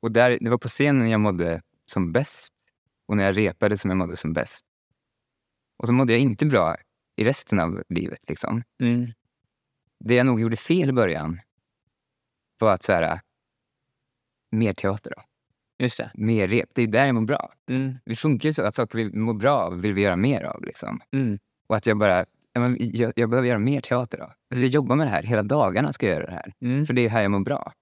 Och 0.00 0.12
där, 0.12 0.38
det 0.40 0.50
var 0.50 0.58
på 0.58 0.68
scenen 0.68 1.10
jag 1.10 1.20
mådde 1.20 1.62
som 1.86 2.12
bäst 2.12 2.54
och 3.06 3.16
när 3.16 3.24
jag 3.24 3.36
repade 3.36 3.78
som 3.78 3.90
jag 3.90 3.96
mådde 3.96 4.16
som 4.16 4.32
bäst. 4.32 4.64
Och 5.76 5.86
så 5.86 5.92
mådde 5.92 6.12
jag 6.12 6.20
inte 6.20 6.46
bra 6.46 6.76
i 7.16 7.24
resten 7.24 7.60
av 7.60 7.82
livet. 7.88 8.18
Liksom. 8.28 8.62
Mm. 8.80 9.06
Det 10.04 10.14
jag 10.14 10.26
nog 10.26 10.40
gjorde 10.40 10.56
fel 10.56 10.88
i 10.88 10.92
början 10.92 11.40
var 12.58 12.74
att 12.74 12.82
så 12.82 12.92
här, 12.92 13.20
mer 14.50 14.74
teater 14.74 15.12
då. 15.16 15.22
Just 15.78 15.98
det. 15.98 16.10
Mer 16.14 16.48
rep. 16.48 16.68
Det 16.74 16.82
är 16.82 16.86
där 16.86 17.06
jag 17.06 17.14
mår 17.14 17.22
bra. 17.22 17.52
Mm. 17.70 17.94
Det 18.04 18.16
funkar 18.16 18.48
ju 18.48 18.52
så 18.52 18.62
att 18.62 18.74
saker 18.74 18.98
vi 18.98 19.18
mår 19.18 19.34
bra 19.34 19.54
av 19.54 19.80
vill 19.80 19.94
vi 19.94 20.02
göra 20.02 20.16
mer 20.16 20.42
av. 20.42 20.64
Liksom. 20.64 21.00
Mm. 21.12 21.38
Och 21.66 21.76
att 21.76 21.86
jag 21.86 21.98
bara, 21.98 22.24
jag, 22.78 23.12
jag 23.16 23.30
behöver 23.30 23.48
göra 23.48 23.58
mer 23.58 23.80
teater 23.80 24.18
då. 24.18 24.24
Alltså, 24.24 24.62
jag 24.62 24.68
jobbar 24.68 24.96
med 24.96 25.06
det 25.06 25.10
här, 25.10 25.22
hela 25.22 25.42
dagarna 25.42 25.92
ska 25.92 26.06
jag 26.06 26.14
göra 26.14 26.26
det 26.26 26.32
här. 26.32 26.52
Mm. 26.60 26.86
För 26.86 26.94
det 26.94 27.04
är 27.04 27.08
här 27.08 27.22
jag 27.22 27.30
mår 27.30 27.40
bra. 27.40 27.72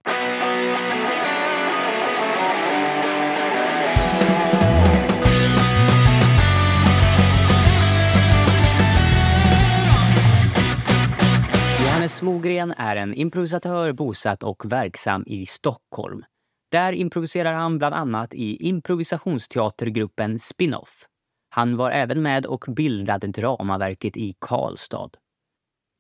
Johannes 12.07 12.23
Mogren 12.23 12.75
är 12.77 12.97
en 12.97 13.15
improvisatör 13.15 13.93
bosatt 13.93 14.43
och 14.43 14.73
verksam 14.73 15.25
i 15.27 15.47
Stockholm. 15.47 16.25
Där 16.71 16.93
improviserar 16.93 17.53
han 17.53 17.79
bland 17.79 17.95
annat 17.95 18.35
i 18.35 18.69
improvisationsteatergruppen 18.69 20.39
Spinoff. 20.39 21.07
Han 21.55 21.77
var 21.77 21.91
även 21.91 22.23
med 22.23 22.47
och 22.47 22.65
bildade 22.69 23.27
dramaverket 23.27 24.17
i 24.17 24.35
Karlstad. 24.39 25.11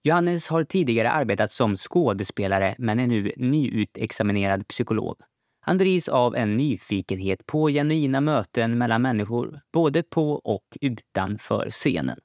Johannes 0.05 0.49
har 0.49 0.65
tidigare 0.65 1.11
arbetat 1.11 1.51
som 1.51 1.77
skådespelare 1.77 2.75
men 2.79 2.99
är 2.99 3.07
nu 3.07 3.33
nyutexaminerad 3.37 4.69
psykolog. 4.69 5.17
Han 5.61 5.79
drivs 5.79 6.09
av 6.09 6.37
en 6.37 6.57
nyfikenhet 6.57 7.47
på 7.47 7.69
genuina 7.69 8.21
möten 8.21 8.79
mellan 8.79 9.03
människor, 9.03 9.61
både 9.73 10.03
på 10.03 10.33
och 10.33 10.67
utanför 10.81 11.71
scenen. 11.71 12.19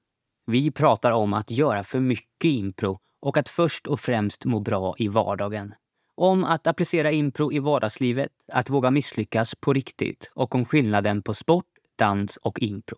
Vi 0.46 0.72
pratar 0.72 1.12
om 1.12 1.34
att 1.34 1.52
göra 1.52 1.84
för 1.84 2.00
mycket 2.00 2.46
impro 2.46 3.00
och 3.22 3.38
att 3.38 3.50
först 3.50 3.88
och 3.88 4.00
främst 4.00 4.46
må 4.46 4.60
bra 4.60 4.96
i 4.98 5.08
vardagen. 5.08 5.74
Om 6.16 6.44
att 6.44 6.68
applicera 6.68 7.12
impro 7.12 7.52
i 7.52 7.60
vardagslivet, 7.60 8.32
att 8.48 8.70
våga 8.70 8.92
misslyckas 8.92 9.56
på 9.56 9.74
riktigt 9.74 10.32
och 10.36 10.56
om 10.56 10.66
skillnaden 10.66 11.22
på 11.22 11.34
sport, 11.34 11.66
dans 12.00 12.38
och 12.38 12.60
impro. 12.60 12.98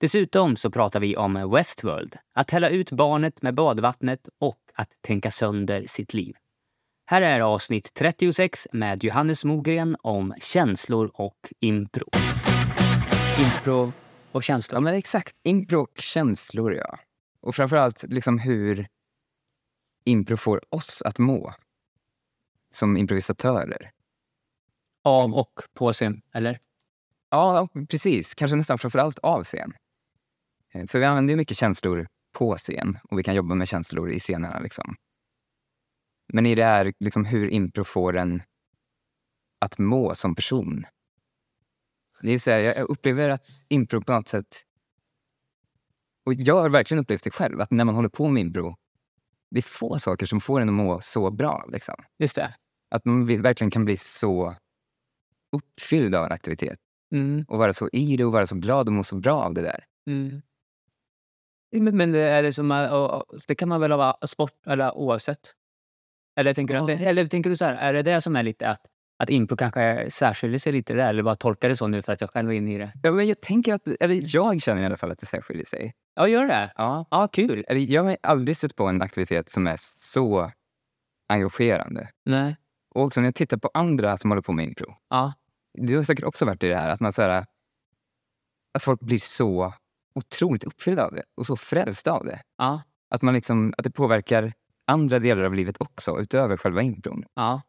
Dessutom 0.00 0.56
så 0.56 0.70
pratar 0.70 1.00
vi 1.00 1.16
om 1.16 1.50
Westworld, 1.50 2.16
att 2.34 2.50
hälla 2.50 2.68
ut 2.68 2.92
barnet 2.92 3.42
med 3.42 3.54
badvattnet 3.54 4.28
och 4.40 4.58
att 4.74 4.88
tänka 5.00 5.30
sönder 5.30 5.84
sitt 5.86 6.14
liv. 6.14 6.34
Här 7.06 7.22
är 7.22 7.40
avsnitt 7.40 7.94
36 7.94 8.68
med 8.72 9.04
Johannes 9.04 9.44
Mogren 9.44 9.96
om 10.02 10.34
känslor 10.40 11.10
och 11.14 11.52
impro. 11.60 12.08
Impro 13.38 13.82
och 13.82 13.92
Ja, 14.32 14.40
känslor. 14.40 14.80
men 14.80 14.94
exakt. 14.94 15.36
Impro 15.44 15.80
och 15.80 15.98
känslor, 15.98 16.74
ja. 16.74 16.98
Och 17.42 17.54
framförallt 17.54 18.02
liksom 18.02 18.38
hur 18.38 18.86
impro 20.04 20.36
får 20.36 20.74
oss 20.74 21.02
att 21.02 21.18
må 21.18 21.54
som 22.70 22.96
improvisatörer. 22.96 23.90
Av 25.04 25.34
och 25.34 25.62
på 25.74 25.92
scen, 25.92 26.22
eller? 26.32 26.60
Ja, 27.30 27.68
precis. 27.88 28.34
Kanske 28.34 28.56
nästan 28.56 28.78
framförallt 28.78 29.18
av 29.18 29.44
scen. 29.44 29.72
Eh, 30.72 30.86
För 30.86 30.98
vi 30.98 31.04
använder 31.04 31.32
ju 31.32 31.36
mycket 31.36 31.56
känslor 31.56 32.08
på 32.32 32.56
scen 32.56 32.98
och 33.10 33.18
vi 33.18 33.22
kan 33.22 33.34
jobba 33.34 33.54
med 33.54 33.68
känslor 33.68 34.10
i 34.10 34.20
scenerna. 34.20 34.58
Liksom. 34.58 34.96
Men 36.32 36.46
i 36.46 36.54
det 36.54 36.62
är 36.62 36.92
liksom 37.00 37.24
hur 37.24 37.48
impro 37.50 37.84
får 37.84 38.16
en 38.16 38.42
att 39.58 39.78
må 39.78 40.14
som 40.14 40.34
person. 40.34 40.86
Det 42.22 42.30
är 42.30 42.38
så 42.38 42.50
här, 42.50 42.58
jag 42.58 42.90
upplever 42.90 43.28
att 43.28 43.46
impro 43.68 44.02
på 44.02 44.12
något 44.12 44.28
sätt... 44.28 44.64
Och 46.24 46.34
jag 46.34 46.60
har 46.60 46.70
verkligen 46.70 47.02
upplevt 47.02 47.24
det 47.24 47.30
själv, 47.30 47.60
att 47.60 47.70
när 47.70 47.84
man 47.84 47.94
håller 47.94 48.08
på 48.08 48.28
med 48.28 48.40
impro, 48.40 48.76
det 49.50 49.58
är 49.60 49.62
få 49.62 49.98
saker 49.98 50.26
som 50.26 50.40
får 50.40 50.60
en 50.60 50.68
att 50.68 50.74
må 50.74 51.00
så 51.00 51.30
bra. 51.30 51.64
Liksom. 51.72 51.94
Just 52.18 52.36
det. 52.36 52.54
Att 52.90 53.04
man 53.04 53.42
verkligen 53.42 53.70
kan 53.70 53.84
bli 53.84 53.96
så 53.96 54.56
uppfylld 55.56 56.14
av 56.14 56.26
en 56.26 56.32
aktivitet 56.32 56.78
Mm. 57.14 57.44
och 57.48 57.58
vara 57.58 57.72
så 57.72 57.88
i 57.92 58.16
det 58.16 58.24
och 58.24 58.32
vara 58.32 58.46
så 58.46 58.54
glad 58.54 58.86
och 58.86 58.92
må 58.92 59.02
så 59.02 59.16
bra 59.16 59.42
av 59.42 59.54
det 59.54 59.62
där. 59.62 59.84
Mm. 60.10 60.42
Men, 61.76 61.96
men 61.96 62.12
det 62.12 62.18
är 62.20 62.42
det 62.42 62.52
som, 62.52 62.70
är- 62.70 62.92
och- 62.94 63.14
och- 63.14 63.38
det 63.48 63.54
kan 63.54 63.68
man 63.68 63.80
väl 63.80 63.92
ha 63.92 64.18
sport 64.26 64.66
eller 64.66 64.94
oavsett? 64.96 65.54
Eller 66.36 66.54
tänker, 66.54 66.80
du, 66.86 66.92
eller 66.92 67.26
tänker 67.26 67.50
du 67.50 67.56
så 67.56 67.64
här, 67.64 67.74
är 67.74 67.92
det 67.92 68.02
det 68.02 68.20
som 68.20 68.36
är 68.36 68.42
lite 68.42 68.68
att, 68.68 68.80
att 69.22 69.30
impro 69.30 69.56
kanske 69.56 70.10
särskiljer 70.10 70.58
sig 70.58 70.72
lite 70.72 70.94
där? 70.94 71.08
Eller 71.08 71.22
bara 71.22 71.36
tolkar 71.36 71.68
det 71.68 71.76
så 71.76 71.86
nu 71.86 72.02
för 72.02 72.12
att 72.12 72.20
jag 72.20 72.30
själv 72.30 72.50
är 72.50 72.54
inne 72.54 72.74
i 72.74 72.78
det? 72.78 72.92
Ja, 73.02 73.12
men 73.12 73.28
jag 73.28 73.40
tänker 73.40 73.74
att, 73.74 73.86
eller 74.00 74.34
jag 74.36 74.62
känner 74.62 74.82
i 74.82 74.86
alla 74.86 74.96
fall 74.96 75.10
att 75.10 75.18
det 75.18 75.26
särskiljer 75.26 75.66
sig. 75.66 75.94
Ja, 76.14 76.28
gör 76.28 76.46
det? 76.46 76.72
Ja. 76.76 77.06
Ja, 77.10 77.28
kul. 77.32 77.64
Eller 77.68 77.80
jag 77.80 78.04
har 78.04 78.16
aldrig 78.22 78.56
sett 78.56 78.76
på 78.76 78.86
en 78.86 79.02
aktivitet 79.02 79.50
som 79.50 79.66
är 79.66 79.76
så 79.78 80.50
engagerande. 81.28 82.08
Nej. 82.24 82.56
Och 82.94 83.02
också 83.02 83.20
när 83.20 83.28
jag 83.28 83.34
tittar 83.34 83.56
på 83.56 83.70
andra 83.74 84.16
som 84.16 84.30
håller 84.30 84.42
på 84.42 84.52
med 84.52 84.64
impro. 84.64 84.94
Ja. 85.10 85.32
Du 85.74 85.96
har 85.96 86.04
säkert 86.04 86.24
också 86.24 86.44
varit 86.44 86.62
i 86.62 86.68
det 86.68 86.76
här 86.76 86.90
att 86.90 87.00
man 87.00 87.12
så 87.12 87.22
här, 87.22 87.46
att 88.74 88.82
folk 88.82 89.00
blir 89.00 89.18
så 89.18 89.74
otroligt 90.14 90.64
uppfyllda 90.64 91.06
av 91.06 91.12
det 91.12 91.22
och 91.36 91.46
så 91.46 91.56
frälsta 91.56 92.12
av 92.12 92.24
det. 92.24 92.42
Ja. 92.58 92.82
Att, 93.10 93.22
man 93.22 93.34
liksom, 93.34 93.74
att 93.78 93.84
det 93.84 93.90
påverkar 93.90 94.52
andra 94.86 95.18
delar 95.18 95.42
av 95.42 95.54
livet 95.54 95.76
också, 95.80 96.20
utöver 96.20 96.56
själva 96.56 96.82
impron. 96.82 97.24
Ja. 97.34 97.62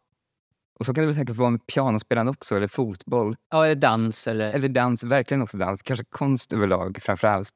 Och 0.81 0.85
så 0.85 0.93
kan 0.93 1.01
det 1.01 1.05
väl 1.05 1.15
säkert 1.15 1.35
vara 1.35 1.49
med 1.49 1.67
pianospelande 1.67 2.29
också, 2.31 2.55
eller 2.55 2.67
fotboll. 2.67 3.35
ja 3.49 3.65
eller 3.65 3.75
dans 3.75 4.27
eller... 4.27 4.53
Eller 4.53 4.69
dans, 4.69 5.03
verkligen 5.03 5.41
också 5.41 5.57
dans. 5.57 5.81
Kanske 5.81 6.05
konst 6.09 6.53
överlag 6.53 6.97
framför 7.01 7.27
allt. 7.27 7.49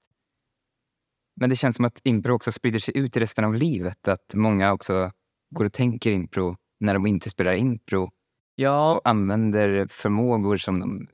Men 1.36 1.50
det 1.50 1.56
känns 1.56 1.76
som 1.76 1.86
att 1.86 2.00
impro 2.04 2.34
också 2.34 2.52
sprider 2.52 2.80
sig 2.80 2.98
ut 2.98 3.18
i 3.18 3.20
resten 3.20 3.46
av 3.46 3.54
livet. 3.54 4.08
Att 4.08 4.34
många 4.34 4.74
också 4.74 5.12
går 5.56 5.66
och 5.66 5.74
tänker 5.74 6.12
impro 6.12 6.56
när 6.80 6.94
de 6.94 7.08
inte 7.08 7.30
spelar 7.30 7.54
impro. 7.54 8.12
Ja, 8.56 8.96
Och 8.96 9.10
använder 9.10 9.88
förmågor 9.90 10.58
som 10.58 10.80
de 10.80 11.08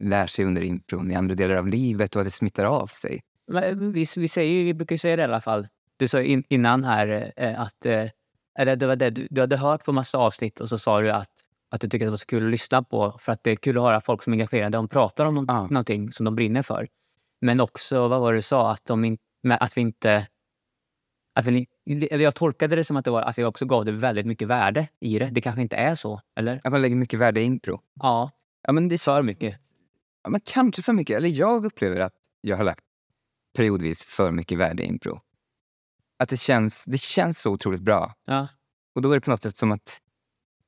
lär 0.00 0.26
sig 0.26 0.44
under 0.44 0.62
impron 0.62 1.10
i 1.10 1.14
andra 1.14 1.34
delar 1.34 1.56
av 1.56 1.68
livet 1.68 2.16
och 2.16 2.22
att 2.22 2.26
det 2.26 2.30
smittar 2.30 2.64
av 2.64 2.86
sig. 2.86 3.20
men 3.46 3.92
vi, 3.92 4.06
vi, 4.16 4.28
säger, 4.28 4.64
vi 4.64 4.74
brukar 4.74 4.96
säga 4.96 5.16
det 5.16 5.22
i 5.22 5.24
alla 5.24 5.40
fall. 5.40 5.68
Du 5.96 6.08
sa 6.08 6.22
in, 6.22 6.44
innan 6.48 6.84
här 6.84 7.32
eh, 7.36 7.60
att... 7.60 7.86
Eh, 7.86 8.06
eller 8.58 8.76
det 8.76 8.86
var 8.86 8.96
det, 8.96 9.10
du, 9.10 9.26
du 9.30 9.40
hade 9.40 9.56
hört 9.56 9.84
på 9.84 9.92
massa 9.92 10.18
avsnitt 10.18 10.60
och 10.60 10.68
så 10.68 10.78
sa 10.78 11.00
du 11.00 11.10
att, 11.10 11.41
att 11.72 11.80
du 11.80 11.88
tycker 11.88 12.04
att 12.04 12.06
det 12.06 12.10
var 12.10 12.16
så 12.16 12.26
kul 12.26 12.44
att 12.44 12.50
lyssna 12.50 12.82
på 12.82 13.10
för 13.18 13.32
att 13.32 13.44
det 13.44 13.50
är 13.50 13.56
kul 13.56 13.78
att 13.78 13.82
höra 13.84 14.00
folk 14.00 14.22
som 14.22 14.32
är 14.32 14.34
engagerade. 14.34 14.78
De 14.78 14.88
pratar 14.88 15.26
om 15.26 15.44
Ja. 15.48 15.62
någonting 15.66 16.12
som 16.12 16.24
de 16.24 16.34
brinner 16.34 16.62
för. 16.62 16.88
Men 17.40 17.60
också, 17.60 18.08
vad 18.08 18.20
var 18.20 18.32
det 18.32 18.38
du 18.38 18.42
sa? 18.42 18.70
Att, 18.70 18.84
de 18.84 19.04
in, 19.04 19.18
att 19.48 19.76
vi 19.76 19.80
inte... 19.80 20.26
Att 21.34 21.46
vi, 21.46 21.66
eller 22.10 22.24
jag 22.24 22.34
tolkade 22.34 22.76
det 22.76 22.84
som 22.84 22.96
att, 22.96 23.04
det 23.04 23.10
var, 23.10 23.22
att 23.22 23.38
vi 23.38 23.44
också 23.44 23.66
gav 23.66 23.84
det 23.84 23.92
väldigt 23.92 24.26
mycket 24.26 24.48
värde 24.48 24.88
i 25.00 25.18
det. 25.18 25.26
Det 25.26 25.40
kanske 25.40 25.62
inte 25.62 25.76
är 25.76 25.94
så, 25.94 26.20
eller? 26.36 26.60
Att 26.64 26.72
man 26.72 26.82
lägger 26.82 26.96
mycket 26.96 27.20
värde 27.20 27.40
i 27.40 27.44
impro. 27.44 27.80
Ja, 27.94 28.30
Ja, 28.66 28.72
men 28.72 28.88
det 28.88 28.98
för 29.02 29.22
mycket. 29.22 29.60
Ja, 30.24 30.30
men 30.30 30.40
kanske 30.44 30.82
för 30.82 30.92
mycket. 30.92 31.16
Eller 31.16 31.28
jag 31.28 31.64
upplever 31.64 32.00
att 32.00 32.14
jag 32.40 32.56
har 32.56 32.64
lagt 32.64 32.84
periodvis 33.56 34.04
för 34.04 34.30
mycket 34.30 34.58
värde 34.58 34.82
i 34.82 34.86
impro. 34.86 35.20
Att 36.18 36.28
det 36.28 36.36
känns, 36.36 36.84
det 36.84 36.98
känns 37.00 37.42
så 37.42 37.50
otroligt 37.50 37.80
bra. 37.82 38.14
Ja. 38.24 38.48
Och 38.94 39.02
då 39.02 39.10
är 39.10 39.14
det 39.14 39.20
på 39.20 39.30
något 39.30 39.42
sätt 39.42 39.56
som 39.56 39.72
att 39.72 40.00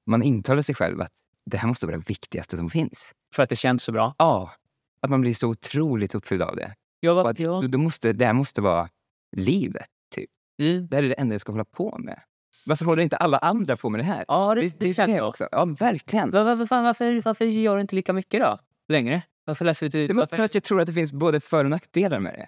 man 0.06 0.22
intalar 0.22 0.62
sig 0.62 0.74
själv 0.74 1.00
att 1.00 1.12
det 1.46 1.56
här 1.56 1.68
måste 1.68 1.86
vara 1.86 1.96
det 1.96 2.08
viktigaste 2.08 2.56
som 2.56 2.70
finns. 2.70 3.12
För 3.34 3.42
att 3.42 3.48
det 3.48 3.56
känns 3.56 3.82
så 3.82 3.92
bra. 3.92 4.14
Ja, 4.18 4.52
att 5.00 5.10
man 5.10 5.20
blir 5.20 5.34
så 5.34 5.48
otroligt 5.48 6.14
uppfylld 6.14 6.42
av 6.42 6.56
det. 6.56 6.74
Och 7.10 7.16
var, 7.16 7.30
att 7.30 7.38
ja. 7.38 7.62
då 7.68 7.78
måste, 7.78 8.12
det 8.12 8.26
här 8.26 8.32
måste 8.32 8.62
vara 8.62 8.88
livet, 9.36 9.88
typ. 10.14 10.30
Mm. 10.62 10.86
Det 10.88 10.96
här 10.96 11.02
är 11.02 11.08
det 11.08 11.14
enda 11.14 11.34
jag 11.34 11.40
ska 11.40 11.52
hålla 11.52 11.64
på 11.64 11.98
med. 11.98 12.20
Varför 12.66 12.84
håller 12.84 13.02
inte 13.02 13.16
alla 13.16 13.38
andra 13.38 13.76
på 13.76 13.90
med 13.90 14.00
det 14.00 14.04
här? 14.04 14.24
Ja, 14.28 14.54
det, 14.54 14.60
det, 14.60 14.76
det, 14.78 14.94
känns 14.94 15.18
så. 15.18 15.24
också. 15.24 15.48
Ja, 15.52 15.64
verkligen. 15.64 16.30
Va- 16.30 16.44
va- 16.44 16.54
va- 16.54 16.66
fan, 16.66 16.84
varför, 16.84 17.22
varför 17.22 17.44
gör 17.44 17.74
du 17.74 17.80
inte 17.80 17.94
lika 17.94 18.12
mycket 18.12 18.40
då? 18.40 18.58
Längre? 18.88 19.22
Varför 19.44 19.64
läser 19.64 19.88
du 19.88 20.02
inte 20.02 20.14
var 20.14 20.22
varför? 20.22 20.36
för 20.36 20.42
att 20.42 20.54
jag 20.54 20.64
tror 20.64 20.80
att 20.80 20.86
det 20.86 20.92
finns 20.92 21.12
både 21.12 21.40
för 21.40 21.64
och 21.64 21.70
nackdelar 21.70 22.20
med 22.20 22.34
det. 22.34 22.46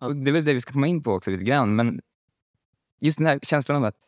Ja. 0.00 0.06
Och 0.06 0.16
det 0.16 0.30
är 0.30 0.32
väl 0.32 0.44
det 0.44 0.54
vi 0.54 0.60
ska 0.60 0.72
komma 0.72 0.86
in 0.86 1.02
på 1.02 1.12
också 1.12 1.30
lite 1.30 1.44
grann. 1.44 1.76
Men 1.76 2.00
just 3.00 3.18
den 3.18 3.26
här 3.26 3.38
känslan 3.42 3.76
av 3.76 3.84
att 3.84 3.98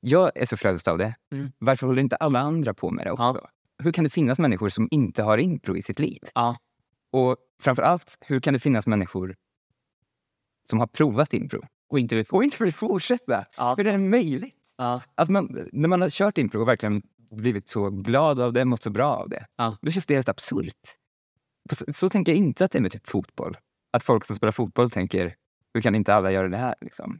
jag 0.00 0.30
är 0.34 0.46
så 0.46 0.56
frälst 0.56 0.88
av 0.88 0.98
det. 0.98 1.14
Mm. 1.32 1.52
Varför 1.58 1.86
håller 1.86 2.02
inte 2.02 2.16
alla 2.16 2.38
andra 2.40 2.74
på 2.74 2.90
med 2.90 3.06
det 3.06 3.14
Ja. 3.18 3.28
också? 3.30 3.46
Hur 3.82 3.92
kan 3.92 4.04
det 4.04 4.10
finnas 4.10 4.38
människor 4.38 4.68
som 4.68 4.88
inte 4.90 5.22
har 5.22 5.38
impro 5.38 5.76
i 5.76 5.82
sitt 5.82 5.98
liv? 5.98 6.18
Ja. 6.34 6.56
Och 7.12 7.36
framför 7.62 7.82
allt, 7.82 8.18
hur 8.20 8.40
kan 8.40 8.54
det 8.54 8.60
finnas 8.60 8.86
människor 8.86 9.36
som 10.68 10.78
har 10.80 10.86
provat 10.86 11.32
impro 11.34 11.62
Och 11.90 11.98
inte 11.98 12.16
vill 12.16 12.24
och 12.30 12.44
inte 12.44 12.64
vill 12.64 12.72
fortsätta? 12.74 13.44
Ja. 13.56 13.74
Hur 13.78 13.86
är 13.86 13.92
det 13.92 13.98
möjligt? 13.98 14.54
Ja. 14.76 15.02
Att 15.14 15.28
man, 15.28 15.68
när 15.72 15.88
man 15.88 16.02
har 16.02 16.10
kört 16.10 16.38
impro 16.38 16.60
och 16.60 16.68
verkligen 16.68 17.02
blivit 17.30 17.68
så 17.68 17.90
glad 17.90 18.40
av 18.40 18.52
det, 18.52 18.64
mått 18.64 18.82
så 18.82 18.90
bra 18.90 19.14
av 19.16 19.28
det, 19.28 19.46
Ja. 19.56 19.76
då 19.82 19.90
känns 19.90 20.06
det 20.06 20.14
helt 20.14 20.28
absurt. 20.28 20.74
Så, 21.72 21.84
så 21.92 22.08
tänker 22.08 22.32
jag 22.32 22.36
inte 22.36 22.64
att 22.64 22.70
det 22.72 22.78
är 22.78 22.82
med 22.82 22.92
typ 22.92 23.08
fotboll. 23.08 23.56
Att 23.92 24.02
folk 24.02 24.24
som 24.24 24.36
spelar 24.36 24.52
fotboll 24.52 24.90
tänker 24.90 25.34
Hur 25.74 25.80
kan 25.82 25.94
inte 25.94 26.14
alla 26.14 26.32
göra 26.32 26.48
det 26.48 26.56
här? 26.56 26.74
Liksom? 26.80 27.18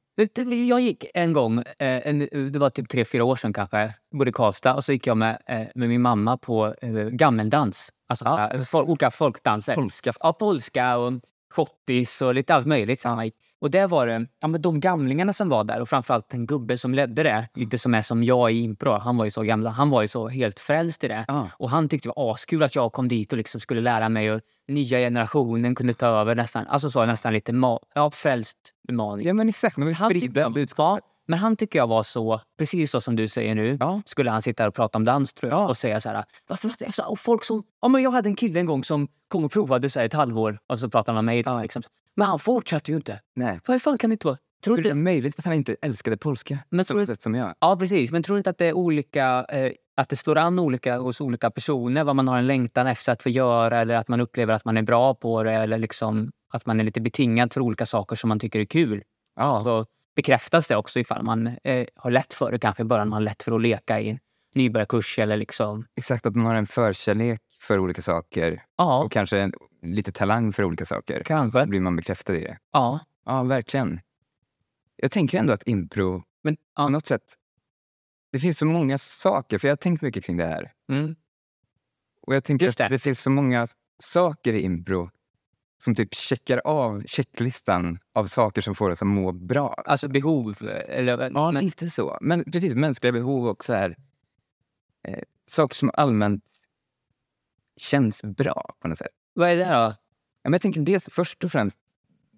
Jag 0.69 0.81
gick 0.81 1.05
en 1.15 1.33
gång, 1.33 1.59
eh, 1.59 2.15
det 2.53 2.59
var 2.59 2.71
typ 2.71 2.89
tre, 2.89 3.05
fyra 3.05 3.25
år 3.25 3.37
sedan 3.37 3.53
kanske, 3.53 3.95
bodde 4.19 4.31
i 4.31 4.33
Karlstad 4.33 4.75
och 4.75 4.85
så 4.85 4.93
gick 4.93 5.07
jag 5.07 5.17
med, 5.17 5.43
eh, 5.47 5.67
med 5.75 5.89
min 5.89 6.03
mamma 6.03 6.37
på 6.37 6.75
eh, 6.83 6.91
gammeldans. 6.93 7.91
Alltså 8.09 8.25
Ja. 8.25 8.51
folk, 8.71 8.89
olika 8.89 9.11
folkdanser. 9.11 9.75
Polska. 9.75 10.13
Ja, 10.21 10.33
polska 10.33 10.97
och 10.99 11.13
schottis 11.55 12.23
och 12.23 12.35
lite 12.35 12.55
allt 12.55 12.67
möjligt. 12.67 13.01
Så. 13.01 13.31
Och 13.61 13.71
där 13.71 13.87
var 13.89 14.07
det 14.07 14.27
ja, 14.41 14.49
men 14.49 14.63
de 14.63 14.81
gamlingarna 14.81 15.33
som 15.33 15.49
var 15.49 15.65
där 15.65 15.81
och 15.81 15.89
framförallt 15.89 16.35
en 16.35 16.47
gubbe 16.47 16.79
som 16.79 16.95
ledde 16.95 17.23
det, 17.23 17.49
lite 17.55 17.79
som 17.79 17.95
är 17.95 18.03
som 18.03 18.25
jag 18.25 18.53
i 18.53 18.61
impro. 18.61 18.99
Han 18.99 19.17
var 19.17 19.25
ju 19.25 19.31
så 19.31 19.43
gammal, 19.43 19.67
han 19.73 19.91
var 19.91 20.03
ju 20.03 20.09
så 20.09 20.29
helt 20.29 20.61
frälst 20.61 21.05
i 21.05 21.09
det. 21.09 21.25
Ja. 21.29 21.49
Och 21.59 21.71
han 21.71 21.89
tyckte 21.89 22.09
det 22.09 22.13
var 22.17 22.33
askul 22.33 22.63
att 22.63 22.75
jag 22.77 22.93
kom 22.93 23.09
dit 23.09 23.33
och 23.33 23.37
liksom 23.39 23.61
skulle 23.61 23.81
lära 23.81 24.09
mig 24.09 24.33
och 24.33 24.41
nya 24.69 24.99
generationen 24.99 25.75
kunde 25.75 25.95
ta 25.95 26.07
över 26.07 26.35
nästan. 26.35 26.67
Alltså 26.67 26.91
så 26.91 27.07
nästan 27.07 27.33
lite 27.33 27.53
ma- 27.53 27.79
ja, 27.95 28.11
frälst 28.11 28.59
maniskt. 28.93 29.27
ja, 29.29 29.35
men 29.35 29.49
exakt. 29.49 29.77
Han 29.77 29.95
sprida 29.95 30.21
tyckte, 30.21 30.51
budskap. 30.51 30.99
ja, 31.03 31.07
men 31.27 31.39
han 31.39 31.57
tycker 31.57 31.79
jag 31.79 31.87
var 31.87 32.03
så, 32.03 32.41
precis 32.59 32.91
så 32.91 33.01
som 33.01 33.17
du 33.17 33.29
säger 33.29 33.55
nu, 33.55 33.77
Ja. 33.81 34.03
skulle 34.05 34.31
han 34.31 34.43
sitta 34.43 34.69
och 34.69 34.75
prata 34.75 34.99
om 34.99 35.05
dans 35.05 35.35
tror 35.35 35.53
jag 35.53 35.61
Ja. 35.61 35.69
och 35.69 35.77
säga 35.77 36.01
så 36.01 36.09
här, 36.09 36.25
varför 36.49 36.69
att 37.13 37.21
folk 37.21 37.45
som, 37.45 37.63
ja 37.83 37.89
men 37.89 38.03
jag 38.03 38.11
hade 38.11 38.29
en 38.29 38.37
kille 38.37 38.61
en 38.61 38.67
gång 38.67 38.85
som 38.85 39.09
kom 39.29 39.45
och 39.45 39.53
provade 39.53 39.91
så 39.91 39.99
här 39.99 40.07
ett 40.07 40.13
halvår 40.15 40.59
och 40.67 40.79
så 40.79 40.91
pratade 40.91 41.19
han 41.19 41.25
med 41.25 41.35
mig. 41.35 41.43
Ja. 41.47 41.63
Liksom. 41.63 41.83
Men 42.19 42.27
han 42.27 42.39
fortsatte 42.39 42.91
ju 42.91 42.97
inte. 42.97 43.21
Nej. 43.37 43.61
Vad 43.67 43.83
fan 43.83 43.99
kan 43.99 44.11
det 44.11 44.15
inte 44.15 44.27
vara? 44.27 44.37
Tror 44.65 44.77
Hur 44.77 44.87
är 44.87 44.89
det 44.89 44.95
möjligt 44.95 45.39
att 45.39 45.45
han 45.45 45.55
inte 45.55 45.77
älskade 45.83 46.17
polska 46.17 46.59
Men 46.71 46.79
på 46.79 46.85
tror 46.85 47.01
du- 47.01 47.07
sätt 47.07 47.23
som 47.23 47.35
jag? 47.35 47.55
Ja, 47.61 47.77
precis. 47.77 48.13
Men 48.13 48.23
tror 48.23 48.37
du 48.37 48.39
inte 48.39 48.51
att 48.51 48.59
det 48.59 48.67
är 48.67 48.73
olika, 48.73 49.47
eh, 49.53 49.73
att 49.97 50.09
det 50.09 50.17
slår 50.17 50.39
an 50.39 50.59
olika 50.59 50.99
hos 50.99 51.21
olika 51.21 51.51
personer? 51.51 52.05
Vad 52.05 52.17
man 52.17 52.29
har 52.29 52.39
en 52.39 52.47
längtan 52.47 52.87
efter 52.87 53.13
att 53.13 53.23
få 53.23 53.29
göra 53.29 53.81
eller 53.81 53.95
att 53.95 54.09
man 54.09 54.21
upplever 54.21 54.55
att 54.55 54.65
man 54.65 54.77
är 54.77 54.83
bra 54.83 55.15
på 55.15 55.43
det 55.43 55.53
eller 55.53 55.79
liksom 55.79 56.31
att 56.53 56.67
man 56.67 56.81
är 56.81 56.85
lite 56.85 57.01
betingad 57.01 57.53
för 57.53 57.61
olika 57.61 57.87
saker 57.87 58.17
som 58.17 58.29
man 58.29 58.39
tycker 58.39 58.61
är 58.61 58.65
kul. 58.65 59.03
Ja, 59.37 59.61
Så 59.65 59.87
bekräftas 60.17 60.69
det 60.69 60.77
också 60.77 61.01
ifall 61.01 61.23
man 61.23 61.47
eh, 61.47 61.87
har 61.97 62.11
lätt 62.11 62.35
för 62.35 62.53
det 62.53 62.59
kanske 62.59 62.83
i 62.83 62.87
början. 62.87 63.09
Man 63.09 63.17
har 63.17 63.21
lätt 63.25 63.43
för 63.43 63.53
att 63.53 63.63
leka 63.63 64.01
i 64.01 64.11
en 64.11 64.19
nybörjarkurs 64.55 65.19
eller 65.19 65.37
liksom... 65.37 65.85
exakt. 65.97 66.27
Att 66.27 66.35
man 66.37 66.47
har 66.47 66.55
en 66.55 66.67
förkärlek 66.67 67.41
för 67.61 67.79
olika 67.79 68.03
saker 68.03 68.63
Ja, 68.77 69.05
och 69.05 69.13
kanske 69.13 69.41
en, 69.41 69.53
lite 69.83 70.13
talang 70.13 70.53
för 70.53 70.65
olika 70.65 70.85
saker. 70.85 71.23
kanske. 71.27 71.61
Då 71.61 71.67
blir 71.67 71.81
man 71.81 71.97
bekräftad 71.97 72.37
i 72.37 72.41
det. 72.41 72.59
Ja. 72.73 73.01
Ja, 73.27 73.43
verkligen. 73.43 74.01
Jag 74.97 75.11
tänker 75.11 75.39
ändå 75.39 75.53
att 75.53 75.69
impro 75.69 76.23
Men, 76.43 76.57
på 76.57 76.63
ja. 76.77 76.89
något 76.89 77.07
sätt... 77.07 77.23
Det 78.33 78.39
finns 78.39 78.59
så 78.59 78.67
många 78.67 78.99
saker, 78.99 79.59
för 79.59 79.69
jag 79.69 79.73
har 79.73 79.77
tänkt 79.77 80.03
mycket 80.03 80.25
kring 80.25 80.37
det 80.37 80.45
här. 80.45 80.73
Mm. 80.93 81.17
Och 82.23 82.35
jag 82.35 82.45
tänker 82.45 82.67
Just 82.67 82.81
att 82.81 82.89
det. 82.89 82.95
det 82.95 82.99
finns 82.99 83.23
så 83.23 83.31
många 83.31 83.67
saker 84.03 84.53
i 84.53 84.61
impro 84.61 85.11
som 85.85 85.95
typ 85.95 86.15
checkar 86.15 86.61
av 86.65 87.03
checklistan 87.07 87.99
av 88.15 88.25
saker 88.25 88.61
som 88.61 88.75
får 88.75 88.91
oss 88.91 89.03
att 89.03 89.09
må 89.09 89.33
bra. 89.33 89.75
Alltså 89.75 90.09
behov. 90.09 90.57
Eller, 90.89 91.31
Ja, 91.35 91.51
men, 91.53 91.65
lite 91.65 91.91
så. 91.91 92.19
Men 92.21 92.45
precis, 92.45 92.75
mänskliga 92.75 93.13
behov 93.13 93.47
och 93.49 93.65
så 93.65 93.73
här, 93.73 93.97
eh, 95.05 95.19
saker 95.47 95.75
som 95.75 95.91
allmänt 95.95 96.45
känns 97.79 98.23
bra 98.25 98.75
på 98.81 98.89
något 98.89 98.99
sätt. 98.99 99.09
vad 99.35 99.49
är 99.49 99.57
det 99.57 99.65
då? 99.65 99.71
Ja, 99.71 99.97
men 100.45 100.53
jag 100.53 100.63
tänker 100.63 100.81
dels 100.81 101.09
först 101.13 101.45
och 101.45 101.53
främst 101.53 101.79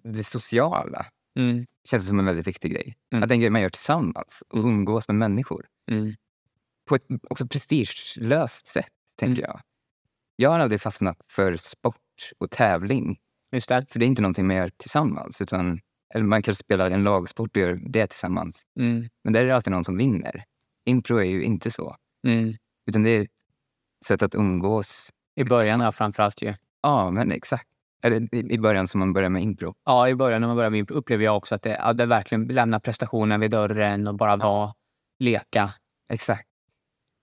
det 0.05 0.25
sociala. 0.25 1.07
Mm. 1.39 1.67
känns 1.89 2.09
som 2.09 2.19
en 2.19 2.25
väldigt 2.25 2.47
viktig 2.47 2.73
grej. 2.73 2.97
Mm. 3.13 3.23
Att 3.23 3.29
det 3.29 3.33
är 3.33 3.37
en 3.37 3.41
grej 3.41 3.51
man 3.51 3.63
gör 3.63 3.69
tillsammans 3.69 4.43
och 4.49 4.59
umgås 4.59 5.09
med 5.09 5.15
människor. 5.17 5.67
Mm. 5.91 6.15
På 6.89 6.95
ett 6.95 7.05
också 7.31 7.47
prestigelöst 7.47 8.67
sätt, 8.67 8.93
tänker 9.17 9.43
Mm. 9.43 9.51
jag. 9.53 9.61
Jag 10.37 10.51
har 10.51 10.61
aldrig 10.61 10.81
fastnat 10.81 11.17
för 11.29 11.57
sport 11.57 11.97
och 12.39 12.51
tävling. 12.51 13.19
Just 13.53 13.69
det. 13.69 13.87
För 13.91 13.99
det 13.99 14.05
är 14.05 14.07
inte 14.07 14.23
någonting 14.23 14.47
man 14.47 14.57
gör 14.57 14.71
tillsammans. 14.77 15.41
Utan, 15.41 15.81
eller 16.15 16.25
man 16.25 16.43
kanske 16.43 16.65
spelar 16.65 16.91
en 16.91 17.05
lagsport 17.05 17.57
och 17.57 17.63
gör 17.63 17.79
det 17.83 18.07
tillsammans. 18.07 18.63
Mm. 18.81 19.09
Men 19.25 19.33
där 19.33 19.41
är 19.41 19.47
det 19.47 19.55
alltid 19.55 19.71
någon 19.73 19.85
som 19.85 19.97
vinner. 19.97 20.45
Impro 20.87 21.17
är 21.19 21.25
ju 21.25 21.43
inte 21.43 21.71
så. 21.71 21.97
Mm. 22.27 22.55
Utan 22.87 23.03
det 23.03 23.11
är 23.11 23.21
ett 23.21 23.31
sätt 24.07 24.23
att 24.23 24.35
umgås. 24.35 25.11
I 25.41 25.45
början 25.45 25.81
ja, 25.81 25.93
framförallt 25.93 26.43
ju. 26.43 26.55
Ja, 26.83 27.11
men 27.11 27.33
exakt. 27.33 27.67
Eller 28.03 28.35
i 28.35 28.59
början 28.59 28.89
som 28.89 28.99
man 28.99 29.13
börjar 29.13 29.29
med 29.29 29.43
impro. 29.43 29.75
Ja, 29.85 30.09
i 30.09 30.15
början 30.15 30.41
när 30.41 30.49
man 30.49 30.57
börjar 30.57 30.71
med 30.71 30.79
impro 30.79 30.97
upplever 30.97 31.25
jag 31.25 31.37
också 31.37 31.55
att 31.55 31.63
det, 31.63 31.79
ja, 31.83 31.93
det 31.93 32.07
verkligen 32.07 32.45
lämnar 32.45 32.79
prestationen 32.79 33.41
vid 33.41 33.51
dörren 33.51 34.07
och 34.07 34.15
bara 34.15 34.37
vara, 34.37 34.75
leka. 35.19 35.75
Exakt. 36.13 36.49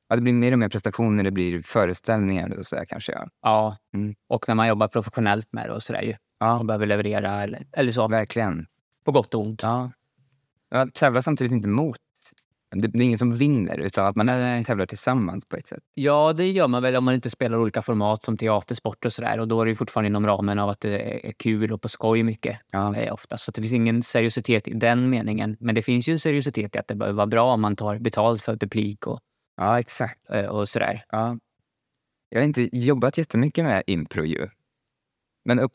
Ja, 0.09 0.15
det 0.15 0.21
blir 0.21 0.33
mer 0.33 0.51
och 0.51 0.59
mer 0.59 0.69
prestationer, 0.69 1.23
det 1.23 1.31
blir 1.31 1.61
föreställningar 1.61 2.57
och 2.57 2.65
så 2.65 2.75
där, 2.75 2.85
kanske. 2.85 3.11
Ja. 3.11 3.27
Ja. 3.41 3.77
Mm. 3.93 4.15
Och 4.27 4.47
när 4.47 4.55
man 4.55 4.67
jobbar 4.67 4.87
professionellt 4.87 5.53
med 5.53 5.69
det 5.69 5.73
och 5.73 5.83
sådär 5.83 6.01
ju. 6.01 6.15
Ja. 6.39 6.59
Och 6.59 6.65
behöver 6.65 6.85
leverera 6.85 7.43
eller, 7.43 7.67
eller 7.71 7.91
så. 7.91 8.07
Verkligen. 8.07 8.65
På 9.05 9.11
gott 9.11 9.33
och 9.33 9.41
ont. 9.41 9.63
Ja. 9.63 9.91
Jag 10.69 10.93
tävlar 10.93 11.21
samtidigt 11.21 11.51
inte 11.51 11.69
mot. 11.69 11.97
Det, 12.75 12.87
det 12.87 12.99
är 12.99 13.03
ingen 13.03 13.17
som 13.17 13.37
vinner, 13.37 13.77
utan 13.77 14.07
att 14.07 14.15
man 14.15 14.25
Nej. 14.25 14.65
tävlar 14.65 14.85
tillsammans 14.85 15.45
på 15.45 15.57
ett 15.57 15.67
sätt. 15.67 15.83
Ja, 15.93 16.33
det 16.33 16.51
gör 16.51 16.67
man 16.67 16.83
väl 16.83 16.95
om 16.95 17.03
man 17.03 17.13
inte 17.13 17.29
spelar 17.29 17.57
olika 17.57 17.81
format 17.81 18.23
som 18.23 18.37
teater, 18.37 18.75
sport 18.75 19.05
och 19.05 19.13
sådär. 19.13 19.39
Och 19.39 19.47
då 19.47 19.61
är 19.61 19.65
det 19.65 19.75
fortfarande 19.75 20.07
inom 20.07 20.27
ramen 20.27 20.59
av 20.59 20.69
att 20.69 20.79
det 20.81 21.27
är 21.27 21.31
kul 21.31 21.73
och 21.73 21.81
på 21.81 21.89
skoj 21.89 22.23
mycket. 22.23 22.59
Ja. 22.71 22.95
Eh, 22.95 23.13
oftast. 23.13 23.43
Så 23.43 23.51
det 23.51 23.61
finns 23.61 23.73
ingen 23.73 24.03
seriositet 24.03 24.67
i 24.67 24.73
den 24.73 25.09
meningen. 25.09 25.57
Men 25.59 25.75
det 25.75 25.81
finns 25.81 26.09
ju 26.09 26.11
en 26.11 26.19
seriositet 26.19 26.75
i 26.75 26.79
att 26.79 26.87
det 26.87 26.95
behöver 26.95 27.15
vara 27.17 27.27
bra 27.27 27.53
om 27.53 27.61
man 27.61 27.75
tar 27.75 27.99
betalt 27.99 28.41
för 28.41 28.57
publik 28.57 29.07
och, 29.07 29.19
ja, 29.57 29.79
exakt. 29.79 30.29
eh, 30.29 30.45
och 30.45 30.69
sådär. 30.69 31.03
Ja. 31.09 31.37
Jag 32.29 32.39
har 32.39 32.45
inte 32.45 32.77
jobbat 32.77 33.17
jättemycket 33.17 33.65
med 33.65 33.83
impro 33.87 34.25
ju. 34.25 34.47
Men 35.45 35.59
upp, 35.59 35.71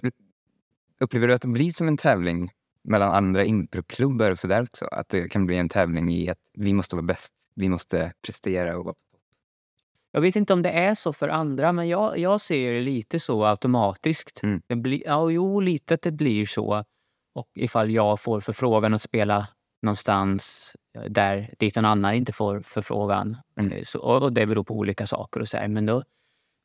upplever 1.01 1.29
du 1.29 1.35
att 1.35 1.43
det 1.43 1.49
blir 1.49 1.71
som 1.71 1.89
en 1.89 1.97
tävling 1.97 2.51
mellan 2.85 3.13
andra 3.13 3.45
improklubbar 3.45 4.31
och 4.31 4.39
sådär 4.39 4.63
också? 4.63 4.85
Att 4.85 5.09
det 5.09 5.29
kan 5.29 5.47
bli 5.47 5.57
en 5.57 5.69
tävling 5.69 6.13
i 6.13 6.29
att 6.29 6.39
vi 6.55 6.73
måste 6.73 6.97
vara 6.97 7.07
bäst, 7.07 7.35
vi 7.55 7.69
måste 7.69 8.13
prestera 8.27 8.79
och 8.79 8.85
vara 8.85 8.95
Jag 10.11 10.21
vet 10.21 10.37
inte 10.37 10.53
om 10.53 10.63
det 10.63 10.71
är 10.71 10.95
så 10.95 11.13
för 11.13 11.29
andra, 11.29 11.73
men 11.73 11.89
jag, 11.89 12.19
jag 12.19 12.41
ser 12.41 12.73
det 12.73 12.81
lite 12.81 13.19
så 13.19 13.45
automatiskt. 13.45 14.43
Mm. 14.43 14.63
Det 14.67 14.77
blir, 14.77 15.03
ja, 15.07 15.31
jo, 15.31 15.61
lite 15.61 15.95
att 15.95 16.03
det 16.03 16.13
blir 16.13 16.47
så. 16.47 16.85
Och 17.35 17.49
ifall 17.55 17.91
jag 17.91 18.21
får 18.21 18.41
förfrågan 18.41 18.95
att 18.95 19.03
spela 19.03 19.49
någonstans 19.83 20.77
eh, 20.99 21.05
där 21.05 21.55
dit 21.59 21.77
någon 21.77 21.85
annan 21.85 22.15
inte 22.15 22.33
får 22.33 22.61
förfrågan. 22.61 23.37
Mm. 23.57 23.73
Eh, 23.73 23.83
Så, 23.83 24.01
och 24.01 24.33
det 24.33 24.47
beror 24.47 24.65
på 24.65 24.75
olika 24.75 25.07
saker 25.07 25.41
och 25.41 25.49
så 25.49 25.57
här. 25.57 25.69
Men 25.69 25.87
då, 25.87 26.03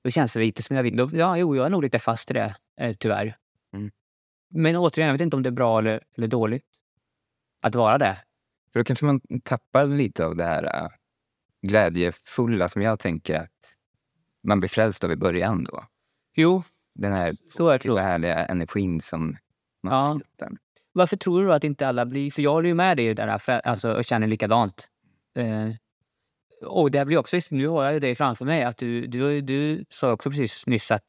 då 0.03 0.09
känns 0.09 0.33
det 0.33 0.39
lite 0.39 0.63
som 0.63 0.75
jag 0.75 0.83
vill. 0.83 0.97
Då, 0.97 1.09
ja, 1.13 1.37
jo, 1.37 1.55
jag 1.55 1.65
är 1.65 1.69
nog 1.69 1.83
lite 1.83 1.99
fast 1.99 2.31
i 2.31 2.33
det, 2.33 2.55
eh, 2.81 2.95
tyvärr. 2.99 3.35
Mm. 3.73 3.91
Men 4.49 4.75
återigen, 4.75 5.07
jag 5.07 5.13
vet 5.13 5.21
inte 5.21 5.35
om 5.35 5.43
det 5.43 5.49
är 5.49 5.51
bra 5.51 5.79
eller, 5.79 6.03
eller 6.17 6.27
dåligt 6.27 6.65
att 7.61 7.75
vara 7.75 7.97
det. 7.97 8.17
För 8.73 8.79
då 8.79 8.83
kanske 8.83 9.05
man 9.05 9.21
tappar 9.43 9.85
lite 9.87 10.25
av 10.25 10.35
det 10.35 10.43
här 10.43 10.83
äh, 10.83 10.89
glädjefulla 11.61 12.69
som 12.69 12.81
jag 12.81 12.99
tänker 12.99 13.35
att 13.35 13.75
man 14.43 14.59
blir 14.59 14.69
frälst 14.69 15.03
av 15.03 15.11
i 15.11 15.15
början 15.15 15.63
då. 15.63 15.83
Jo, 16.35 16.63
Den 16.95 17.13
här 17.13 17.35
Så 17.57 17.69
är 17.69 17.79
det. 17.95 18.01
härliga 18.01 18.45
energin 18.45 19.01
som 19.01 19.37
man 19.83 19.93
Ja. 19.93 20.19
har. 20.39 20.57
Varför 20.93 21.17
tror 21.17 21.43
du 21.43 21.53
att 21.53 21.63
inte 21.63 21.87
alla 21.87 22.05
blir... 22.05 22.31
För 22.31 22.41
jag 22.41 22.51
håller 22.51 22.67
ju 22.69 22.75
med 22.75 22.97
dig 22.97 23.13
där 23.13 23.37
för, 23.37 23.51
alltså, 23.51 23.93
och 23.93 24.05
känner 24.05 24.27
likadant. 24.27 24.89
Eh, 25.35 25.69
och 26.65 26.91
det 26.91 27.05
blir 27.05 27.17
också, 27.17 27.37
nu 27.51 27.67
har 27.67 27.83
jag 27.83 27.93
ju 27.93 27.99
dig 27.99 28.15
framför 28.15 28.45
mig, 28.45 28.63
att 28.63 28.77
du, 28.77 29.07
du, 29.07 29.41
du 29.41 29.85
sa 29.89 30.11
också 30.11 30.29
precis 30.29 30.67
nyss 30.67 30.91
att 30.91 31.03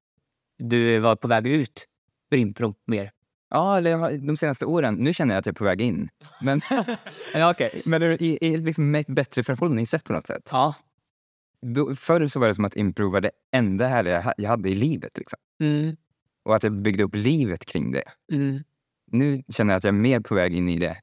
du 0.59 0.99
var 0.99 1.17
på 1.17 1.29
väg 1.29 1.47
ut 1.47 1.89
ur 2.31 2.39
impro 2.39 2.75
mer. 2.87 3.13
Ja, 3.51 3.77
eller 3.79 4.19
de 4.27 4.37
senaste 4.37 4.65
åren. 4.67 4.95
Nu 4.95 5.15
känner 5.15 5.35
jag 5.35 5.39
att 5.39 5.47
jag 5.47 5.53
är 5.53 5.57
på 5.59 5.65
väg 5.65 5.81
in. 5.81 6.09
Men, 6.43 6.61
Ja, 7.35 7.51
okej. 7.51 7.83
men 7.85 8.03
i, 8.03 8.39
i 8.41 8.57
liksom 8.57 8.95
ett 8.95 9.07
bättre 9.07 9.43
förhållningssätt 9.45 10.05
på 10.05 10.13
något 10.13 10.27
sätt. 10.27 10.49
Ja. 10.53 10.75
Då, 11.63 11.95
förr 11.97 12.27
så 12.27 12.41
var 12.41 12.49
det 12.49 12.55
som 12.55 12.65
att 12.65 12.77
impro 12.77 13.11
var 13.11 13.21
det 13.21 13.31
enda 13.53 13.87
härliga 13.89 14.35
jag 14.37 14.49
hade 14.51 14.69
i 14.71 14.75
livet. 14.75 15.19
Liksom. 15.19 15.39
Mm, 15.63 15.97
Och 16.45 16.57
att 16.57 16.63
jag 16.63 16.73
byggde 16.73 17.05
upp 17.05 17.15
livet 17.15 17.65
kring 17.65 17.93
det. 17.93 18.03
mm, 18.33 18.63
Nu 19.07 19.43
känner 19.49 19.73
jag 19.75 19.79
att 19.79 19.85
jag 19.85 19.95
är 19.95 19.99
mer 19.99 20.21
på 20.21 20.35
väg 20.35 20.55
in 20.55 20.69
i 20.69 20.79
det 20.79 21.01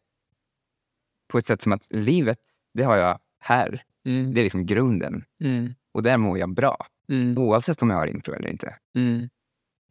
på 1.28 1.38
ett 1.38 1.46
sätt 1.46 1.62
som 1.62 1.72
att 1.72 1.88
livet, 1.92 2.40
det 2.74 2.84
har 2.84 2.98
jag 2.98 3.20
här. 3.40 3.84
mm, 4.06 4.34
Det 4.34 4.42
är 4.42 4.44
liksom 4.44 4.66
grunden. 4.66 5.24
mm, 5.44 5.74
Och 5.92 6.04
där 6.04 6.18
mår 6.18 6.38
jag 6.40 6.54
bra. 6.56 6.78
mm, 7.10 7.38
Oavsett 7.38 7.82
om 7.82 7.90
jag 7.90 7.98
har 7.98 8.08
impro 8.08 8.34
eller 8.34 8.50
inte. 8.50 8.76
mm, 8.96 9.30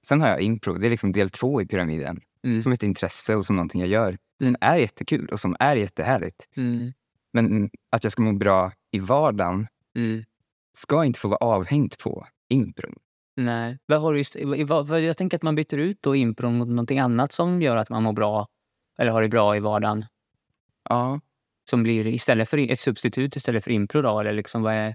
Sen 0.03 0.21
har 0.21 0.29
jag 0.29 0.41
impro, 0.41 0.75
det 0.75 0.87
är 0.87 0.91
liksom 0.91 1.13
del 1.13 1.31
två 1.31 1.63
i 1.63 1.67
pyramiden. 1.67 2.21
Mm, 2.45 2.63
Som 2.63 2.73
ett 2.73 2.83
intresse 2.83 3.37
och 3.37 3.47
som 3.47 3.57
någonting 3.57 3.81
jag 3.81 3.91
gör. 3.91 4.19
Som 4.43 4.57
är 4.61 4.77
jättekul 4.77 5.29
och 5.29 5.41
som 5.41 5.57
är 5.61 5.77
jättehärligt. 5.77 6.49
mm, 6.57 6.93
Men 7.33 7.71
att 7.93 8.05
jag 8.05 8.13
ska 8.13 8.23
må 8.23 8.33
bra 8.33 8.73
i 8.93 8.99
vardagen 8.99 9.67
mm. 9.97 10.25
ska 10.77 11.05
inte 11.05 11.19
få 11.21 11.29
vara 11.29 11.39
avhängt 11.39 11.99
på 11.99 12.27
impron. 12.49 12.95
Nej. 13.37 13.79
Vad 13.87 14.01
har 14.01 14.15
du, 14.15 14.65
vad- 14.65 15.01
jag 15.03 15.17
tänker 15.17 15.37
att 15.37 15.43
man 15.43 15.55
byter 15.55 15.77
ut 15.79 15.99
då 16.03 16.17
impro 16.17 16.51
mot 16.51 16.69
någonting 16.69 16.99
annat 16.99 17.33
som 17.33 17.63
gör 17.63 17.77
att 17.77 17.91
man 17.91 18.03
mår 18.03 18.13
bra 18.13 18.47
eller 18.99 19.11
har 19.13 19.23
det 19.23 19.29
bra 19.29 19.57
i 19.57 19.61
vardagen. 19.61 20.05
Ja, 20.89 21.21
som 21.71 21.83
blir 21.83 22.07
istället 22.07 22.49
för 22.49 22.71
ett 22.71 22.81
substitut 22.81 23.37
istället 23.37 23.65
för 23.65 23.71
impro 23.71 24.03
då? 24.03 24.21
Eller, 24.21 24.33
liksom 24.33 24.63
vad 24.63 24.75
är, 24.75 24.95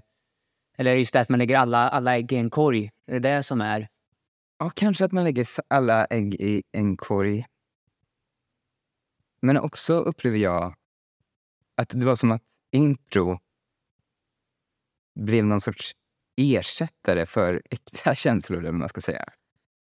eller 0.78 0.94
just 0.94 1.12
det 1.12 1.20
att 1.20 1.28
man 1.28 1.38
lägger 1.38 1.58
alla, 1.58 1.88
alla 1.88 2.16
ägg 2.16 2.32
i 2.32 2.36
en 2.36 2.50
korg. 2.50 2.90
Det 3.06 3.16
är 3.16 3.20
det 3.20 3.42
som 3.42 3.60
är... 3.60 3.88
ja 4.60 4.70
kanske 4.70 5.04
att 5.04 5.12
man 5.12 5.24
lägger 5.24 5.46
alla 5.68 6.04
ägg 6.04 6.34
i 6.34 6.62
en 6.72 6.96
korg. 6.96 7.46
Men 9.42 9.56
också 9.56 9.94
upplever 9.94 10.38
jag 10.38 10.74
att 11.76 11.88
det 11.88 12.06
var 12.06 12.16
som 12.16 12.30
att 12.30 12.44
impro 12.72 13.38
blev 15.20 15.44
någon 15.44 15.60
sorts 15.60 15.92
ersättare 16.36 17.26
för 17.26 17.62
äkta 17.70 18.14
känslor, 18.14 18.58
eller 18.58 18.70
vad 18.70 18.80
man 18.80 18.88
ska 18.88 19.00
säga. 19.00 19.24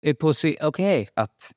Eh, 0.02 0.16
Okej. 0.60 1.08
Att, 1.14 1.52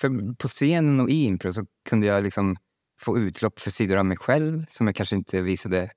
för 0.00 0.34
på 0.34 0.48
scenen 0.48 1.00
och 1.00 1.10
i 1.10 1.24
impro 1.24 1.52
så 1.52 1.66
kunde 1.88 2.06
jag 2.06 2.24
liksom 2.24 2.56
få 3.00 3.18
utlopp 3.18 3.60
för 3.60 3.70
sidor 3.70 3.96
av 3.96 4.06
mig 4.06 4.16
själv 4.16 4.66
som 4.68 4.86
jag 4.86 4.96
kanske 4.96 5.16
inte 5.16 5.40
visade 5.40 5.90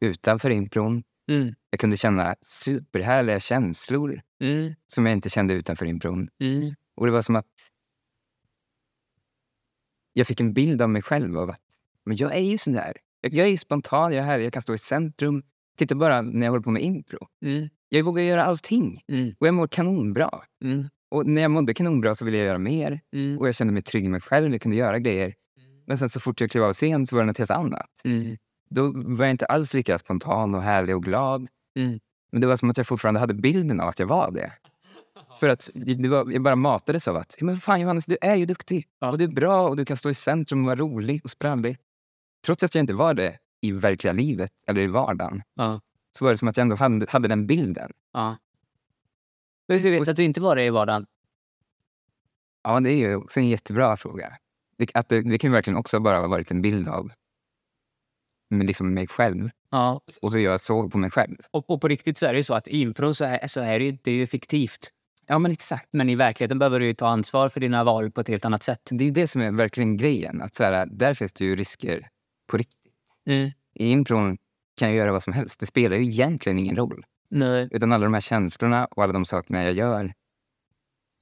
utanför 0.00 0.50
impron. 0.50 1.02
Mm. 1.30 1.54
Jag 1.76 1.80
kunde 1.80 1.96
känna 1.96 2.34
superhärliga 2.40 3.40
känslor 3.40 4.20
Mm. 4.40 4.74
som 4.86 5.06
jag 5.06 5.12
inte 5.12 5.30
kände 5.30 5.54
utanför 5.54 5.86
impron. 5.86 6.28
Mm. 6.40 6.74
Och 6.96 7.06
det 7.06 7.12
var 7.12 7.22
som 7.22 7.36
att 7.36 7.46
jag 10.12 10.26
fick 10.26 10.40
en 10.40 10.52
bild 10.52 10.82
av 10.82 10.90
mig 10.90 11.02
själv 11.02 11.38
av 11.38 11.50
att 11.50 11.60
men 12.04 12.16
jag 12.16 12.36
är 12.36 12.40
ju 12.40 12.58
sån 12.58 12.72
där. 12.74 12.96
Jag, 13.20 13.32
jag 13.34 13.48
är 13.48 13.56
spontan, 13.56 14.12
jag 14.12 14.22
är 14.22 14.26
här, 14.26 14.38
jag 14.38 14.52
kan 14.52 14.62
stå 14.62 14.74
i 14.74 14.78
centrum. 14.78 15.42
Titta 15.78 15.94
bara 15.94 16.22
när 16.22 16.46
jag 16.46 16.50
håller 16.52 16.62
på 16.62 16.70
med 16.70 16.82
impro. 16.82 17.18
Mm. 17.44 17.68
Jag 17.88 18.02
vågar 18.02 18.22
göra 18.22 18.44
allting 18.44 19.00
Mm. 19.08 19.34
och 19.38 19.46
jag 19.46 19.54
mår 19.54 19.68
kanonbra. 19.68 20.30
Mm. 20.64 20.84
Och 21.08 21.26
när 21.26 21.42
jag 21.42 21.50
mådde 21.50 21.74
kanonbra 21.74 22.14
så 22.14 22.24
ville 22.24 22.36
jag 22.38 22.46
göra 22.46 22.58
mer 22.58 23.00
Mm. 23.14 23.38
och 23.38 23.48
jag 23.48 23.54
kände 23.54 23.72
mig 23.72 23.82
trygg 23.82 24.04
i 24.04 24.08
mig 24.08 24.20
själv, 24.20 24.52
jag 24.52 24.60
kunde 24.60 24.76
göra 24.76 24.98
grejer. 24.98 25.34
Men 25.86 25.98
sen 25.98 26.08
så 26.08 26.20
fort 26.20 26.40
jag 26.40 26.50
klev 26.50 26.64
av 26.64 26.72
scen 26.72 27.06
så 27.06 27.16
var 27.16 27.22
det 27.22 27.26
något 27.26 27.38
helt 27.38 27.50
annat. 27.50 27.90
Mm. 28.04 28.36
Då 28.70 28.92
var 28.94 29.24
jag 29.24 29.30
inte 29.30 29.46
alls 29.46 29.74
lika 29.74 29.98
spontan 29.98 30.54
och 30.54 30.62
härlig 30.62 30.96
och 30.96 31.02
glad. 31.04 31.48
Mm. 31.76 32.00
Men 32.30 32.40
det 32.40 32.46
var 32.46 32.56
som 32.56 32.70
att 32.70 32.76
jag 32.76 32.86
fortfarande 32.86 33.20
hade 33.20 33.34
bilden 33.34 33.80
av 33.80 33.88
att 33.88 33.98
jag 33.98 34.06
var 34.06 34.30
det. 34.30 34.52
För 35.40 35.48
att 35.48 35.70
det 35.74 36.08
var, 36.08 36.30
jag 36.32 36.42
bara 36.42 36.56
matades 36.56 37.08
av 37.08 37.16
att 37.16 37.36
men 37.40 37.56
fan 37.56 37.80
Johannes, 37.80 38.06
du 38.06 38.16
är 38.20 38.36
ju 38.36 38.46
duktig. 38.46 38.88
Och 39.00 39.18
du 39.18 39.24
är 39.24 39.28
bra 39.28 39.68
och 39.68 39.76
du 39.76 39.84
kan 39.84 39.96
stå 39.96 40.10
i 40.10 40.14
centrum 40.14 40.60
och 40.60 40.66
vara 40.66 40.76
rolig 40.76 41.20
och 41.24 41.30
sprallig. 41.30 41.78
Trots 42.46 42.62
att 42.62 42.74
jag 42.74 42.82
inte 42.82 42.94
var 42.94 43.14
det 43.14 43.38
i 43.60 43.72
verkliga 43.72 44.12
livet 44.12 44.52
eller 44.66 44.80
i 44.80 44.86
vardagen 44.86 45.42
Ja. 45.54 45.80
så 46.18 46.24
var 46.24 46.32
det 46.32 46.38
som 46.38 46.48
att 46.48 46.56
jag 46.56 46.62
ändå 46.62 46.76
hade, 46.76 47.06
hade 47.08 47.28
den 47.28 47.46
bilden. 47.46 47.92
Ja. 48.12 48.36
Men 49.68 49.78
hur 49.78 49.90
vet 49.90 50.04
du 50.04 50.10
att 50.10 50.16
du 50.16 50.24
inte 50.24 50.40
var 50.40 50.56
det 50.56 50.64
i 50.64 50.70
vardagen? 50.70 51.06
Ja, 52.62 52.80
det 52.80 52.90
är 52.90 52.96
ju 52.96 53.16
också 53.16 53.40
en 53.40 53.48
jättebra 53.48 53.96
fråga. 53.96 54.38
Det, 54.78 54.90
att 54.94 55.08
det, 55.08 55.22
det 55.22 55.38
kan 55.38 55.50
ju 55.50 55.52
verkligen 55.52 55.76
också 55.76 56.00
bara 56.00 56.18
ha 56.20 56.26
varit 56.26 56.50
en 56.50 56.62
bild 56.62 56.88
av 56.88 57.12
men 58.50 58.66
liksom 58.66 58.94
mig 58.94 59.06
själv. 59.06 59.50
Ja. 59.70 60.00
Och 60.22 60.32
så 60.32 60.38
jag 60.38 60.60
såg 60.60 60.92
på 60.92 60.98
mig 60.98 61.10
själv. 61.10 61.36
Och, 61.50 61.70
och 61.70 61.80
på 61.80 61.88
riktigt 61.88 62.18
så 62.18 62.26
är 62.26 62.32
det 62.32 62.38
ju 62.38 62.42
så 62.42 62.54
att 62.54 62.68
i 62.68 62.80
impro 62.80 63.14
så 63.14 63.24
är, 63.24 63.46
så 63.46 63.60
är 63.60 63.78
det, 63.78 63.84
ju, 63.84 63.98
det 64.02 64.10
är 64.10 64.14
ju 64.14 64.26
fiktivt. 64.26 64.92
Ja, 65.26 65.38
men 65.38 65.52
exakt. 65.52 65.88
Men 65.90 66.08
i 66.08 66.14
verkligheten 66.14 66.58
behöver 66.58 66.80
du 66.80 66.86
ju 66.86 66.94
ta 66.94 67.08
ansvar 67.08 67.48
för 67.48 67.60
dina 67.60 67.84
val 67.84 68.10
på 68.10 68.20
ett 68.20 68.28
helt 68.28 68.44
annat 68.44 68.62
sätt. 68.62 68.80
Det 68.90 69.04
är 69.04 69.10
det 69.10 69.28
som 69.28 69.40
är 69.42 69.52
verkligen 69.52 69.96
grejen. 69.96 70.42
Att 70.42 70.54
så 70.54 70.64
här, 70.64 70.86
där 70.86 71.14
finns 71.14 71.32
det 71.32 71.44
ju 71.44 71.56
risker 71.56 72.08
på 72.46 72.56
riktigt. 72.56 72.92
Mm. 73.26 73.50
I 73.74 73.90
impron 73.90 74.38
kan 74.76 74.88
jag 74.88 74.96
göra 74.96 75.12
vad 75.12 75.22
som 75.22 75.32
helst. 75.32 75.60
Det 75.60 75.66
spelar 75.66 75.96
ju 75.96 76.02
egentligen 76.02 76.58
ingen 76.58 76.76
roll. 76.76 77.04
Nej. 77.30 77.68
Utan 77.70 77.92
alla 77.92 78.04
de 78.04 78.14
här 78.14 78.20
känslorna 78.20 78.86
och 78.86 79.02
alla 79.02 79.12
de 79.12 79.24
sakerna 79.24 79.64
jag 79.64 79.72
gör 79.72 80.14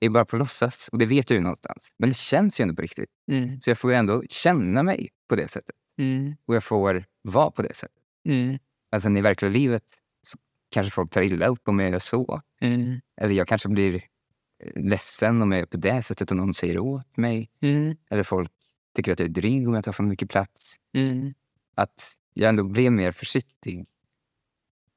är 0.01 0.09
bara 0.09 0.25
på 0.25 0.37
låtsas. 0.37 0.89
Och 0.93 0.99
det 0.99 1.07
vet 1.07 1.31
jag 1.31 1.37
ju 1.37 1.43
någonstans. 1.43 1.93
Men 1.99 2.09
det 2.09 2.15
känns 2.15 2.61
ju 2.61 2.63
ändå 2.63 2.75
på 2.75 2.83
riktigt. 2.83 3.11
Mm. 3.31 3.61
Så 3.61 3.71
jag 3.71 3.79
får 3.79 3.91
ju 3.91 3.97
ändå 3.97 4.23
känna 4.29 4.83
mig 4.83 5.09
på 5.29 5.37
det 5.37 5.49
sättet. 5.49 5.77
Mm. 5.99 6.35
Och 6.47 6.55
jag 6.55 6.65
får 6.65 7.05
vara 7.23 7.51
på 7.51 7.63
det 7.63 7.77
sättet. 7.77 8.04
Mm. 8.25 8.59
Alltså 8.91 9.11
i 9.11 9.21
verkliga 9.21 9.51
livet 9.51 9.85
så 10.23 10.39
kanske 10.71 10.91
folk 10.91 11.11
tar 11.11 11.23
illa 11.23 11.47
upp 11.47 11.69
om 11.69 11.81
jag 11.81 11.91
gör 11.91 11.99
så. 11.99 12.43
Mm. 12.61 13.01
Eller 13.21 13.35
jag 13.35 13.49
kanske 13.49 13.69
blir 13.69 13.95
eh, 13.95 14.83
ledsen 14.83 15.43
om 15.43 15.53
jag 15.53 15.61
är 15.61 15.67
på 15.67 15.77
det 15.77 16.03
sättet 16.03 16.31
och 16.31 16.37
någon 16.37 16.55
säger 16.55 16.79
åt 16.79 17.17
mig. 17.17 17.51
Mm. 17.63 17.97
Eller 18.11 18.23
folk 18.23 18.51
tycker 18.97 19.13
att 19.13 19.19
jag 19.19 19.29
är 19.29 19.33
dryg 19.33 19.69
om 19.69 19.75
jag 19.75 19.85
tar 19.85 19.93
för 19.93 20.03
mycket 20.03 20.31
plats. 20.31 20.77
Mm. 20.95 21.35
Att 21.75 22.15
jag 22.35 22.49
ändå 22.49 22.65
blev 22.65 22.93
mer 22.93 23.13
försiktig. 23.13 23.87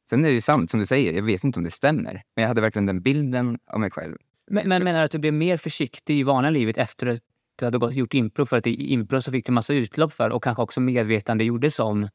Sen 0.10 0.25
är 0.25 0.29
det 0.29 0.34
ju 0.34 0.41
sant 0.41 0.72
som 0.72 0.79
du 0.79 0.86
säger, 0.86 1.13
jag 1.13 1.24
vet 1.24 1.43
inte 1.43 1.60
om 1.60 1.63
det 1.63 1.72
stämmer. 1.72 2.24
Men 2.36 2.41
jag 2.41 2.48
hade 2.48 2.62
verkligen 2.62 2.86
den 2.86 3.01
bilden 3.01 3.60
av 3.67 3.79
mig 3.79 3.91
själv. 3.91 4.17
Men, 4.51 4.69
men 4.69 4.84
menar 4.84 5.00
du 5.00 5.05
att 5.05 5.12
du 5.12 5.19
blev 5.19 5.34
mer 5.34 5.57
försiktig 5.57 6.19
i 6.19 6.24
vanliga 6.24 6.51
livet 6.51 6.77
efter 6.77 7.07
att 7.07 7.22
du 7.55 7.65
hade 7.65 7.77
gått- 7.77 7.96
gjort 7.96 8.13
impro? 8.13 8.46
För 8.46 8.57
att 8.57 8.67
i 8.67 8.93
impro 8.93 9.22
så 9.22 9.31
fick 9.31 9.46
du 9.46 9.51
massa 9.51 9.74
utlopp 9.74 10.13
för 10.13 10.29
och 10.29 10.43
kanske 10.43 10.63
också 10.63 10.81
medvetande 10.81 11.43
gjordes 11.43 11.79
om 11.79 12.10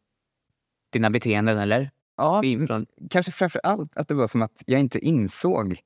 dina 0.92 1.10
beteenden, 1.10 1.58
eller? 1.58 1.90
Ja, 2.16 2.44
I 2.44 2.50
impron. 2.52 2.86
kanske 3.10 3.32
framför 3.32 3.60
allt 3.64 3.96
att 3.96 4.08
det 4.08 4.14
var 4.14 4.26
som 4.26 4.42
att 4.42 4.62
jag 4.66 4.80
inte 4.80 4.98
insåg 4.98 5.80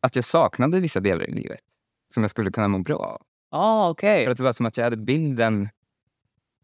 att 0.00 0.16
jag 0.16 0.24
saknade 0.24 0.80
vissa 0.80 1.00
delar 1.00 1.28
i 1.28 1.32
livet 1.32 1.60
som 2.14 2.22
jag 2.22 2.30
skulle 2.30 2.50
kunna 2.50 2.68
må 2.68 2.78
bra 2.78 2.96
av. 2.96 3.22
Ah, 3.50 3.90
okej. 3.90 4.24
För 4.24 4.30
att 4.30 4.36
det 4.36 4.42
var 4.44 4.52
som 4.52 4.66
att 4.66 4.76
jag 4.76 4.84
hade 4.84 4.96
bilden 4.96 5.68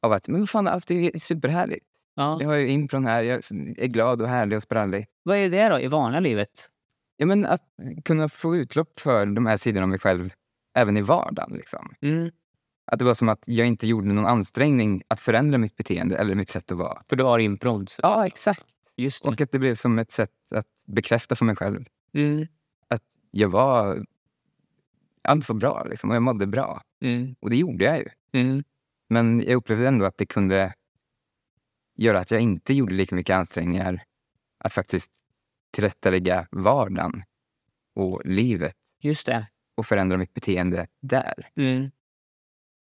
av 0.00 0.12
att 0.12 0.28
men 0.28 0.46
fan, 0.46 0.68
allt 0.68 0.90
är 0.90 1.18
superhärligt. 1.18 1.86
Ja. 2.14 2.38
Jag 2.40 2.48
har 2.48 2.56
ju 2.56 2.68
impron 2.68 3.04
här, 3.06 3.22
jag 3.22 3.40
är 3.76 3.86
glad 3.86 4.22
och 4.22 4.28
härlig 4.28 4.56
och 4.56 4.62
sprallig. 4.62 5.06
Vad 5.22 5.36
är 5.36 5.50
det 5.50 5.68
då 5.68 5.80
i 5.80 5.88
vanliga 5.88 6.20
livet? 6.20 6.70
Ja, 7.16 7.26
men 7.26 7.46
att 7.46 7.62
kunna 8.04 8.28
få 8.28 8.56
utlopp 8.56 9.00
för 9.00 9.26
de 9.26 9.46
här 9.46 9.56
sidorna 9.56 9.82
av 9.82 9.88
mig 9.88 9.98
själv 9.98 10.32
även 10.74 10.96
i 10.96 11.02
vardagen. 11.02 11.56
Liksom. 11.56 11.94
Mm. 12.02 12.30
Att 12.86 12.98
det 12.98 13.04
var 13.04 13.14
som 13.14 13.28
att 13.28 13.42
jag 13.46 13.66
inte 13.66 13.86
gjorde 13.86 14.06
någon 14.12 14.26
ansträngning 14.26 15.02
att 15.08 15.20
förändra 15.20 15.58
mitt 15.58 15.76
beteende 15.76 16.16
eller 16.16 16.34
mitt 16.34 16.48
sätt 16.48 16.72
att 16.72 16.78
vara. 16.78 17.02
För 17.08 17.16
du 17.16 17.24
har 17.24 17.86
så- 17.86 18.00
Ja, 18.02 18.26
exakt. 18.26 18.66
Just 18.96 19.22
det. 19.24 19.28
Och 19.30 19.40
att 19.40 19.52
det 19.52 19.58
blev 19.58 19.74
som 19.74 19.98
ett 19.98 20.10
sätt 20.10 20.30
att 20.50 20.66
bekräfta 20.86 21.36
för 21.36 21.44
mig 21.44 21.56
själv 21.56 21.84
Mm. 22.14 22.46
att 22.88 23.02
jag 23.30 23.48
var... 23.48 24.04
Allt 25.22 25.48
var 25.48 25.56
bra 25.56 25.84
liksom, 25.90 26.10
och 26.10 26.16
jag 26.16 26.22
mådde 26.22 26.46
bra. 26.46 26.82
Mm. 27.00 27.34
Och 27.40 27.50
det 27.50 27.56
gjorde 27.56 27.84
jag 27.84 27.98
ju. 27.98 28.08
Mm. 28.32 28.64
Men 29.08 29.40
jag 29.40 29.54
upplevde 29.54 29.88
ändå 29.88 30.04
att 30.04 30.18
det 30.18 30.26
kunde 30.26 30.74
göra 31.96 32.18
att 32.18 32.30
jag 32.30 32.40
inte 32.40 32.74
gjorde 32.74 32.94
lika 32.94 33.14
mycket 33.14 33.36
ansträngningar 33.36 34.02
att 34.58 34.72
faktiskt 34.72 35.12
tillrättalägga 35.70 36.46
vardagen 36.50 37.22
och 37.94 38.22
livet 38.24 38.76
Just 39.00 39.26
det. 39.26 39.46
och 39.74 39.86
förändra 39.86 40.16
mitt 40.18 40.34
beteende 40.34 40.86
där. 41.00 41.48
Mm. 41.56 41.90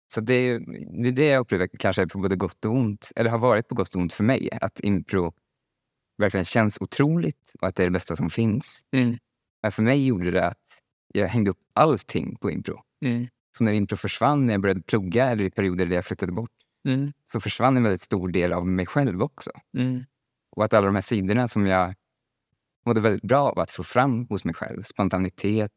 Så 0.09 0.21
det 0.21 0.35
är, 0.35 0.61
det 1.03 1.09
är 1.09 1.13
det 1.13 1.27
jag 1.27 1.41
upplever 1.41 1.69
kanske 1.79 2.03
är 2.03 2.07
på 2.07 2.19
både 2.19 2.37
gott 2.37 2.65
och 2.65 2.73
ont, 2.73 3.13
eller 3.17 3.31
har 3.31 3.39
varit 3.39 3.69
på 3.69 3.75
gott 3.75 3.95
och 3.95 4.01
ont 4.01 4.13
för 4.13 4.25
mig. 4.25 4.49
Att 4.61 4.81
impro 4.81 5.33
verkligen 6.19 6.45
känns 6.45 6.79
otroligt 6.81 7.53
och 7.61 7.69
att 7.69 7.77
det 7.77 7.83
är 7.83 7.87
det 7.87 7.91
bästa 7.91 8.17
som 8.17 8.31
finns. 8.31 8.81
Mm. 8.93 9.17
Men 9.63 9.73
för 9.73 9.83
mig 9.83 10.07
gjorde 10.07 10.31
det 10.31 10.47
att 10.47 10.83
jag 11.15 11.29
hängde 11.29 11.51
upp 11.51 11.59
allting 11.73 12.37
på 12.37 12.51
impro. 12.51 12.83
Mm. 13.05 13.27
Så 13.57 13.65
när 13.65 13.73
impro 13.73 13.97
försvann, 13.97 14.47
när 14.47 14.55
jag 14.55 14.61
började 14.61 14.83
plugga 14.83 15.29
eller 15.29 15.45
i 15.45 15.51
perioder 15.51 15.87
där 15.87 15.95
jag 15.95 16.05
flyttade 16.05 16.33
bort, 16.33 16.51
Mm. 16.85 17.13
så 17.27 17.41
försvann 17.41 17.77
en 17.77 17.83
väldigt 17.83 18.01
stor 18.01 18.29
del 18.29 18.53
av 18.53 18.67
mig 18.67 18.87
själv 18.87 19.23
också. 19.23 19.51
Mm. 19.77 20.05
Och 20.51 20.65
att 20.65 20.75
alla 20.75 20.87
de 20.87 20.95
här 20.95 21.03
sidorna 21.03 21.49
som 21.49 21.67
jag 21.67 21.95
mådde 22.87 23.01
väldigt 23.01 23.23
bra 23.23 23.51
av 23.51 23.59
att 23.59 23.71
få 23.71 23.83
fram 23.83 24.27
hos 24.27 24.45
mig 24.45 24.55
själv, 24.55 24.83
spontanitet, 24.83 25.73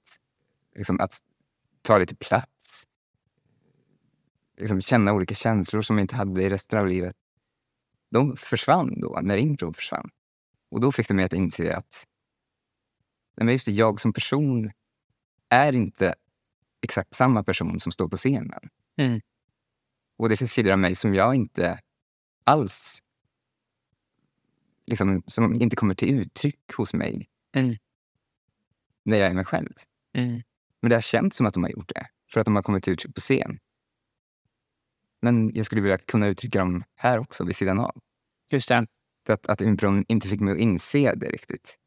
liksom 0.76 1.00
att 1.00 1.18
ta 1.82 1.98
lite 1.98 2.16
plats, 2.16 2.61
liksom 4.62 4.82
känna 4.82 5.14
olika 5.14 5.36
känslor 5.36 5.82
som 5.82 5.98
jag 5.98 6.04
inte 6.04 6.16
hade 6.16 6.44
i 6.44 6.50
resten 6.50 6.80
av 6.80 6.88
livet. 6.88 7.16
De 8.12 8.38
försvann 8.38 9.02
då, 9.02 9.20
när 9.22 9.38
impro 9.38 9.74
försvann. 9.74 10.10
Och 10.72 10.82
då 10.82 10.92
fick 10.92 11.08
det 11.08 11.14
mig 11.14 11.26
att 11.26 11.34
inse 11.34 11.76
att 11.76 12.08
men 13.36 13.48
just 13.48 13.66
det, 13.66 13.72
jag 13.72 14.00
som 14.00 14.14
person 14.14 14.72
är 15.50 15.74
inte 15.74 16.16
exakt 16.82 17.16
samma 17.16 17.44
person 17.44 17.80
som 17.80 17.92
står 17.92 18.08
på 18.10 18.18
scenen. 18.18 18.70
Mm. 18.98 19.22
Och 20.18 20.30
det 20.30 20.38
finns 20.38 20.52
sidor 20.52 20.72
av 20.72 20.80
mig 20.80 20.96
som 20.96 21.14
jag 21.14 21.36
inte 21.36 21.80
alls 22.44 23.02
liksom, 24.86 25.24
som 25.28 25.54
inte 25.54 25.76
kommer 25.76 25.94
till 25.94 26.20
uttryck 26.20 26.74
hos 26.78 26.94
mig 26.94 27.28
Mm. 27.54 27.76
när 29.04 29.18
jag 29.18 29.30
är 29.30 29.34
mig 29.34 29.46
själv. 29.46 29.74
Mm. 30.14 30.42
Men 30.82 30.90
det 30.90 30.96
har 30.96 31.02
känts 31.02 31.38
som 31.38 31.46
att 31.46 31.54
de 31.54 31.64
har 31.64 31.70
gjort 31.70 31.92
det, 31.96 32.08
för 32.32 32.40
att 32.40 32.46
de 32.46 32.56
har 32.56 32.64
kommit 32.64 32.84
till 32.84 32.94
uttryck 32.94 33.16
på 33.16 33.22
scen. 33.22 33.60
Men 35.22 35.52
jag 35.56 35.66
skulle 35.66 35.82
vilja 35.82 35.98
kunna 35.98 36.28
uttrycka 36.28 36.60
dem 36.60 36.84
här 36.96 37.20
också, 37.20 37.44
vid 37.44 37.56
sidan 37.56 37.80
av. 37.80 37.96
Just 38.52 38.70
det. 38.70 38.86
Att, 39.30 39.48
att 39.48 39.62
impron 39.62 40.06
inte 40.08 40.28
fick 40.28 40.40
mig 40.40 40.52
att 40.54 40.60
inse 40.60 41.14
det 41.16 41.30
riktigt. 41.30 41.78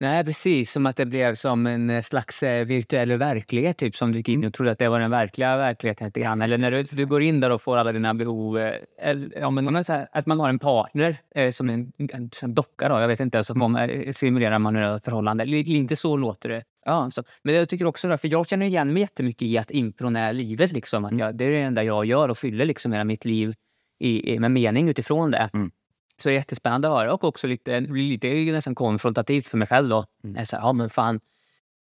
Nej, 0.00 0.24
precis. 0.24 0.72
Som 0.72 0.86
att 0.86 0.96
det 0.96 1.06
blev 1.06 1.34
som 1.34 1.66
en 1.66 1.90
eh, 1.90 2.02
slags 2.02 2.42
eh, 2.42 2.66
virtuell 2.66 3.12
verklighet 3.18 3.76
typ, 3.78 3.96
som 3.96 4.12
du 4.12 4.18
gick 4.18 4.28
in 4.28 4.44
och 4.44 4.54
trodde 4.54 4.70
att 4.70 4.78
det 4.78 4.88
var 4.88 5.00
den 5.00 5.10
verkliga 5.10 5.56
verkligheten. 5.56 6.06
lite 6.06 6.20
grann. 6.20 6.42
Eller 6.42 6.58
när 6.58 6.70
du, 6.70 6.82
du 6.82 7.06
går 7.06 7.22
in 7.22 7.40
där 7.40 7.50
och 7.52 7.62
får 7.62 7.76
alla 7.76 7.92
dina 7.92 8.14
behov. 8.14 8.58
eh, 8.58 8.74
Eller, 8.98 9.40
ja, 9.40 9.50
men, 9.50 9.76
här, 9.76 10.08
att 10.12 10.26
man 10.26 10.40
har 10.40 10.48
en 10.48 10.58
partner 10.58 11.16
eh, 11.34 11.50
som 11.50 11.70
en, 11.70 11.92
en, 11.98 12.30
en 12.42 12.54
docka. 12.54 12.88
Då, 12.88 13.00
jag 13.00 13.08
vet 13.08 13.20
inte, 13.20 13.44
så 13.44 13.54
man, 13.54 13.76
eh, 13.76 14.12
simulerar 14.12 14.58
man 14.58 14.76
ett 14.76 15.04
förhållande. 15.04 15.44
Li- 15.44 15.74
Inte 15.76 15.96
så 15.96 16.16
låter 16.16 16.48
det. 16.48 16.62
Ja, 16.84 17.10
så. 17.10 17.24
Men 17.42 17.54
jag 17.54 17.68
tycker 17.68 17.86
också, 17.86 18.16
för 18.16 18.28
jag 18.28 18.48
känner 18.48 18.66
igen 18.66 18.92
mig 18.92 19.00
jättemycket 19.00 19.42
i 19.42 19.58
att 19.58 19.70
impron 19.70 20.16
är 20.16 20.32
livet. 20.32 20.72
Liksom. 20.72 21.04
Att 21.04 21.18
jag, 21.18 21.36
det 21.36 21.44
är 21.44 21.50
det 21.50 21.58
enda 21.58 21.84
jag 21.84 22.04
gör 22.04 22.28
och 22.28 22.38
fyller 22.38 22.64
liksom 22.64 22.92
hela 22.92 23.04
mitt 23.04 23.24
liv 23.24 23.54
i, 23.98 24.38
med 24.38 24.50
mening 24.50 24.88
utifrån 24.88 25.30
det. 25.30 25.50
Mm. 25.54 25.70
Så 26.16 26.28
det 26.28 26.32
är 26.32 26.36
jättespännande 26.36 26.88
att 26.88 26.94
höra 26.94 27.14
och 27.14 27.24
också 27.24 27.46
lite, 27.46 27.80
lite 27.80 28.28
nästan 28.28 28.74
konfrontativt 28.74 29.46
för 29.46 29.58
mig 29.58 29.68
själv. 29.68 29.88
Då. 29.88 30.04
Mm. 30.24 30.46
Så 30.46 30.56
här, 30.56 30.62
ja 30.62 30.72
men 30.72 30.90
fan, 30.90 31.20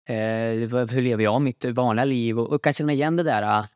eh, 0.08 0.86
hur 0.90 1.02
lever 1.02 1.24
jag 1.24 1.42
mitt 1.42 1.64
vanliga 1.64 2.04
liv? 2.04 2.38
Och, 2.38 2.52
och 2.52 2.64
kan 2.64 2.72
känna 2.72 2.92
igen 2.92 3.16
det 3.16 3.22
där. 3.22 3.66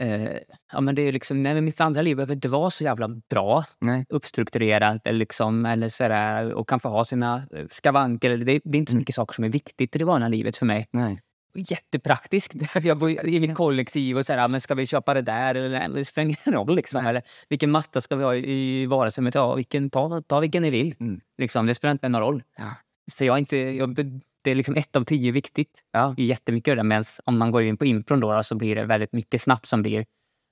Eh, 0.00 0.38
ja, 0.72 0.80
men 0.80 0.94
det 0.94 1.02
är 1.02 1.12
liksom, 1.12 1.42
nej, 1.42 1.54
men 1.54 1.64
mitt 1.64 1.80
andra 1.80 2.02
liv 2.02 2.16
behöver 2.16 2.34
inte 2.34 2.48
vara 2.48 2.70
så 2.70 2.84
jävla 2.84 3.08
bra 3.30 3.64
Nej. 3.80 4.04
uppstrukturerat 4.08 5.06
eller, 5.06 5.18
liksom, 5.18 5.66
eller 5.66 5.88
sådär, 5.88 6.52
och 6.54 6.68
kan 6.68 6.80
få 6.80 6.88
ha 6.88 7.04
sina 7.04 7.42
eh, 7.52 7.66
skavanker. 7.68 8.30
Det, 8.30 8.60
det 8.64 8.76
är 8.76 8.78
inte 8.78 8.90
så 8.90 8.94
Mm. 8.94 8.98
mycket 9.00 9.14
saker 9.14 9.34
som 9.34 9.44
är 9.44 9.48
viktigt 9.48 9.96
i 9.96 9.98
det 9.98 10.04
vanliga 10.04 10.28
livet 10.28 10.56
för 10.56 10.66
mig. 10.66 10.88
Nej. 10.90 11.20
Jättepraktiskt. 11.54 12.54
Jag 12.82 12.98
bor 12.98 13.10
i 13.26 13.40
mitt 13.40 13.54
kollektiv 13.54 14.18
och 14.18 14.26
sådär, 14.26 14.48
men 14.48 14.60
ska 14.60 14.74
vi 14.74 14.86
köpa 14.86 15.14
det 15.14 15.22
där? 15.22 15.54
Eller, 15.54 15.88
det 15.88 16.04
spelar 16.04 16.24
ingen 16.24 16.58
roll. 16.64 16.76
Liksom. 16.76 17.06
Eller, 17.06 17.22
vilken 17.48 17.70
matta 17.70 18.00
ska 18.00 18.16
vi 18.16 18.24
ha 18.24 18.34
i 18.34 18.86
vardagsrummet? 18.86 19.34
Ja, 19.34 19.54
vilken, 19.54 19.90
ta, 19.90 20.22
ta 20.26 20.40
vilken 20.40 20.62
ni 20.62 20.70
vill. 20.70 20.94
Mm. 21.00 21.20
Liksom, 21.38 21.66
det 21.66 21.74
spelar 21.74 21.92
inte 21.92 22.08
någon 22.08 22.20
roll. 22.20 22.42
Ja. 22.58 22.74
Så 23.12 23.24
jag 23.24 23.38
inte, 23.38 23.56
jag, 23.56 23.98
det 24.46 24.50
är 24.50 24.54
liksom 24.54 24.74
ett 24.74 24.96
av 24.96 25.04
tio 25.04 25.32
viktigt. 25.32 25.82
Ja. 25.92 26.14
Det 26.16 26.22
är 26.22 26.26
jättemycket 26.26 26.72
av 26.72 26.76
det. 26.76 26.82
Medan 26.82 27.04
om 27.24 27.38
man 27.38 27.50
går 27.50 27.62
in 27.62 27.76
på 27.76 27.84
impron 27.84 28.20
då, 28.20 28.42
så 28.42 28.54
blir 28.54 28.76
det 28.76 28.84
väldigt 28.84 29.12
mycket 29.12 29.40
snabbt 29.40 29.66
som 29.66 29.82
blir 29.82 30.06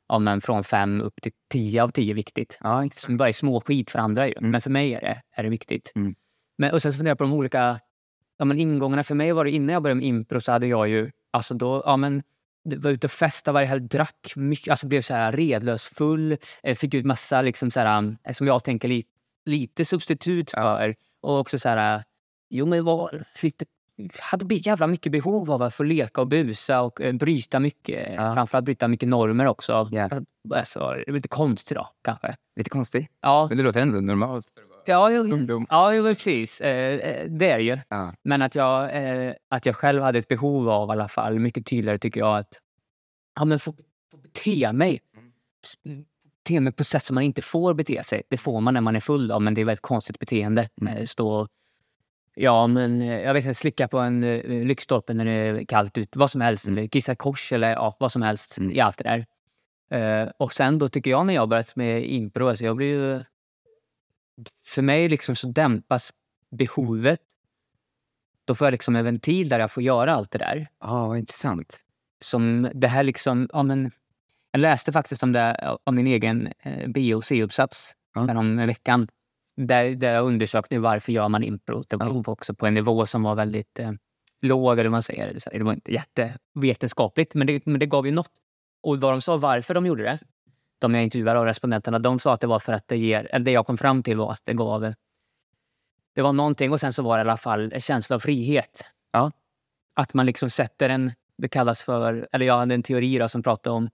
ja, 0.08 0.18
men 0.18 0.40
från 0.40 0.64
fem 0.64 1.00
upp 1.00 1.14
till 1.22 1.32
tio 1.52 1.82
av 1.82 1.88
tio 1.88 2.14
viktigt. 2.14 2.58
Ja, 2.60 2.84
exakt. 2.84 3.00
Som 3.00 3.16
bara 3.16 3.28
är 3.28 3.32
småskit 3.32 3.90
för 3.90 3.98
andra. 3.98 4.28
Ju. 4.28 4.34
Mm. 4.38 4.50
Men 4.50 4.60
för 4.60 4.70
mig 4.70 4.94
är 4.94 5.00
det, 5.00 5.22
är 5.36 5.42
det 5.42 5.48
viktigt. 5.48 5.92
Mm. 5.94 6.14
Men, 6.58 6.72
och 6.72 6.82
sen 6.82 6.92
så 6.92 6.96
funderar 6.96 7.10
jag 7.10 7.18
på 7.18 7.24
de 7.24 7.32
olika 7.32 7.80
ja, 8.38 8.44
men 8.44 8.58
ingångarna. 8.58 9.02
För 9.02 9.14
mig 9.14 9.32
var 9.32 9.44
det 9.44 9.50
innan 9.50 9.72
jag 9.72 9.82
började 9.82 10.00
med 10.00 10.08
impro 10.08 10.40
så 10.40 10.52
hade 10.52 10.66
jag 10.66 10.88
ju... 10.88 11.10
Alltså 11.32 11.54
då, 11.54 11.82
ja, 11.86 11.96
men, 11.96 12.22
var 12.76 12.90
ute 12.90 13.06
och 13.06 13.10
festade 13.10 13.54
varje 13.54 13.66
helg, 13.66 13.88
drack 13.88 14.32
mycket, 14.36 14.68
alltså 14.70 14.86
blev 14.86 15.02
så 15.02 15.14
här 15.14 15.32
redlös 15.32 15.88
full. 15.88 16.36
eh, 16.62 16.76
Fick 16.76 16.94
ut 16.94 17.04
massa, 17.04 17.42
liksom 17.42 17.70
så 17.70 17.80
här, 17.80 18.16
eh, 18.24 18.32
som 18.32 18.46
jag 18.46 18.64
tänker, 18.64 18.88
lite, 18.88 19.08
lite 19.46 19.84
substitut 19.84 20.50
för. 20.50 20.94
Och 21.22 21.38
också 21.38 21.58
så 21.58 21.68
här... 21.68 22.04
Jo, 22.50 22.66
men 22.66 22.84
var, 22.84 23.24
fick 23.36 23.58
det, 23.58 23.66
hade 24.20 24.54
jävla 24.54 24.86
mycket 24.86 25.12
behov 25.12 25.50
av 25.50 25.62
att 25.62 25.74
få 25.74 25.82
leka 25.82 26.20
och 26.20 26.28
busa 26.28 26.82
och 26.82 27.00
eh, 27.00 27.12
bryta 27.12 27.60
mycket. 27.60 28.12
Ja. 28.16 28.34
Framförallt 28.34 28.64
bryta 28.64 28.88
mycket 28.88 29.08
normer 29.08 29.46
också. 29.46 29.88
Ja. 29.92 30.10
Alltså, 30.54 30.78
det 30.90 31.08
är 31.08 31.12
lite 31.12 31.28
konstigt 31.28 31.76
då, 31.76 31.88
kanske. 32.04 32.36
Lite 32.56 32.70
konstigt. 32.70 33.06
Ja, 33.20 33.46
Men 33.48 33.58
det 33.58 33.64
låter 33.64 33.80
ändå 33.80 34.00
normalt. 34.00 34.46
ja, 34.86 35.10
jo, 35.10 35.20
Ungdom. 35.22 35.66
ja 35.70 35.90
precis. 36.02 36.60
Eh, 36.60 36.94
eh, 36.94 37.30
det 37.30 37.50
är 37.50 37.56
det 37.58 37.64
ju. 37.64 37.78
Ja. 37.88 38.14
Men 38.24 38.42
att 38.42 38.54
jag, 38.54 38.82
eh, 38.96 39.32
att 39.50 39.66
jag 39.66 39.76
själv 39.76 40.02
hade 40.02 40.18
ett 40.18 40.28
behov 40.28 40.68
av 40.70 40.88
i 40.88 40.92
alla 40.92 41.08
fall, 41.08 41.38
mycket 41.38 41.66
tydligare 41.66 41.98
tycker 41.98 42.20
jag, 42.20 42.36
att 42.38 42.58
ja, 43.38 43.44
men 43.44 43.58
få, 43.58 43.72
få 44.10 44.16
bete 44.16 44.72
mig. 44.72 45.00
S- 45.64 45.74
Bete 46.44 46.60
mig 46.60 46.72
på 46.72 46.84
sätt 46.84 47.02
som 47.02 47.14
man 47.14 47.24
inte 47.24 47.42
får 47.42 47.74
bete 47.74 48.02
sig. 48.04 48.22
Det 48.28 48.36
får 48.36 48.60
man 48.60 48.74
när 48.74 48.80
man 48.80 48.96
är 48.96 49.00
full 49.00 49.32
av, 49.32 49.42
men 49.42 49.54
det 49.54 49.60
är 49.60 49.62
ett 49.62 49.68
väldigt 49.68 49.82
konstigt 49.82 50.18
beteende. 50.18 50.68
Mm. 50.80 50.96
Eh, 50.96 51.04
Stå 51.04 51.48
Ja, 52.34 52.66
men 52.66 53.00
eh, 53.00 53.20
jag 53.20 53.34
vet 53.34 53.44
inte, 53.44 53.54
slicka 53.54 53.88
på 53.88 53.98
en 53.98 54.24
eh, 54.24 54.64
lyktstolpe 54.64 55.14
när 55.14 55.24
det 55.24 55.32
är 55.32 55.64
kallt 55.64 55.98
ut. 55.98 56.16
Vad 56.16 56.30
som 56.30 56.40
helst. 56.40 56.68
Mm. 56.68 56.88
Kissa 56.88 57.14
kors 57.14 57.52
eller 57.52 57.72
ja, 57.72 57.96
vad 58.00 58.12
som 58.12 58.22
helst 58.22 58.58
Mm. 58.58 58.72
i 58.72 58.80
allt 58.80 58.98
det 58.98 59.04
där. 59.04 59.26
Eh, 59.90 60.30
och 60.38 60.52
sen 60.52 60.78
då 60.78 60.88
tycker 60.88 61.10
jag 61.10 61.26
när 61.26 61.34
jag 61.34 61.48
börjat 61.48 61.76
med 61.76 62.04
impro, 62.10 62.48
alltså 62.48 62.64
jag 62.64 62.76
blir 62.76 62.86
ju... 62.86 63.20
För 64.66 64.82
mig 64.82 65.08
liksom 65.08 65.36
så 65.36 65.48
dämpas 65.48 66.12
behovet. 66.50 67.20
Då 68.44 68.54
får 68.54 68.66
jag 68.66 68.72
liksom 68.72 68.96
en 68.96 69.04
ventil 69.04 69.48
där 69.48 69.60
jag 69.60 69.70
får 69.70 69.82
göra 69.82 70.14
allt 70.14 70.30
det 70.30 70.38
där. 70.38 70.66
Ja, 70.80 71.06
vad 71.06 71.18
intressant. 71.18 71.80
Som 72.20 72.68
det 72.74 72.88
här 72.88 73.02
liksom, 73.02 73.48
ja 73.52 73.62
men... 73.62 73.90
Jag 74.50 74.58
läste 74.60 74.92
faktiskt 74.92 75.22
om 75.22 75.32
det 75.32 75.76
om 75.84 75.94
min 75.94 76.06
egen 76.06 76.52
eh, 76.62 76.88
B 76.88 77.14
och 77.14 77.24
C-uppsats 77.24 77.92
om 78.14 78.56
veckan. 78.56 79.08
Där, 79.56 79.94
där 79.94 80.14
jag 80.14 80.24
undersökte 80.26 80.78
varför 80.78 81.12
gör 81.12 81.28
man 81.28 81.42
impro. 81.42 81.82
Det 81.88 81.96
var 81.96 82.06
Ja. 82.06 82.22
också 82.26 82.54
på 82.54 82.66
en 82.66 82.74
nivå 82.74 83.06
som 83.06 83.22
var 83.22 83.34
väldigt 83.34 83.78
eh, 83.78 83.92
låg, 84.42 84.78
eller 84.78 84.90
man 84.90 85.02
säger. 85.02 85.36
Det 85.52 85.62
var 85.64 85.72
inte 85.72 85.92
jättevetenskapligt, 85.92 87.34
men 87.34 87.46
det, 87.46 87.66
men 87.66 87.78
det 87.80 87.86
gav 87.86 88.06
ju 88.06 88.12
något. 88.12 88.30
Och 88.82 89.00
vad 89.00 89.12
de 89.12 89.20
sa 89.20 89.36
varför 89.36 89.74
de 89.74 89.86
gjorde 89.86 90.02
det, 90.02 90.18
de 90.78 90.94
jag 90.94 91.04
intervjuade 91.04 91.38
av 91.40 91.44
respondenterna, 91.46 91.98
de 91.98 92.18
sa 92.18 92.34
att 92.34 92.40
det 92.40 92.46
var 92.46 92.58
för 92.58 92.72
att 92.72 92.88
det 92.88 92.96
ger, 92.96 93.28
eller 93.32 93.44
det 93.44 93.50
jag 93.50 93.66
kom 93.66 93.76
fram 93.76 94.02
till 94.02 94.16
var 94.16 94.30
att 94.30 94.44
det 94.44 94.54
gav, 94.54 94.94
det 96.14 96.22
var 96.22 96.32
någonting 96.32 96.72
och 96.72 96.80
sen 96.80 96.92
så 96.92 97.02
var 97.02 97.16
det 97.16 97.20
i 97.20 97.26
alla 97.26 97.36
fall 97.36 97.72
en 97.72 97.80
känsla 97.80 98.16
av 98.16 98.20
frihet. 98.20 98.90
Ja. 99.12 99.32
Att 99.94 100.14
man 100.14 100.26
liksom 100.26 100.50
sätter 100.50 100.88
en, 100.88 101.12
det 101.38 101.48
kallas 101.48 101.82
för, 101.82 102.28
eller 102.32 102.46
jag 102.46 102.58
hade 102.58 102.74
en 102.74 102.82
teori 102.82 103.18
då 103.18 103.28
som 103.28 103.42
pratade 103.42 103.76
om 103.76 103.88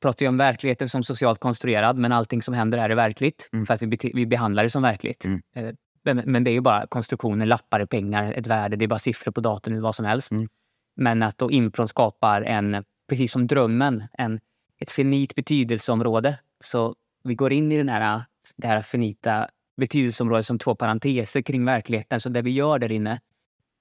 pratar 0.00 0.24
ju 0.24 0.28
om 0.28 0.36
verkligheten 0.36 0.88
som 0.88 1.02
socialt 1.02 1.40
konstruerad, 1.40 1.98
men 1.98 2.12
allting 2.12 2.42
som 2.42 2.54
händer 2.54 2.78
här 2.78 2.90
är 2.90 2.94
verkligt. 2.94 3.48
Mm. 3.52 3.66
För 3.66 3.74
att 3.74 3.82
vi, 3.82 4.10
vi 4.14 4.26
behandlar 4.26 4.62
det 4.62 4.70
som 4.70 4.82
verkligt. 4.82 5.24
Mm. 5.24 5.42
Eh, 5.56 5.74
Men, 6.04 6.22
men 6.26 6.44
det 6.44 6.50
är 6.50 6.52
ju 6.52 6.60
bara 6.60 6.86
konstruktioner, 6.86 7.46
lappar, 7.46 7.86
pengar, 7.86 8.32
ett 8.32 8.46
värde. 8.46 8.76
Det 8.76 8.84
är 8.84 8.88
bara 8.88 8.98
siffror 8.98 9.32
på 9.32 9.40
datorn, 9.40 9.80
vad 9.82 9.94
som 9.94 10.06
helst. 10.06 10.32
Mm. 10.32 10.48
Men 10.96 11.22
att 11.22 11.38
då 11.38 11.50
impron 11.50 11.88
skapar 11.88 12.42
en, 12.42 12.84
precis 13.08 13.32
som 13.32 13.46
drömmen, 13.46 14.04
en, 14.18 14.40
ett 14.80 14.90
finit 14.90 15.34
betydelseområde. 15.34 16.38
Så 16.60 16.94
vi 17.24 17.34
går 17.34 17.52
in 17.52 17.72
i 17.72 17.76
den 17.76 17.88
här, 17.88 18.22
det 18.56 18.66
här 18.66 18.82
finita 18.82 19.48
betydelseområdet 19.76 20.46
som 20.46 20.58
två 20.58 20.74
parenteser 20.74 21.42
kring 21.42 21.64
verkligheten. 21.64 22.20
Så 22.20 22.28
det 22.28 22.42
vi 22.42 22.50
gör 22.50 22.78
där 22.78 22.92
inne, 22.92 23.20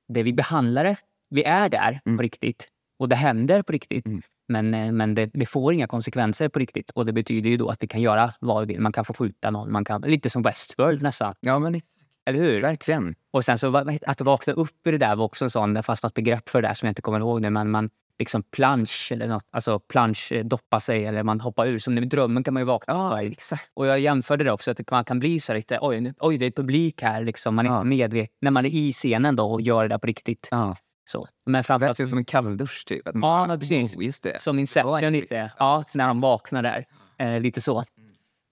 det 0.08 0.24
vi 0.24 0.34
behandlar 0.34 0.84
det, 0.84 0.98
vi 1.30 1.44
är 1.44 1.70
där 1.70 2.00
Mm. 2.06 2.18
på 2.18 2.24
riktigt. 2.24 2.68
Och 3.00 3.10
det 3.10 3.16
händer 3.16 3.62
på 3.62 3.72
riktigt. 3.72 4.06
Mm. 4.06 4.22
Men, 4.48 4.74
eh, 4.74 4.92
men 4.92 5.16
det, 5.16 5.30
det 5.34 5.46
får 5.46 5.74
inga 5.74 5.88
konsekvenser 5.88 6.50
på 6.50 6.60
riktigt. 6.60 6.90
Och 6.90 7.06
det 7.06 7.14
betyder 7.14 7.50
ju 7.50 7.58
då 7.58 7.70
att 7.70 7.84
vi 7.84 7.88
kan 7.88 8.02
göra 8.02 8.34
vad 8.40 8.68
vi 8.68 8.74
vill. 8.74 8.82
Man 8.82 8.92
kan 8.92 9.06
få 9.06 9.14
skjuta 9.14 9.52
någon. 9.52 9.72
Man 9.72 9.86
kan, 9.86 10.02
lite 10.02 10.30
som 10.30 10.42
Westworld 10.42 11.02
nästan. 11.02 11.36
Ja, 11.40 11.60
men 11.60 11.76
exakt. 11.76 12.06
Eller 12.26 12.40
hur? 12.40 12.62
verkligen. 12.62 13.16
Och 13.32 13.46
sen 13.46 13.58
så 13.58 13.78
att 14.06 14.22
vakna 14.22 14.54
upp 14.54 14.88
i 14.88 14.92
det 14.92 14.98
där 14.98 15.16
var 15.16 15.26
också 15.26 15.46
en 15.46 15.50
sån, 15.50 15.74
det 15.74 15.84
fanns 15.84 16.04
något 16.04 16.14
begrepp 16.14 16.50
för 16.50 16.62
det 16.62 16.68
där 16.68 16.74
som 16.74 16.86
jag 16.86 16.92
inte 16.92 17.02
kommer 17.02 17.20
ihåg 17.20 17.42
nu, 17.42 17.50
men 17.50 17.72
man 17.72 17.90
liksom 18.20 18.44
plansch, 18.44 19.10
eller 19.12 19.28
något, 19.28 19.46
alltså 19.52 19.80
plansch, 19.80 20.32
eh, 20.32 20.46
doppa 20.46 20.80
sig 20.80 21.06
eller 21.06 21.24
man 21.24 21.40
hoppar 21.40 21.68
ur. 21.68 21.80
Som 21.80 21.98
i 21.98 22.06
drömmen 22.06 22.44
kan 22.44 22.54
man 22.54 22.62
ju 22.62 22.66
vakna. 22.66 22.94
Ja, 22.94 23.22
exakt. 23.22 23.72
Och 23.74 23.88
jag 23.88 24.00
jämförde 24.00 24.44
det 24.44 24.52
också, 24.52 24.72
att 24.72 24.92
man 24.92 25.06
kan 25.06 25.20
bli 25.20 25.40
så 25.40 25.54
lite, 25.54 25.78
oj, 25.82 26.02
nu, 26.02 26.14
oj 26.20 26.38
det 26.38 26.46
är 26.46 26.52
publik 26.52 27.02
här, 27.02 27.24
liksom. 27.24 27.56
man 27.56 27.68
är 27.68 27.76
inte 27.76 27.88
medveten. 27.88 28.36
När 28.42 28.52
man 28.52 28.66
är 28.66 28.70
i 28.70 28.92
scenen 28.92 29.36
då 29.36 29.52
och 29.52 29.62
gör 29.62 29.84
det 29.84 29.90
där 29.90 29.98
på 29.98 30.08
riktigt. 30.08 30.48
Ja. 30.52 30.76
Så. 31.10 31.28
Men 31.46 31.64
framförallt 31.64 31.92
Verkligen 32.00 32.10
som 32.10 32.18
en 32.18 32.26
kalldusch 32.26 32.86
typ. 32.86 33.08
Att 33.08 33.16
Ja, 33.16 33.48
men 33.48 33.60
precis. 33.60 33.96
Oh, 33.96 34.06
just 34.06 34.24
det. 34.24 34.42
som 34.42 34.60
Inception 34.60 35.14
lite. 35.14 35.52
Ja, 35.60 35.84
när 35.96 36.08
de 36.08 36.22
vaknar 36.22 36.64
där. 36.64 36.86
Eh, 37.20 37.40
lite 37.40 37.62
så. 37.62 37.84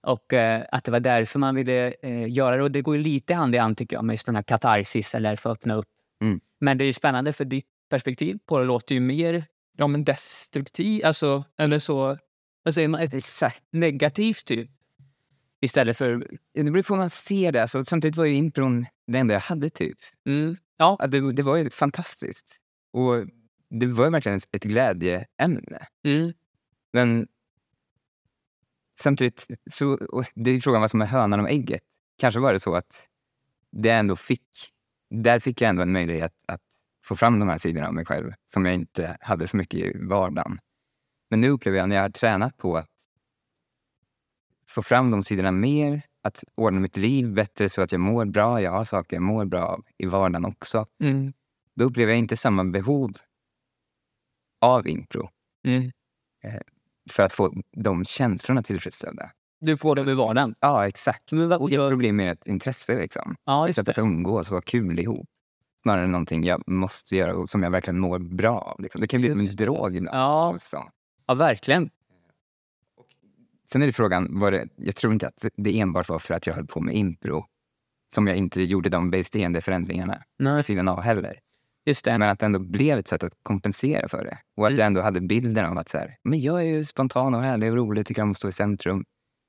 Och 0.06 0.32
eh, 0.32 0.64
att 0.72 0.84
det 0.84 0.90
var 0.90 1.00
därför 1.00 1.38
man 1.38 1.54
ville 1.54 1.94
eh, 2.02 2.28
göra 2.30 2.56
det. 2.56 2.62
Och 2.62 2.70
det 2.70 2.82
går 2.82 2.96
ju 2.96 3.02
lite 3.02 3.34
hand 3.34 3.54
i 3.54 3.58
hand 3.58 3.76
tycker 3.76 3.96
jag 3.96 4.04
med 4.04 4.14
just 4.14 4.26
den 4.26 4.34
här 4.34 4.42
katarsis 4.42 5.14
eller 5.14 5.36
för 5.36 5.50
att 5.50 5.58
öppna 5.58 5.74
upp. 5.74 5.86
Mm. 6.22 6.40
Men 6.60 6.78
det 6.78 6.84
är 6.84 6.92
spännande 6.92 7.32
för 7.32 7.44
ditt 7.44 7.66
perspektiv 7.90 8.38
på 8.46 8.58
det 8.58 8.64
låter 8.64 8.94
ju 8.94 9.00
mer 9.00 9.44
ja, 9.76 9.86
men 9.86 10.04
destruktivt, 10.04 11.04
alltså, 11.04 11.44
eller 11.58 11.78
så, 11.78 12.18
vad 12.62 12.74
säger 12.74 12.88
man, 12.88 13.00
Exakt. 13.00 13.62
negativt 13.72 14.44
typ. 14.44 14.70
Istället 15.60 15.96
för, 15.96 16.26
Det 16.54 16.62
beror 16.62 16.82
på 16.82 16.94
hur 16.94 16.98
man 16.98 17.10
ser 17.10 17.52
det. 17.52 17.62
Alltså, 17.62 17.84
samtidigt 17.84 18.16
var 18.16 18.24
ju 18.24 18.34
impron 18.34 18.86
det 19.06 19.18
enda 19.18 19.34
jag 19.34 19.40
hade 19.40 19.70
typ. 19.70 19.98
mm, 20.26 20.56
ja, 20.78 21.06
Det, 21.08 21.32
det 21.32 21.42
var 21.42 21.56
ju 21.56 21.70
fantastiskt. 21.70 22.56
Och 22.92 23.26
det 23.70 23.86
var 23.86 24.04
ju 24.04 24.10
verkligen 24.10 24.40
ett 24.52 24.62
glädjeämne. 24.62 25.86
mm, 26.06 26.32
Men 26.92 27.28
samtidigt, 29.00 29.46
så, 29.70 29.98
det 30.34 30.50
är 30.50 30.60
frågan 30.60 30.80
vad 30.80 30.90
som 30.90 31.00
är 31.02 31.06
hönan 31.06 31.40
och 31.40 31.50
ägget. 31.50 31.82
Kanske 32.18 32.40
var 32.40 32.52
det 32.52 32.60
så 32.60 32.74
att 32.74 33.08
det 33.70 33.90
ändå 33.90 34.16
fick, 34.16 34.48
där 35.10 35.38
fick 35.38 35.60
jag 35.60 35.68
ändå 35.68 35.82
en 35.82 35.92
möjlighet 35.92 36.32
att 36.46 36.62
få 37.04 37.16
fram 37.16 37.38
de 37.38 37.48
här 37.48 37.58
sidorna 37.58 37.86
av 37.86 37.94
mig 37.94 38.04
själv 38.04 38.32
som 38.46 38.64
jag 38.64 38.74
inte 38.74 39.16
hade 39.20 39.48
så 39.48 39.56
mycket 39.56 39.80
i 39.80 39.92
vardagen. 40.00 40.58
Men 41.30 41.40
nu 41.40 41.48
upplever 41.48 41.78
jag 41.78 41.88
när 41.88 41.96
jag 41.96 42.02
har 42.02 42.10
tränat 42.10 42.56
på 42.56 42.76
att 42.76 42.90
få 44.68 44.82
fram 44.82 45.10
de 45.10 45.22
sidorna 45.22 45.52
mer, 45.52 46.02
att 46.28 46.44
ordna 46.54 46.80
mitt 46.80 46.96
liv 46.96 47.32
bättre 47.32 47.68
så 47.68 47.82
att 47.82 47.92
jag 47.92 48.00
mår 48.00 48.24
bra, 48.24 48.62
jag 48.62 48.70
har 48.70 48.84
saker 48.84 49.16
jag 49.16 49.22
mår 49.22 49.44
bra 49.44 49.64
av 49.64 49.84
i 49.98 50.06
vardagen 50.06 50.44
också. 50.44 50.86
mm, 51.02 51.32
Då 51.74 51.84
upplever 51.84 52.12
jag 52.12 52.18
inte 52.18 52.36
samma 52.36 52.64
behov 52.64 53.10
av 54.60 54.88
impro 54.88 55.28
mm. 55.66 55.90
för 57.10 57.22
att 57.22 57.32
få 57.32 57.54
de 57.76 58.04
känslorna 58.04 58.62
tillfredsställda. 58.62 59.30
Du 59.60 59.76
får 59.76 59.94
det 59.96 60.04
med 60.04 60.16
vardagen. 60.16 60.54
Ja, 60.60 60.86
exakt. 60.88 61.32
Men 61.32 61.48
vad, 61.48 61.60
Och 61.60 61.70
det 61.70 61.96
blir 61.96 62.12
mer 62.12 62.32
ett 62.32 62.46
intresse. 62.46 62.98
Liksom. 62.98 63.36
ja, 63.44 63.68
Ett 63.68 63.74
sätt 63.74 63.86
det. 63.86 63.92
att 63.92 63.98
umgås 63.98 64.48
och 64.50 64.54
ha 64.54 64.60
kul 64.60 64.98
ihop. 64.98 65.26
Snarare 65.82 66.04
än 66.04 66.12
någonting 66.12 66.44
jag 66.44 66.62
måste 66.68 67.16
göra 67.16 67.36
och 67.36 67.48
som 67.48 67.62
jag 67.62 67.70
verkligen 67.70 67.98
mår 68.00 68.18
bra 68.18 68.58
av. 68.60 68.80
Liksom. 68.80 69.00
Det 69.00 69.06
kan 69.06 69.20
bli 69.20 69.30
som 69.30 69.40
en 69.40 69.56
drog 69.56 69.96
ibland. 69.96 70.16
Ja. 70.18 70.56
ja, 71.26 71.34
verkligen. 71.34 71.90
Sen 73.72 73.82
är 73.82 73.86
det 73.86 73.92
frågan, 73.92 74.38
var 74.40 74.50
det, 74.52 74.68
jag 74.76 74.96
tror 74.96 75.12
inte 75.12 75.26
att 75.28 75.44
det 75.56 75.80
enbart 75.80 76.08
var 76.08 76.18
för 76.18 76.34
att 76.34 76.46
jag 76.46 76.54
höll 76.54 76.66
på 76.66 76.80
med 76.80 76.94
impro 76.96 77.44
som 78.14 78.26
jag 78.26 78.36
inte 78.36 78.62
gjorde 78.62 78.88
de 78.88 79.10
beteende 79.10 79.60
förändringarna 79.60 80.22
Nej, 80.38 80.56
vid 80.56 80.64
sidan 80.64 80.88
av 80.88 81.00
heller. 81.00 81.40
just 81.86 82.04
det. 82.04 82.18
Men 82.18 82.28
att 82.28 82.38
det 82.38 82.46
ändå 82.46 82.58
blev 82.58 82.98
ett 82.98 83.08
sätt 83.08 83.22
att 83.22 83.32
kompensera 83.42 84.08
för 84.08 84.24
det. 84.24 84.38
Och 84.56 84.64
att 84.66 84.70
Mm. 84.70 84.78
jag 84.78 84.86
ändå 84.86 85.00
hade 85.00 85.20
bilden 85.20 85.64
av 85.64 85.78
att 85.78 85.88
så 85.88 85.98
här, 85.98 86.16
men 86.24 86.40
jag 86.40 86.58
är 86.60 86.66
ju 86.66 86.84
spontan 86.84 87.34
och 87.34 87.42
härlig 87.42 87.70
och 87.70 87.76
rolig, 87.76 88.06
tycker 88.06 88.22
om 88.22 88.30
att 88.30 88.36
stå 88.36 88.48
i 88.48 88.52
centrum. 88.52 89.04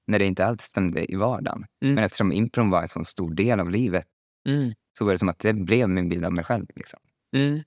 När 0.07 0.19
det 0.19 0.25
inte 0.25 0.45
alls 0.45 0.61
stämde 0.63 1.11
i 1.11 1.15
vardagen. 1.15 1.65
Mm. 1.83 1.95
Men 1.95 2.03
eftersom 2.03 2.31
impron 2.31 2.69
var 2.69 2.81
en 2.81 2.87
sån 2.87 3.05
stor 3.05 3.33
del 3.33 3.59
av 3.59 3.69
livet 3.71 4.05
Mm, 4.47 4.73
så 4.97 5.05
var 5.05 5.11
det 5.11 5.17
som 5.17 5.29
att 5.29 5.39
det 5.39 5.53
blev 5.53 5.89
min 5.89 6.09
bild 6.09 6.25
av 6.25 6.33
mig 6.33 6.43
själv. 6.43 6.65
Liksom. 6.75 6.99
mm, 7.35 7.59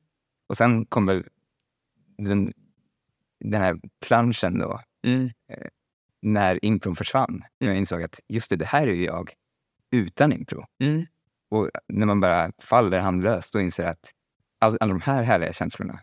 Och 0.48 0.56
sen 0.56 0.86
kom 0.86 1.06
väl 1.06 1.24
den, 2.18 2.52
den 3.40 3.62
här 3.62 3.80
planschen 4.06 4.58
då 4.58 4.80
Mm. 5.06 5.30
När 6.22 6.64
impron 6.64 6.96
försvann. 6.96 7.44
Jag 7.58 7.76
insåg 7.76 8.02
att 8.02 8.20
just 8.28 8.50
det, 8.50 8.56
det 8.56 8.64
här 8.64 8.86
är 8.86 8.92
ju 8.92 9.04
jag 9.04 9.32
utan 9.90 10.32
impro. 10.32 10.64
Mm. 10.82 11.06
Och 11.50 11.70
när 11.88 12.06
man 12.06 12.20
bara 12.20 12.52
faller 12.58 12.98
handlöst 12.98 13.54
och 13.54 13.62
inser 13.62 13.84
att 13.84 14.12
all, 14.58 14.76
alla 14.80 14.92
de 14.92 15.00
här 15.00 15.22
härliga 15.22 15.52
känslorna, 15.52 16.00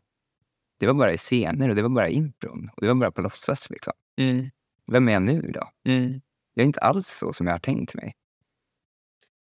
det 0.79 0.87
var 0.87 0.93
bara 0.93 1.13
i 1.13 1.17
scener 1.17 1.69
och 1.69 1.75
det 1.75 1.81
var 1.81 1.89
bara 1.89 2.09
i 2.09 2.13
impron. 2.13 2.69
Och 2.75 2.81
det 2.81 2.87
var 2.87 2.95
bara 2.95 3.11
på 3.11 3.21
låtsas. 3.21 3.69
Liksom. 3.69 3.93
Mm. 4.21 4.49
Vem 4.91 5.07
är 5.07 5.13
jag 5.13 5.21
nu 5.21 5.41
då? 5.41 5.69
Mm. 5.87 6.21
Jag 6.53 6.63
är 6.63 6.65
inte 6.65 6.79
alls 6.79 7.07
så 7.07 7.33
som 7.33 7.47
jag 7.47 7.53
har 7.53 7.59
tänkt 7.59 7.95
mig. 7.95 8.15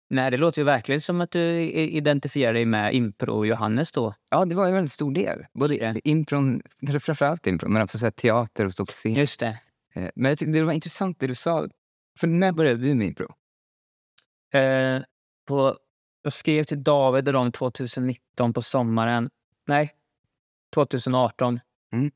Nej, 0.09 0.31
det 0.31 0.38
låter 0.38 0.61
ju 0.61 0.65
verkligen 0.65 1.01
som 1.01 1.21
att 1.21 1.31
du 1.31 1.59
identifierar 1.71 2.53
dig 2.53 2.65
med 2.65 2.93
impro-Johannes 2.93 3.91
då. 3.91 4.13
Ja, 4.29 4.45
det 4.45 4.55
var 4.55 4.67
en 4.67 4.73
väldigt 4.73 4.91
stor 4.91 5.11
del. 5.11 5.45
Både 5.53 6.01
impron, 6.03 6.61
kanske 6.79 6.99
framförallt 6.99 7.47
impron, 7.47 7.73
men 7.73 7.81
också 7.81 7.97
så 7.97 8.11
teater 8.11 8.65
och 8.65 8.71
stå 8.71 8.85
på 8.85 8.91
scen. 8.91 9.13
Just 9.13 9.39
det. 9.39 9.59
Eh, 9.95 10.10
Men 10.15 10.29
jag 10.29 10.38
tyckte 10.38 10.51
det 10.51 10.63
var 10.63 10.73
intressant 10.73 11.19
det 11.19 11.27
du 11.27 11.36
sa. 11.36 11.67
För 12.19 12.27
när 12.27 12.51
började 12.51 12.81
du 12.81 12.95
med 12.95 13.08
impro? 13.08 13.34
Eh, 14.53 15.01
på, 15.47 15.77
jag 16.21 16.34
skrev 16.34 16.63
till 16.63 16.84
David 16.84 17.27
och 17.27 17.34
dem 17.34 17.51
2019 17.51 18.53
på 18.53 18.62
sommaren. 18.62 19.29
Nej, 19.67 19.93
2018. 20.73 21.60
Mm. 21.93 22.12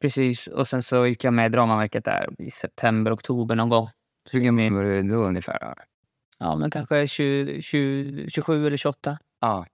Precis. 0.00 0.46
Och 0.46 0.68
sen 0.68 0.82
så 0.82 1.06
gick 1.06 1.24
jag 1.24 1.34
med 1.34 1.46
i 1.46 1.48
Dramaverket 1.48 2.04
där 2.04 2.28
i 2.38 2.50
september, 2.50 3.14
oktober 3.14 3.56
någon 3.56 3.68
gång. 3.68 3.88
Så 4.30 4.36
gick 4.36 4.46
jag 4.46 4.54
med, 4.54 4.72
Var 4.72 5.02
då 5.02 5.16
ungefär? 5.16 5.58
Ja. 5.60 5.74
ja, 6.38 6.56
men 6.56 6.70
kanske 6.70 7.06
20, 7.06 7.62
20, 7.62 8.30
27 8.30 8.66
eller 8.66 8.76
28. 8.76 9.18
ja. 9.40 9.66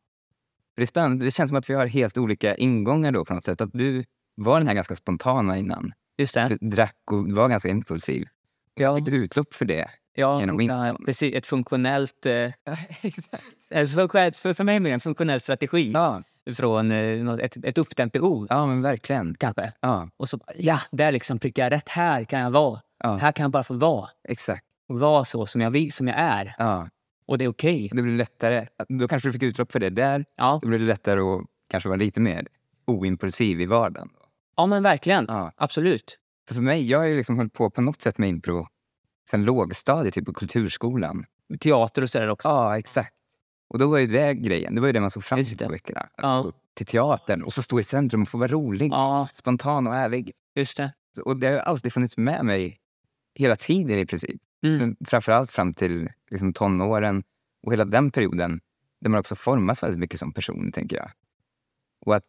Det 0.77 0.83
är 0.83 0.87
spännande. 0.87 1.25
Det 1.25 1.31
känns 1.31 1.49
som 1.51 1.59
att 1.59 1.71
vi 1.71 1.75
har 1.75 1.87
helt 1.87 2.19
olika 2.19 2.55
ingångar 2.55 3.13
då 3.13 3.25
på 3.25 3.35
något 3.35 3.45
sätt. 3.45 3.61
Att 3.61 3.71
du 3.73 4.05
var 4.35 4.59
den 4.59 4.67
här 4.69 4.75
ganska 4.75 4.97
spontana 4.97 5.59
innan. 5.59 5.93
Just 6.19 6.35
det. 6.35 6.59
Drack 6.61 6.97
och 7.11 7.33
var 7.33 7.49
ganska 7.49 7.69
impulsiv. 7.69 8.29
Ja, 8.75 8.97
Fick 8.97 9.09
utlopp 9.09 9.55
för 9.55 9.65
det? 9.65 9.91
ja, 10.15 10.41
genom 10.41 10.61
ja 10.61 10.97
precis. 11.07 11.35
Ett 11.35 11.47
funktionellt... 11.47 12.27
Eh, 12.27 12.33
Exakt. 13.03 13.45
alltså 13.75 14.09
för, 14.09 14.55
för, 14.55 14.65
mig 14.65 14.81
blir 14.81 14.91
det 14.91 14.95
en 14.95 15.01
funktionell 15.01 15.41
strategi 15.41 15.91
Ja. 15.95 16.23
från 16.57 16.91
eh, 16.93 17.35
ett, 17.35 17.65
ett 17.65 17.79
uppdämt 17.79 18.13
behov, 18.13 18.47
ja, 18.51 18.67
men 18.67 18.83
verkligen. 18.83 19.35
kanske. 19.39 19.73
Ja, 19.81 20.09
Och 20.17 20.29
så 20.29 20.39
ja, 20.57 20.81
där 20.91 21.13
liksom 21.13 21.39
prickar 21.39 21.63
jag 21.63 21.73
rätt. 21.73 21.89
Här 21.89 22.25
kan 22.25 22.41
jag 22.41 22.51
vara. 22.51 22.81
ja. 23.03 23.17
Här 23.17 23.33
kan 23.33 23.43
jag 23.45 23.51
bara 23.51 23.63
få 23.63 23.75
vara. 23.75 24.09
exakt. 24.29 24.65
Och 24.89 25.01
vara 25.01 25.25
så 25.25 25.47
som 25.47 25.61
jag, 25.61 25.71
vill, 25.71 25.93
som 25.93 26.09
jag 26.09 26.17
är. 26.19 26.55
Ja. 26.59 26.89
Och 27.27 27.39
det 27.39 27.45
är 27.45 27.49
okej. 27.49 27.91
Det 27.93 28.03
blir 28.03 28.17
lättare. 28.17 28.67
Då 28.89 29.09
kanske 29.09 29.29
du 29.29 29.33
fick 29.33 29.43
utlopp 29.43 29.73
för 29.73 29.81
det 29.81 29.91
där. 29.91 30.25
Ja. 30.37 30.59
Då 30.63 30.69
blir 30.69 30.79
det 30.79 30.85
lättare 30.85 31.21
att 31.21 31.41
kanske 31.71 31.89
vara 31.89 31.97
lite 31.97 32.21
mer 32.21 32.47
oimpulsiv 32.87 33.61
i 33.61 33.67
vardagen. 33.67 34.09
Ja, 34.61 34.67
men 34.67 34.83
verkligen. 34.83 35.25
Ja. 35.29 35.53
Absolut. 35.57 36.19
För, 36.49 36.55
för 36.55 36.63
mig, 36.63 36.91
jag 36.91 36.99
har 36.99 37.07
ju 37.07 37.17
liksom 37.17 37.37
hållit 37.37 37.53
på 37.53 37.71
på 37.71 37.81
något 37.83 38.03
sätt 38.03 38.19
med 38.19 38.29
impro 38.29 38.67
sen 39.31 39.45
lågstadiet, 39.45 40.15
typ 40.15 40.25
på 40.27 40.33
kulturskolan. 40.33 41.25
Teater 41.61 42.03
och 42.03 42.11
sådär 42.11 42.29
också. 42.29 42.49
Ja, 42.49 42.79
exakt. 42.79 43.15
Och 43.69 43.79
då 43.79 43.87
var 43.87 43.99
ju 43.99 44.07
det 44.07 44.35
grejen. 44.35 44.75
Det 44.75 44.81
var 44.81 44.89
ju 44.89 44.93
det 44.93 45.01
man 45.01 45.11
såg 45.11 45.25
fram 45.25 45.39
emot 45.39 45.59
på 45.59 45.69
veckorna. 45.69 46.01
Att 46.01 46.11
Ja. 46.17 46.43
gå 46.43 46.49
upp 46.49 46.57
till 46.75 46.87
teatern 46.87 47.43
och 47.43 47.55
få 47.55 47.63
stå 47.63 47.81
i 47.81 47.85
centrum 47.85 48.23
och 48.23 48.29
få 48.29 48.39
vara 48.39 48.49
rolig, 48.49 48.93
Ja, 48.93 49.29
spontan 49.33 49.87
och 49.87 49.95
ärlig. 49.95 50.33
just 50.55 50.77
det. 50.77 50.93
Så- 51.17 51.23
Och 51.23 51.37
det 51.37 51.47
har 51.47 51.55
ju 51.55 51.61
alltid 51.61 51.93
funnits 51.93 52.17
med 52.17 52.45
mig 52.45 52.79
hela 53.35 53.57
tiden 53.57 53.99
i 53.99 54.07
princip. 54.07 54.41
Mm. 54.67 54.97
Framförallt 55.07 55.51
fram 55.51 55.75
till 55.75 56.09
liksom, 56.31 56.53
tonåren 56.53 57.23
och 57.67 57.73
hela 57.73 57.85
den 57.85 58.11
perioden 58.11 58.61
där 59.01 59.11
man 59.11 59.21
också 59.21 59.35
formas 59.35 59.83
väldigt 59.83 59.99
mycket 60.01 60.21
som 60.21 60.33
person, 60.33 60.73
tänker 60.73 60.97
jag. 60.97 61.11
Och 62.07 62.15
att 62.17 62.25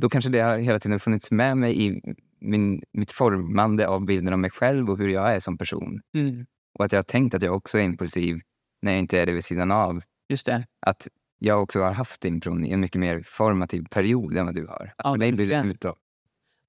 då 0.00 0.08
kanske 0.08 0.30
det 0.30 0.40
har 0.40 0.58
hela 0.58 0.78
tiden 0.78 1.00
funnits 1.00 1.30
med 1.30 1.56
mig 1.56 1.86
i 1.86 2.00
min, 2.40 2.82
mitt 2.92 3.12
formande 3.12 3.88
av 3.88 4.04
bilden 4.04 4.32
av 4.32 4.38
mig 4.38 4.50
själv 4.50 4.90
och 4.90 4.98
hur 4.98 5.08
jag 5.08 5.34
är 5.34 5.40
som 5.40 5.58
person. 5.58 6.00
Mm. 6.14 6.46
Och 6.78 6.84
att 6.84 6.92
jag 6.92 6.98
har 6.98 7.02
tänkt 7.02 7.34
att 7.34 7.42
jag 7.42 7.56
också 7.56 7.78
är 7.78 7.82
impulsiv 7.82 8.40
när 8.82 8.92
jag 8.92 8.98
inte 8.98 9.20
är 9.20 9.26
det 9.26 9.32
vid 9.32 9.44
sidan 9.44 9.70
av. 9.70 10.00
Just 10.28 10.46
det. 10.46 10.66
Att 10.86 11.08
jag 11.38 11.62
också 11.62 11.82
har 11.82 11.92
haft 11.92 12.24
impron 12.24 12.64
i 12.64 12.70
en 12.70 12.80
mycket 12.80 13.00
mer 13.00 13.22
formativ 13.24 13.84
period 13.90 14.36
än 14.36 14.46
vad 14.46 14.54
du 14.54 14.66
har. 14.66 14.92
Att 14.96 15.04
Ja, 15.04 15.12
för 15.12 15.18
dig 15.18 15.32
blir 15.32 15.48
det 15.48 15.68
utlopp 15.68 15.98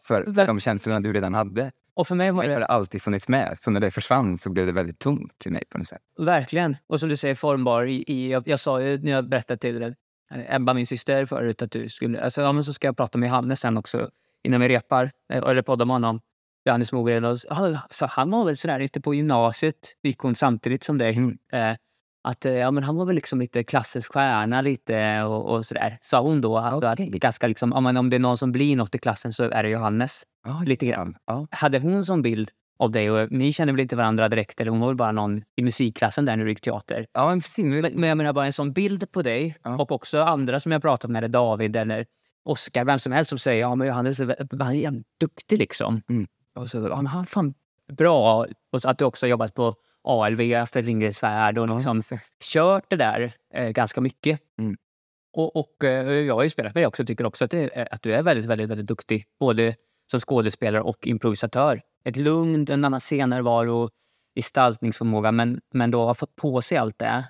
för, 0.08 0.24
för 0.24 0.32
Ver- 0.32 0.48
de 0.48 0.60
känslorna 0.60 1.00
du 1.00 1.14
redan 1.14 1.34
hade. 1.34 1.72
Och 1.94 2.08
för 2.08 2.16
mig 2.16 2.32
var 2.32 2.44
Det 2.44 2.54
har 2.54 2.60
det 2.60 2.66
alltid 2.66 3.02
funnits 3.02 3.28
med. 3.28 3.58
Så 3.60 3.72
när 3.72 3.80
det 3.80 3.92
försvann 3.92 4.38
så 4.38 4.50
blev 4.50 4.66
det 4.66 4.72
väldigt 4.72 5.00
tomt 5.00 5.40
till 5.40 5.52
mig 5.52 5.64
på 5.70 5.78
något 5.78 5.88
sätt. 5.88 6.02
verkligen, 6.18 6.78
och 6.88 7.00
som 7.00 7.10
du 7.10 7.18
säger, 7.18 7.36
formbar. 7.36 7.86
I, 7.86 8.04
i, 8.08 8.32
jag, 8.32 8.44
jag 8.48 8.60
sa 8.60 8.82
ju 8.82 8.98
när 8.98 9.12
jag 9.12 9.30
berättade 9.30 9.58
till 9.58 9.84
eh, 9.84 9.90
Ebba, 10.30 10.74
min 10.74 10.88
syster, 10.88 11.26
förut 11.26 11.62
att 11.62 11.72
du 11.72 11.90
skulle... 11.90 12.22
Alltså, 12.22 12.42
ja, 12.42 12.52
men 12.52 12.64
så 12.64 12.74
ska 12.74 12.88
jag 12.88 12.98
prata 12.98 13.18
med 13.18 13.28
Johannes 13.28 13.60
sen 13.60 13.78
också 13.78 14.10
innan 14.44 14.62
vi 14.62 14.70
repar, 14.70 15.12
eh, 15.34 15.38
eller 15.38 15.62
poddar 15.62 15.86
med 15.86 15.96
honom. 15.96 16.22
Johannes 16.66 16.94
Mogren. 16.94 17.24
För 17.90 18.08
han 18.08 18.32
var 18.32 18.46
väl 18.46 18.58
sådär 18.58 18.80
lite 18.80 19.02
på 19.02 19.14
gymnasiet, 19.14 19.96
gick 20.04 20.20
hon 20.20 20.36
samtidigt 20.36 20.84
som 20.84 20.98
dig. 20.98 21.18
Mm. 21.18 21.38
Eh, 21.52 21.78
att 22.24 22.46
eh, 22.46 22.54
ja, 22.54 22.72
men 22.72 22.84
han 22.84 22.96
var 22.96 23.06
väl 23.06 23.16
liksom 23.16 23.40
lite 23.40 23.64
klassens 23.64 24.08
stjärna 24.08 24.62
lite 24.62 25.24
och, 25.24 25.56
och 25.56 25.66
sådär, 25.66 25.98
sa 26.02 26.22
hon 26.22 26.42
då. 26.42 26.58
Alltså, 26.58 26.92
Okej. 26.92 27.10
att 27.14 27.22
ganska 27.22 27.48
liksom, 27.48 27.70
men 27.70 27.98
om 27.98 28.10
det 28.10 28.18
är 28.18 28.20
någon 28.20 28.38
som 28.38 28.52
blir 28.52 28.76
något 28.76 28.96
i 28.96 28.98
klassen 28.98 29.34
så 29.34 29.44
är 29.44 29.64
det 29.64 29.70
Johannes. 29.70 30.24
Ja, 30.46 30.64
Lite 30.66 30.86
grann. 30.86 31.16
Ja. 31.26 31.48
Hade 31.52 31.80
hon 31.80 32.06
som 32.06 32.22
bild 32.22 32.52
av 32.80 32.92
dig, 32.92 33.12
och 33.12 33.32
ni 33.32 33.54
känner 33.54 33.74
väl 33.74 33.80
inte 33.80 33.96
varandra 33.96 34.30
direkt, 34.30 34.62
eller 34.62 34.72
hon 34.72 34.80
var 34.80 34.88
väl 34.88 34.96
bara 34.96 35.12
någon 35.12 35.42
i 35.56 35.64
musikklassen 35.64 36.26
där 36.26 36.38
när 36.38 36.44
du 36.44 36.52
gick 36.52 36.62
teater. 36.62 37.08
ja, 37.14 37.28
men 37.30 37.40
precis. 37.42 37.66
Men, 37.66 37.82
men 37.82 38.10
jag 38.10 38.18
menar 38.18 38.34
bara 38.34 38.46
en 38.46 38.54
sån 38.54 38.74
bild 38.74 39.12
på 39.12 39.22
dig 39.22 39.56
Ja. 39.64 39.78
och 39.78 39.92
också 39.92 40.22
andra 40.22 40.60
som 40.60 40.72
jag 40.72 40.82
pratat 40.82 41.12
med, 41.12 41.32
David 41.32 41.76
eller 41.76 42.06
Oskar, 42.46 42.86
vem 42.86 43.00
som 43.00 43.12
helst 43.12 43.30
som 43.30 43.40
säger 43.40 43.62
ja 43.62 43.76
men 43.76 43.88
Johannes 43.88 44.20
är 44.20 44.64
han 44.64 44.76
är 44.76 45.04
duktig 45.20 45.58
liksom. 45.60 46.02
Mm. 46.10 46.28
Och 46.56 46.70
så, 46.70 46.78
ja, 46.78 46.96
men 46.96 47.08
han 47.08 47.22
är 47.22 47.26
fan 47.26 47.54
bra. 47.98 48.46
Och 48.72 48.82
så 48.82 48.90
att 48.90 48.98
du 48.98 49.06
också 49.06 49.26
har 49.26 49.30
jobbat 49.30 49.54
på 49.54 49.76
ALV, 50.04 50.42
Astrid 50.56 50.86
Lindgrens 50.86 51.24
Värld 51.24 51.58
och 51.58 51.68
liksom 51.76 52.02
kört 52.54 52.84
det 52.90 52.96
där 52.96 53.32
eh, 53.54 53.70
ganska 53.70 54.02
mycket. 54.02 54.40
Mm. 54.60 54.78
Och, 55.34 55.56
och 55.56 55.84
eh, 55.84 56.12
jag 56.12 56.36
har 56.36 56.44
ju 56.44 56.50
spelat 56.50 56.74
med 56.76 56.82
dig 56.82 56.88
också 56.88 57.04
och 57.04 57.08
tycker 57.08 57.26
också 57.26 57.46
att, 57.46 57.52
det, 57.52 57.88
att 57.92 58.02
du 58.02 58.14
är 58.14 58.24
väldigt, 58.24 58.46
väldigt, 58.46 58.70
väldigt 58.70 58.88
duktig. 58.88 59.26
Både 59.40 59.76
som 60.12 60.20
skådespelare 60.20 60.82
och 60.82 61.08
improvisatör. 61.08 61.82
Ett 62.04 62.18
lugn, 62.18 62.68
en 62.70 62.86
annan 62.86 63.00
scenärvaro, 63.00 63.90
gestaltningsförmåga. 64.36 65.32
Men, 65.32 65.62
men 65.74 65.92
då 65.92 66.06
har 66.06 66.14
fått 66.14 66.36
på 66.36 66.62
sig 66.62 66.78
allt 66.78 67.00
det 67.00 67.26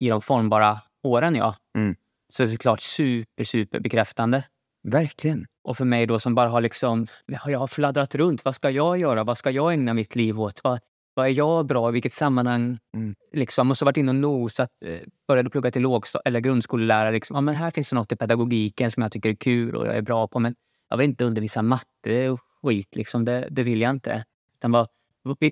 i 0.00 0.08
de 0.08 0.20
formbara 0.20 0.78
åren. 1.02 1.34
Ja. 1.34 1.54
Mm. 1.76 1.96
Så 2.32 2.44
det 2.44 2.52
är 2.52 2.56
klart 2.56 2.80
super, 2.80 3.44
super 3.44 3.80
bekräftande. 3.80 4.44
Verkligen. 4.82 5.46
Och 5.64 5.76
för 5.76 5.84
mig 5.84 6.06
då 6.06 6.18
som 6.18 6.34
bara 6.34 6.48
har 6.48 6.60
liksom, 6.60 7.06
jag 7.26 7.58
har 7.58 7.66
fladdrat 7.66 8.14
runt. 8.14 8.44
Vad 8.44 8.54
ska 8.54 8.70
jag 8.70 8.98
göra? 8.98 9.24
Vad 9.24 9.38
ska 9.38 9.50
jag 9.50 9.72
ägna 9.72 9.94
mitt 9.94 10.16
liv 10.16 10.40
åt? 10.40 10.60
Vad, 10.64 10.80
vad 11.14 11.26
är 11.26 11.30
jag 11.30 11.66
bra 11.66 11.88
i? 11.88 11.92
Vilket 11.92 12.12
sammanhang? 12.12 12.78
Mm. 12.94 13.14
Liksom, 13.32 13.70
och 13.70 13.78
så 13.78 13.84
varit 13.84 13.96
inne 13.96 14.10
och 14.10 14.14
nosat. 14.14 14.70
Eh, 14.84 14.98
började 15.28 15.50
plugga 15.50 15.70
till 15.70 15.82
lågsta- 15.82 16.20
eller 16.24 16.40
grundskolelärare. 16.40 17.12
Liksom. 17.12 17.34
Ja, 17.34 17.40
men 17.40 17.54
här 17.54 17.70
finns 17.70 17.90
det 17.90 17.96
något 17.96 18.12
i 18.12 18.16
pedagogiken 18.16 18.90
som 18.90 19.02
jag 19.02 19.12
tycker 19.12 19.30
är 19.30 19.34
kul 19.34 19.76
och 19.76 19.86
jag 19.86 19.96
är 19.96 20.02
bra 20.02 20.28
på. 20.28 20.38
Men 20.40 20.54
jag 20.88 20.96
vill 20.96 21.04
inte 21.10 21.24
undervisa 21.24 21.62
matte 21.62 22.28
och 22.30 22.40
skit. 22.62 22.96
Liksom. 22.96 23.24
Det, 23.24 23.48
det 23.50 23.62
vill 23.62 23.80
jag 23.80 23.90
inte. 23.90 24.24
Utan 24.54 24.72
vad, 24.72 24.88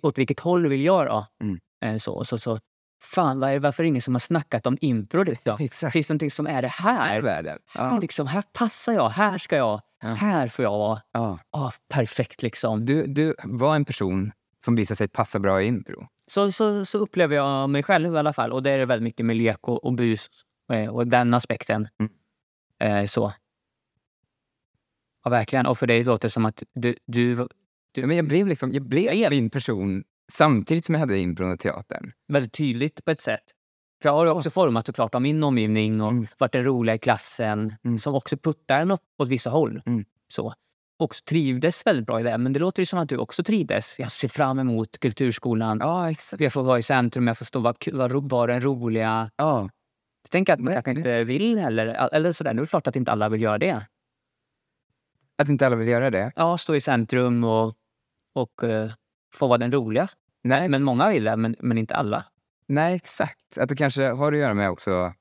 åt 0.02 0.18
vilket 0.18 0.40
håll 0.40 0.68
vill 0.68 0.82
jag 0.84 1.06
då? 1.06 1.26
Mm. 1.42 1.58
Eh, 1.84 1.96
så, 1.98 2.24
så, 2.24 2.38
så. 2.38 2.58
Fan, 3.02 3.40
varför 3.40 3.82
är 3.82 3.84
det 3.84 3.88
ingen 3.88 4.02
som 4.02 4.14
har 4.14 4.18
snackat 4.18 4.66
om 4.66 4.78
impro? 4.80 5.22
Liksom? 5.22 5.56
Exakt. 5.60 5.92
Finns 5.92 6.08
det 6.08 6.12
någonting 6.12 6.30
som 6.30 6.46
är 6.46 6.62
det 6.62 6.68
Här 6.68 6.96
här? 6.96 7.16
är 7.16 7.22
världen. 7.22 7.58
Här, 7.74 7.84
Ja. 7.94 7.98
liksom, 7.98 8.26
här 8.26 8.42
passar 8.52 8.92
jag, 8.92 9.08
här 9.08 9.38
ska 9.38 9.56
jag, 9.56 9.80
Ja. 10.02 10.08
här 10.08 10.46
får 10.48 10.62
jag 10.62 10.70
vara. 10.78 11.00
Ja. 11.12 11.38
Ah, 11.50 11.70
perfekt 11.88 12.42
liksom. 12.42 12.86
Du, 12.86 13.06
du 13.06 13.34
var 13.44 13.76
en 13.76 13.84
person 13.84 14.32
som 14.64 14.76
visade 14.76 14.96
sig 14.96 15.08
passa 15.08 15.38
bra 15.38 15.62
i 15.62 15.66
impro. 15.66 16.06
Så, 16.26 16.52
så, 16.52 16.84
så 16.84 16.98
upplever 16.98 17.36
jag 17.36 17.70
mig 17.70 17.82
själv 17.82 18.14
i 18.14 18.18
alla 18.18 18.32
fall. 18.32 18.52
Och 18.52 18.62
det 18.62 18.70
är 18.70 18.86
väldigt 18.86 19.04
mycket 19.04 19.26
med 19.26 19.36
lek 19.36 19.68
och, 19.68 19.84
och 19.84 19.92
bus 19.94 20.26
eh, 20.72 20.94
och 20.94 21.06
den 21.06 21.34
aspekten. 21.34 21.88
Mm. 22.00 22.12
Eh, 23.02 23.06
så. 23.06 23.32
Ja, 25.26 25.30
verkligen. 25.30 25.66
Och 25.66 25.78
för 25.78 25.86
dig 25.86 26.04
låter 26.04 26.28
det 26.28 26.32
som 26.32 26.44
att 26.44 26.62
du... 26.74 26.94
du, 27.06 27.46
Ja, 27.98 28.06
men 28.06 28.16
jag 28.16 28.26
blev, 28.28 28.46
liksom, 28.46 28.72
jag 28.72 28.82
blev 28.82 29.30
min 29.30 29.50
person 29.50 30.04
samtidigt 30.32 30.84
som 30.84 30.94
jag 30.94 31.00
hade 31.00 31.18
impron 31.18 31.52
och 31.52 31.58
teatern. 31.60 32.12
väldigt 32.28 32.52
tydligt 32.52 33.04
på 33.04 33.10
ett 33.10 33.20
sätt. 33.20 33.42
För 34.02 34.08
jag 34.08 34.14
har 34.14 34.26
också 34.26 34.50
format 34.50 34.86
såklart 34.86 35.14
av 35.14 35.22
min 35.22 35.42
omgivning 35.44 36.00
och 36.00 36.10
Mm. 36.10 36.26
varit 36.38 36.52
den 36.52 36.64
roliga 36.64 36.94
i 36.94 36.98
klassen 36.98 37.74
Mm. 37.84 37.98
som 37.98 38.14
också 38.14 38.36
puttar 38.36 38.84
något 38.84 39.00
åt 39.18 39.28
vissa 39.28 39.50
håll. 39.50 39.82
Mm. 39.86 40.04
Så. 40.28 40.54
Och 40.98 41.14
trivdes 41.28 41.86
väldigt 41.86 42.06
bra 42.06 42.20
i 42.20 42.22
det. 42.22 42.38
Men 42.38 42.52
det 42.52 42.58
låter 42.60 42.82
ju 42.82 42.86
som 42.86 42.98
att 42.98 43.08
du 43.08 43.16
också 43.16 43.42
trivdes. 43.42 43.98
Jag 43.98 44.12
ser 44.12 44.28
fram 44.28 44.58
emot 44.58 44.98
kulturskolan. 44.98 45.78
Ja, 45.80 46.10
exakt. 46.10 46.40
Jag 46.42 46.52
får 46.52 46.62
vara 46.62 46.78
i 46.78 46.82
centrum, 46.82 47.26
jag 47.26 47.38
får 47.38 47.44
stå 47.44 47.60
vara, 47.60 48.20
vara, 48.20 48.52
den 48.52 48.60
roliga. 48.60 49.30
Ja. 49.36 49.68
Jag 50.22 50.30
tänker 50.30 50.52
att 50.52 50.60
man 50.60 50.74
kanske 50.74 50.90
inte 50.90 51.24
vill 51.24 51.58
heller. 51.58 51.86
Eller 52.12 52.32
sådär. 52.32 52.54
Nu 52.54 52.60
är 52.60 52.64
det 52.64 52.70
klart 52.70 52.86
att 52.86 52.96
inte 52.96 53.12
alla 53.12 53.28
vill 53.28 53.42
göra 53.42 53.58
det. 53.58 53.86
Att 55.38 55.48
inte 55.48 55.66
alla 55.66 55.76
vill 55.76 55.88
göra 55.88 56.10
det. 56.10 56.32
Ja, 56.36 56.58
stå 56.58 56.74
i 56.74 56.80
centrum 56.80 57.44
och, 57.44 57.74
och 58.32 58.62
uh, 58.64 58.92
få 59.34 59.46
vara 59.46 59.58
den 59.58 59.72
roliga. 59.72 60.08
Nej, 60.44 60.68
Men 60.68 60.82
många 60.82 61.08
vill 61.08 61.24
det, 61.24 61.36
men, 61.36 61.56
men 61.60 61.78
inte 61.78 61.94
alla. 61.94 62.24
nej, 62.66 62.96
exakt. 62.96 63.58
Att 63.58 63.68
det 63.68 63.76
kanske 63.76 64.08
har 64.08 64.32
att 64.32 64.38
göra 64.38 64.54
med 64.54 64.70
också 64.70 65.12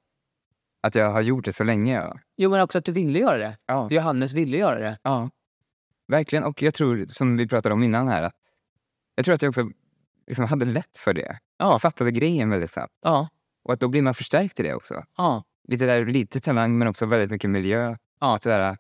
att 0.84 0.96
jag 0.96 1.12
har 1.12 1.22
gjort 1.22 1.46
det 1.46 1.54
så 1.54 1.64
länge. 1.64 1.96
Ja. 1.96 2.20
Jo, 2.38 2.50
men 2.50 2.62
också 2.62 2.78
att 2.78 2.86
du 2.86 2.92
ville 2.92 3.20
göra 3.20 3.38
det. 3.38 3.58
Ja. 3.66 3.88
Johannes 3.92 4.34
ville 4.34 4.58
göra 4.58 4.80
det. 4.80 5.00
ja. 5.04 5.30
verkligen. 6.08 6.44
Och 6.44 6.62
jag 6.62 6.74
tror, 6.74 7.06
som 7.08 7.38
vi 7.38 7.48
pratade 7.48 7.74
om 7.74 7.84
innan 7.84 8.08
här, 8.08 8.24
att 8.24 8.36
jag 9.16 9.26
tror 9.26 9.36
att 9.36 9.42
jag 9.42 9.50
också 9.50 9.70
liksom 10.28 10.46
hade 10.46 10.66
lätt 10.66 10.98
för 10.98 11.14
det. 11.14 11.40
Ja. 11.58 11.80
Fattade 11.80 12.12
grejen 12.12 12.50
väldigt 12.50 12.72
snabbt. 12.72 12.94
Ja. 13.02 13.30
Och 13.64 13.74
att 13.74 13.80
då 13.80 13.88
blir 13.88 14.02
man 14.02 14.14
förstärkt 14.14 14.60
i 14.60 14.64
det 14.64 14.74
också. 14.74 15.04
Ja. 15.18 15.44
Lite, 15.68 15.86
där, 15.86 16.06
lite 16.06 16.40
talang, 16.40 16.78
men 16.78 16.88
också 16.88 17.06
väldigt 17.06 17.32
mycket 17.32 17.50
miljö. 17.50 17.96
Ja. 18.20 18.38
Sådär, 18.44 18.70
eh, 18.70 18.76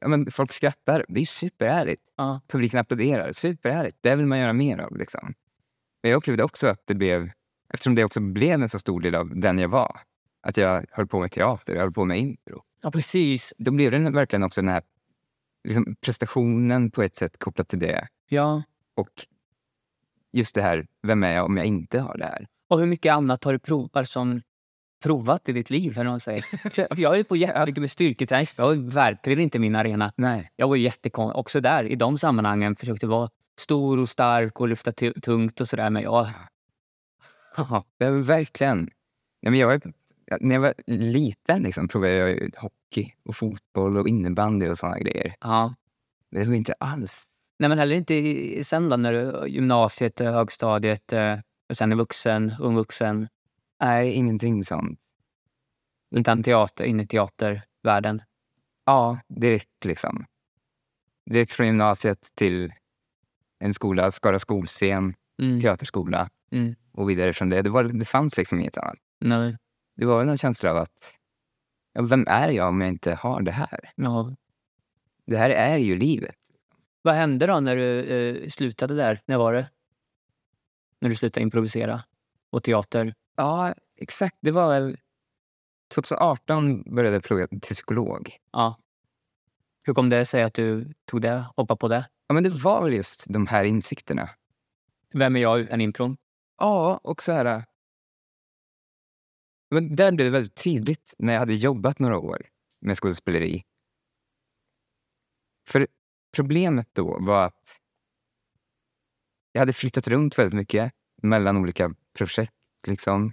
ja, 0.00 0.08
men 0.08 0.30
folk 0.30 0.52
skrattar. 0.52 1.04
Det 1.08 1.20
är 1.20 1.24
superhärligt. 1.24 2.02
Ja. 2.16 2.40
Publiken 2.48 2.80
applåderar. 2.80 3.32
Superhärligt. 3.32 3.96
Det 4.00 4.16
vill 4.16 4.26
man 4.26 4.38
göra 4.38 4.52
mer 4.52 4.78
av. 4.78 4.96
Liksom. 4.96 5.34
Men 6.02 6.10
jag 6.10 6.18
upplevde 6.18 6.44
också 6.44 6.66
att 6.66 6.86
det 6.86 6.94
blev, 6.94 7.30
eftersom 7.72 7.94
det 7.94 8.04
också 8.04 8.20
blev 8.20 8.62
en 8.62 8.68
så 8.68 8.78
stor 8.78 9.00
del 9.00 9.14
av 9.14 9.40
den 9.40 9.58
jag 9.58 9.68
var, 9.68 10.00
att 10.42 10.56
jag 10.56 10.86
höll 10.90 11.06
på 11.06 11.20
med 11.20 11.32
teater, 11.32 11.74
jag 11.74 11.80
höll 11.80 11.92
på 11.92 12.04
med 12.04 12.18
impro. 12.18 12.62
ja, 12.82 12.90
precis. 12.90 13.54
Då 13.58 13.70
blev 13.70 13.90
det 13.90 14.10
verkligen 14.10 14.42
också 14.42 14.60
den 14.60 14.68
här 14.68 14.82
liksom, 15.64 15.96
prestationen 16.00 16.90
på 16.90 17.02
ett 17.02 17.16
sätt 17.16 17.38
kopplat 17.38 17.68
till 17.68 17.78
det. 17.78 18.08
Ja. 18.28 18.62
Och 18.94 19.26
just 20.32 20.54
det 20.54 20.62
här, 20.62 20.86
vem 21.02 21.22
är 21.22 21.34
jag 21.34 21.44
om 21.44 21.56
jag 21.56 21.66
inte 21.66 22.00
har 22.00 22.18
det 22.18 22.26
här? 22.26 22.46
Och 22.68 22.78
hur 22.78 22.86
mycket 22.86 23.12
annat 23.12 23.44
har 23.44 23.52
du 23.52 23.58
provat 23.58 24.08
som 24.08 24.42
provat 25.04 25.48
i 25.48 25.52
ditt 25.52 25.70
liv? 25.70 25.94
Vad 25.96 26.06
man 26.06 26.20
säger. 26.20 26.44
Jag 27.00 27.16
ju 27.16 27.24
på 27.24 27.36
jättemycket 27.36 27.80
med 27.80 27.90
styrketräning. 27.90 28.46
Jag 28.56 28.66
var 28.66 28.74
verkligen 28.90 29.40
inte 29.40 29.58
min 29.58 29.76
arena. 29.76 30.12
Nej. 30.16 30.50
Jag 30.56 30.68
var 30.68 30.76
ju 30.76 30.82
jättekon... 30.82 31.32
Också 31.32 31.60
där, 31.60 31.84
i 31.84 31.96
de 31.96 32.18
sammanhangen, 32.18 32.76
försökte 32.76 33.06
vara 33.06 33.30
stor 33.60 34.00
och 34.00 34.08
stark 34.08 34.60
och 34.60 34.68
lyfta 34.68 34.92
tu- 34.92 35.12
tungt 35.20 35.60
och 35.60 35.68
sådär. 35.68 35.90
Men 35.90 36.02
jag... 36.02 36.26
Ja. 37.56 37.84
Verkligen. 38.22 38.78
Nej, 39.42 39.50
men 39.50 39.54
jag, 39.54 39.66
var- 39.66 39.80
när 40.40 40.54
jag 40.54 40.60
var 40.60 40.74
liten 40.86 41.62
liksom, 41.62 41.88
provade 41.88 42.12
jag 42.12 42.50
hockey 42.56 43.14
och 43.24 43.36
fotboll 43.36 43.98
och 43.98 44.08
innebandy 44.08 44.68
och 44.68 44.78
såna 44.78 44.98
grejer. 44.98 45.34
ja. 45.40 45.74
Det 46.30 46.44
var 46.44 46.54
inte 46.54 46.74
alls... 46.80 47.26
Nej, 47.58 47.68
men 47.68 47.78
heller 47.78 47.96
inte 47.96 48.64
sen 48.64 48.88
då, 48.88 48.96
när 48.96 49.12
du 49.12 49.48
gymnasiet, 49.48 50.20
högstadiet 50.20 51.12
eh, 51.12 51.34
och 51.68 51.76
sen 51.76 51.92
i 51.92 51.94
vuxen, 51.94 52.54
ung 52.60 52.74
vuxen. 52.76 53.28
Nej, 53.80 54.12
ingenting 54.12 54.64
sånt. 54.64 55.00
Inte 56.16 56.30
en 56.30 56.42
teater, 56.42 56.84
in 56.84 57.00
i 57.00 57.06
teatervärlden. 57.06 58.22
Ja, 58.84 59.18
direkt 59.28 59.84
liksom. 59.84 60.24
Direkt 61.30 61.52
från 61.52 61.66
gymnasiet 61.66 62.28
till 62.34 62.72
en 63.58 63.74
skola, 63.74 64.10
Skara 64.10 64.38
skolscen, 64.38 65.14
Mm. 65.42 65.60
teaterskola 65.60 66.30
Mm. 66.52 66.74
och 66.92 67.10
vidare 67.10 67.32
från 67.32 67.48
det. 67.50 67.62
Det, 67.62 67.70
var, 67.70 67.84
det 67.84 68.04
fanns 68.04 68.36
liksom 68.36 68.60
inget 68.60 68.78
annat. 68.78 68.96
Nej. 69.20 69.56
Det 69.96 70.04
var 70.06 70.24
en 70.24 70.38
känsla 70.38 70.70
av 70.70 70.76
att 70.76 71.18
ja, 71.92 72.02
vem 72.02 72.24
är 72.28 72.48
jag 72.48 72.68
om 72.68 72.80
jag 72.80 72.88
inte 72.90 73.14
har 73.14 73.42
det 73.42 73.50
här? 73.52 73.90
Ja. 73.96 74.36
Det 75.26 75.36
här 75.36 75.50
är 75.50 75.76
ju 75.78 75.96
livet. 75.96 76.34
Vad 77.02 77.14
hände 77.14 77.46
då 77.46 77.60
när 77.60 77.76
du 77.76 78.00
eh, 78.00 78.48
slutade 78.48 78.94
där? 78.94 79.20
När 79.26 79.38
var 79.38 79.52
det? 79.52 79.70
När 81.00 81.08
du 81.08 81.14
slutade 81.14 81.42
improvisera? 81.44 82.00
Och 82.50 82.62
teater? 82.62 83.14
Ja, 83.36 83.74
exakt. 83.96 84.36
Det 84.40 84.50
var 84.50 84.68
väl 84.68 84.96
2018 85.94 86.94
började 86.94 87.16
jag 87.16 87.24
plugga 87.24 87.46
till 87.46 87.60
psykolog. 87.60 88.36
Ja. 88.52 88.78
Hur 89.82 89.94
kom 89.94 90.08
det 90.08 90.24
sig 90.24 90.42
att 90.42 90.54
du 90.54 90.94
tog 91.04 91.22
det, 91.22 91.44
hoppade 91.56 91.78
på 91.78 91.88
det? 91.88 92.08
Ja, 92.26 92.34
men 92.34 92.44
det 92.44 92.50
var 92.50 92.82
väl 92.82 92.92
just 92.92 93.24
de 93.28 93.46
här 93.46 93.64
insikterna. 93.64 94.30
Vem 95.14 95.36
är 95.36 95.40
jag 95.40 95.60
utan 95.60 95.80
impron? 95.80 96.16
Ja, 96.58 97.00
och 97.02 97.22
så 97.22 97.32
här... 97.32 97.64
Men 99.70 99.96
där 99.96 100.12
blev 100.12 100.26
det 100.26 100.30
väldigt 100.30 100.62
tydligt 100.64 101.14
när 101.18 101.32
jag 101.32 101.40
hade 101.40 101.54
jobbat 101.54 101.98
några 101.98 102.18
år 102.18 102.46
med 102.80 102.96
skådespeleri. 102.96 103.62
För 105.68 105.86
problemet 106.36 106.88
då 106.92 107.18
var 107.20 107.44
att 107.44 107.80
jag 109.52 109.60
hade 109.60 109.72
flyttat 109.72 110.08
runt 110.08 110.38
väldigt 110.38 110.54
mycket 110.54 110.92
mellan 111.22 111.56
olika 111.56 111.94
projekt. 112.18 112.53
Liksom. 112.86 113.32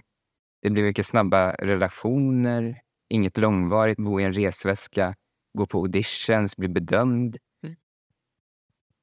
Det 0.62 0.70
blev 0.70 0.84
mycket 0.84 1.06
snabba 1.06 1.52
relationer, 1.52 2.80
inget 3.08 3.36
långvarigt, 3.38 3.98
bo 3.98 4.20
i 4.20 4.24
en 4.24 4.32
resväska, 4.32 5.14
gå 5.58 5.66
på 5.66 5.78
auditions, 5.78 6.56
bli 6.56 6.68
bedömd. 6.68 7.36
Mm. 7.62 7.76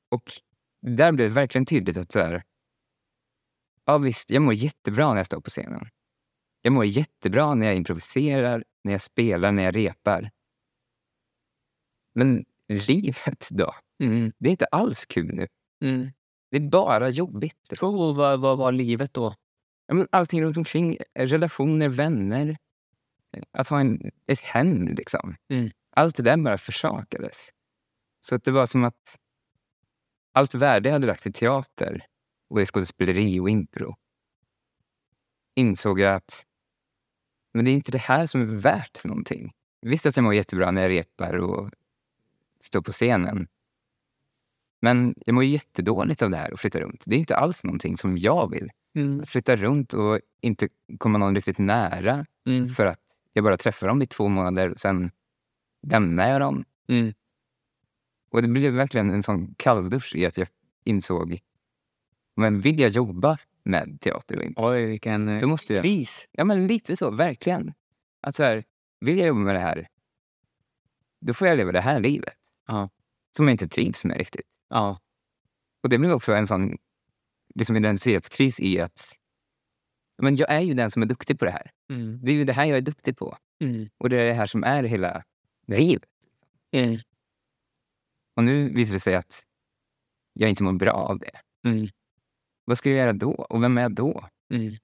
Och 0.09 0.31
där 0.81 1.11
blev 1.11 1.29
det 1.29 1.33
verkligen 1.33 1.65
tydligt 1.65 1.97
att 1.97 2.11
så 2.11 2.19
här, 2.19 2.43
ja 3.85 3.97
visst, 3.97 4.29
jag 4.31 4.41
mår 4.41 4.53
jättebra 4.53 5.09
när 5.09 5.17
jag 5.17 5.25
står 5.25 5.41
på 5.41 5.49
scenen. 5.49 5.87
Jag 6.61 6.73
mår 6.73 6.85
jättebra 6.85 7.55
när 7.55 7.65
jag 7.65 7.75
improviserar, 7.75 8.63
när 8.83 8.91
jag 8.91 9.01
spelar, 9.01 9.51
när 9.51 9.63
jag 9.63 9.75
repar. 9.75 10.31
Men 12.13 12.45
livet 12.67 13.47
då? 13.51 13.73
Mm. 14.03 14.31
Det 14.37 14.49
är 14.49 14.51
inte 14.51 14.65
alls 14.65 15.05
kul 15.05 15.33
nu. 15.33 15.47
Mm. 15.83 16.11
Det 16.51 16.57
är 16.57 16.69
bara 16.69 17.09
jobbigt. 17.09 17.57
liksom. 17.69 18.15
Vad 18.15 18.57
var 18.57 18.71
livet 18.71 19.13
då? 19.13 19.35
Men 19.91 20.07
allting 20.11 20.41
runt 20.41 20.57
omkring, 20.57 20.97
eh, 21.15 21.27
relationer, 21.27 21.89
vänner, 21.89 22.57
eh, 23.37 23.43
att 23.51 23.67
ha 23.67 23.79
en, 23.79 24.11
ett 24.27 24.39
hem. 24.39 24.87
Liksom. 24.87 25.35
Mm. 25.49 25.69
Allt 25.95 26.15
det 26.15 26.23
där 26.23 26.37
bara 26.37 26.57
försakades. 26.57 27.49
Så 28.21 28.35
att 28.35 28.43
det 28.43 28.51
var 28.51 28.65
som 28.65 28.83
att 28.83 29.19
allt 30.33 30.53
värde 30.53 30.89
jag 30.89 30.93
hade 30.93 31.07
lagt 31.07 31.27
i 31.27 31.31
teater 31.31 32.05
och 32.49 32.61
i 32.61 32.65
skådespeleri 32.65 33.39
och 33.39 33.49
impro 33.49 33.95
insåg 35.59 35.99
jag 35.99 36.15
att 36.15 36.45
men 37.53 37.65
det 37.65 37.71
är 37.71 37.73
inte 37.73 37.91
det 37.91 37.97
här 37.97 38.25
som 38.25 38.41
är 38.41 38.45
värt 38.45 39.05
någonting. 39.05 39.53
Visst 39.81 40.05
att 40.05 40.17
jag 40.17 40.23
mår 40.23 40.33
jättebra 40.33 40.71
när 40.71 40.81
jag 40.81 40.91
repar 40.91 41.33
och 41.33 41.71
står 42.59 42.81
på 42.81 42.91
scenen. 42.91 43.47
Men 44.81 45.15
jag 45.25 45.35
mår 45.35 45.43
jättedåligt 45.43 46.21
av 46.21 46.29
det 46.29 46.37
här 46.37 46.53
och 46.53 46.59
flytta 46.59 46.79
runt. 46.79 47.03
Det 47.05 47.15
är 47.15 47.19
inte 47.19 47.35
alls 47.35 47.63
någonting 47.63 47.97
som 47.97 48.17
jag 48.17 48.51
vill. 48.51 48.71
Mm. 48.95 49.25
Flytta 49.25 49.55
runt 49.55 49.93
och 49.93 50.19
inte 50.41 50.69
komma 50.97 51.17
någon 51.17 51.35
riktigt 51.35 51.57
nära 51.57 52.25
Mm. 52.45 52.67
för 52.69 52.85
att 52.85 53.01
jag 53.33 53.43
bara 53.43 53.57
träffar 53.57 53.87
dem 53.87 54.01
i 54.01 54.07
två 54.07 54.27
månader 54.27 54.69
och 54.69 54.79
sen 54.79 55.11
lämnar 55.87 56.29
jag 56.29 56.41
dem. 56.41 56.65
Mm. 56.87 57.13
Och 58.31 58.41
det 58.41 58.47
blev 58.47 58.73
verkligen 58.73 59.11
en 59.11 59.23
sån 59.23 59.55
kalldusch 59.57 60.15
i 60.15 60.25
att 60.25 60.37
jag 60.37 60.47
insåg 60.83 61.39
men 62.39 62.61
vill 62.61 62.79
jag 62.79 62.89
jobba 62.89 63.37
med 63.63 63.97
teater 64.01 64.37
och 64.37 64.43
impro, 64.43 64.69
Oj, 64.69 64.85
vilken 64.85 65.27
eh, 65.27 65.41
då 65.41 65.47
måste 65.47 65.73
jag... 65.73 65.83
kris. 65.83 66.29
Ja, 66.31 66.43
men 66.43 66.67
lite 66.67 66.97
så, 66.97 67.11
verkligen. 67.11 67.73
Att 68.21 68.35
så 68.35 68.43
här, 68.43 68.63
vill 68.99 69.17
jag 69.17 69.27
jobba 69.27 69.39
med 69.39 69.55
det 69.55 69.59
här, 69.59 69.87
då 71.21 71.33
får 71.33 71.47
jag 71.47 71.57
leva 71.57 71.71
det 71.71 71.81
här 71.81 71.99
livet. 71.99 72.37
Ja. 72.67 72.89
Som 73.37 73.47
jag 73.47 73.53
inte 73.53 73.67
trivs 73.67 74.05
med 74.05 74.17
riktigt. 74.17 74.47
Ja. 74.69 74.99
Och 75.83 75.89
det 75.89 75.97
blev 75.97 76.11
också 76.11 76.33
en 76.33 76.47
sån 76.47 76.77
liksom 77.55 77.77
identitetskris 77.77 78.59
i 78.59 78.79
att 78.79 79.15
men 80.21 80.35
jag 80.35 80.51
är 80.51 80.59
ju 80.59 80.73
den 80.73 80.91
som 80.91 81.01
är 81.01 81.05
duktig 81.05 81.39
på 81.39 81.45
det 81.45 81.51
här. 81.51 81.71
Mm. 81.89 82.19
Det 82.23 82.31
är 82.31 82.35
ju 82.35 82.45
det 82.45 82.53
här 82.53 82.65
jag 82.65 82.77
är 82.77 82.81
duktig 82.81 83.17
på. 83.17 83.37
Mm. 83.61 83.89
Och 83.97 84.09
det 84.09 84.17
är 84.21 84.25
det 84.25 84.33
här 84.33 84.47
som 84.47 84.63
är 84.63 84.83
hela 84.83 85.23
livet. 85.67 86.09
Mm. 86.71 86.97
Och 88.35 88.43
nu 88.43 88.69
visar 88.69 88.93
det 88.93 88.99
sig 88.99 89.15
att 89.15 89.43
jag 90.33 90.49
inte 90.49 90.63
mår 90.63 90.73
bra 90.73 90.91
av 90.91 91.19
det. 91.19 91.31
Mm. 91.65 91.87
Vad 92.65 92.77
ska 92.77 92.89
jag 92.89 92.99
göra 92.99 93.13
då? 93.13 93.31
Och 93.31 93.63
vem 93.63 93.77
är 93.77 93.81
jag 93.81 93.95
då? 93.95 94.29
Mm. 94.53 94.75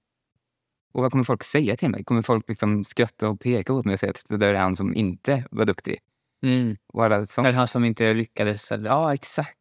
Och 0.92 1.02
vad 1.02 1.12
kommer 1.12 1.24
folk 1.24 1.42
säga 1.42 1.76
till 1.76 1.90
mig? 1.90 2.04
Kommer 2.04 2.22
folk 2.22 2.48
liksom 2.48 2.84
skratta 2.84 3.28
och 3.28 3.40
peka 3.40 3.72
åt 3.72 3.84
mig 3.84 3.92
och 3.92 4.00
säga 4.00 4.10
att 4.10 4.24
det 4.28 4.36
där 4.36 4.54
är 4.54 4.58
han 4.58 4.76
som 4.76 4.94
inte 4.94 5.44
var 5.50 5.64
duktig? 5.64 5.98
Mm. 6.42 6.76
Och 6.86 7.04
alla 7.04 7.26
som... 7.26 7.44
Eller 7.44 7.58
han 7.58 7.68
som 7.68 7.84
inte 7.84 8.14
lyckades. 8.14 8.72
Eller? 8.72 8.90
Ja, 8.90 9.14
exakt. 9.14 9.58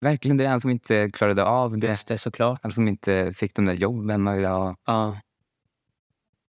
Verkligen, 0.00 0.36
det 0.36 0.44
är 0.44 0.48
han 0.48 0.60
som 0.60 0.70
inte 0.70 1.10
klarade 1.10 1.44
av 1.44 1.78
det. 1.78 1.86
Just 1.86 2.08
det, 2.08 2.18
såklart. 2.18 2.60
Han 2.62 2.72
som 2.72 2.88
inte 2.88 3.32
fick 3.32 3.54
de 3.54 3.64
där 3.64 3.74
jobben 3.74 4.22
man 4.22 4.36
ville 4.36 4.48
ha. 4.48 4.76
Ja. 4.84 5.20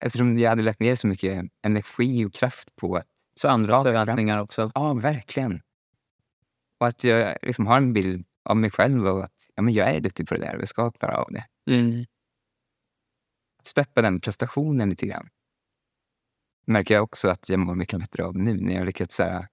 Eftersom 0.05 0.39
jag 0.39 0.51
hade 0.51 0.63
lagt 0.63 0.81
ner 0.81 0.95
så 0.95 1.07
mycket 1.07 1.45
energi 1.63 2.25
och 2.25 2.35
kraft 2.35 2.77
på 2.77 2.97
att... 2.97 3.07
Så 3.35 3.49
andra 3.49 3.83
förväntningar 3.83 4.39
också. 4.39 4.71
Ja, 4.75 4.95
verkligen. 4.95 5.63
Och 6.81 6.87
att 6.87 7.05
jag 7.05 7.37
liksom 7.43 7.67
har 7.67 7.77
en 7.77 7.93
bild 7.93 8.27
av 8.45 8.57
mig 8.57 8.71
själv 8.71 9.07
och 9.07 9.25
att 9.25 9.49
ja, 9.55 9.63
men 9.63 9.75
jag 9.75 9.91
är 9.91 10.01
duktig 10.01 10.29
på 10.29 10.35
det 10.35 10.41
där 10.41 10.55
och 10.55 10.61
jag 10.61 10.69
ska 10.69 10.91
klara 10.91 11.17
av 11.17 11.33
det. 11.33 11.47
Mm. 11.71 12.05
Att 13.59 13.67
släppa 13.67 14.03
den 14.03 14.21
prestationen 14.21 14.91
lite 14.91 15.07
grann 15.07 15.29
märker 16.67 16.95
jag 16.95 17.03
också 17.03 17.29
att 17.29 17.49
jag 17.49 17.59
mår 17.59 17.75
mycket 17.75 18.01
bättre 18.01 18.25
av 18.25 18.37
nu 18.37 18.55
när 18.55 18.75
jag 18.75 18.87
lyckats 18.87 19.17
så 19.17 19.23
här, 19.23 19.47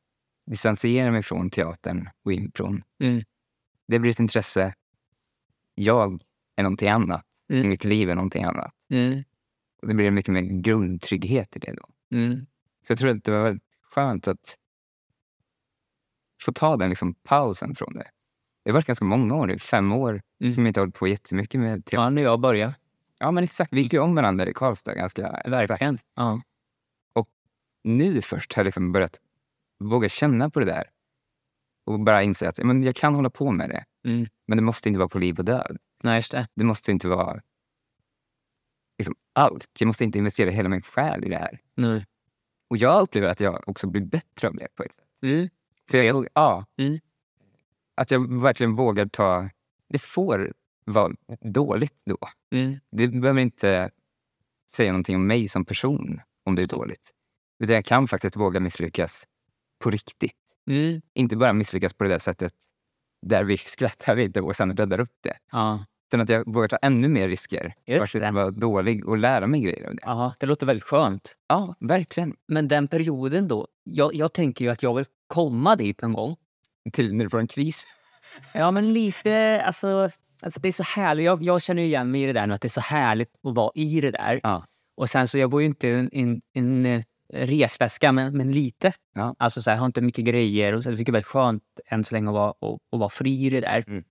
distansera 0.52 1.12
mig 1.12 1.24
från 1.24 1.50
teatern 1.50 2.10
och 2.26 2.34
impron. 2.34 2.84
Mm. 3.04 3.24
Det 3.88 4.00
blir 4.00 4.12
ett 4.12 4.20
intresse. 4.20 4.74
Jag 5.76 6.22
är 6.56 6.64
någonting 6.64 6.90
annat. 6.90 7.26
Mm. 7.50 7.70
Mitt 7.70 7.84
liv 7.84 8.10
är 8.10 8.16
någonting 8.16 8.44
annat. 8.44 8.72
Mm. 8.90 9.24
Och 9.82 9.88
det 9.88 9.94
blir 9.94 10.12
mycket 10.12 10.34
mer 10.34 10.42
grundtrygghet 10.42 11.56
i 11.56 11.60
det 11.60 11.74
då. 11.74 11.90
Mm. 12.18 12.46
Så 12.82 12.92
jag 12.92 13.00
tror 13.00 13.10
att 13.10 13.24
det 13.24 13.32
var 13.32 13.44
väldigt 13.44 13.64
skönt 13.82 14.28
att 14.28 14.58
få 16.42 16.52
ta 16.54 16.78
den 16.78 16.90
liksom 16.90 17.14
pausen 17.14 17.76
från 17.76 17.94
det. 17.94 18.08
Det 18.64 18.72
har 18.72 18.74
varit 18.74 18.86
ganska 18.88 19.06
många 19.06 19.36
år 19.36 19.48
nu, 19.48 19.60
fem 19.60 19.92
år, 19.92 20.22
Mm. 20.42 20.54
som 20.54 20.64
jag 20.66 20.70
inte 20.70 20.80
har 20.80 20.86
hållit 20.86 20.96
på 20.96 21.08
jättemycket 21.08 21.60
med 21.62 21.86
teater. 21.86 21.98
Ja, 22.04 22.10
när 22.10 22.22
jag 22.22 22.40
började. 22.40 22.76
Ja, 23.20 23.32
men 23.32 23.44
exakt. 23.44 23.74
Vi 23.74 23.82
gick 23.82 23.94
ju 23.94 24.00
om 24.00 24.16
varandra 24.16 24.48
i 24.48 24.54
Karlstad 24.54 24.96
ganska 24.96 25.42
Verkligen. 25.46 25.98
Ja. 26.16 26.42
nu 27.84 28.22
först 28.22 28.54
har 28.54 28.60
jag 28.62 28.66
liksom 28.66 28.92
börjat 28.92 29.20
våga 29.80 30.10
känna 30.10 30.50
på 30.50 30.60
det 30.60 30.66
där. 30.66 30.90
Och 31.86 32.00
bara 32.00 32.24
inse 32.24 32.50
att 32.50 32.58
men, 32.64 32.84
jag 32.84 32.96
kan 32.96 33.16
hålla 33.16 33.30
på 33.30 33.52
med 33.52 33.70
det. 33.70 33.86
Mm. 34.10 34.28
Men 34.48 34.58
det 34.58 34.64
måste 34.64 34.90
inte 34.90 35.00
vara 35.00 35.10
på 35.10 35.20
liv 35.20 35.40
och 35.40 35.46
död. 35.46 35.78
Nej, 36.04 36.16
just 36.16 36.32
det. 36.32 36.48
Det 36.56 36.64
måste 36.64 36.92
inte 36.92 37.08
vara 37.08 37.42
liksom, 38.98 39.16
allt. 39.34 39.70
Jag 39.80 39.88
måste 39.88 40.04
inte 40.04 40.18
investera 40.18 40.50
hela 40.50 40.70
min 40.70 40.82
själ 40.82 41.26
i 41.26 41.30
det 41.30 41.38
här. 41.38 41.60
Nu. 41.76 42.06
Och 42.68 42.78
jag 42.78 43.02
upplever 43.02 43.28
att 43.28 43.40
jag 43.40 43.70
också 43.70 43.88
blir 43.88 44.02
bättre 44.02 44.48
av 44.48 44.56
det 44.56 44.68
på 44.76 44.84
ett 44.84 44.94
sätt. 44.94 45.06
Mm. 45.22 45.50
För 45.90 45.98
jag, 45.98 46.28
ja, 46.34 46.66
Mm. 46.78 47.00
Att 47.96 48.12
jag 48.12 48.42
verkligen 48.42 48.76
vågar 48.76 49.06
ta... 49.06 49.50
Det 49.90 50.00
får 50.00 50.54
vara 50.86 51.14
dåligt 51.42 52.02
då. 52.06 52.18
Mm. 52.52 52.80
Det 52.92 53.08
behöver 53.08 53.42
inte 53.42 53.92
säga 54.72 54.92
någonting 54.92 55.16
om 55.16 55.28
mig 55.28 55.50
som 55.50 55.66
person 55.66 56.22
om 56.44 56.56
det 56.56 56.62
är 56.62 56.68
dåligt. 56.68 57.12
Utan 57.60 57.76
jag 57.76 57.86
kan 57.86 58.08
faktiskt 58.08 58.36
våga 58.36 58.60
misslyckas 58.60 59.28
på 59.80 59.90
riktigt. 59.90 60.43
Mm. 60.70 61.02
Inte 61.14 61.36
bara 61.36 61.54
misslyckas 61.54 61.94
på 61.94 62.04
det 62.04 62.10
där 62.10 62.20
sättet 62.20 62.54
där 63.22 63.44
vi 63.44 63.58
skrattar 63.58 64.16
lite 64.16 64.42
och 64.42 64.56
sen 64.56 64.78
räddar 64.78 65.00
upp 65.00 65.18
det. 65.22 65.38
Ja. 65.52 65.86
Utan 66.08 66.22
att 66.22 66.30
jag 66.30 66.54
vågar 66.54 66.68
ta 66.68 66.78
ännu 66.82 67.08
mer 67.08 67.28
risker. 67.28 67.76
Just 67.86 68.14
det. 68.14 68.32
vara 68.32 68.52
dålig 68.52 69.08
och 69.08 69.18
lära 69.18 69.48
mig 69.48 69.62
grejer 69.62 69.88
av 69.88 69.96
det. 69.96 70.02
ja, 70.06 70.34
det 70.40 70.46
låter 70.46 70.66
väldigt 70.66 70.84
skönt. 70.84 71.36
Ja, 71.48 71.76
verkligen. 71.80 72.36
Men 72.48 72.68
den 72.68 72.88
perioden 72.88 73.48
då, 73.48 73.68
jag, 73.84 74.16
jag 74.16 74.34
tänker 74.34 74.66
ju 74.66 74.72
att 74.72 74.84
jag 74.84 74.96
vill 74.96 75.06
komma 75.28 75.76
dit 75.76 76.02
någon 76.02 76.14
gång. 76.14 76.36
Till 76.94 77.16
när 77.16 77.24
du 77.24 77.30
får 77.30 77.40
en 77.40 77.48
kris. 77.48 77.88
Ja, 78.54 78.72
men 78.72 78.94
lite, 78.94 79.62
alltså, 79.66 80.10
alltså 80.44 80.60
det 80.60 80.68
är 80.68 80.72
så 80.72 80.84
härligt. 80.84 81.26
Jag, 81.26 81.44
jag 81.44 81.62
känner 81.62 81.82
ju 81.82 81.88
igen 81.88 82.12
mig 82.12 82.24
i 82.24 82.26
det 82.26 82.34
där 82.34 82.48
nu, 82.48 82.54
att 82.54 82.62
det 82.62 82.68
är 82.68 82.70
så 82.70 82.82
härligt 82.82 83.30
att 83.44 83.56
vara 83.56 83.72
i 83.76 84.02
det 84.02 84.12
där. 84.12 84.40
Ja. 84.44 84.66
Och 84.98 85.10
sen 85.10 85.28
så, 85.28 85.38
jag 85.38 85.50
bor 85.50 85.62
ju 85.62 85.68
inte 85.68 85.88
i 85.88 85.92
en, 85.94 86.10
en, 86.14 86.42
en 86.54 86.86
eh, 86.86 87.04
resväska, 87.34 88.12
men, 88.12 88.38
men 88.38 88.52
lite. 88.52 88.94
Ja. 89.16 89.36
Alltså 89.40 89.62
så 89.62 89.70
här, 89.70 89.78
har 89.78 89.86
inte 89.86 90.02
mycket 90.02 90.26
grejer 90.26 90.74
och 90.74 90.84
så 90.84 90.90
det 90.90 91.02
är 91.02 91.12
väldigt 91.12 91.26
skönt 91.26 91.64
än 91.86 92.04
så 92.04 92.16
länge 92.16 92.28
att 92.28 92.34
vara, 92.34 92.50
att, 92.50 92.80
att 92.92 93.00
vara 93.00 93.10
fri 93.10 93.46
i 93.46 93.50
det 93.50 93.62
där. 93.62 93.84
Mm. 93.88 94.04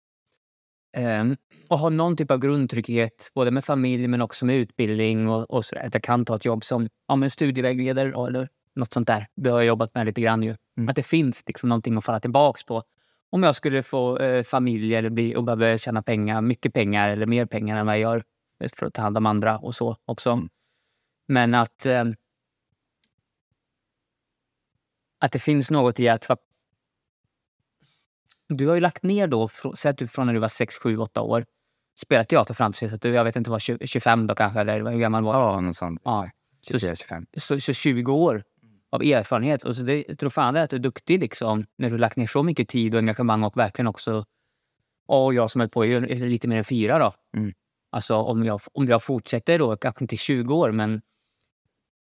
Ehm, 0.96 1.36
och 1.68 1.78
ha 1.78 1.88
någon 1.90 2.16
typ 2.16 2.30
av 2.30 2.38
grundtrygghet, 2.38 3.30
både 3.34 3.50
med 3.50 3.64
familj 3.64 4.08
men 4.08 4.20
också 4.20 4.46
med 4.46 4.56
utbildning 4.56 5.28
och, 5.28 5.50
och 5.50 5.64
så 5.64 5.74
där. 5.74 5.86
Att 5.86 5.94
jag 5.94 6.02
kan 6.02 6.24
ta 6.24 6.36
ett 6.36 6.44
jobb 6.44 6.64
som 6.64 6.88
ja, 7.08 7.16
men 7.16 7.30
studievägledare 7.30 8.26
eller 8.26 8.48
något 8.74 8.92
sånt 8.92 9.06
där. 9.06 9.26
Det 9.36 9.50
har 9.50 9.58
jag 9.58 9.66
jobbat 9.66 9.94
med 9.94 10.06
lite 10.06 10.20
grann 10.20 10.42
ju. 10.42 10.56
Mm. 10.76 10.88
Att 10.88 10.96
det 10.96 11.02
finns 11.02 11.44
liksom 11.46 11.68
någonting 11.68 11.96
att 11.96 12.04
falla 12.04 12.20
tillbaks 12.20 12.64
på. 12.64 12.82
Om 13.30 13.42
jag 13.42 13.56
skulle 13.56 13.82
få 13.82 14.18
eh, 14.18 14.42
familj 14.42 14.94
eller 14.94 15.10
bli, 15.10 15.36
och 15.36 15.44
behöva 15.44 15.78
tjäna 15.78 16.02
pengar, 16.02 16.40
mycket 16.40 16.74
pengar 16.74 17.08
eller 17.08 17.26
mer 17.26 17.46
pengar 17.46 17.76
än 17.76 17.86
vad 17.86 17.94
jag 17.94 18.00
gör 18.00 18.22
för 18.76 18.86
att 18.86 18.94
ta 18.94 19.02
hand 19.02 19.16
om 19.16 19.26
andra 19.26 19.58
och 19.58 19.74
så 19.74 19.96
också. 20.04 20.30
Mm. 20.30 20.48
Men 21.28 21.54
att, 21.54 21.86
eh, 21.86 22.04
att 25.22 25.32
det 25.32 25.38
finns 25.38 25.70
något 25.70 26.00
i 26.00 26.08
att... 26.08 26.26
Du 28.48 28.66
har 28.66 28.74
ju 28.74 28.80
lagt 28.80 29.02
ner 29.02 29.26
då, 29.26 29.48
säg 29.74 29.90
att 29.90 29.98
du 29.98 30.06
från 30.06 30.26
när 30.26 30.34
du 30.34 30.40
var 30.40 30.48
6, 30.48 30.78
7, 30.78 30.98
8 30.98 31.20
år, 31.20 31.44
spelat 31.96 32.28
teater 32.28 32.54
fram 32.54 32.72
tills 32.72 32.92
att 32.92 33.02
du, 33.02 33.08
jag 33.08 33.24
vet 33.24 33.36
inte, 33.36 33.50
var 33.50 33.58
20, 33.58 33.86
25 33.86 34.26
då 34.26 34.34
kanske, 34.34 34.60
eller 34.60 34.90
hur 34.90 34.98
gammal 34.98 35.24
var 35.24 35.34
Ja, 35.34 35.60
något 35.60 35.76
sånt. 35.76 36.00
Ja. 36.04 36.30
24, 36.68 36.94
25. 36.94 37.26
så, 37.36 37.60
så 37.60 37.72
20 37.72 38.12
år 38.12 38.42
av 38.90 39.02
erfarenhet. 39.02 39.62
Och 39.62 39.76
så 39.76 39.82
det, 39.82 40.04
jag 40.08 40.18
tror 40.18 40.30
fan 40.30 40.56
att 40.56 40.70
du 40.70 40.76
är 40.76 40.80
duktig 40.80 41.20
liksom, 41.20 41.66
när 41.76 41.88
du 41.88 41.94
har 41.94 41.98
lagt 41.98 42.16
ner 42.16 42.26
så 42.26 42.42
mycket 42.42 42.68
tid 42.68 42.94
och 42.94 42.98
engagemang 42.98 43.42
och 43.42 43.56
verkligen 43.56 43.86
också... 43.86 44.24
Och 45.06 45.34
jag 45.34 45.50
som 45.50 45.60
är 45.60 45.66
på 45.66 45.86
i 45.86 46.00
lite 46.14 46.48
mer 46.48 46.56
än 46.56 46.64
fyra 46.64 46.98
då. 46.98 47.14
Mm. 47.36 47.52
Alltså 47.90 48.16
om 48.16 48.44
jag, 48.44 48.60
om 48.72 48.88
jag 48.88 49.02
fortsätter 49.02 49.58
då, 49.58 49.76
kanske 49.76 50.04
inte 50.04 50.16
20 50.16 50.54
år, 50.54 50.72
men 50.72 51.02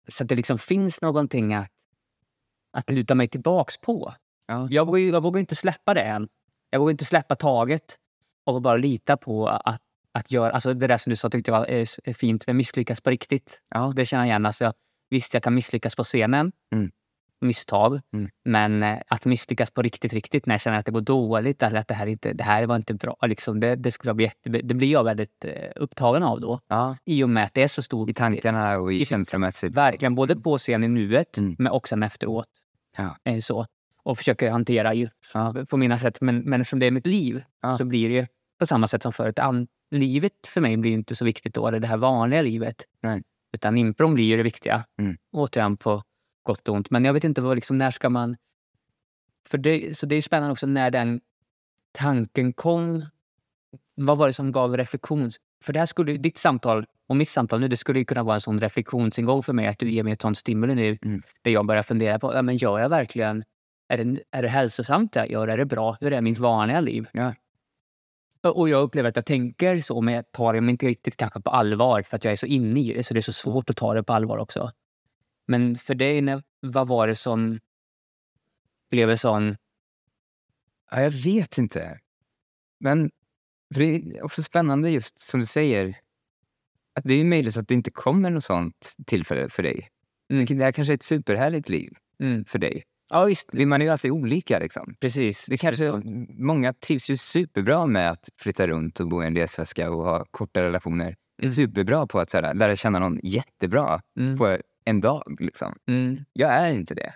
så 0.08 0.24
att 0.24 0.28
det 0.28 0.34
liksom 0.34 0.58
finns 0.58 1.00
någonting 1.00 1.54
att, 1.54 1.72
att 2.72 2.90
luta 2.90 3.14
mig 3.14 3.28
tillbaks 3.28 3.78
på. 3.78 4.14
Ja. 4.46 4.68
Jag 4.70 4.86
vågar, 4.86 5.00
jag 5.00 5.22
vågar 5.22 5.40
inte 5.40 5.56
släppa 5.56 5.94
det 5.94 6.00
än. 6.02 6.28
Jag 6.70 6.80
vågar 6.80 6.90
inte 6.90 7.04
släppa 7.04 7.34
taget 7.34 7.96
och 8.46 8.62
bara 8.62 8.76
lita 8.76 9.16
på 9.16 9.48
att, 9.48 9.82
att 10.14 10.30
göra... 10.32 10.52
Alltså 10.52 10.74
det 10.74 10.86
där 10.86 10.98
som 10.98 11.10
du 11.10 11.16
sa 11.16 11.30
tyckte 11.30 11.50
jag 11.50 11.58
var 11.58 11.66
är, 11.66 11.86
är 12.04 12.12
fint, 12.12 12.46
med 12.46 12.56
misslyckas 12.56 13.00
på 13.00 13.10
riktigt. 13.10 13.60
Ja. 13.74 13.92
Det 13.96 14.04
känner 14.04 14.24
jag 14.24 14.28
igen. 14.28 14.46
Alltså, 14.46 14.64
jag, 14.64 14.74
visst, 15.10 15.34
jag 15.34 15.42
kan 15.42 15.54
misslyckas 15.54 15.96
på 15.96 16.04
scenen. 16.04 16.52
Mm. 16.74 16.90
Misstag. 17.42 18.00
Mm. 18.12 18.30
Men 18.44 18.82
eh, 18.82 18.98
att 19.08 19.26
misslyckas 19.26 19.70
på 19.70 19.82
riktigt, 19.82 20.12
riktigt 20.12 20.46
när 20.46 20.54
jag 20.54 20.60
känner 20.60 20.78
att 20.78 20.86
det 20.86 20.92
går 20.92 21.00
dåligt 21.00 21.62
eller 21.62 21.80
att 21.80 21.88
det 21.88 21.94
här, 21.94 22.06
inte, 22.06 22.32
det 22.32 22.44
här 22.44 22.66
var 22.66 22.76
inte 22.76 22.94
bra. 22.94 23.16
Liksom, 23.26 23.60
det, 23.60 23.76
det, 23.76 23.90
skulle 23.90 24.14
bli 24.14 24.24
jätte, 24.24 24.50
det 24.50 24.74
blir 24.74 24.92
jag 24.92 25.04
väldigt 25.04 25.44
eh, 25.44 25.70
upptagen 25.76 26.22
av 26.22 26.40
då. 26.40 26.60
ja. 26.68 26.96
I 27.04 27.24
och 27.24 27.30
med 27.30 27.44
att 27.44 27.54
det 27.54 27.62
är 27.62 27.68
så 27.68 27.82
stort. 27.82 28.10
I 28.10 28.14
tankarna 28.14 28.78
och 28.78 28.92
i 28.92 29.00
I- 29.00 29.04
känslomässigt. 29.04 29.74
Verkligen, 29.74 30.14
både 30.14 30.36
på 30.36 30.58
scen 30.58 30.84
i 30.84 30.88
nuet 30.88 31.38
Mm. 31.38 31.56
men 31.58 31.72
också 31.72 31.96
efteråt. 31.96 32.46
Ja. 33.02 33.16
Eh, 33.32 33.38
så. 33.40 33.66
Och 34.02 34.18
försöker 34.18 34.50
hantera 34.50 34.94
ju 34.94 35.08
Ja. 35.34 35.54
på 35.70 35.76
mina 35.76 35.98
sätt. 35.98 36.20
Men, 36.20 36.38
men 36.40 36.60
eftersom 36.60 36.78
det 36.78 36.86
är 36.86 36.90
mitt 36.90 37.06
liv 37.06 37.44
Ja. 37.62 37.78
så 37.78 37.84
blir 37.84 38.08
det 38.08 38.14
ju 38.14 38.26
på 38.58 38.66
samma 38.66 38.88
sätt 38.88 39.02
som 39.02 39.12
förut. 39.12 39.38
An- 39.38 39.68
livet 39.90 40.46
för 40.46 40.60
mig 40.60 40.76
blir 40.76 40.92
inte 40.92 41.16
så 41.16 41.24
viktigt 41.24 41.54
då, 41.54 41.70
det 41.70 41.86
här 41.86 41.96
vanliga 41.96 42.42
livet. 42.42 42.84
Nej. 43.02 43.22
Utan 43.52 43.78
impron 43.78 44.14
blir 44.14 44.24
ju 44.24 44.36
det 44.36 44.42
viktiga. 44.42 44.84
Mm. 45.00 45.16
Återigen 45.32 45.76
på 45.76 46.02
gott 46.42 46.68
och 46.68 46.74
ont. 46.74 46.90
Men 46.90 47.04
jag 47.04 47.12
vet 47.12 47.24
inte 47.24 47.40
vad, 47.40 47.56
liksom, 47.56 47.78
när 47.78 47.90
ska 47.90 48.08
man... 48.10 48.36
För 49.48 49.58
det, 49.58 49.98
så 49.98 50.06
det 50.06 50.16
är 50.16 50.22
spännande 50.22 50.52
också 50.52 50.66
när 50.66 50.90
den 50.90 51.20
tanken 51.92 52.52
kom. 52.52 53.02
Vad 53.94 54.18
var 54.18 54.26
det 54.26 54.32
som 54.32 54.52
gav 54.52 54.76
reflektions... 54.76 55.36
För 55.64 55.72
det 55.72 55.78
här 55.78 55.86
skulle, 55.86 56.12
ditt 56.12 56.38
samtal 56.38 56.86
och 57.06 57.16
mitt 57.16 57.28
samtal 57.28 57.60
nu, 57.60 57.68
det 57.68 57.76
skulle 57.76 57.98
ju 57.98 58.04
kunna 58.04 58.22
vara 58.22 58.34
en 58.34 58.40
sån 58.40 58.60
reflektionsingång 58.60 59.42
för 59.42 59.52
mig. 59.52 59.66
Att 59.66 59.78
du 59.78 59.90
ger 59.90 60.02
mig 60.02 60.12
ett 60.12 60.22
sånt 60.22 60.38
stimuli 60.38 60.74
nu. 60.74 60.98
Mm. 61.02 61.22
Där 61.42 61.50
jag 61.50 61.66
börjar 61.66 61.82
fundera 61.82 62.18
på, 62.18 62.34
ja, 62.34 62.42
men 62.42 62.56
gör 62.56 62.78
jag 62.78 62.88
verkligen... 62.88 63.44
Är 63.88 64.04
det, 64.04 64.22
är 64.30 64.42
det 64.42 64.48
hälsosamt 64.48 65.12
det 65.12 65.20
jag 65.20 65.30
gör? 65.30 65.48
Är 65.48 65.56
det 65.56 65.64
bra? 65.64 65.96
Hur 66.00 66.12
är 66.12 66.20
mitt 66.20 66.38
vanliga 66.38 66.80
liv? 66.80 67.08
Ja. 67.12 67.34
Och 68.42 68.68
jag 68.68 68.82
upplever 68.82 69.08
att 69.08 69.16
jag 69.16 69.26
tänker 69.26 69.76
så, 69.76 70.00
men 70.00 70.14
jag 70.14 70.32
tar 70.32 70.52
det 70.52 70.58
inte 70.58 70.86
riktigt 70.86 71.16
kanske 71.16 71.40
på 71.40 71.50
allvar 71.50 72.02
för 72.02 72.16
att 72.16 72.24
jag 72.24 72.32
är 72.32 72.36
så 72.36 72.46
inne 72.46 72.80
i 72.80 72.92
det. 72.92 73.02
Så 73.02 73.14
det 73.14 73.20
är 73.20 73.22
så 73.22 73.32
svårt 73.32 73.70
att 73.70 73.76
ta 73.76 73.94
det 73.94 74.02
på 74.02 74.12
allvar 74.12 74.38
också. 74.38 74.70
Men 75.46 75.76
för 75.76 75.94
dig, 75.94 76.42
vad 76.60 76.88
var 76.88 77.06
det 77.06 77.16
som 77.16 77.60
blev 78.90 79.10
en 79.10 79.18
sån... 79.18 79.56
Ja, 80.90 81.00
jag 81.00 81.10
vet 81.10 81.58
inte. 81.58 81.98
Men 82.80 83.10
för 83.74 83.80
det 83.80 83.94
är 84.18 84.24
också 84.24 84.42
spännande 84.42 84.90
just 84.90 85.18
som 85.18 85.40
du 85.40 85.46
säger. 85.46 85.96
Att 86.94 87.04
det 87.04 87.14
är 87.14 87.24
möjligt 87.24 87.56
att 87.56 87.68
det 87.68 87.74
inte 87.74 87.90
kommer 87.90 88.30
något 88.30 88.44
sånt 88.44 88.94
tillfälle 89.06 89.48
för 89.48 89.62
dig. 89.62 89.88
Mm. 90.32 90.46
Det 90.46 90.64
här 90.64 90.72
kanske 90.72 90.92
är 90.92 90.94
ett 90.94 91.02
superhärligt 91.02 91.68
liv 91.68 91.92
Mm. 92.22 92.44
för 92.44 92.58
dig. 92.58 92.82
Ja, 93.10 93.24
visst. 93.24 93.52
Man 93.52 93.80
är 93.80 93.86
ju 93.86 93.90
alltid 93.92 94.10
olika. 94.10 94.58
Liksom. 94.58 94.94
Precis. 95.00 95.46
Det 95.48 95.56
kanske, 95.58 96.02
många 96.38 96.72
trivs 96.72 97.10
ju 97.10 97.16
superbra 97.16 97.86
med 97.86 98.10
att 98.10 98.28
flytta 98.38 98.66
runt 98.66 99.00
och 99.00 99.08
bo 99.08 99.22
i 99.22 99.26
en 99.26 99.36
resväska 99.36 99.90
och 99.90 100.04
ha 100.04 100.24
korta 100.30 100.62
relationer. 100.62 101.16
Mm. 101.42 101.52
Superbra 101.54 102.06
på 102.06 102.20
att 102.20 102.30
så 102.30 102.36
här, 102.40 102.54
lära 102.54 102.76
känna 102.76 102.98
någon 102.98 103.20
jättebra 103.22 104.00
Mm. 104.18 104.38
på 104.38 104.58
en 104.84 105.00
dag. 105.00 105.36
Liksom. 105.40 105.74
Mm. 105.88 106.24
Jag 106.32 106.50
är 106.50 106.70
inte 106.72 106.94
det. 106.94 107.14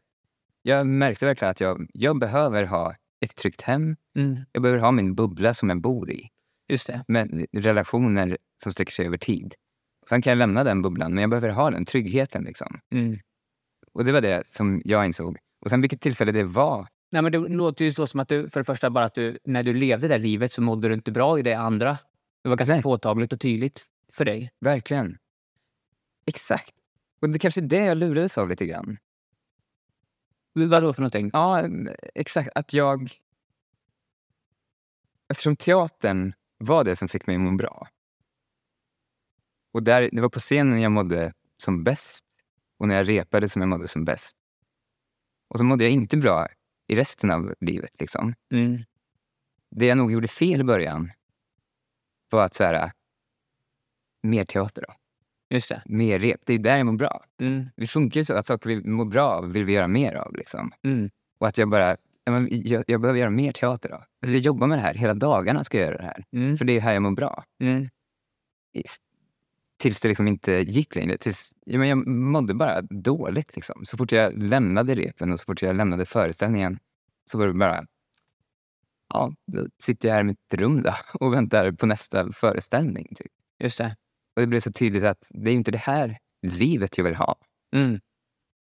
Jag 0.62 0.86
märkte 0.86 1.26
verkligen 1.26 1.50
att 1.50 1.60
jag, 1.60 1.86
jag 1.92 2.18
behöver 2.18 2.64
ha 2.64 2.94
ett 3.20 3.36
tryggt 3.36 3.60
hem. 3.60 3.96
Mm. 4.18 4.36
Jag 4.52 4.62
behöver 4.62 4.80
ha 4.82 4.90
min 4.90 5.14
bubbla 5.14 5.54
som 5.54 5.68
jag 5.68 5.80
bor 5.80 6.10
i. 6.10 6.28
Just 6.68 6.86
det. 6.86 7.04
Med 7.08 7.46
relationer 7.52 8.38
som 8.62 8.72
sträcker 8.72 8.92
sig 8.92 9.06
över 9.06 9.18
tid. 9.18 9.54
Sen 10.08 10.22
kan 10.22 10.30
jag 10.30 10.38
lämna 10.38 10.64
den 10.64 10.82
bubblan, 10.82 11.14
men 11.14 11.20
jag 11.22 11.30
behöver 11.30 11.48
ha 11.48 11.70
den 11.70 11.84
tryggheten. 11.84 12.44
Liksom. 12.44 12.80
Mm. 12.94 13.18
Och 13.92 14.04
det 14.04 14.12
var 14.12 14.20
det 14.20 14.46
som 14.46 14.82
jag 14.84 15.06
insåg. 15.06 15.38
Och 15.60 15.70
sen 15.70 15.80
vilket 15.80 16.00
tillfälle 16.00 16.32
det 16.32 16.44
var. 16.44 16.86
Nej, 17.12 17.22
men 17.22 17.32
det 17.32 17.38
låter 17.38 17.84
ju 17.84 17.92
så 17.92 18.06
som 18.06 18.20
att 18.20 18.28
du, 18.28 18.48
för 18.48 18.60
det 18.60 18.64
första, 18.64 18.90
bara 18.90 19.04
att 19.04 19.14
du, 19.14 19.38
när 19.44 19.62
du 19.62 19.74
levde 19.74 20.08
det 20.08 20.14
där 20.14 20.22
livet 20.22 20.52
så 20.52 20.62
mådde 20.62 20.88
du 20.88 20.94
inte 20.94 21.12
bra 21.12 21.38
i 21.38 21.42
det 21.42 21.54
andra. 21.54 21.98
Det 22.42 22.48
var 22.48 22.56
ganska 22.56 22.74
Nej. 22.74 22.82
påtagligt 22.82 23.32
och 23.32 23.40
tydligt 23.40 23.84
för 24.12 24.24
dig. 24.24 24.50
Verkligen. 24.60 25.18
Exakt. 26.26 26.74
Och 27.20 27.30
det 27.30 27.38
kanske 27.38 27.60
är 27.60 27.66
det 27.66 27.84
jag 27.84 27.96
lurades 27.96 28.38
av 28.38 28.48
lite 28.48 28.66
grann. 28.66 28.98
Vad 30.52 30.82
då 30.82 30.92
för 30.92 31.02
någonting? 31.02 31.30
Ja, 31.32 31.62
exakt. 32.14 32.50
Att 32.54 32.72
jag... 32.72 33.10
Eftersom 35.28 35.56
teatern 35.56 36.32
var 36.64 36.84
det 36.84 36.96
som 36.96 37.08
fick 37.08 37.26
mig 37.26 37.36
att 37.36 37.42
må 37.42 37.56
bra. 37.56 37.88
Och 39.72 39.82
där, 39.82 40.10
det 40.12 40.20
var 40.20 40.28
på 40.28 40.38
scenen 40.38 40.80
jag 40.80 40.92
mådde 40.92 41.32
som 41.56 41.84
bäst. 41.84 42.24
Och 42.78 42.88
när 42.88 42.96
jag 42.96 43.08
repade 43.08 43.48
som 43.48 43.62
jag 43.62 43.68
mådde 43.68 43.88
som 43.88 44.04
bäst. 44.04 44.36
Och 45.48 45.58
så 45.58 45.64
mådde 45.64 45.84
jag 45.84 45.92
inte 45.92 46.16
bra 46.16 46.48
i 46.86 46.96
resten 46.96 47.30
av 47.30 47.54
livet. 47.60 47.90
Liksom. 47.98 48.34
Mm. 48.52 48.78
Det 49.70 49.86
jag 49.86 49.98
nog 49.98 50.12
gjorde 50.12 50.28
fel 50.28 50.60
i 50.60 50.64
början 50.64 51.12
var 52.30 52.44
att 52.44 52.54
så 52.54 52.64
här, 52.64 52.92
mer 54.22 54.44
teater 54.44 54.84
då. 54.88 54.94
Just 55.50 55.68
det. 55.68 55.82
Mer 55.86 56.18
rep. 56.18 56.40
Det 56.46 56.54
är 56.54 56.58
där 56.58 56.76
jag 56.76 56.86
mår 56.86 56.92
bra. 56.92 57.24
Mm. 57.40 57.66
Det 57.76 57.86
funkar 57.86 58.20
ju 58.20 58.24
så 58.24 58.34
att 58.34 58.46
saker 58.46 58.70
vi 58.70 58.90
mår 58.90 59.04
bra 59.04 59.30
av 59.30 59.52
vill 59.52 59.64
vi 59.64 59.72
göra 59.72 59.88
mer 59.88 60.14
av. 60.14 60.36
Liksom. 60.36 60.72
Mm. 60.82 61.10
Och 61.38 61.48
att 61.48 61.58
jag 61.58 61.68
bara, 61.68 61.96
men 62.32 62.48
jag, 62.50 62.84
jag 62.86 63.00
behöver 63.00 63.20
göra 63.20 63.30
mer 63.30 63.52
teater 63.52 63.88
då. 63.88 63.94
Alltså, 63.94 64.32
jag 64.32 64.38
jobbar 64.38 64.66
med 64.66 64.78
det 64.78 64.82
här, 64.82 64.94
hela 64.94 65.14
dagarna 65.14 65.64
ska 65.64 65.78
jag 65.78 65.86
göra 65.86 65.96
det 65.96 66.04
här. 66.04 66.24
Mm. 66.32 66.56
För 66.56 66.64
det 66.64 66.76
är 66.76 66.80
här 66.80 66.92
jag 66.92 67.02
mår 67.02 67.10
bra. 67.10 67.44
Mm. 67.62 67.88
Tills 69.78 70.00
det 70.00 70.08
liksom 70.08 70.28
inte 70.28 70.52
gick 70.52 70.94
längre. 70.94 71.18
Tills, 71.18 71.54
ja, 71.66 71.78
men 71.78 71.88
jag 71.88 72.06
mådde 72.06 72.54
bara 72.54 72.82
dåligt. 72.82 73.56
Liksom. 73.56 73.84
Så 73.84 73.96
fort 73.96 74.12
jag 74.12 74.42
lämnade 74.42 74.94
repen 74.94 75.32
och 75.32 75.40
så 75.40 75.44
fort 75.44 75.62
jag 75.62 75.76
lämnade 75.76 76.06
föreställningen 76.06 76.78
så 77.30 77.38
var 77.38 77.46
det 77.46 77.52
bara 77.52 77.86
ja, 79.14 79.32
då 79.52 79.66
sitter 79.82 80.08
jag 80.08 80.14
här 80.14 80.20
i 80.20 80.24
mitt 80.24 80.54
rum 80.54 80.82
då 80.82 80.94
och 81.26 81.32
väntar 81.32 81.72
på 81.72 81.86
nästa 81.86 82.32
föreställning. 82.32 83.08
Typ. 83.16 83.32
Just 83.58 83.78
det. 83.78 83.96
Och 84.36 84.40
det 84.40 84.46
blev 84.46 84.60
så 84.60 84.72
tydligt 84.72 85.04
att 85.04 85.30
det 85.30 85.50
är 85.50 85.54
inte 85.54 85.70
det 85.70 85.78
här 85.78 86.18
livet 86.42 86.98
jag 86.98 87.04
vill 87.04 87.14
ha. 87.14 87.36
Mm. 87.76 88.00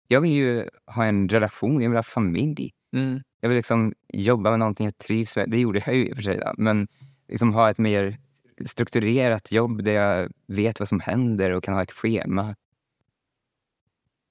Jag 0.07 0.21
vill 0.21 0.31
ju 0.31 0.69
ha 0.85 1.05
en 1.05 1.29
relation, 1.29 1.81
jag 1.81 1.89
vill 1.89 1.97
ha 1.97 2.03
familj. 2.03 2.71
Mm. 2.95 3.21
Jag 3.43 3.49
vill 3.49 3.55
liksom 3.55 3.93
jobba 4.07 4.49
med 4.49 4.59
någonting 4.59 4.85
jag 4.85 4.97
trivs 4.97 5.35
med. 5.35 5.49
Det 5.49 5.59
gjorde 5.59 5.83
jag 5.85 5.95
ju 5.95 6.07
i 6.07 6.11
och 6.11 6.15
för 6.15 6.23
sig. 6.23 6.37
Då. 6.37 6.53
Men 6.57 6.87
liksom 7.27 7.53
ha 7.53 7.69
ett 7.69 7.77
mer 7.77 8.17
strukturerat 8.65 9.51
jobb 9.51 9.83
där 9.83 9.93
jag 9.93 10.31
vet 10.47 10.79
vad 10.79 10.87
som 10.87 10.99
händer 10.99 11.51
och 11.51 11.63
kan 11.63 11.73
ha 11.73 11.81
ett 11.81 11.91
schema. 11.91 12.55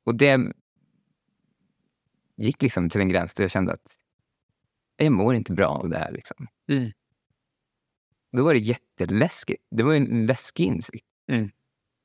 Och 0.04 0.14
det 0.14 0.52
gick 2.36 2.62
liksom 2.62 2.90
till 2.90 3.00
en 3.00 3.08
gräns 3.08 3.34
där 3.34 3.44
jag 3.44 3.50
kände 3.50 3.72
att 3.72 3.96
jag 4.96 5.12
mår 5.12 5.34
inte 5.34 5.52
bra 5.52 5.68
av 5.68 5.88
det 5.88 5.98
här. 5.98 6.12
Liksom. 6.12 6.46
Mm. 6.68 6.90
Då 8.32 8.44
var 8.44 8.54
det 8.54 8.60
jätteläskigt. 8.60 9.64
Det 9.70 9.82
var 9.82 9.94
en 9.94 10.26
läskig 10.26 10.64
insikt. 10.64 11.06
Mm. 11.28 11.50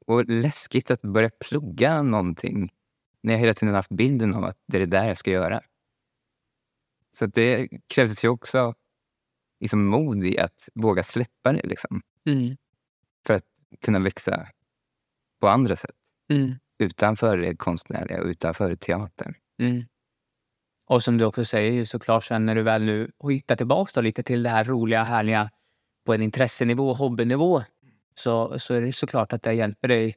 Och 0.05 0.26
läskigt 0.26 0.91
att 0.91 1.01
börja 1.01 1.30
plugga 1.30 2.01
någonting 2.01 2.74
när 3.22 3.34
jag 3.34 3.39
hela 3.39 3.53
tiden 3.53 3.76
haft 3.76 3.91
bilden 3.91 4.36
av 4.36 4.43
att 4.43 4.58
det 4.66 4.78
är 4.78 4.80
det 4.80 4.97
där 4.97 5.08
jag 5.08 5.18
ska 5.18 5.32
göra. 5.32 5.62
Så 7.18 7.26
det 7.26 7.70
krävdes 7.88 8.24
ju 8.26 8.30
också 8.30 8.74
liksom 9.59 9.86
mod 9.86 10.26
i 10.26 10.39
att 10.39 10.70
våga 10.76 11.03
släppa 11.03 11.53
det 11.53 11.68
liksom, 11.68 12.01
Mm. 12.26 12.57
för 13.28 13.34
att 13.34 13.45
kunna 13.82 13.99
växa 13.99 14.47
på 15.41 15.47
andra 15.47 15.76
sätt. 15.76 15.95
Mm. 16.30 16.55
Utanför 16.80 17.38
det 17.38 17.55
konstnärliga 17.55 18.22
och 18.22 18.28
utanför 18.28 18.76
teatern. 18.76 19.34
Mm. 19.61 19.84
Och 20.89 21.03
som 21.03 21.18
du 21.18 21.26
också 21.26 21.45
säger, 21.45 21.86
såklart 21.86 22.24
sen 22.24 22.45
när 22.45 22.55
du 22.55 22.63
väl 22.63 22.84
nu 22.84 23.11
hittar 23.30 23.55
tillbaka 23.55 24.01
lite 24.01 24.24
till 24.24 24.43
det 24.43 24.49
här 24.49 24.63
roliga, 24.63 25.03
härliga 25.03 25.51
på 26.05 26.13
en 26.13 26.22
intressenivå 26.22 26.93
hobbynivå 26.93 27.63
så, 28.15 28.59
så 28.59 28.74
är 28.74 28.82
det 28.82 28.93
såklart 28.93 29.34
att 29.34 29.43
det 29.43 29.53
hjälper 29.53 29.88
dig 29.88 30.15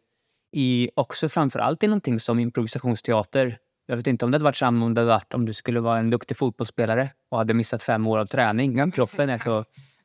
i 0.53 0.91
också 0.97 1.29
framför 1.29 1.59
allt 1.59 1.83
i 1.83 1.87
någonting 1.87 2.21
som 2.21 2.39
improvisationsteater. 2.39 3.59
Jag 3.91 3.97
vet 3.97 4.07
inte 4.07 4.25
om 4.25 4.31
det 4.31 4.35
hade 4.35 4.45
varit 4.45 4.57
samma 4.57 4.87
om 4.87 4.95
det 4.95 5.01
hade 5.01 5.11
varit 5.11 5.35
om 5.35 5.47
du 5.47 5.53
skulle 5.53 5.81
vara 5.81 5.99
en 5.99 6.11
duktig 6.11 6.37
fotbollsspelare 6.37 7.11
och 7.29 7.39
hade 7.39 7.55
missat 7.55 7.83
fem 7.83 8.07
år 8.07 8.19
av 8.19 8.27
träning. 8.27 8.77
Ja, 8.77 8.91
Kroppen 8.91 9.29
är 9.31 9.39
så 9.39 9.65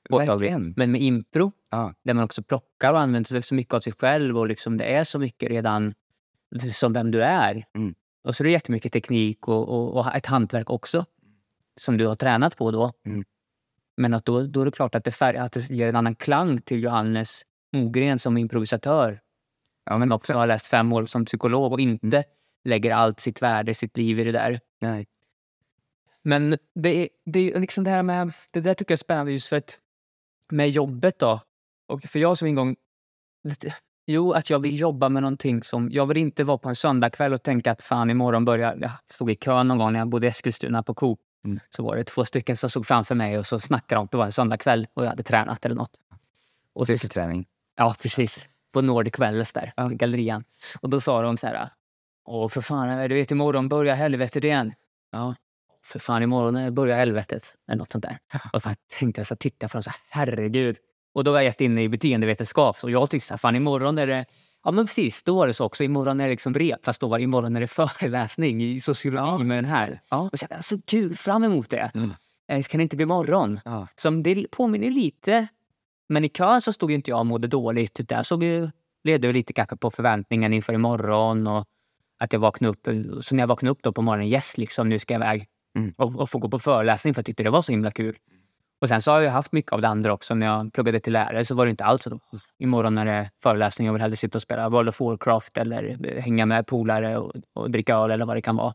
påtaglig. 0.10 0.74
Men 0.76 0.92
med 0.92 1.02
impro, 1.02 1.52
Ja. 1.72 1.94
där 2.04 2.14
man 2.14 2.24
också 2.24 2.44
plockar 2.44 2.94
och 2.94 3.00
använder 3.00 3.42
så 3.42 3.56
mycket 3.56 3.74
av 3.74 3.80
sig 3.80 3.94
själv 3.94 4.38
och 4.38 4.48
liksom 4.48 4.78
det 4.78 4.86
är 4.86 5.04
så 5.04 5.20
mycket 5.20 5.50
redan 5.50 5.94
som 6.74 6.94
vem 6.94 7.12
du 7.12 7.24
är. 7.24 7.64
Mm. 7.76 7.96
Och 8.24 8.36
så 8.36 8.44
är 8.44 8.46
det 8.46 8.52
jättemycket 8.52 8.94
teknik 8.94 9.48
och, 9.48 9.70
och, 9.70 10.00
och 10.00 10.16
ett 10.16 10.26
hantverk 10.26 10.70
också 10.70 11.06
som 11.80 11.98
du 11.98 12.08
har 12.08 12.16
tränat 12.16 12.58
på 12.58 12.72
då. 12.72 12.92
Mm. 13.06 13.24
Men 13.98 14.14
att 14.14 14.26
då, 14.26 14.42
då 14.42 14.62
är 14.62 14.66
det 14.66 14.72
klart 14.72 14.96
att 14.96 15.04
det, 15.04 15.12
färg, 15.12 15.38
att 15.38 15.52
det 15.52 15.70
ger 15.70 15.90
en 15.90 15.96
annan 15.96 16.16
klang 16.16 16.62
till 16.62 16.84
Johannes 16.84 17.42
Mogren 17.74 18.20
som 18.20 18.38
improvisatör. 18.38 19.20
Ja, 19.86 19.98
men 19.98 20.12
Också 20.12 20.34
har 20.34 20.48
läst 20.48 20.68
fem 20.68 20.94
år 20.94 21.06
som 21.06 21.26
psykolog 21.26 21.74
och 21.74 21.80
inte 21.80 22.24
lägger 22.66 22.92
allt 22.92 23.20
sitt 23.20 23.42
värde, 23.42 23.74
sitt 23.74 23.98
liv 23.98 24.20
i 24.20 24.24
det 24.24 24.32
där. 24.32 24.60
Nej. 24.82 25.08
Men 26.22 26.58
det, 26.76 26.90
är, 27.04 27.10
det, 27.26 27.60
liksom 27.60 27.84
det 27.84 27.90
här 27.92 28.04
med... 28.04 28.34
Det 28.52 28.62
där 28.62 28.74
tycker 28.74 28.92
jag 28.92 28.96
är 28.96 29.04
spännande 29.04 29.32
just 29.32 29.48
för 29.48 29.58
att 29.58 29.80
med 30.52 30.70
jobbet 30.70 31.20
då. 31.20 31.42
Och 31.88 32.02
för 32.02 32.20
jag 32.20 32.38
som 32.38 32.48
en 32.48 32.56
gång... 32.56 32.76
lite- 33.44 33.76
Jo, 34.08 34.32
att 34.34 34.50
jag 34.50 34.60
vill 34.60 34.80
jobba 34.80 35.10
med 35.10 35.22
någonting 35.24 35.64
som... 35.64 35.90
Jag 35.92 36.06
vill 36.06 36.18
inte 36.18 36.44
vara 36.44 36.58
på 36.58 36.70
en 36.70 36.76
söndagkväll 36.76 37.34
och 37.34 37.44
tänka 37.44 37.72
att 37.72 37.84
fan 37.84 38.10
imorgon 38.10 38.46
börjar... 38.46 38.78
Jag 38.82 38.92
stod 39.06 39.32
i 39.32 39.36
kön 39.36 39.68
någon 39.68 39.78
gång 39.78 39.94
när 39.94 40.00
jag 40.00 40.08
bodde 40.10 40.26
i 40.26 40.30
Eskilstuna 40.30 40.84
på 40.84 40.94
Coop. 40.94 41.20
Mm. 41.46 41.60
Så 41.70 41.84
var 41.84 41.96
det 41.96 42.04
två 42.04 42.26
stycken 42.26 42.58
som 42.58 42.70
stod 42.70 42.86
framför 42.88 43.16
mig 43.16 43.38
och 43.38 43.46
så 43.46 43.60
snackade 43.60 44.00
de 44.00 44.08
det 44.12 44.18
var 44.18 44.26
en 44.26 44.32
söndagkväll 44.32 44.88
och 44.94 45.04
jag 45.04 45.10
hade 45.10 45.24
tränat 45.24 45.66
eller 45.66 45.76
något. 45.76 45.92
Styrketräning. 46.84 47.46
Ja, 47.76 47.96
precis. 48.02 48.48
På 48.72 48.82
Nordic 48.82 49.20
Wellness 49.20 49.54
där, 49.54 49.74
Ja. 49.76 49.92
i 49.92 49.96
gallerian. 49.96 50.44
Och 50.82 50.90
då 50.90 51.02
sa 51.02 51.22
de 51.22 51.38
så 51.38 51.48
här... 51.48 51.70
Åh, 52.26 52.48
för 52.48 52.62
fan, 52.62 53.10
du 53.10 53.16
vet 53.16 53.32
imorgon 53.32 53.70
börjar 53.70 53.96
helvetet 53.96 54.44
igen. 54.44 54.74
Ja. 55.12 55.36
För 55.84 56.00
fan, 56.00 56.24
imorgon 56.24 56.74
börjar 56.74 56.98
helvetet. 56.98 57.44
Eller 57.68 57.78
något 57.78 57.92
sånt 57.92 58.04
där. 58.04 58.18
Och 58.54 58.62
så 58.62 58.70
tänkte 59.00 59.20
jag 59.20 59.28
så 59.28 59.36
titta 59.36 59.68
dem 59.68 59.84
så 59.84 59.92
herregud. 60.10 60.78
Och 61.14 61.24
då 61.24 61.32
var 61.32 61.42
jag 61.42 61.62
inne 61.62 61.84
i 61.84 61.90
beteendevetenskap. 61.90 62.78
Så 62.78 62.90
jag 62.90 63.10
tyckte 63.10 63.28
så 63.28 63.34
här, 63.34 63.38
fan 63.38 63.56
imorgon 63.56 63.98
är 63.98 64.08
det... 64.08 64.26
Ja 64.64 64.72
men 64.72 64.86
precis, 64.86 65.24
då 65.24 65.36
var 65.36 65.48
det 65.48 65.54
så 65.54 65.66
också. 65.66 65.84
Imorgon 65.84 66.20
är 66.20 66.24
det 66.24 66.30
liksom 66.30 66.54
rep. 66.54 66.86
Fast 66.86 67.02
då 67.02 67.08
var 67.08 67.18
det 67.18 67.24
imorgon 67.24 67.56
är 67.56 67.62
det 67.62 67.68
föreläsning 68.00 68.64
i 68.64 68.82
sociologi 68.82 69.44
med 69.44 69.58
den 69.58 69.66
här. 69.66 70.02
Ja. 70.10 70.30
Och 70.32 70.40
så 70.40 70.46
jag 70.50 70.64
så 70.64 70.82
kul, 70.82 71.16
fram 71.16 71.44
emot 71.44 71.70
det. 71.70 71.92
Mm. 71.94 72.14
Eh, 72.52 72.64
Kan 72.64 72.78
det 72.78 72.84
inte 72.84 72.96
bli 72.96 73.06
morgon? 73.06 73.60
Ja. 73.66 73.88
Som 73.96 74.24
det 74.24 74.52
påminner 74.52 74.90
lite. 74.90 75.48
Men 76.10 76.26
i 76.26 76.30
kön 76.30 76.62
så 76.62 76.74
stod 76.74 76.92
ju 76.92 76.96
inte 76.96 77.12
jag 77.12 77.20
och 77.20 77.26
mådde 77.26 77.48
dåligt. 77.48 78.00
Utan 78.00 78.16
jag 78.16 78.26
såg 78.26 78.44
ju, 78.44 78.70
levde 79.04 79.28
ju 79.28 79.34
lite 79.34 79.54
kanske 79.54 79.78
på 79.78 79.92
förväntningen 79.92 80.54
inför 80.54 80.74
imorgon. 80.74 81.48
Och 81.48 81.66
att 82.20 82.34
jag 82.34 82.40
vaknade 82.40 82.70
upp. 82.72 82.88
Så 83.24 83.36
när 83.36 83.44
jag 83.44 83.48
vaknade 83.48 83.72
upp 83.72 83.84
då 83.84 83.92
på 83.92 84.02
morgonen, 84.02 84.28
yes 84.28 84.58
liksom, 84.58 84.90
nu 84.90 85.00
ska 85.00 85.14
jag 85.14 85.22
iväg. 85.22 85.48
Mm. 85.78 85.94
Och, 85.98 86.20
och 86.20 86.30
få 86.30 86.40
gå 86.40 86.50
på 86.50 86.60
föreläsning 86.60 87.14
för 87.14 87.20
jag 87.20 87.26
tyckte 87.26 87.44
det 87.44 87.50
var 87.50 87.62
så 87.62 87.72
himla 87.72 87.92
kul. 87.92 88.18
Och 88.82 88.90
sen 88.90 89.02
så 89.02 89.12
har 89.12 89.22
jag 89.22 89.32
haft 89.32 89.52
mycket 89.52 89.72
av 89.72 89.82
det 89.82 89.88
andra 89.88 90.14
också. 90.14 90.36
När 90.36 90.46
jag 90.46 90.74
pluggade 90.74 91.00
till 91.00 91.14
lärare 91.14 91.46
så 91.46 91.56
var 91.56 91.66
det 91.66 91.70
inte 91.70 91.86
alls 91.86 92.04
så. 92.04 92.10
Då. 92.10 92.20
Imorgon 92.60 92.98
är 92.98 93.06
det 93.06 93.32
föreläsning. 93.44 93.86
Jag 93.86 93.94
vill 93.94 94.02
hellre 94.02 94.16
sitta 94.16 94.38
och 94.38 94.42
spela 94.42 94.70
World 94.70 94.90
of 94.90 95.00
Warcraft 95.00 95.58
eller 95.58 95.98
eh, 96.08 96.24
hänga 96.24 96.46
med 96.46 96.68
polare 96.68 97.18
och, 97.18 97.34
och 97.54 97.72
dricka 97.72 97.96
öl 97.96 98.12
eller 98.12 98.26
vad 98.26 98.38
det 98.38 98.42
kan 98.42 98.56
vara. 98.56 98.74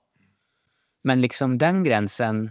Men 1.05 1.21
liksom 1.21 1.59
den 1.59 1.85
gränsen 1.85 2.51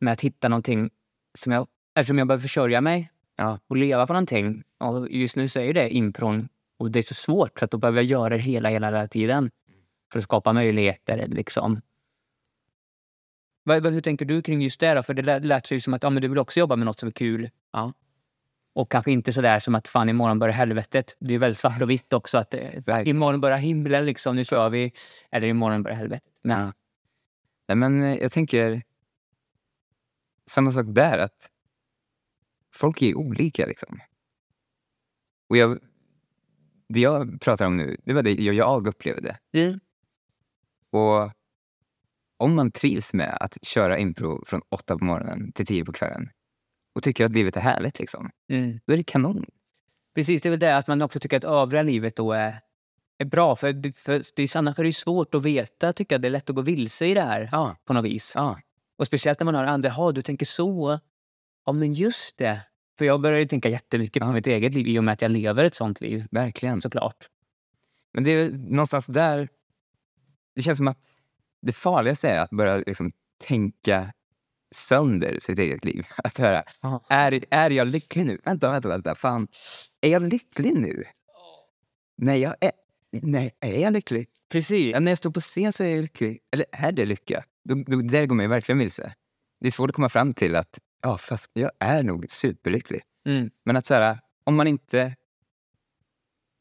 med 0.00 0.12
att 0.12 0.20
hitta 0.20 0.48
någonting 0.48 0.90
som 1.38 1.52
jag... 1.52 1.66
Eftersom 1.94 2.18
jag 2.18 2.26
behöver 2.26 2.42
försörja 2.42 2.80
mig 2.80 3.10
Ja. 3.36 3.58
och 3.68 3.76
leva 3.76 4.06
på 4.06 4.12
någonting. 4.12 4.62
Och 4.80 5.10
just 5.10 5.36
nu 5.36 5.48
så 5.48 5.60
är 5.60 5.74
det 5.74 5.90
impron. 5.90 6.48
Och 6.78 6.90
det 6.90 6.98
är 6.98 7.02
så 7.02 7.14
svårt 7.14 7.58
för 7.58 7.64
att 7.64 7.70
då 7.70 7.78
behöver 7.78 7.98
jag 7.98 8.04
göra 8.04 8.28
det 8.28 8.42
hela, 8.42 8.68
hela, 8.68 8.86
hela 8.86 9.08
tiden. 9.08 9.50
För 10.12 10.18
att 10.18 10.24
skapa 10.24 10.52
möjligheter 10.52 11.28
liksom. 11.28 11.80
Hur 13.64 14.00
tänker 14.00 14.24
du 14.24 14.42
kring 14.42 14.62
just 14.62 14.80
det 14.80 14.94
då? 14.94 15.02
För 15.02 15.14
det 15.14 15.40
lät, 15.40 15.70
ju 15.70 15.80
som 15.80 15.94
att 15.94 16.02
ja, 16.02 16.10
men 16.10 16.22
du 16.22 16.28
vill 16.28 16.38
också 16.38 16.60
jobba 16.60 16.76
med 16.76 16.86
något 16.86 16.98
som 16.98 17.06
är 17.06 17.10
kul. 17.12 17.50
Ja. 17.72 17.92
Och 18.74 18.90
kanske 18.90 19.12
inte 19.12 19.32
sådär 19.32 19.58
som 19.58 19.74
att 19.74 19.88
fan 19.88 20.08
imorgon 20.08 20.38
börjar 20.38 20.54
helvetet. 20.54 21.16
Det 21.20 21.34
är 21.34 21.38
väldigt 21.38 21.58
svart 21.58 21.82
och 21.82 21.90
vitt 21.90 22.12
också. 22.12 22.38
att 22.38 22.50
det, 22.50 22.82
Verkligen. 22.86 23.16
Imorgon 23.16 23.40
börjar 23.40 23.58
himlen 23.58 24.06
liksom, 24.06 24.36
nu 24.36 24.44
kör 24.44 24.70
vi. 24.70 24.92
Eller 25.30 25.48
imorgon 25.48 25.82
börjar 25.82 25.96
helvetet. 25.96 26.32
Men, 26.42 26.60
Ja. 26.60 26.72
Nej, 27.68 27.76
men 27.76 28.02
eh, 28.02 28.14
jag 28.14 28.32
tänker 28.32 28.82
samma 30.46 30.72
sak 30.72 30.86
där. 30.88 31.18
att 31.18 31.50
Folk 32.74 33.02
är 33.02 33.14
olika. 33.14 33.66
liksom. 33.66 34.00
Och 35.48 35.56
jag, 35.56 35.78
det 36.88 37.00
jag 37.00 37.40
pratar 37.40 37.66
om 37.66 37.76
nu, 37.76 37.96
det 38.04 38.12
var 38.12 38.22
det 38.22 38.34
jag, 38.34 38.54
jag 38.54 38.86
upplevde. 38.86 39.38
Mm. 39.52 39.80
Och 40.92 41.30
om 42.36 42.54
man 42.54 42.70
trivs 42.70 43.14
med 43.14 43.36
att 43.40 43.64
köra 43.64 43.98
impro 43.98 44.44
från 44.46 44.60
åtta 44.68 44.98
på 44.98 45.04
morgonen 45.04 45.52
till 45.52 45.66
tio 45.66 45.84
på 45.84 45.92
kvällen 45.92 46.30
och 46.94 47.02
tycker 47.02 47.24
att 47.24 47.32
livet 47.32 47.56
är 47.56 47.60
härligt, 47.60 47.98
liksom, 47.98 48.30
Mm. 48.50 48.80
då 48.86 48.92
är 48.92 48.96
det 48.96 49.02
kanon. 49.04 49.46
Precis, 50.14 50.42
det 50.42 50.48
är 50.48 50.50
väl 50.50 50.58
det 50.60 50.76
att 50.76 50.86
man 50.86 51.02
också 51.02 51.20
tycker 51.20 51.36
att 51.36 51.44
övriga 51.44 51.82
livet 51.82 52.16
då 52.16 52.32
är, 52.32 52.54
är 53.18 53.24
bra. 53.24 53.56
För, 53.56 53.72
det- 53.72 53.96
för 53.96 54.22
det 54.36 54.42
är, 54.42 54.56
annars 54.56 54.78
är 54.78 54.84
det 54.84 54.92
svårt 54.92 55.34
att 55.34 55.42
veta, 55.42 55.92
tycker 55.92 56.14
jag. 56.14 56.22
Det 56.22 56.28
är 56.28 56.30
lätt 56.30 56.50
att 56.50 56.56
gå 56.56 56.62
vilse 56.62 57.06
i 57.06 57.14
det 57.14 57.20
här 57.22 57.48
Ja. 57.52 57.76
på 57.84 57.92
något 57.92 58.04
vis. 58.04 58.32
Ja. 58.34 58.58
Och 58.98 59.06
speciellt 59.06 59.40
när 59.40 59.44
man 59.44 59.54
hör 59.54 59.64
andra, 59.64 59.88
ja 59.88 60.12
du 60.12 60.22
tänker 60.22 60.46
så. 60.46 60.98
Ja 61.66 61.72
men 61.72 61.92
just 61.94 62.38
det. 62.38 62.60
För 62.98 63.04
jag 63.04 63.20
börjar 63.20 63.38
ju 63.38 63.46
tänka 63.46 63.68
jättemycket 63.68 64.22
på 64.22 64.32
mitt 64.32 64.46
eget 64.46 64.74
liv 64.74 64.86
i 64.86 64.98
och 64.98 65.04
med 65.04 65.12
att 65.12 65.22
jag 65.22 65.30
lever 65.30 65.64
ett 65.64 65.74
sånt 65.74 66.00
liv. 66.00 66.26
Verkligen. 66.30 66.80
Såklart. 66.82 67.28
Men 68.14 68.24
det 68.24 68.30
är 68.30 68.50
någonstans 68.50 69.06
där... 69.06 69.48
Det 70.54 70.62
känns 70.62 70.78
som 70.78 70.88
att 70.88 70.98
det 71.62 71.72
farligaste 71.72 72.28
är 72.28 72.40
att 72.40 72.50
börja 72.50 72.76
liksom 72.76 73.12
tänka 73.46 74.12
sönder 74.74 75.38
sitt 75.40 75.58
eget 75.58 75.84
liv. 75.84 76.06
Att 76.16 76.38
höra, 76.38 76.64
är, 77.08 77.44
är 77.50 77.70
jag 77.70 77.88
lycklig 77.88 78.26
nu? 78.26 78.38
Vänta, 78.44 78.70
vänta, 78.70 78.88
vänta. 78.88 79.14
Fan, 79.14 79.48
är 80.00 80.10
jag 80.10 80.22
lycklig 80.22 80.76
nu? 80.76 81.04
Nej, 82.16 82.40
jag 82.40 82.54
är, 82.60 82.72
nej, 83.10 83.50
är 83.60 83.80
jag 83.80 83.92
lycklig? 83.92 84.28
Precis. 84.52 84.92
Ja, 84.92 85.00
när 85.00 85.10
jag 85.10 85.18
står 85.18 85.30
på 85.30 85.40
scen 85.40 85.72
så 85.72 85.84
är 85.84 85.88
jag 85.88 86.02
lycklig. 86.02 86.38
Eller 86.52 86.66
är 86.72 86.92
det 86.92 87.04
lycka? 87.04 87.44
Då, 87.64 87.74
då, 87.86 88.02
där 88.02 88.26
går 88.26 88.34
man 88.34 88.44
ju 88.44 88.48
verkligen 88.48 88.78
vilse. 88.78 89.14
Det 89.60 89.66
är 89.66 89.70
svårt 89.70 89.90
att 89.90 89.96
komma 89.96 90.08
fram 90.08 90.34
till 90.34 90.56
att 90.56 90.78
ja, 91.02 91.18
fast 91.18 91.50
jag 91.52 91.70
är 91.78 92.02
nog 92.02 92.26
superlycklig. 92.28 93.00
Mm. 93.26 93.50
Men 93.64 93.76
att 93.76 93.86
så 93.86 93.94
här, 93.94 94.18
om 94.44 94.56
man 94.56 94.66
inte... 94.66 95.16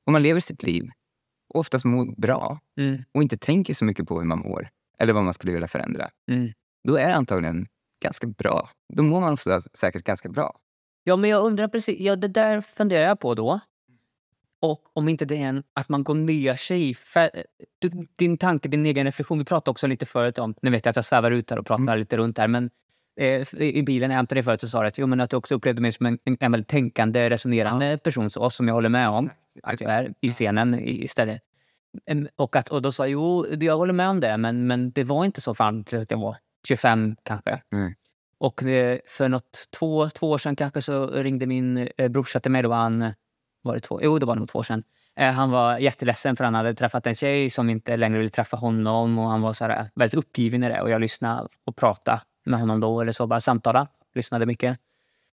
Om 0.05 0.13
man 0.13 0.23
lever 0.23 0.39
sitt 0.39 0.63
liv 0.63 0.89
och 1.53 1.59
oftast 1.59 1.85
mår 1.85 2.05
bra 2.21 2.59
Mm. 2.77 3.03
och 3.13 3.21
inte 3.21 3.37
tänker 3.37 3.73
så 3.73 3.85
mycket 3.85 4.07
på 4.07 4.19
hur 4.19 4.25
man 4.25 4.39
mår 4.39 4.69
eller 4.99 5.13
vad 5.13 5.23
man 5.23 5.33
skulle 5.33 5.53
vilja 5.53 5.67
förändra, 5.67 6.09
Mm. 6.31 6.49
då 6.87 6.95
är 6.97 7.07
det 7.07 7.15
antagligen 7.15 7.67
ganska 8.03 8.27
bra. 8.27 8.69
Då 8.93 9.03
mår 9.03 9.21
man 9.21 9.33
ofta 9.33 9.61
säkert 9.61 10.03
ganska 10.03 10.29
bra. 10.29 10.57
Ja, 11.03 11.15
men 11.15 11.29
jag 11.29 11.43
undrar 11.43 11.67
precis. 11.67 11.99
Ja, 11.99 12.15
det 12.15 12.27
där 12.27 12.61
funderar 12.61 13.07
jag 13.07 13.19
på 13.19 13.33
då. 13.35 13.59
Och 14.61 14.81
om 14.93 15.09
inte 15.09 15.25
det 15.25 15.35
är 15.37 15.47
en, 15.47 15.63
att 15.73 15.89
man 15.89 16.03
går 16.03 16.15
ner 16.15 16.55
sig 16.55 16.89
i... 16.89 16.95
Din 18.15 18.37
tanke, 18.37 18.69
din 18.69 18.85
egen 18.85 19.05
reflektion. 19.05 19.39
Vi 19.39 19.45
pratade 19.45 19.71
också 19.71 19.87
lite 19.87 20.05
förut 20.05 20.37
om... 20.39 20.55
Nu 20.61 20.71
vet 20.71 20.85
jag 20.85 20.89
att 20.89 20.95
jag 20.95 21.05
svävar 21.05 21.31
ut 21.31 21.49
här 21.49 21.59
och 21.59 21.65
pratar 21.65 21.97
lite 21.97 22.17
runt 22.17 22.35
där. 22.35 22.47
Men 22.47 22.69
eh, 23.19 23.61
i 23.61 23.83
bilen 23.83 24.07
när 24.07 24.13
jag 24.15 24.17
hämtade 24.17 24.35
dig 24.35 24.43
förut 24.43 24.61
så 24.61 24.67
sa 24.67 24.81
du 24.81 24.87
att, 24.87 24.97
jo, 24.97 25.07
men 25.07 25.19
att 25.19 25.29
du 25.29 25.37
också 25.37 25.55
upplevde 25.55 25.81
mig 25.81 25.91
som 25.91 26.05
en, 26.05 26.19
en, 26.23 26.37
en 26.39 26.51
väldigt 26.51 26.67
tänkande, 26.67 27.29
resonerande 27.29 27.97
person 27.97 28.29
så, 28.29 28.49
som 28.49 28.67
jag 28.67 28.75
håller 28.75 28.89
med 28.89 29.09
om 29.09 29.29
att 29.63 29.81
jag 29.81 29.91
är 29.91 30.13
i 30.21 30.29
scenen 30.29 30.79
istället. 30.79 31.41
Och, 32.35 32.55
att, 32.55 32.69
och 32.69 32.81
då 32.81 32.91
sa 32.91 33.03
jag, 33.03 33.11
jo, 33.11 33.45
jag 33.59 33.77
håller 33.77 33.93
med 33.93 34.09
om 34.09 34.19
det, 34.19 34.37
men, 34.37 34.67
men 34.67 34.91
det 34.91 35.03
var 35.03 35.25
inte 35.25 35.41
så 35.41 35.53
fram 35.53 35.83
till 35.83 35.99
att 36.01 36.11
jag 36.11 36.17
var 36.17 36.37
25 36.67 37.15
kanske. 37.23 37.61
Mm. 37.73 37.93
Och 38.37 38.63
eh, 38.63 38.99
för 39.05 39.29
något, 39.29 39.67
två, 39.79 40.09
två 40.09 40.31
år 40.31 40.37
sedan 40.37 40.55
kanske 40.55 40.81
så 40.81 41.07
ringde 41.07 41.45
min 41.45 41.89
eh, 41.97 42.09
brorsa 42.09 42.39
till 42.39 42.51
mig. 42.51 42.63
Då 42.63 42.69
var 42.69 42.75
han, 42.75 43.13
var 43.61 43.73
det 43.73 43.79
två? 43.79 43.99
Jo, 44.03 44.19
det 44.19 44.25
var 44.25 44.35
nog 44.35 44.49
två 44.49 44.59
år 44.59 44.63
sedan. 44.63 44.83
Eh, 45.15 45.31
han 45.31 45.51
var 45.51 45.77
jätteledsen 45.77 46.35
för 46.35 46.43
han 46.43 46.55
hade 46.55 46.73
träffat 46.73 47.07
en 47.07 47.15
tjej 47.15 47.49
som 47.49 47.69
inte 47.69 47.97
längre 47.97 48.17
ville 48.17 48.29
träffa 48.29 48.57
honom. 48.57 49.19
Och 49.19 49.29
Han 49.29 49.41
var 49.41 49.53
så 49.53 49.65
här, 49.65 49.89
väldigt 49.95 50.17
uppgiven 50.17 50.63
i 50.63 50.69
det. 50.69 50.81
Och 50.81 50.89
jag 50.89 51.01
lyssnade 51.01 51.47
och 51.65 51.75
pratade 51.75 52.21
med 52.45 52.59
honom 52.59 52.79
då. 52.79 53.01
Eller 53.01 53.11
så, 53.11 53.27
bara 53.27 53.41
samtala. 53.41 53.87
Lyssnade 54.15 54.45
mycket. 54.45 54.79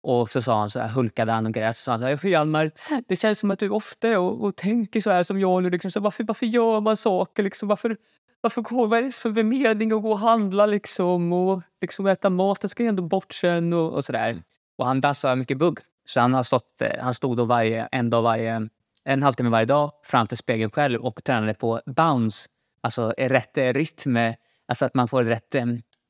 Och 0.03 0.29
så 0.29 0.41
sa 0.41 0.59
han 0.59 0.69
så 0.69 0.79
här, 0.79 0.87
hulkade 0.87 1.31
han 1.31 1.45
och 1.45 1.53
grät. 1.53 1.75
Så 1.75 1.83
sa 1.83 1.91
han 1.91 1.99
så 1.99 2.05
här, 2.05 2.25
Hjalmar, 2.25 2.71
det 3.07 3.15
känns 3.15 3.39
som 3.39 3.51
att 3.51 3.59
du 3.59 3.69
ofta 3.69 4.19
och, 4.19 4.43
och 4.43 4.55
tänker 4.55 5.01
så 5.01 5.11
här 5.11 5.23
som 5.23 5.39
jag 5.39 5.63
nu. 5.63 5.69
Liksom. 5.69 5.91
Så 5.91 5.99
varför, 5.99 6.23
varför 6.23 6.45
gör 6.45 6.81
man 6.81 6.97
saker? 6.97 7.43
Liksom? 7.43 7.67
Varför, 7.69 7.97
varför 8.41 8.61
går, 8.61 8.87
vad 8.87 8.99
är 8.99 9.03
det 9.03 9.11
för 9.11 9.43
mening 9.43 9.91
att 9.91 10.01
gå 10.01 10.11
och 10.11 10.19
handla 10.19 10.65
liksom? 10.65 11.33
Och 11.33 11.61
liksom 11.81 12.07
äta 12.07 12.29
mat, 12.29 12.61
det 12.61 12.69
ska 12.69 12.83
ju 12.83 12.89
ändå 12.89 13.03
bort 13.03 13.33
sen 13.33 13.73
och, 13.73 13.93
och 13.93 14.05
sådär. 14.05 14.43
Och 14.77 14.85
han 14.85 15.01
dansar 15.01 15.35
mycket 15.35 15.57
bugg. 15.57 15.79
Så 16.05 16.19
han, 16.19 16.33
har 16.33 16.43
stått, 16.43 16.81
eh, 16.81 17.01
han 17.01 17.13
stod 17.13 17.37
då 17.37 17.45
varje, 17.45 17.87
en, 17.91 18.09
dag 18.09 18.21
varje, 18.21 18.69
en 19.03 19.23
halvtimme 19.23 19.49
varje 19.49 19.65
dag 19.65 19.91
framför 20.03 20.35
spegeln 20.35 20.71
själv 20.71 21.01
och 21.01 21.23
tränade 21.23 21.53
på 21.53 21.81
bounce. 21.85 22.49
Alltså 22.81 23.13
rätt 23.17 23.57
eh, 23.57 23.73
rytm. 23.73 24.17
eh, 24.17 24.33
Alltså 24.67 24.85
att 24.85 24.93
man 24.93 25.07
får 25.07 25.23
rätt... 25.23 25.55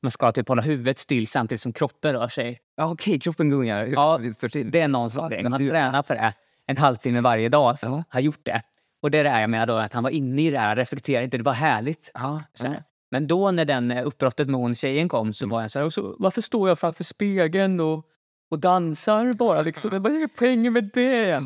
Man 0.02 0.10
ska 0.10 0.32
typ 0.32 0.48
hålla 0.48 0.62
huvudet 0.62 0.98
still 0.98 1.26
samtidigt 1.26 1.60
som 1.60 1.72
kroppen 1.72 2.12
rör 2.12 2.28
sig. 2.28 2.60
Ja, 2.76 2.84
Okej, 2.92 3.20
kroppen 3.20 3.48
gungar. 3.50 3.86
Ja, 3.86 4.18
det 4.18 4.80
är 4.80 4.88
någon 4.88 5.10
sorts 5.10 5.34
Ja. 5.40 5.48
Man 5.48 5.60
du- 5.60 5.70
tränar 5.70 6.02
på 6.02 6.14
det 6.14 6.32
en 6.66 6.76
halvtimme 6.76 7.20
varje 7.20 7.48
dag. 7.48 7.78
Så 7.78 7.86
Ja. 7.86 8.04
har 8.08 8.20
gjort 8.20 8.40
det. 8.44 8.62
Och 9.02 9.10
det 9.10 9.18
är 9.18 9.40
jag 9.40 9.50
menar 9.50 9.66
då, 9.66 9.74
att 9.74 9.92
han 9.92 10.02
var 10.02 10.10
inne 10.10 10.42
i 10.42 10.50
det 10.50 10.58
här, 10.58 10.76
reflekterade 10.76 11.24
inte. 11.24 11.36
Det 11.36 11.42
var 11.42 11.52
härligt. 11.52 12.10
Ja, 12.14 12.42
här. 12.60 12.82
Men 13.10 13.26
då 13.26 13.50
när 13.50 13.64
den 13.64 13.90
eh, 13.90 14.06
uppbrottet 14.06 14.48
med 14.48 14.60
hon 14.60 14.74
tjejen 14.74 15.08
kom 15.08 15.32
så 15.32 15.46
var 15.48 15.60
jag 15.62 15.70
så 15.70 15.78
här, 15.80 15.90
så, 15.90 16.16
varför 16.18 16.40
står 16.40 16.68
jag 16.68 16.78
framför 16.78 17.04
spegeln 17.04 17.80
och, 17.80 18.04
och 18.50 18.58
dansar 18.58 19.32
bara 19.32 19.62
liksom? 19.62 19.90
Vad 19.90 20.06
är 20.06 20.28
poängen 20.38 20.72
med 20.72 20.90
det? 20.94 21.42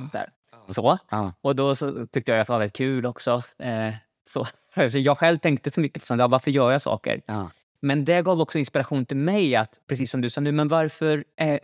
Så, 0.67 0.75
så. 0.75 0.99
ja. 1.11 1.33
Och 1.41 1.57
då 1.57 1.75
så 1.75 2.07
tyckte 2.07 2.33
jag 2.33 2.41
att 2.41 2.47
det 2.47 2.53
var 2.53 2.59
väldigt 2.59 2.77
kul 2.77 3.07
också. 3.07 3.43
Eh, 3.59 3.95
så. 4.29 4.45
Så 4.91 4.99
jag 4.99 5.19
själv 5.19 5.39
tänkte 5.39 5.71
så 5.71 5.81
mycket 5.81 6.03
som 6.03 6.19
ja, 6.19 6.29
varför 6.29 6.51
gör 6.51 6.71
jag 6.73 6.83
saker? 6.83 7.21
Men 7.83 8.05
det 8.05 8.23
gav 8.23 8.41
också 8.41 8.59
inspiration 8.59 9.07
till 9.07 9.17
mig 9.17 9.57
att, 9.57 9.81
precis 9.89 10.11
som 10.11 10.21
du 10.21 10.31
sa 10.31 10.41
nu, 10.41 10.53
men 10.53 10.69
varför... 10.69 11.25
Eh, 11.41 11.59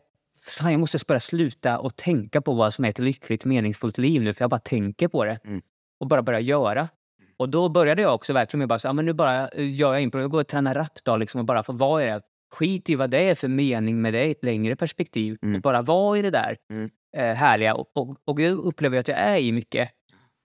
fan, 0.46 0.70
jag 0.70 0.80
måste 0.80 0.98
bara 1.08 1.20
sluta 1.20 1.78
och 1.78 1.96
tänka 1.96 2.40
på 2.40 2.54
vad 2.54 2.74
som 2.74 2.84
är 2.84 2.88
ett 2.88 2.98
lyckligt, 2.98 3.44
meningsfullt 3.44 3.98
liv 3.98 4.22
nu, 4.22 4.34
för 4.34 4.42
jag 4.42 4.50
bara 4.50 4.60
tänker 4.60 5.08
på 5.08 5.24
det. 5.24 5.38
Mm. 5.44 5.62
Och 6.00 6.06
bara 6.08 6.22
börja 6.22 6.40
göra. 6.40 6.88
Och 7.36 7.48
då 7.48 7.68
började 7.68 8.02
jag 8.02 8.14
också 8.14 8.32
verkligen 8.32 8.58
med 8.58 8.68
bara 8.68 8.78
så, 8.78 8.88
ja, 8.88 8.92
men 8.92 9.04
nu 9.04 9.12
bara 9.12 9.48
eh, 9.48 9.74
gör 9.74 9.92
jag 9.92 10.02
improv. 10.02 10.22
Jag 10.22 10.30
går 10.30 10.40
och 10.40 10.46
tränar 10.48 10.74
rap 10.74 11.04
då, 11.04 11.16
liksom, 11.16 11.38
och 11.38 11.44
bara 11.44 11.62
få 11.62 11.72
vara 11.72 12.04
i 12.04 12.06
det. 12.06 12.20
Skit 12.54 12.90
i 12.90 12.94
vad 12.94 13.10
det 13.10 13.18
är 13.18 13.34
för 13.34 13.48
mening 13.48 14.02
med 14.02 14.12
det 14.12 14.26
i 14.26 14.30
ett 14.30 14.44
längre 14.44 14.76
perspektiv. 14.76 15.36
Mm. 15.42 15.54
Och 15.56 15.62
bara 15.62 15.82
vara 15.82 16.18
i 16.18 16.22
det 16.22 16.30
där 16.30 16.56
Mm. 16.70 16.90
eh, 17.16 17.34
härliga. 17.34 17.74
Och, 17.74 17.96
och, 17.96 18.16
och 18.24 18.36
det 18.36 18.50
upplever 18.50 18.96
jag 18.96 19.00
att 19.00 19.08
jag 19.08 19.18
är 19.18 19.36
i 19.36 19.52
mycket. 19.52 19.90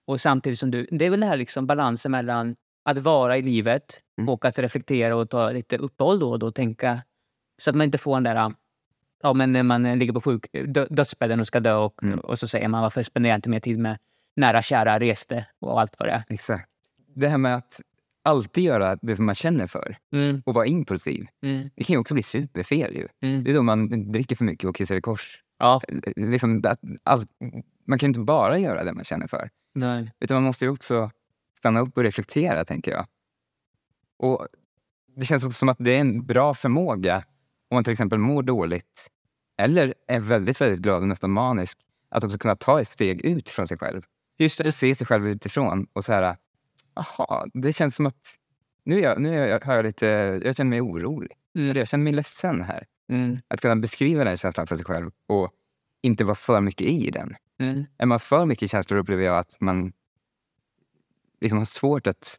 Och 0.06 0.20
samtidigt 0.20 0.58
som 0.58 0.70
du, 0.70 0.86
det 0.90 1.06
är 1.06 1.10
väl 1.10 1.20
det 1.20 1.26
här 1.26 1.36
liksom 1.36 1.66
balansen 1.66 2.12
mellan 2.12 2.56
att 2.84 2.98
vara 2.98 3.36
i 3.36 3.42
livet 3.42 4.00
Mm. 4.18 4.28
och 4.28 4.44
att 4.44 4.58
reflektera 4.58 5.16
och 5.16 5.30
ta 5.30 5.50
lite 5.50 5.76
uppehåll 5.76 6.18
då 6.20 6.30
och 6.30 6.38
då 6.38 6.46
och 6.46 6.54
tänka. 6.54 7.02
Så 7.58 7.70
att 7.70 7.76
man 7.76 7.84
inte 7.84 7.98
får 7.98 8.14
den 8.14 8.22
där, 8.22 8.54
ja 9.22 9.32
men 9.32 9.52
när 9.52 9.62
man 9.62 9.98
ligger 9.98 10.12
på 10.12 10.20
sjuk, 10.20 10.46
dö, 10.66 10.86
dödsbädden 10.90 11.40
och 11.40 11.46
ska 11.46 11.60
dö 11.60 11.74
och, 11.74 12.02
Mm. 12.02 12.18
och 12.18 12.38
så 12.38 12.48
säger 12.48 12.68
man 12.68 12.82
varför 12.82 13.02
spenderar 13.02 13.32
jag 13.32 13.38
inte 13.38 13.50
mer 13.50 13.60
tid 13.60 13.78
med 13.78 13.98
nära, 14.36 14.62
kära, 14.62 15.00
reste 15.00 15.46
och 15.60 15.80
allt 15.80 15.94
vad 15.98 16.08
det 16.08 16.12
är. 16.12 16.22
Exakt. 16.28 16.68
Det 17.14 17.28
här 17.28 17.38
med 17.38 17.54
att 17.56 17.80
alltid 18.24 18.64
göra 18.64 18.96
det 19.02 19.16
som 19.16 19.26
man 19.26 19.34
känner 19.34 19.66
för 19.66 19.96
Mm, 20.12 20.42
och 20.46 20.54
vara 20.54 20.66
impulsiv. 20.66 21.26
mm, 21.42 21.70
Det 21.76 21.84
kan 21.84 21.94
ju 21.94 21.98
också 22.00 22.14
bli 22.14 22.22
superfel. 22.22 22.94
Ju. 22.96 23.08
mm. 23.22 23.44
Det 23.44 23.50
är 23.50 23.54
då 23.54 23.62
man 23.62 24.12
dricker 24.12 24.36
för 24.36 24.44
mycket 24.44 24.68
och 24.68 24.76
kissar 24.76 24.96
i 24.96 25.00
kors. 25.00 25.42
Ja, 25.58 25.80
Liksom 26.16 26.62
att 26.64 26.80
allt, 27.04 27.28
man 27.86 27.98
kan 27.98 28.06
inte 28.10 28.20
bara 28.20 28.58
göra 28.58 28.84
det 28.84 28.92
man 28.92 29.04
känner 29.04 29.26
för. 29.26 29.50
nej. 29.74 30.12
Utan 30.20 30.34
man 30.34 30.42
måste 30.42 30.64
ju 30.64 30.70
också 30.70 31.10
stanna 31.60 31.80
upp 31.80 31.96
och 31.96 32.02
reflektera, 32.02 32.64
tänker 32.64 32.90
jag. 32.90 33.06
Och 34.18 34.46
Det 35.16 35.26
känns 35.26 35.44
också 35.44 35.58
som 35.58 35.68
att 35.68 35.76
det 35.80 35.90
är 35.90 36.00
en 36.00 36.26
bra 36.26 36.54
förmåga 36.54 37.16
om 37.70 37.74
man 37.74 37.84
till 37.84 37.92
exempel 37.92 38.18
mår 38.18 38.42
dåligt 38.42 39.10
eller 39.58 39.94
är 40.06 40.20
väldigt, 40.20 40.60
väldigt 40.60 40.80
glad 40.80 41.02
och 41.02 41.08
nästan 41.08 41.30
manisk 41.30 41.78
att 42.08 42.24
också 42.24 42.38
kunna 42.38 42.56
ta 42.56 42.80
ett 42.80 42.88
steg 42.88 43.20
ut 43.20 43.48
från 43.48 43.66
sig 43.66 43.78
själv. 43.78 44.02
Just. 44.38 44.60
Och 44.60 44.74
se 44.74 44.94
sig 44.94 45.06
själv 45.06 45.28
utifrån 45.28 45.86
och 45.92 46.04
så 46.04 46.12
här, 46.12 46.36
aha, 46.94 47.46
det 47.54 47.72
känns 47.72 47.96
som 47.96 48.06
att 48.06 48.34
nu, 48.84 48.98
är 48.98 49.02
jag, 49.02 49.20
nu 49.20 49.34
är 49.34 49.46
jag, 49.46 49.64
har 49.64 49.74
jag 49.74 49.84
lite, 49.84 50.06
jag 50.44 50.56
känner 50.56 50.70
mig 50.70 50.80
orolig. 50.80 51.32
Mm. 51.56 51.76
Jag 51.76 51.88
känner 51.88 52.04
mig 52.04 52.12
ledsen 52.12 52.62
här. 52.62 52.84
Mm. 53.08 53.38
Att 53.48 53.60
kunna 53.60 53.76
beskriva 53.76 54.24
den 54.24 54.36
känslan 54.36 54.66
för 54.66 54.76
sig 54.76 54.84
själv 54.84 55.10
och 55.26 55.50
inte 56.02 56.24
vara 56.24 56.34
för 56.34 56.60
mycket 56.60 56.86
i 56.86 57.10
den. 57.10 57.34
Mm. 57.60 57.84
Är 57.98 58.06
man 58.06 58.20
för 58.20 58.46
mycket 58.46 58.62
i 58.62 58.68
känslor 58.68 58.98
upplever 58.98 59.24
jag 59.24 59.38
att 59.38 59.56
man 59.60 59.92
liksom 61.40 61.58
har 61.58 61.66
svårt 61.66 62.06
att 62.06 62.36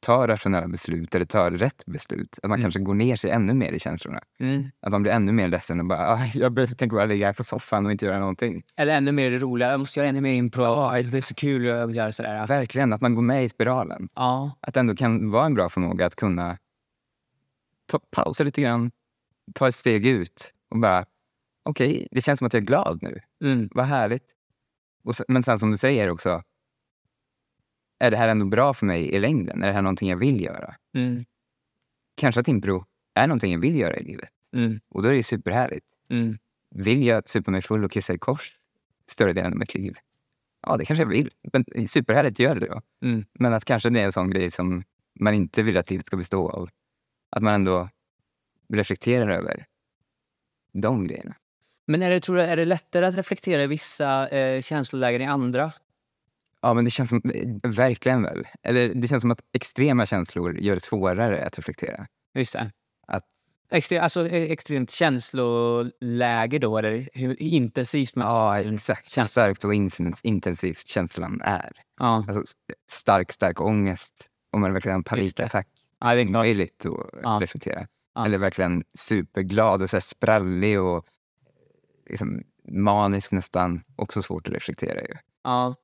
ta 0.00 0.28
rationella 0.28 0.68
beslut 0.68 1.14
eller 1.14 1.24
ta 1.26 1.50
rätt 1.50 1.86
beslut. 1.86 2.38
Att 2.42 2.48
man 2.48 2.58
Mm. 2.58 2.62
kanske 2.64 2.80
går 2.80 2.94
ner 2.94 3.16
sig 3.16 3.30
ännu 3.30 3.54
mer 3.54 3.72
i 3.72 3.78
känslorna. 3.78 4.20
Mm. 4.40 4.64
Att 4.80 4.92
man 4.92 5.02
blir 5.02 5.12
ännu 5.12 5.32
mer 5.32 5.48
ledsen 5.48 5.80
och 5.80 5.86
bara, 5.86 6.08
"Ah, 6.08 6.26
jag 6.34 6.56
tänker 6.56 6.96
bara 6.96 7.04
ligga 7.04 7.26
här 7.26 7.32
på 7.32 7.44
soffan 7.44 7.86
och 7.86 7.92
inte 7.92 8.04
göra 8.06 8.18
någonting. 8.18 8.62
Eller 8.76 8.96
ännu 8.96 9.12
mer 9.12 9.30
det 9.30 9.38
roliga. 9.38 9.70
Jag 9.70 9.80
måste 9.80 10.00
göra 10.00 10.08
ännu 10.08 10.20
mer 10.20 10.32
impro. 10.32 10.62
Åh, 10.64 10.92
det 10.94 11.18
är 11.18 11.22
så 11.22 11.34
kul 11.34 11.70
att 11.70 11.94
göra 11.94 12.12
sådär. 12.12 12.46
Verkligen, 12.46 12.92
att 12.92 13.00
man 13.00 13.14
går 13.14 13.22
med 13.22 13.44
i 13.44 13.48
spiralen. 13.48 14.08
Ja. 14.14 14.56
Att 14.60 14.74
det 14.74 14.80
ändå 14.80 14.96
kan 14.96 15.30
vara 15.30 15.46
en 15.46 15.54
bra 15.54 15.68
förmåga 15.68 16.06
att 16.06 16.16
kunna 16.16 16.58
ta 17.86 17.98
pausa 18.10 18.44
lite 18.44 18.60
grann, 18.62 18.90
ta 19.54 19.68
ett 19.68 19.74
steg 19.74 20.06
ut 20.06 20.52
och 20.70 20.78
bara, 20.80 21.04
okej, 21.62 22.08
det 22.10 22.20
känns 22.20 22.38
som 22.38 22.46
att 22.46 22.52
jag 22.54 22.62
är 22.62 22.66
glad 22.66 22.98
nu. 23.02 23.20
Mm. 23.44 23.68
Vad 23.72 23.84
härligt. 23.86 24.24
Sen, 25.14 25.26
men 25.28 25.42
sen 25.42 25.58
som 25.58 25.70
du 25.70 25.78
säger 25.78 26.10
också, 26.10 26.42
är 28.00 28.10
det 28.10 28.16
här 28.16 28.28
ändå 28.28 28.46
bra 28.46 28.74
för 28.74 28.86
mig 28.86 29.14
i 29.14 29.18
längden? 29.18 29.62
Är 29.62 29.66
det 29.66 29.72
här 29.72 29.82
någonting 29.82 30.10
jag 30.10 30.16
vill 30.16 30.40
göra? 30.40 30.74
Mm. 30.94 31.24
Kanske 32.16 32.40
att 32.40 32.48
impro 32.48 32.84
är 33.14 33.26
någonting 33.26 33.52
jag 33.52 33.60
vill 33.60 33.78
göra 33.78 33.96
i 33.96 34.04
livet. 34.04 34.30
Mm. 34.52 34.80
Och 34.88 35.02
då 35.02 35.08
är 35.08 35.12
det 35.12 35.22
superhärligt. 35.22 35.86
Mm. 36.10 36.38
Vill 36.74 37.04
jag 37.04 37.28
supa 37.28 37.50
mig 37.50 37.62
full 37.62 37.84
och 37.84 37.92
kissa 37.92 38.14
i 38.14 38.18
kors 38.18 38.58
större 39.10 39.32
delen 39.32 39.52
av 39.52 39.58
mitt 39.58 39.74
liv? 39.74 39.96
Ja, 40.66 40.76
det 40.76 40.84
kanske 40.84 41.02
jag 41.02 41.08
vill. 41.08 41.30
Men 41.52 41.88
superhärligt, 41.88 42.38
gör 42.38 42.54
det 42.54 42.66
då. 42.66 42.82
Mm. 43.02 43.24
Men 43.32 43.52
att 43.52 43.64
kanske 43.64 43.90
det 43.90 44.00
är 44.00 44.04
en 44.04 44.12
sån 44.12 44.30
grej 44.30 44.50
som 44.50 44.84
man 45.20 45.34
inte 45.34 45.62
vill 45.62 45.78
att 45.78 45.90
livet 45.90 46.06
ska 46.06 46.16
bestå 46.16 46.50
av. 46.50 46.70
Att 47.30 47.42
man 47.42 47.54
ändå 47.54 47.88
reflekterar 48.72 49.28
över 49.28 49.66
de 50.72 51.06
grejerna. 51.06 51.34
Men 51.86 52.02
är 52.02 52.10
det, 52.10 52.20
tror 52.20 52.36
du, 52.36 52.42
är 52.42 52.56
det 52.56 52.64
lättare 52.64 53.06
att 53.06 53.16
reflektera 53.16 53.62
i 53.62 53.66
vissa 53.66 54.28
eh, 54.28 54.60
känslolägen 54.60 55.22
i 55.22 55.26
andra? 55.26 55.72
Ja, 56.62 56.74
men 56.74 56.84
det 56.84 56.90
känns 56.90 57.10
som, 57.10 57.20
verkligen 57.64 58.22
väl. 58.22 58.46
Eller 58.62 58.94
det 58.94 59.08
känns 59.08 59.20
som 59.20 59.30
att 59.30 59.40
extrema 59.52 60.06
känslor 60.06 60.58
gör 60.58 60.74
det 60.74 60.84
svårare 60.84 61.44
att 61.46 61.58
reflektera. 61.58 62.06
Just 62.34 62.52
det. 62.52 62.72
Att, 63.06 63.24
Extre, 63.72 64.02
alltså 64.02 64.26
eh, 64.28 64.50
extremt 64.50 64.90
känsloläge 64.90 66.58
då, 66.58 66.78
eller 66.78 67.08
hur 67.12 67.42
intensivt 67.42 68.16
man... 68.16 68.26
ja, 68.26 68.60
exakt. 68.60 69.18
Hur 69.18 69.24
starkt 69.24 69.64
och 69.64 69.74
in- 69.74 69.90
intensivt 70.22 70.86
känslan 70.86 71.40
är. 71.44 71.72
Ja. 71.98 72.24
Alltså 72.28 72.42
stark, 72.90 73.32
stark 73.32 73.60
ångest. 73.60 74.26
Om 74.52 74.60
man 74.60 74.72
verkligen 74.72 74.92
har 74.92 74.98
en 74.98 75.04
panikattack. 75.04 75.68
ja, 76.00 76.14
det 76.14 76.20
är. 76.20 76.24
Möjligt 76.28 76.86
att 76.86 77.20
Ja. 77.22 77.38
reflektera. 77.42 77.86
Ja. 78.14 78.24
Eller 78.26 78.38
verkligen 78.38 78.84
superglad 78.94 79.82
och 79.82 79.90
så 79.90 80.00
sprallig 80.00 80.80
och 80.80 81.04
liksom 82.10 82.42
manisk 82.68 83.32
nästan. 83.32 83.80
Också 83.96 84.22
svårt 84.22 84.48
att 84.48 84.54
reflektera 84.54 85.00
ju. 85.00 85.14
Ja. 85.44 85.74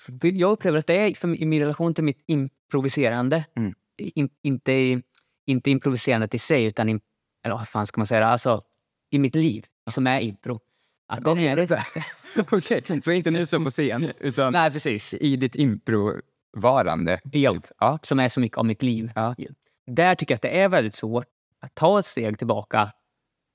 För 0.00 0.18
Jag 0.22 0.50
upplever 0.50 0.78
att 0.78 0.86
det 0.86 0.94
är, 0.96 1.14
för, 1.14 1.36
i 1.42 1.46
min 1.46 1.60
relation 1.60 1.94
till 1.94 2.04
mitt 2.04 2.22
improviserande, 2.26 3.44
Mm. 3.56 3.74
in, 3.98 4.28
inte, 4.42 4.72
i- 4.72 5.02
inte 5.46 5.70
improviserandet 5.70 6.34
i 6.34 6.38
sig, 6.38 6.64
utan 6.64 6.88
in, 6.88 7.00
eller 7.44 7.54
vad 7.54 7.68
fan 7.68 7.86
ska 7.86 8.00
man 8.00 8.06
säga, 8.06 8.26
alltså 8.26 8.62
i 9.10 9.18
mitt 9.18 9.34
liv 9.34 9.64
som 9.90 10.06
är 10.06 10.20
impro. 10.20 10.60
Att 11.08 11.24
den 11.24 11.38
är 11.38 11.56
det. 11.56 11.82
Okej, 12.52 12.82
så 13.02 13.12
inte 13.12 13.30
nu 13.30 13.46
så 13.46 13.64
på 13.64 13.70
scen, 13.70 14.12
utan 14.20 14.52
Nej, 14.52 14.70
precis. 14.70 15.14
i 15.14 15.36
ditt 15.36 15.54
improvarande. 15.54 17.20
Ja. 17.32 17.56
Ja. 17.78 17.98
Som 18.02 18.20
är 18.20 18.28
så 18.28 18.40
mycket 18.40 18.58
av 18.58 18.64
mitt 18.66 18.82
liv. 18.82 19.10
Ja. 19.14 19.34
Där 19.86 20.14
tycker 20.14 20.32
jag 20.32 20.36
att 20.36 20.42
det 20.42 20.60
är 20.60 20.68
väldigt 20.68 20.94
svårt 20.94 21.26
att 21.60 21.74
ta 21.74 21.98
ett 21.98 22.06
steg 22.06 22.38
tillbaka. 22.38 22.92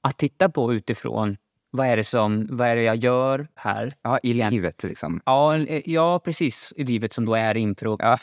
Att 0.03 0.17
titta 0.17 0.49
på 0.49 0.73
utifrån, 0.73 1.37
vad 1.75 1.87
är 1.87 1.97
det, 1.97 2.03
som, 2.03 2.47
vad 2.51 2.67
är 2.67 2.75
det 2.75 2.83
jag 2.83 2.95
gör 2.95 3.47
här? 3.55 3.91
Ja, 4.01 4.19
i 4.23 4.33
livet 4.33 4.83
liksom. 4.83 5.21
Ja, 5.25 5.57
eh, 5.57 5.81
ja, 5.85 6.19
precis. 6.19 6.73
I 6.75 6.83
livet 6.83 7.13
som 7.13 7.25
då 7.25 7.35
är 7.35 7.57
impro. 7.57 7.97
Ja, 7.99 8.17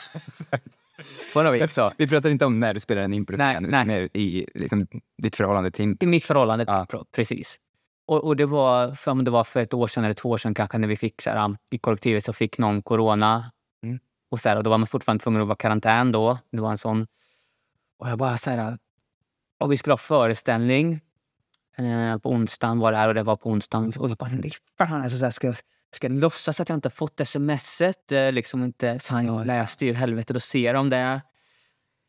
något 1.35 1.53
vis. 1.53 1.77
Vi 1.97 2.07
pratar 2.07 2.29
inte 2.29 2.45
om 2.45 2.59
när 2.59 2.73
du 2.73 2.79
spelar 2.79 3.01
en 3.01 3.13
improscen, 3.13 3.63
Nej, 3.63 3.69
utan 3.69 3.87
nej. 3.87 4.09
i 4.13 4.45
liksom, 4.53 4.87
ditt 5.21 5.35
förhållande 5.35 5.71
till 5.71 5.83
impro. 5.83 6.05
I 6.05 6.09
mitt 6.09 6.25
förhållande, 6.25 6.65
Ja. 6.67 6.85
pro- 6.89 7.05
precis. 7.15 7.59
Och, 8.07 8.23
och 8.23 8.35
det, 8.35 8.45
var, 8.45 8.91
för, 8.91 9.11
om 9.11 9.23
det 9.23 9.31
var 9.31 9.43
för 9.43 9.59
ett 9.59 9.73
år 9.73 9.87
sedan 9.87 10.03
eller 10.03 10.13
två 10.13 10.29
år 10.29 10.37
sedan 10.37 10.53
kanske 10.53 10.77
när 10.77 10.87
vi 10.87 10.95
fick 10.95 11.21
så 11.21 11.29
här, 11.29 11.57
i 11.71 11.77
kollektivet 11.77 12.23
så 12.23 12.33
fick 12.33 12.57
någon 12.57 12.81
corona. 12.81 13.51
Mm. 13.83 13.99
Och, 14.31 14.39
så 14.39 14.49
här, 14.49 14.55
och 14.57 14.63
då 14.63 14.69
var 14.69 14.77
man 14.77 14.87
fortfarande 14.87 15.23
tvungen 15.23 15.41
att 15.41 15.47
vara 15.47 15.55
i 15.55 15.61
karantän 15.61 16.11
då. 16.11 16.37
Det 16.51 16.61
var 16.61 16.71
en 16.71 16.77
sån... 16.77 17.07
Och 17.99 18.09
jag 18.09 18.17
bara 18.17 18.37
så 18.37 18.49
här... 18.49 18.77
Och 19.59 19.71
vi 19.71 19.77
skulle 19.77 19.91
ha 19.91 19.97
föreställning. 19.97 20.99
Eh, 21.77 22.17
på 22.17 22.29
onsdagen 22.29 22.79
var 22.79 22.91
det 22.91 22.97
här 22.97 23.07
och 23.07 23.13
det 23.13 23.23
var 23.23 23.35
på 23.35 23.49
onsdagen. 23.49 23.93
Och 23.99 24.09
jag 24.09 24.17
bara, 24.17 24.29
fan, 24.77 25.01
alltså, 25.03 25.17
så 25.17 25.25
här, 25.25 25.31
ska, 25.31 25.47
jag- 25.47 25.55
ska 25.93 26.07
jag 26.07 26.19
låtsas 26.19 26.59
att 26.59 26.69
jag 26.69 26.77
inte 26.77 26.89
fått 26.89 27.21
smset? 27.27 28.11
Eh, 28.11 28.31
liksom 28.31 28.63
inte, 28.63 28.99
fan, 28.99 29.25
jag 29.25 29.45
läste 29.47 29.85
ju 29.85 29.93
helvete, 29.93 30.33
då 30.33 30.39
ser 30.39 30.73
de 30.73 30.89
det. 30.89 31.21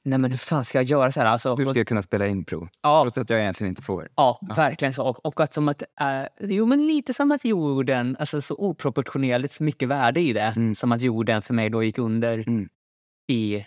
Nej 0.04 0.18
men 0.18 0.30
hur 0.30 0.38
fan 0.38 0.64
ska 0.64 0.78
jag 0.78 0.84
göra 0.84 1.12
så 1.12 1.20
här? 1.20 1.26
Alltså, 1.26 1.56
Hur 1.56 1.66
ska 1.70 1.78
jag 1.80 1.86
kunna 1.86 2.02
spela 2.02 2.26
impro? 2.26 2.68
ja, 2.82 3.02
Trots 3.02 3.18
att 3.18 3.30
jag 3.30 3.40
egentligen 3.40 3.68
inte 3.68 3.82
får. 3.82 4.08
Ja, 4.16 4.38
verkligen 4.56 4.94
så. 4.94 5.04
Och, 5.06 5.26
och 5.26 5.40
att 5.40 5.52
som 5.52 5.68
att, 5.68 5.82
eh, 6.00 6.22
jo, 6.40 6.66
men 6.66 6.86
lite 6.86 7.14
som 7.14 7.32
att 7.32 7.44
jorden, 7.44 8.16
alltså 8.18 8.40
så 8.40 8.54
oproportionerligt 8.54 9.60
mycket 9.60 9.88
värde 9.88 10.20
i 10.20 10.32
det. 10.32 10.52
Mm. 10.56 10.74
Som 10.74 10.92
att 10.92 11.00
jorden 11.00 11.42
för 11.42 11.54
mig 11.54 11.70
då 11.70 11.82
gick 11.82 11.98
under 11.98 12.38
Mm. 12.38 12.68
i... 13.28 13.66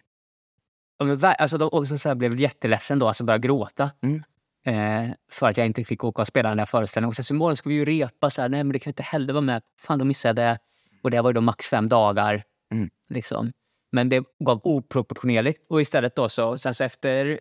Ja, 0.98 1.06
men, 1.06 1.20
alltså, 1.24 1.58
då, 1.58 1.68
och 1.68 1.88
så, 1.88 1.98
så 1.98 2.10
här, 2.10 2.16
blev 2.16 2.32
jag 2.32 2.40
jätteledsen 2.42 3.00
då, 3.00 3.08
alltså 3.08 3.24
började 3.24 3.48
gråta. 3.48 3.92
Mm. 4.04 4.24
Eh, 4.66 5.10
för 5.32 5.50
att 5.50 5.58
jag 5.58 5.66
inte 5.66 5.84
fick 5.84 6.04
åka 6.04 6.22
och 6.22 6.28
spela 6.28 6.50
den 6.50 6.58
där 6.58 6.66
föreställningen. 6.66 7.10
Och 7.10 7.16
sen 7.16 7.26
så 7.26 7.34
imorgon 7.34 7.56
ska 7.56 7.70
vi 7.70 7.76
ju 7.76 7.86
repa, 7.86 8.30
så 8.30 8.42
här, 8.42 8.50
nej 8.50 8.64
men 8.64 8.74
det 8.74 8.80
kan 8.80 8.92
inte 8.92 9.04
heller 9.04 9.34
vara 9.34 9.42
med. 9.42 9.62
Fan, 9.82 10.00
då 10.00 10.06
missade 10.06 10.42
jag 10.42 10.56
det. 10.56 10.60
Och 11.04 11.12
det 11.12 11.22
var 11.22 11.30
ju 11.30 11.34
då 11.34 11.42
max 11.42 11.68
fem 11.68 11.90
dagar. 11.90 12.44
Mm. 12.72 12.90
Liksom. 13.10 13.52
Men 13.92 14.10
det 14.10 14.24
gav 14.46 14.62
oproportionerligt. 14.64 15.68
Och 15.70 15.82
istället 15.82 16.16
då 16.16 16.30
så, 16.30 16.58
sen 16.58 16.74
så 16.74 16.84
efter 16.84 17.40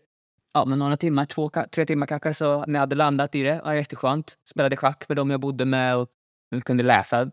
ja, 0.54 0.64
men 0.64 0.78
några 0.78 0.96
timmar, 0.96 1.24
två, 1.26 1.50
tre 1.74 1.86
timmar 1.86 2.06
kanske, 2.06 2.34
så 2.34 2.64
när 2.66 2.74
jag 2.74 2.80
hade 2.80 2.96
landat 2.96 3.34
i 3.34 3.42
det, 3.42 3.60
var 3.64 3.72
jätteskönt. 3.72 4.38
Spelade 4.44 4.76
schack 4.76 5.04
med 5.08 5.16
dem 5.16 5.30
jag 5.30 5.40
bodde 5.40 5.64
med 5.64 5.96
och 5.96 6.08
kunde 6.64 6.82
läsa, 6.82 7.30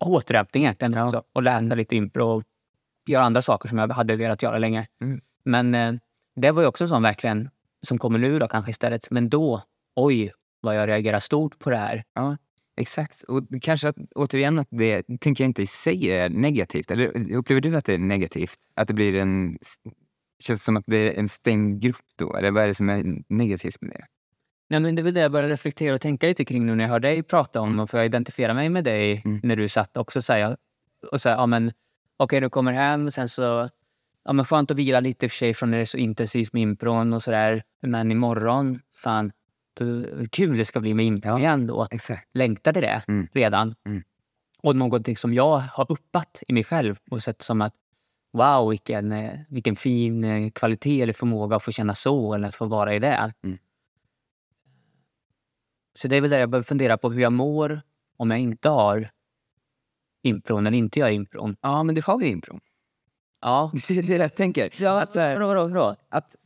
återhämtning 0.00 0.62
egentligen 0.62 0.92
Ja. 0.92 1.04
också. 1.04 1.22
Och 1.32 1.42
läsa 1.42 1.74
lite 1.74 1.96
impro 1.96 2.26
och 2.26 2.42
göra 3.06 3.24
andra 3.24 3.42
saker 3.42 3.68
som 3.68 3.78
jag 3.78 3.92
hade 3.92 4.16
velat 4.16 4.42
göra 4.42 4.58
länge. 4.58 4.86
Mm. 5.02 5.20
Men 5.44 5.74
eh, 5.74 5.94
det 6.36 6.50
var 6.50 6.62
ju 6.62 6.68
också 6.68 6.86
sån 6.86 7.02
verkligen, 7.02 7.50
som 7.86 7.98
kommer 7.98 8.18
nu 8.18 8.38
då 8.38 8.48
kanske 8.48 8.70
istället. 8.70 9.10
Men 9.10 9.28
då, 9.28 9.62
oj, 9.96 10.32
vad 10.60 10.76
jag 10.76 10.88
reagerar 10.88 11.18
stort 11.18 11.58
på 11.58 11.70
det 11.70 11.76
här. 11.76 12.04
Exakt. 12.76 13.22
Och 13.22 13.42
kanske 13.62 13.88
att, 13.88 13.96
återigen 14.14 14.58
att 14.58 14.68
det 14.70 15.02
tänker 15.20 15.44
jag 15.44 15.48
inte 15.48 15.62
i 15.62 15.66
sig 15.66 16.10
är 16.10 16.28
negativt. 16.28 16.90
Eller 16.90 17.34
upplever 17.36 17.60
du 17.60 17.76
att 17.76 17.84
det 17.84 17.94
är 17.94 17.98
negativt? 17.98 18.58
Att 18.74 18.88
det 18.88 18.94
blir 18.94 19.14
en... 19.16 19.58
Känns 20.42 20.64
som 20.64 20.76
att 20.76 20.84
det 20.86 20.96
är 20.96 21.18
en 21.18 21.28
stängd 21.28 21.82
grupp 21.82 21.96
då? 22.18 22.36
Eller 22.36 22.50
vad 22.50 22.62
är 22.62 22.68
det 22.68 22.74
som 22.74 22.88
är 22.88 23.04
negativt 23.28 23.76
med 23.80 23.90
det? 23.90 24.04
Nej, 24.70 24.80
men 24.80 24.94
det 24.94 25.02
är 25.02 25.12
det 25.12 25.20
jag 25.20 25.32
började 25.32 25.52
reflektera 25.52 25.94
och 25.94 26.00
tänka 26.00 26.26
lite 26.26 26.44
kring 26.44 26.66
nu 26.66 26.74
när 26.74 26.84
jag 26.84 26.88
hör 26.88 27.00
dig 27.00 27.22
prata 27.22 27.60
om 27.60 27.80
och 27.80 27.90
för 27.90 27.98
jag 27.98 28.06
identifiera 28.06 28.54
mig 28.54 28.68
med 28.68 28.84
dig 28.84 29.22
Mm. 29.24 29.40
när 29.42 29.56
du 29.56 29.68
satt 29.68 29.96
också 29.96 30.22
så 30.22 30.32
här, 30.32 30.56
och 31.12 31.20
så 31.20 31.28
här, 31.28 31.36
ja 31.36 31.46
men 31.46 31.72
okej 32.16 32.40
du 32.40 32.50
kommer 32.50 32.72
hem 32.72 33.10
sen 33.10 33.28
så 33.28 33.68
ja 34.24 34.32
men 34.32 34.44
skönt 34.44 34.70
att 34.70 34.76
vila 34.78 35.00
lite 35.00 35.26
i 35.26 35.28
och 35.28 35.30
för 35.32 35.36
sig 35.36 35.54
från 35.54 35.70
när 35.70 35.78
det 35.78 35.82
är 35.82 35.84
så 35.84 35.98
intensivt 35.98 36.52
med 36.52 36.62
impron 36.62 37.12
och 37.12 37.22
sådär 37.22 37.62
men 37.82 38.10
imorgon 38.12 38.80
fan 38.94 39.32
då, 39.74 40.04
kul 40.30 40.56
det 40.58 40.64
ska 40.64 40.80
bli 40.80 40.94
med 40.94 41.06
impro 41.06 41.30
Ja. 41.30 41.38
igen 41.38 41.66
då. 41.66 41.88
Exakt. 41.90 42.28
Längtade 42.34 42.80
det 42.80 43.02
Mm. 43.08 43.28
redan. 43.32 43.74
Mm. 43.86 44.02
Och 44.62 44.76
någonting 44.76 45.16
som 45.16 45.34
jag 45.34 45.56
har 45.58 45.92
uppat 45.92 46.42
i 46.48 46.52
mig 46.52 46.64
själv 46.64 46.96
och 47.10 47.22
sett 47.22 47.42
som 47.42 47.60
att 47.62 47.74
wow 48.32 48.68
vilken, 48.70 49.12
eh, 49.12 49.38
vilken 49.48 49.76
fin 49.76 50.24
eh, 50.24 50.50
kvalitet 50.50 51.02
eller 51.02 51.12
förmåga 51.12 51.56
att 51.56 51.62
få 51.62 51.72
känna 51.72 51.94
så 51.94 52.34
eller 52.34 52.48
att 52.48 52.54
få 52.54 52.66
vara 52.66 52.94
i 52.94 52.98
det. 52.98 53.32
Mm. 53.44 53.58
Så 55.94 56.08
det 56.08 56.16
är 56.16 56.20
väl 56.20 56.30
där 56.30 56.40
jag 56.40 56.50
behöver 56.50 56.64
fundera 56.64 56.98
på 56.98 57.10
hur 57.10 57.20
jag 57.22 57.32
mår 57.32 57.80
om 58.16 58.30
jag 58.30 58.40
inte 58.40 58.68
har 58.68 59.08
impron 60.22 60.66
eller 60.66 60.78
inte 60.78 60.98
gör 61.00 61.10
impron. 61.10 61.56
Ja, 61.60 61.82
men 61.82 61.94
du 61.94 62.02
har 62.04 62.20
ju 62.20 62.28
impro. 62.28 62.60
Ja. 63.42 63.70
Det 63.88 63.98
är 63.98 64.02
det 64.02 64.16
jag 64.16 64.34
tänker. 64.34 64.70
ja 64.78 65.00
Att 65.00 65.12
så 65.12 65.20
här- 65.20 65.34
vadå, 65.40 65.46
vadå, 65.46 65.68
vadå? 65.68 65.96
Att 66.08 66.36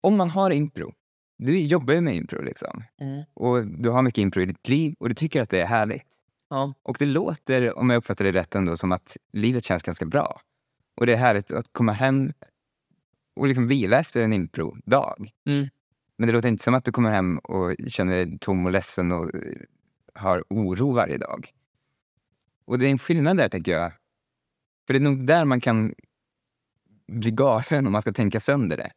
om 0.00 0.16
man 0.16 0.30
har 0.30 0.50
impro, 0.50 0.92
du 1.38 1.58
jobbar 1.60 1.94
ju 1.94 2.00
med 2.00 2.14
impro 2.16 2.42
liksom. 2.42 2.84
Mm. 3.00 3.22
Och 3.34 3.66
du 3.66 3.90
har 3.90 4.02
mycket 4.02 4.22
impro 4.22 4.42
i 4.42 4.46
ditt 4.46 4.68
liv 4.68 4.94
och 4.98 5.08
du 5.08 5.14
tycker 5.14 5.40
att 5.40 5.50
det 5.50 5.60
är 5.60 5.66
härligt. 5.66 6.06
Ja. 6.50 6.74
Och 6.82 6.96
det 6.98 7.06
låter, 7.06 7.78
om 7.78 7.90
jag 7.90 7.96
uppfattar 7.98 8.24
det 8.24 8.32
rätt 8.32 8.54
ändå, 8.54 8.76
som 8.76 8.92
att 8.92 9.16
livet 9.32 9.64
känns 9.64 9.82
ganska 9.82 10.04
bra. 10.06 10.40
Och 10.96 11.06
det 11.06 11.12
är 11.12 11.16
härligt 11.16 11.50
att 11.50 11.66
komma 11.72 11.92
hem 11.92 12.32
och 13.36 13.46
liksom 13.46 13.68
vila 13.68 13.98
efter 14.00 14.22
en 14.22 14.32
impro-dag. 14.32 15.30
Mm. 15.46 15.68
Men 16.16 16.26
det 16.26 16.32
låter 16.32 16.48
inte 16.48 16.64
som 16.64 16.74
att 16.74 16.84
du 16.84 16.92
kommer 16.92 17.10
hem 17.10 17.38
och 17.38 17.74
känner 17.88 18.16
dig 18.16 18.38
tom 18.38 18.66
och 18.66 18.72
ledsen 18.72 19.12
och 19.12 19.34
eh, 19.34 19.40
har 20.14 20.44
oro 20.50 20.92
varje 20.92 21.18
dag. 21.18 21.52
Och 22.64 22.78
det 22.78 22.86
är 22.86 22.90
en 22.90 22.98
skillnad 22.98 23.36
där, 23.36 23.48
tänker 23.48 23.72
jag. 23.72 23.92
För 24.86 24.94
det 24.94 24.98
är 24.98 25.00
nog 25.00 25.26
där 25.26 25.44
man 25.44 25.60
kan 25.60 25.94
bli 27.12 27.30
galen 27.30 27.86
om 27.86 27.92
man 27.92 28.02
ska 28.02 28.12
tänka 28.12 28.40
sönder 28.40 28.76
det. 28.76 28.90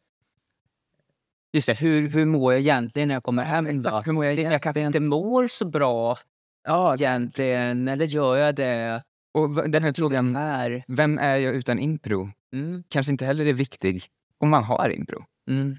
Just 1.52 1.66
det, 1.66 1.80
hur, 1.80 2.08
hur 2.08 2.26
mår 2.26 2.52
jag 2.52 2.60
egentligen 2.60 3.08
när 3.08 3.14
jag 3.14 3.22
kommer 3.22 3.44
hem? 3.44 3.82
då? 3.82 4.02
hur 4.04 4.12
mår 4.12 4.24
jag 4.24 4.38
Jag 4.38 4.62
kanske 4.62 4.80
inte 4.80 5.00
mår 5.00 5.48
så 5.48 5.68
bra 5.68 6.16
Ja, 6.64 6.94
egentligen, 6.94 7.88
eller 7.88 8.06
gör 8.06 8.36
jag 8.36 8.54
det 8.54 9.02
och 9.34 9.70
den 9.70 9.82
här 9.82 9.92
frågan, 9.92 10.36
här? 10.36 10.84
vem 10.88 11.18
är 11.18 11.36
jag 11.36 11.54
utan 11.54 11.78
impro? 11.78 12.30
Mm. 12.52 12.82
Kanske 12.88 13.12
inte 13.12 13.26
heller 13.26 13.46
är 13.46 13.52
viktig 13.52 14.04
om 14.38 14.48
man 14.48 14.64
har 14.64 14.90
impro. 14.90 15.24
Mm. 15.50 15.76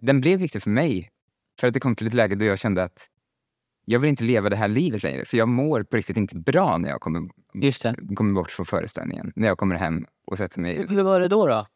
Den 0.00 0.20
blev 0.20 0.40
viktig 0.40 0.62
för 0.62 0.70
mig 0.70 1.10
för 1.60 1.66
att 1.66 1.74
det 1.74 1.80
kom 1.80 1.96
till 1.96 2.06
ett 2.06 2.14
läge 2.14 2.34
då 2.34 2.44
jag 2.44 2.58
kände 2.58 2.82
att 2.82 3.08
jag 3.84 4.00
vill 4.00 4.10
inte 4.10 4.24
leva 4.24 4.48
det 4.48 4.56
här 4.56 4.68
livet 4.68 5.02
längre. 5.02 5.24
För 5.24 5.36
jag 5.36 5.48
mår 5.48 5.82
på 5.82 5.96
riktigt 5.96 6.16
inte 6.16 6.36
bra 6.36 6.78
när 6.78 6.88
jag 6.88 7.00
kommer, 7.00 7.28
kommer 8.14 8.34
bort 8.34 8.50
från 8.50 8.66
föreställningen. 8.66 9.32
När 9.36 9.48
jag 9.48 9.58
kommer 9.58 9.76
hem 9.76 10.06
och 10.26 10.38
sätter 10.38 10.60
mig 10.60 10.76
Hur, 10.76 10.88
hur 10.88 11.02
var 11.02 11.20
det 11.20 11.28
då? 11.28 11.46
då? 11.46 11.66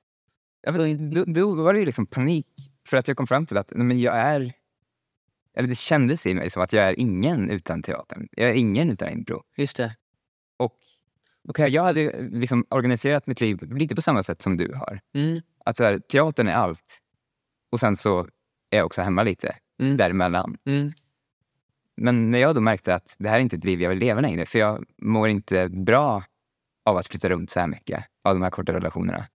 Ja, 0.62 0.72
men 0.72 1.10
då, 1.10 1.24
då 1.24 1.54
var 1.54 1.72
det 1.72 1.78
ju 1.78 1.86
liksom 1.86 2.06
panik 2.06 2.46
för 2.88 2.96
att 2.96 3.08
jag 3.08 3.16
kom 3.16 3.26
fram 3.26 3.46
till 3.46 3.56
att 3.56 3.72
nej, 3.74 3.86
men 3.86 4.00
jag 4.00 4.16
är... 4.16 4.52
Eller 5.54 5.68
det 5.68 5.78
kändes 5.78 6.26
i 6.26 6.34
mig 6.34 6.50
som 6.50 6.62
att 6.62 6.72
jag 6.72 6.88
är 6.88 7.00
ingen 7.00 7.50
utan 7.50 7.82
teatern. 7.82 8.28
Jag 8.32 8.48
är 8.50 8.54
ingen 8.54 8.90
utan 8.90 9.08
impro. 9.08 9.42
Just 9.56 9.76
det. 9.76 9.96
Och 10.56 10.76
okay, 11.48 11.68
jag 11.68 11.82
hade 11.82 12.22
liksom 12.22 12.64
organiserat 12.70 13.26
mitt 13.26 13.40
liv 13.40 13.74
lite 13.74 13.94
på 13.94 14.02
samma 14.02 14.22
sätt 14.22 14.42
som 14.42 14.56
du 14.56 14.74
har. 14.74 15.00
Mm. 15.14 15.40
Att 15.64 15.76
så 15.76 15.84
här, 15.84 15.98
teatern 15.98 16.48
är 16.48 16.54
allt. 16.54 17.00
Och 17.72 17.80
sen 17.80 17.96
så 17.96 18.20
är 18.70 18.76
jag 18.76 18.86
också 18.86 19.02
hemma 19.02 19.22
lite 19.22 19.56
Mm. 19.80 19.96
däremellan. 19.96 20.56
Mm. 20.66 20.92
Men 21.96 22.30
när 22.30 22.38
jag 22.38 22.54
då 22.54 22.60
märkte 22.60 22.94
att 22.94 23.16
det 23.18 23.28
här 23.28 23.36
är 23.36 23.40
inte 23.40 23.56
ett 23.56 23.64
liv 23.64 23.82
jag 23.82 23.90
vill 23.90 23.98
leva 23.98 24.20
längre, 24.20 24.46
för 24.46 24.58
jag 24.58 24.84
mår 25.02 25.28
inte 25.28 25.68
bra 25.68 26.24
av 26.84 26.96
att 26.96 27.06
flytta 27.06 27.28
runt 27.28 27.50
så 27.50 27.60
här 27.60 27.66
mycket, 27.66 28.04
av 28.22 28.34
de 28.34 28.42
här 28.42 28.50
korta 28.50 28.72
relationerna. 28.72 29.26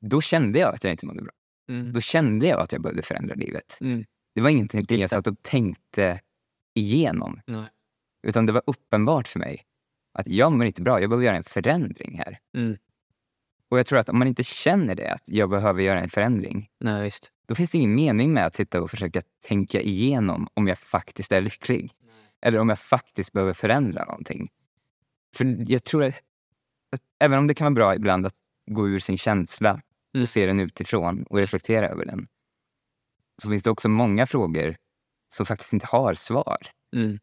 Då 0.00 0.20
kände 0.20 0.58
jag 0.58 0.74
att 0.74 0.84
jag 0.84 0.90
inte 0.92 1.06
mådde 1.06 1.22
bra. 1.22 1.32
Mm. 1.68 1.92
Då 1.92 2.00
kände 2.00 2.46
jag 2.46 2.60
att 2.60 2.72
jag 2.72 2.82
behövde 2.82 3.02
förändra 3.02 3.34
livet. 3.34 3.78
Mm. 3.80 4.04
Det 4.34 4.40
var 4.40 4.50
ingenting 4.50 5.00
jag 5.00 5.10
satt 5.10 5.26
och 5.26 5.42
tänkte 5.42 6.20
igenom. 6.74 7.40
Nej. 7.46 7.66
Utan 8.22 8.46
det 8.46 8.52
var 8.52 8.62
uppenbart 8.66 9.28
för 9.28 9.38
mig 9.38 9.64
att 10.12 10.26
jag 10.26 10.52
mår 10.52 10.66
inte 10.66 10.82
bra, 10.82 11.00
jag 11.00 11.10
behöver 11.10 11.26
göra 11.26 11.36
en 11.36 11.42
förändring 11.42 12.18
här. 12.18 12.38
Mm. 12.56 12.76
Och 13.68 13.78
jag 13.78 13.86
tror 13.86 13.98
att 13.98 14.08
om 14.08 14.18
man 14.18 14.28
inte 14.28 14.44
känner 14.44 14.94
det, 14.94 15.12
att 15.12 15.22
jag 15.24 15.50
behöver 15.50 15.82
göra 15.82 16.00
en 16.00 16.10
förändring, 16.10 16.70
Nej, 16.80 17.02
visst. 17.02 17.32
då 17.46 17.54
finns 17.54 17.70
det 17.70 17.78
ingen 17.78 17.94
mening 17.94 18.32
med 18.32 18.46
att 18.46 18.54
sitta 18.54 18.82
och 18.82 18.90
försöka 18.90 19.22
tänka 19.46 19.80
igenom 19.80 20.48
om 20.54 20.68
jag 20.68 20.78
faktiskt 20.78 21.32
är 21.32 21.40
lycklig. 21.40 21.92
Eller 22.42 22.58
om 22.58 22.68
jag 22.68 22.78
faktiskt 22.78 23.32
behöver 23.32 23.52
förändra 23.52 24.04
någonting. 24.04 24.48
För 25.36 25.70
jag 25.72 25.84
tror 25.84 26.04
att 26.04 26.14
även 27.20 27.38
om 27.38 27.46
det 27.46 27.54
kan 27.54 27.64
vara 27.64 27.74
bra 27.74 27.94
ibland 27.94 28.26
att 28.26 28.36
gå 28.70 28.88
ur 28.88 28.98
sin 28.98 29.18
känsla 29.18 29.80
och 30.20 30.28
se 30.28 30.46
den 30.46 30.60
utifrån 30.60 31.22
och 31.22 31.38
reflektera 31.38 31.88
över 31.88 32.06
den, 32.06 32.26
så 33.42 33.50
finns 33.50 33.62
det 33.62 33.70
också 33.70 33.88
många 33.88 34.26
frågor 34.26 34.76
som 35.34 35.46
faktiskt 35.46 35.72
inte 35.72 35.86
har 35.86 36.14
svar. 36.14 36.58
Mm. 36.96 37.18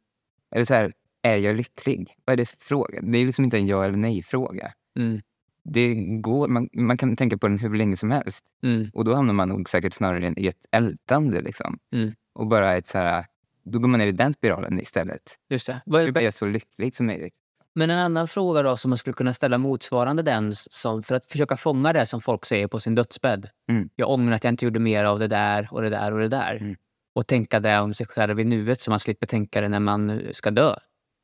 Eller 0.51 0.65
så 0.65 0.73
här, 0.73 0.93
är 1.21 1.37
jag 1.37 1.55
lycklig? 1.55 2.15
Vad 2.25 2.33
är 2.33 2.37
det 2.37 2.45
för 2.45 2.57
fråga? 2.57 3.01
Det 3.01 3.17
är 3.17 3.25
liksom 3.25 3.45
inte 3.45 3.57
en 3.57 3.67
ja 3.67 3.85
eller 3.85 3.97
nej-fråga. 3.97 4.73
Mm. 4.99 5.21
Det 5.63 5.95
går, 6.21 6.47
man, 6.47 6.69
man 6.73 6.97
kan 6.97 7.15
tänka 7.15 7.37
på 7.37 7.47
den 7.47 7.59
hur 7.59 7.75
länge 7.75 7.97
som 7.97 8.11
helst. 8.11 8.45
Mm. 8.63 8.89
Och 8.93 9.05
då 9.05 9.13
hamnar 9.13 9.33
man 9.33 9.49
nog 9.49 9.69
säkert 9.69 9.93
snarare 9.93 10.33
i 10.37 10.47
ett 10.47 10.65
ältande. 10.71 11.41
Liksom. 11.41 11.79
Mm. 11.93 12.13
Och 12.33 12.47
bara 12.47 12.75
ett 12.75 12.87
så 12.87 12.97
här, 12.97 13.25
då 13.63 13.79
går 13.79 13.87
man 13.87 13.99
ner 13.99 14.07
i 14.07 14.11
den 14.11 14.33
spiralen 14.33 14.79
istället. 14.79 15.39
Just 15.49 15.67
det. 15.67 15.81
Vad 15.85 16.01
är 16.01 16.05
Hur 16.05 16.11
blir 16.11 16.23
jag 16.23 16.33
så 16.33 16.45
lycklig 16.45 16.95
som 16.95 17.05
möjligt? 17.05 17.35
Men 17.75 17.89
en 17.89 17.99
annan 17.99 18.27
fråga 18.27 18.61
då 18.61 18.77
som 18.77 18.89
man 18.89 18.97
skulle 18.97 19.13
kunna 19.13 19.33
ställa 19.33 19.57
motsvarande 19.57 20.23
den 20.23 20.53
som, 20.55 21.03
för 21.03 21.15
att 21.15 21.31
försöka 21.31 21.57
fånga 21.57 21.93
det 21.93 22.05
som 22.05 22.21
folk 22.21 22.45
säger 22.45 22.67
på 22.67 22.79
sin 22.79 22.95
dödsbädd. 22.95 23.49
Mm. 23.69 23.89
Jag 23.95 24.09
ångrar 24.09 24.35
att 24.35 24.43
jag 24.43 24.53
inte 24.53 24.65
gjorde 24.65 24.79
mer 24.79 25.05
av 25.05 25.19
det 25.19 25.27
där 25.27 25.69
och 25.71 25.81
det 25.81 25.89
där 25.89 26.13
och 26.13 26.19
det 26.19 26.27
där. 26.27 26.55
Mm. 26.55 26.75
Och 27.15 27.27
tänka 27.27 27.59
det 27.59 27.79
om 27.79 27.93
sig 27.93 28.07
själv 28.07 28.39
i 28.39 28.43
nuet 28.43 28.81
så 28.81 28.91
man 28.91 28.99
slipper 28.99 29.27
tänka 29.27 29.61
det 29.61 29.69
när 29.69 29.79
man 29.79 30.21
ska 30.31 30.51
dö. 30.51 30.75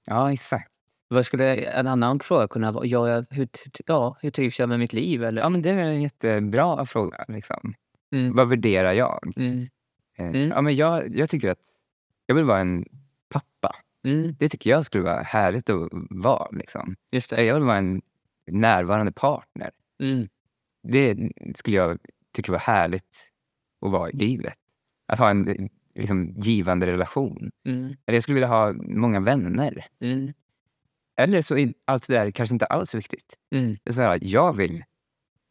Ja, 0.07 0.33
exakt. 0.33 0.71
Vad 1.07 1.25
skulle 1.25 1.55
en 1.55 1.87
annan 1.87 2.19
fråga 2.19 2.47
kunna 2.47 2.71
vara? 2.71 2.85
Ja, 2.85 3.23
hur, 3.29 3.47
ja, 3.85 4.17
hur 4.21 4.29
trivs 4.29 4.59
jag 4.59 4.69
med 4.69 4.79
mitt 4.79 4.93
liv? 4.93 5.23
Eller? 5.23 5.41
Ja, 5.41 5.49
men 5.49 5.61
det 5.61 5.69
är 5.69 5.77
en 5.77 6.01
jättebra 6.01 6.85
fråga. 6.85 7.25
Liksom. 7.27 7.73
Mm. 8.15 8.35
Vad 8.35 8.49
värderar 8.49 8.93
jag? 8.93 9.33
Mm. 9.35 9.61
Eh, 10.17 10.25
Mm. 10.25 10.49
Ja, 10.49 10.61
men 10.61 10.75
jag, 10.75 11.15
jag 11.15 11.29
tycker 11.29 11.49
att 11.51 11.59
jag 12.25 12.35
vill 12.35 12.45
vara 12.45 12.59
en. 12.59 12.85
Mm. 14.03 14.35
Det 14.39 14.49
tycker 14.49 14.69
jag 14.69 14.85
skulle 14.85 15.03
vara 15.03 15.21
härligt 15.21 15.69
att 15.69 15.89
vara. 16.09 16.47
Liksom. 16.51 16.95
Just 17.11 17.29
det. 17.29 17.43
Jag 17.43 17.55
vill 17.55 17.63
vara 17.63 17.77
en 17.77 18.01
närvarande 18.51 19.11
partner. 19.11 19.71
Mm. 20.03 20.27
Det 20.83 21.31
skulle 21.55 21.77
jag 21.77 21.97
tycka 22.33 22.51
var 22.51 22.59
härligt 22.59 23.29
att 23.85 23.91
vara 23.91 24.09
i 24.09 24.13
livet. 24.13 24.57
Att 25.07 25.19
ha 25.19 25.29
en 25.29 25.69
liksom, 25.95 26.33
givande 26.37 26.87
relation. 26.87 27.51
Mm. 27.65 27.85
Eller 28.05 28.15
jag 28.15 28.23
skulle 28.23 28.35
vilja 28.35 28.47
ha 28.47 28.73
många 28.73 29.19
vänner. 29.19 29.87
Mm. 30.01 30.33
Eller 31.19 31.41
så 31.41 31.57
är 31.57 31.73
allt 31.85 32.07
det 32.07 32.13
där 32.13 32.31
kanske 32.31 32.55
inte 32.55 32.65
alls 32.65 32.95
viktigt. 32.95 33.35
Mm. 33.55 33.77
Det 33.83 33.89
är 33.89 33.93
så 33.93 34.01
här, 34.01 34.19
jag 34.21 34.55
vill 34.55 34.83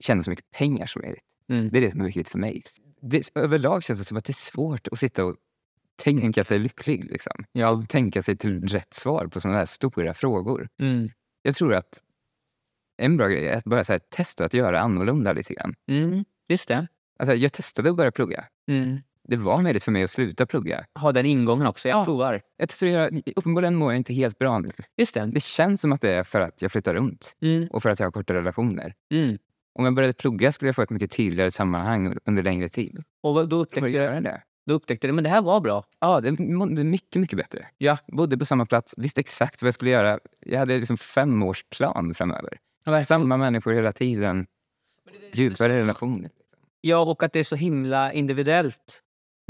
tjäna 0.00 0.22
så 0.22 0.30
mycket 0.30 0.50
pengar 0.50 0.86
som 0.86 1.02
möjligt. 1.02 1.24
Mm. 1.48 1.68
Det 1.68 1.78
är 1.78 1.82
det 1.82 1.90
som 1.90 2.00
är 2.00 2.04
viktigt 2.04 2.28
för 2.28 2.38
mig. 2.38 2.62
Det, 3.02 3.30
överlag 3.34 3.82
känns 3.82 3.98
det 3.98 4.04
som 4.04 4.16
att 4.16 4.24
det 4.24 4.30
är 4.30 4.34
svårt 4.34 4.88
att 4.88 4.98
sitta 4.98 5.24
och 5.24 5.36
tänka 6.00 6.44
sig 6.44 6.58
lycklig. 6.58 7.04
Liksom. 7.04 7.44
Ja. 7.52 7.84
Tänka 7.88 8.22
sig 8.22 8.36
till 8.36 8.68
rätt 8.68 8.94
svar 8.94 9.26
på 9.26 9.40
sådana 9.40 9.58
här 9.58 9.66
stora 9.66 10.14
frågor. 10.14 10.68
Mm. 10.82 11.10
Jag 11.42 11.54
tror 11.54 11.74
att 11.74 12.00
en 13.02 13.16
bra 13.16 13.28
grej 13.28 13.48
är 13.48 13.56
att 13.56 13.64
bara 13.64 13.84
så 13.84 13.92
här, 13.92 14.00
testa 14.10 14.44
att 14.44 14.54
göra 14.54 14.80
annorlunda 14.80 15.32
lite 15.32 15.54
grann. 15.54 15.74
Mm. 15.90 16.24
Just 16.48 16.68
det. 16.68 16.86
Alltså, 17.18 17.34
jag 17.34 17.52
testade 17.52 17.90
att 17.90 17.96
börja 17.96 18.12
plugga. 18.12 18.44
Mm. 18.70 18.98
Det 19.28 19.36
var 19.36 19.62
möjligt 19.62 19.82
för 19.84 19.92
mig 19.92 20.02
att 20.02 20.10
sluta 20.10 20.46
plugga. 20.46 20.84
Ha 21.00 21.12
den 21.12 21.26
ingången 21.26 21.66
också. 21.66 21.88
Jag 21.88 21.98
Ja. 21.98 22.04
provar. 22.04 22.42
Jag 22.56 22.68
testade 22.68 23.04
att 23.04 23.12
göra, 23.12 23.22
uppenbarligen 23.36 23.74
mår 23.74 23.92
jag 23.92 23.96
inte 23.96 24.12
helt 24.14 24.38
bra 24.38 24.58
nu. 24.58 24.70
Just 24.96 25.14
det. 25.14 25.26
Det 25.26 25.42
känns 25.42 25.80
som 25.80 25.92
att 25.92 26.00
det 26.00 26.10
är 26.10 26.22
för 26.24 26.40
att 26.40 26.62
jag 26.62 26.72
flyttar 26.72 26.94
runt 26.94 27.36
Mm. 27.42 27.68
och 27.70 27.82
för 27.82 27.90
att 27.90 27.98
jag 28.00 28.06
har 28.06 28.12
korta 28.12 28.34
relationer. 28.34 28.94
Mm. 29.14 29.38
Om 29.78 29.84
jag 29.84 29.94
började 29.94 30.12
plugga 30.14 30.52
skulle 30.52 30.68
jag 30.68 30.76
få 30.76 30.82
ett 30.82 30.90
mycket 30.90 31.10
tydligare 31.10 31.50
sammanhang 31.50 32.16
under 32.24 32.42
längre 32.42 32.68
tid. 32.68 33.02
Och 33.22 33.34
då 33.34 33.40
Jag 33.56 33.62
upptäckte, 33.62 33.86
du, 33.88 33.92
göra 33.94 34.20
det. 34.20 34.42
Då 34.70 34.76
upptäckte 34.76 35.06
du 35.06 35.12
men 35.12 35.24
det 35.24 35.30
här 35.30 35.42
var 35.42 35.60
bra. 35.60 35.84
Ja, 36.00 36.20
det 36.20 36.38
mådde 36.38 36.84
mycket, 36.84 37.20
mycket 37.20 37.36
bättre. 37.36 37.66
Ja. 37.78 37.98
Bodde 38.06 38.38
på 38.38 38.44
samma 38.44 38.66
plats, 38.66 38.94
visste 38.96 39.20
exakt 39.20 39.62
vad 39.62 39.66
jag 39.66 39.74
skulle 39.74 39.90
göra. 39.90 40.18
Jag 40.40 40.58
hade 40.58 40.78
liksom 40.78 40.96
fem 40.96 41.42
års 41.42 41.64
plan 41.64 42.14
framöver. 42.14 42.58
Samma 43.06 43.36
människor 43.36 43.72
hela 43.72 43.92
tiden. 43.92 44.46
Djupare 45.32 45.78
relationer. 45.78 46.30
Ja, 46.80 46.98
och 46.98 47.22
att 47.22 47.32
det 47.32 47.38
är 47.38 47.44
så 47.44 47.56
himla 47.56 48.12
individuellt. 48.12 49.02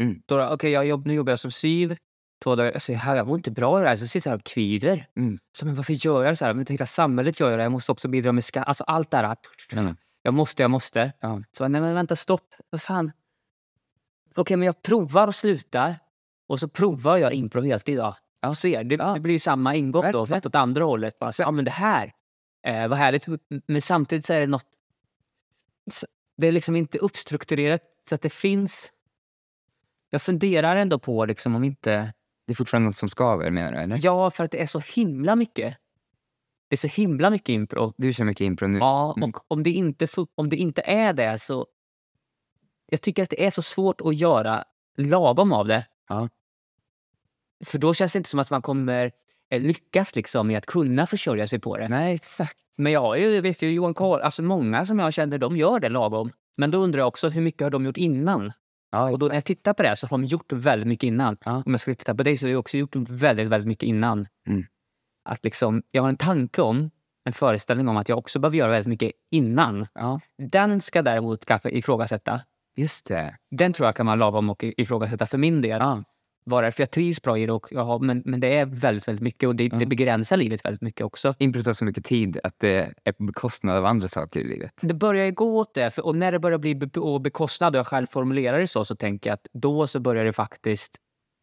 Mm. 0.02 0.22
Då, 0.26 0.48
Okej, 0.52 0.70
jag 0.70 0.86
jobb, 0.86 1.06
nu 1.06 1.14
jobbar 1.14 1.32
jag 1.32 1.38
som 1.38 1.50
syv. 1.50 1.96
Två 2.44 2.56
dagar, 2.56 2.72
jag 2.72 2.82
säger, 2.82 2.98
här, 2.98 3.16
jag 3.16 3.26
mår 3.26 3.36
inte 3.36 3.50
bra 3.50 3.80
i 3.80 3.82
det 3.82 3.88
här. 3.88 3.96
Så 3.96 4.06
sitter 4.06 4.28
jag 4.28 4.32
här 4.32 4.38
och 4.38 4.44
kvider. 4.44 5.06
Mm. 5.16 5.38
Så, 5.58 5.66
men 5.66 5.74
varför 5.74 6.06
gör 6.06 6.22
jag 6.22 6.32
det 6.32 6.36
så 6.36 6.44
här? 6.44 6.54
Men 6.54 6.66
hela 6.68 6.86
samhället 6.86 7.40
gör 7.40 7.56
det. 7.56 7.62
Jag 7.62 7.72
måste 7.72 7.92
också 7.92 8.08
bidra 8.08 8.32
med 8.32 8.44
skatt. 8.44 8.66
Alltså 8.66 8.84
allt 8.84 9.10
det 9.10 9.16
här. 9.16 9.36
Mm. 9.72 9.96
Jag 10.22 10.34
måste, 10.34 10.62
jag 10.62 10.70
måste. 10.70 11.12
Ja. 11.20 11.42
Så 11.52 11.68
nej 11.68 11.80
men 11.80 11.94
vänta, 11.94 12.16
stopp. 12.16 12.54
Vad 12.70 12.82
fan. 12.82 13.12
Okej, 14.34 14.56
men 14.56 14.66
jag 14.66 14.82
provar 14.82 15.26
och 15.26 15.34
slutar. 15.34 15.94
Och 16.48 16.60
så 16.60 16.68
provar 16.68 17.16
jag 17.16 17.32
impro 17.32 17.60
heltid 17.62 17.98
då. 17.98 18.14
Och 18.46 18.56
ser. 18.56 18.84
Det, 18.84 18.94
Ja. 18.94 19.14
det 19.14 19.20
blir 19.20 19.38
samma 19.38 19.74
ingång 19.74 20.12
då, 20.12 20.26
fast 20.26 20.46
åt 20.46 20.54
andra 20.54 20.84
hållet. 20.84 21.18
Bara, 21.18 21.32
så, 21.32 21.42
ja, 21.42 21.50
men 21.50 21.64
det 21.64 21.70
här, 21.70 22.12
eh, 22.66 22.88
vad 22.88 22.98
härligt. 22.98 23.26
Men 23.66 23.82
samtidigt 23.82 24.26
så 24.26 24.32
är 24.32 24.40
det 24.40 24.46
något... 24.46 24.66
Det 26.36 26.46
är 26.46 26.52
liksom 26.52 26.76
inte 26.76 26.98
uppstrukturerat 26.98 27.80
så 28.08 28.14
att 28.14 28.22
det 28.22 28.30
finns... 28.30 28.92
Jag 30.10 30.22
funderar 30.22 30.76
ändå 30.76 30.98
på 30.98 31.24
liksom 31.24 31.54
om 31.54 31.64
inte... 31.64 32.12
Det 32.46 32.52
är 32.52 32.54
fortfarande 32.54 32.86
något 32.88 32.96
som 32.96 33.08
skaver 33.08 33.50
menar 33.50 33.72
du? 33.72 33.78
Eller? 33.78 33.98
Ja, 34.02 34.30
för 34.30 34.44
att 34.44 34.50
det 34.50 34.62
är 34.62 34.66
så 34.66 34.78
himla 34.94 35.36
mycket. 35.36 35.76
Det 36.68 36.74
är 36.74 36.78
så 36.78 36.86
himla 36.88 37.30
mycket 37.30 37.48
impro. 37.48 37.92
Du 37.96 38.12
kör 38.12 38.24
mycket 38.24 38.44
impro 38.44 38.66
nu. 38.68 38.78
Ja, 38.78 39.14
Mm. 39.16 39.30
och 39.30 39.36
om 39.48 39.62
det, 39.62 39.70
inte, 39.70 40.06
om 40.34 40.48
det 40.48 40.56
inte 40.56 40.82
är 40.84 41.12
det 41.12 41.38
så... 41.38 41.66
Jag 42.90 43.00
tycker 43.00 43.22
att 43.22 43.30
det 43.30 43.46
är 43.46 43.50
så 43.50 43.62
svårt 43.62 44.00
att 44.00 44.14
göra 44.16 44.64
lagom 44.96 45.52
av 45.52 45.66
det. 45.66 45.86
Ja. 46.08 46.28
För 47.64 47.78
då 47.78 47.94
känns 47.94 48.12
det 48.12 48.16
inte 48.16 48.30
som 48.30 48.40
att 48.40 48.50
man 48.50 48.62
kommer 48.62 49.10
eh, 49.50 49.60
lyckas 49.62 50.16
liksom 50.16 50.50
i 50.50 50.56
att 50.56 50.66
kunna 50.66 51.06
försörja 51.06 51.46
sig 51.48 51.58
på 51.58 51.76
det. 51.76 51.88
Nej, 51.88 52.14
exakt. 52.14 52.58
Men 52.78 52.92
jag, 52.92 53.00
har 53.00 53.16
ju- 53.16 53.34
jag 53.34 53.42
vet 53.42 53.62
ju 53.62 53.70
Johan 53.72 53.94
Karl, 53.94 54.20
alltså 54.20 54.42
många 54.42 54.84
som 54.84 54.98
jag 54.98 55.12
känner, 55.12 55.38
de 55.38 55.56
gör 55.56 55.80
det 55.80 55.88
lagom. 55.88 56.30
Men 56.56 56.70
då 56.70 56.78
undrar 56.78 56.98
jag 57.00 57.08
också 57.08 57.28
hur 57.28 57.42
mycket 57.42 57.62
har 57.62 57.70
de 57.70 57.84
gjort 57.84 57.96
innan? 57.96 58.52
Ja, 58.92 59.10
Och 59.10 59.18
då 59.18 59.26
när 59.26 59.34
jag 59.34 59.44
tittar 59.44 59.72
på 59.72 59.82
det 59.82 59.96
så 59.96 60.06
har 60.06 60.18
de 60.18 60.24
gjort 60.24 60.52
väldigt 60.52 60.88
mycket 60.88 61.06
innan. 61.06 61.36
Ja. 61.44 61.62
Om 61.66 61.72
jag 61.72 61.80
skulle 61.80 61.94
titta 61.94 62.14
på 62.14 62.22
dig 62.22 62.36
så 62.36 62.46
har 62.46 62.50
du 62.50 62.56
också 62.56 62.76
gjort 62.78 62.96
väldigt, 62.96 63.48
väldigt 63.48 63.68
mycket 63.68 63.82
innan. 63.86 64.26
Mm. 64.48 64.64
Att 65.24 65.44
liksom, 65.44 65.82
jag 65.90 66.02
har 66.02 66.08
en 66.08 66.16
tanke 66.16 66.62
om, 66.62 66.90
en 67.24 67.32
föreställning 67.32 67.88
om 67.88 67.96
att 67.96 68.08
jag 68.08 68.18
också 68.18 68.38
behöver 68.38 68.56
göra 68.58 68.70
väldigt 68.70 68.88
mycket 68.88 69.12
innan. 69.30 69.86
ja, 69.94 70.20
Den 70.38 70.80
ska 70.80 71.02
däremot 71.02 71.44
kanske 71.44 71.70
ifrågasätta. 71.70 72.40
Just 72.76 73.06
det. 73.06 73.36
Den 73.50 73.72
tror 73.72 73.86
jag 73.86 73.94
kan 73.96 74.06
man 74.06 74.18
lagom 74.18 74.50
och 74.50 74.64
ifrågasätta 74.64 75.26
för 75.26 75.38
min 75.38 75.60
del. 75.60 75.80
Ja. 75.80 76.04
Vara, 76.44 76.70
för 76.72 76.82
jag 76.82 76.90
trivs 76.90 77.22
bra 77.22 77.38
i 77.38 77.46
det, 77.46 77.52
och 77.52 77.66
jag 77.70 77.84
har, 77.84 77.98
men, 77.98 78.22
men 78.24 78.40
det 78.40 78.56
är 78.58 78.66
väldigt, 78.66 79.08
väldigt 79.08 79.22
mycket 79.22 79.48
och 79.48 79.56
det, 79.56 79.64
Ja. 79.64 79.76
det 79.78 79.86
begränsar 79.86 80.36
livet 80.36 80.64
väldigt 80.64 80.80
mycket 80.82 81.04
också. 81.06 81.34
Impro 81.38 81.62
tar 81.62 81.72
så 81.72 81.84
mycket 81.84 82.04
tid 82.04 82.38
att 82.44 82.54
det 82.58 82.92
är 83.04 83.12
på 83.12 83.22
bekostnad 83.24 83.76
av 83.76 83.86
andra 83.86 84.08
saker 84.08 84.40
i 84.40 84.44
livet. 84.44 84.72
Det 84.80 84.94
börjar 84.94 85.24
ju 85.24 85.32
gå 85.32 85.58
åt 85.58 85.74
det. 85.74 85.90
För, 85.90 86.06
och 86.06 86.16
när 86.16 86.32
det 86.32 86.38
börjar 86.38 86.58
bli 86.58 86.74
be- 86.74 87.18
bekostnad 87.20 87.74
och 87.74 87.78
jag 87.78 87.86
själv 87.86 88.06
formulerar 88.06 88.58
det 88.58 88.66
så, 88.66 88.84
så 88.84 88.96
tänker 88.96 89.30
jag 89.30 89.34
att 89.34 89.46
då 89.52 89.86
så 89.86 90.00
börjar 90.00 90.24
det 90.24 90.32
faktiskt... 90.32 90.96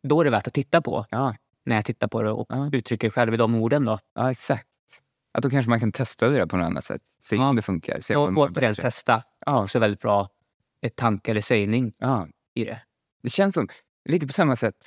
Då 0.08 0.20
är 0.22 0.26
det 0.26 0.32
värt 0.32 0.48
att 0.48 0.54
titta 0.54 0.82
på. 0.82 1.06
Ja, 1.10 1.36
När 1.66 1.76
jag 1.76 1.86
tittar 1.86 2.08
på 2.08 2.22
det 2.22 2.32
och 2.32 2.46
Ja. 2.50 2.70
uttrycker 2.74 3.10
själv 3.10 3.34
i 3.34 3.38
de 3.38 3.56
orden. 3.56 3.86
Då. 3.86 4.00
ja 4.16 4.32
exakt. 4.32 4.68
Att 5.34 5.44
då 5.44 5.50
kanske 5.50 5.70
man 5.70 5.80
kan 5.80 5.92
testa 5.92 6.30
det 6.30 6.48
på 6.48 6.58
något 6.58 6.66
annat 6.66 6.84
sätt. 6.84 7.02
Se 7.24 7.36
Ja. 7.36 7.50
om 7.50 7.56
det 7.56 7.62
funkar. 7.62 8.00
Se 8.00 8.16
om 8.16 8.38
Och 8.38 8.44
återigen 8.52 8.76
testa. 8.76 9.24
Ja, 9.46 9.64
Också 9.64 9.80
väldigt 9.80 10.02
bra 10.02 10.30
ett 10.82 10.96
tanke 10.96 11.32
eller 11.32 11.42
sägning 11.42 11.94
ja. 11.98 12.28
i 12.54 12.64
det. 12.64 12.82
Det 13.24 13.30
känns 13.30 13.54
som, 13.54 13.68
lite 14.10 14.28
på 14.28 14.34
samma 14.34 14.56
sätt 14.56 14.86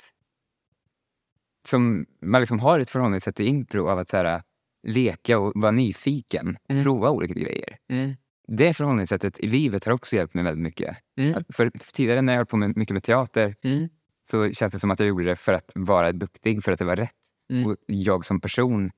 som 1.67 2.05
man 2.21 2.41
liksom 2.41 2.59
har 2.59 2.79
ett 2.79 2.89
förhållningssätt 2.89 3.35
till 3.35 3.47
impro 3.47 3.89
av 3.89 3.99
att 3.99 4.09
så 4.09 4.17
här, 4.17 4.43
leka 4.87 5.39
och 5.39 5.51
vara 5.55 5.71
nyfiken. 5.71 6.57
Mm. 6.69 6.83
Prova 6.83 7.09
olika 7.09 7.33
grejer. 7.33 7.77
Mm. 7.89 8.15
Det 8.47 8.73
förhållningssättet 8.73 9.39
i 9.39 9.47
livet 9.47 9.85
har 9.85 9.93
också 9.93 10.15
hjälpt 10.15 10.33
mig 10.33 10.43
väldigt 10.43 10.63
mycket. 10.63 10.97
Mm. 11.17 11.43
För, 11.49 11.71
för 11.79 11.91
tidigare 11.91 12.21
när 12.21 12.33
jag 12.33 12.37
höll 12.37 12.45
på 12.45 12.57
med, 12.57 12.77
mycket 12.77 12.93
med 12.93 13.03
teater 13.03 13.55
Mm. 13.63 13.89
så 14.23 14.51
känns 14.51 14.73
det 14.73 14.79
som 14.79 14.91
att 14.91 14.99
jag 14.99 15.07
gjorde 15.07 15.25
det 15.25 15.35
för 15.35 15.53
att 15.53 15.71
vara 15.75 16.11
duktig, 16.11 16.63
för 16.63 16.71
att 16.71 16.79
det 16.79 16.85
var 16.85 16.95
rätt. 16.95 17.15
Mm. 17.51 17.65
Och 17.65 17.75
jag 17.85 18.25
som 18.25 18.41
person 18.41 18.91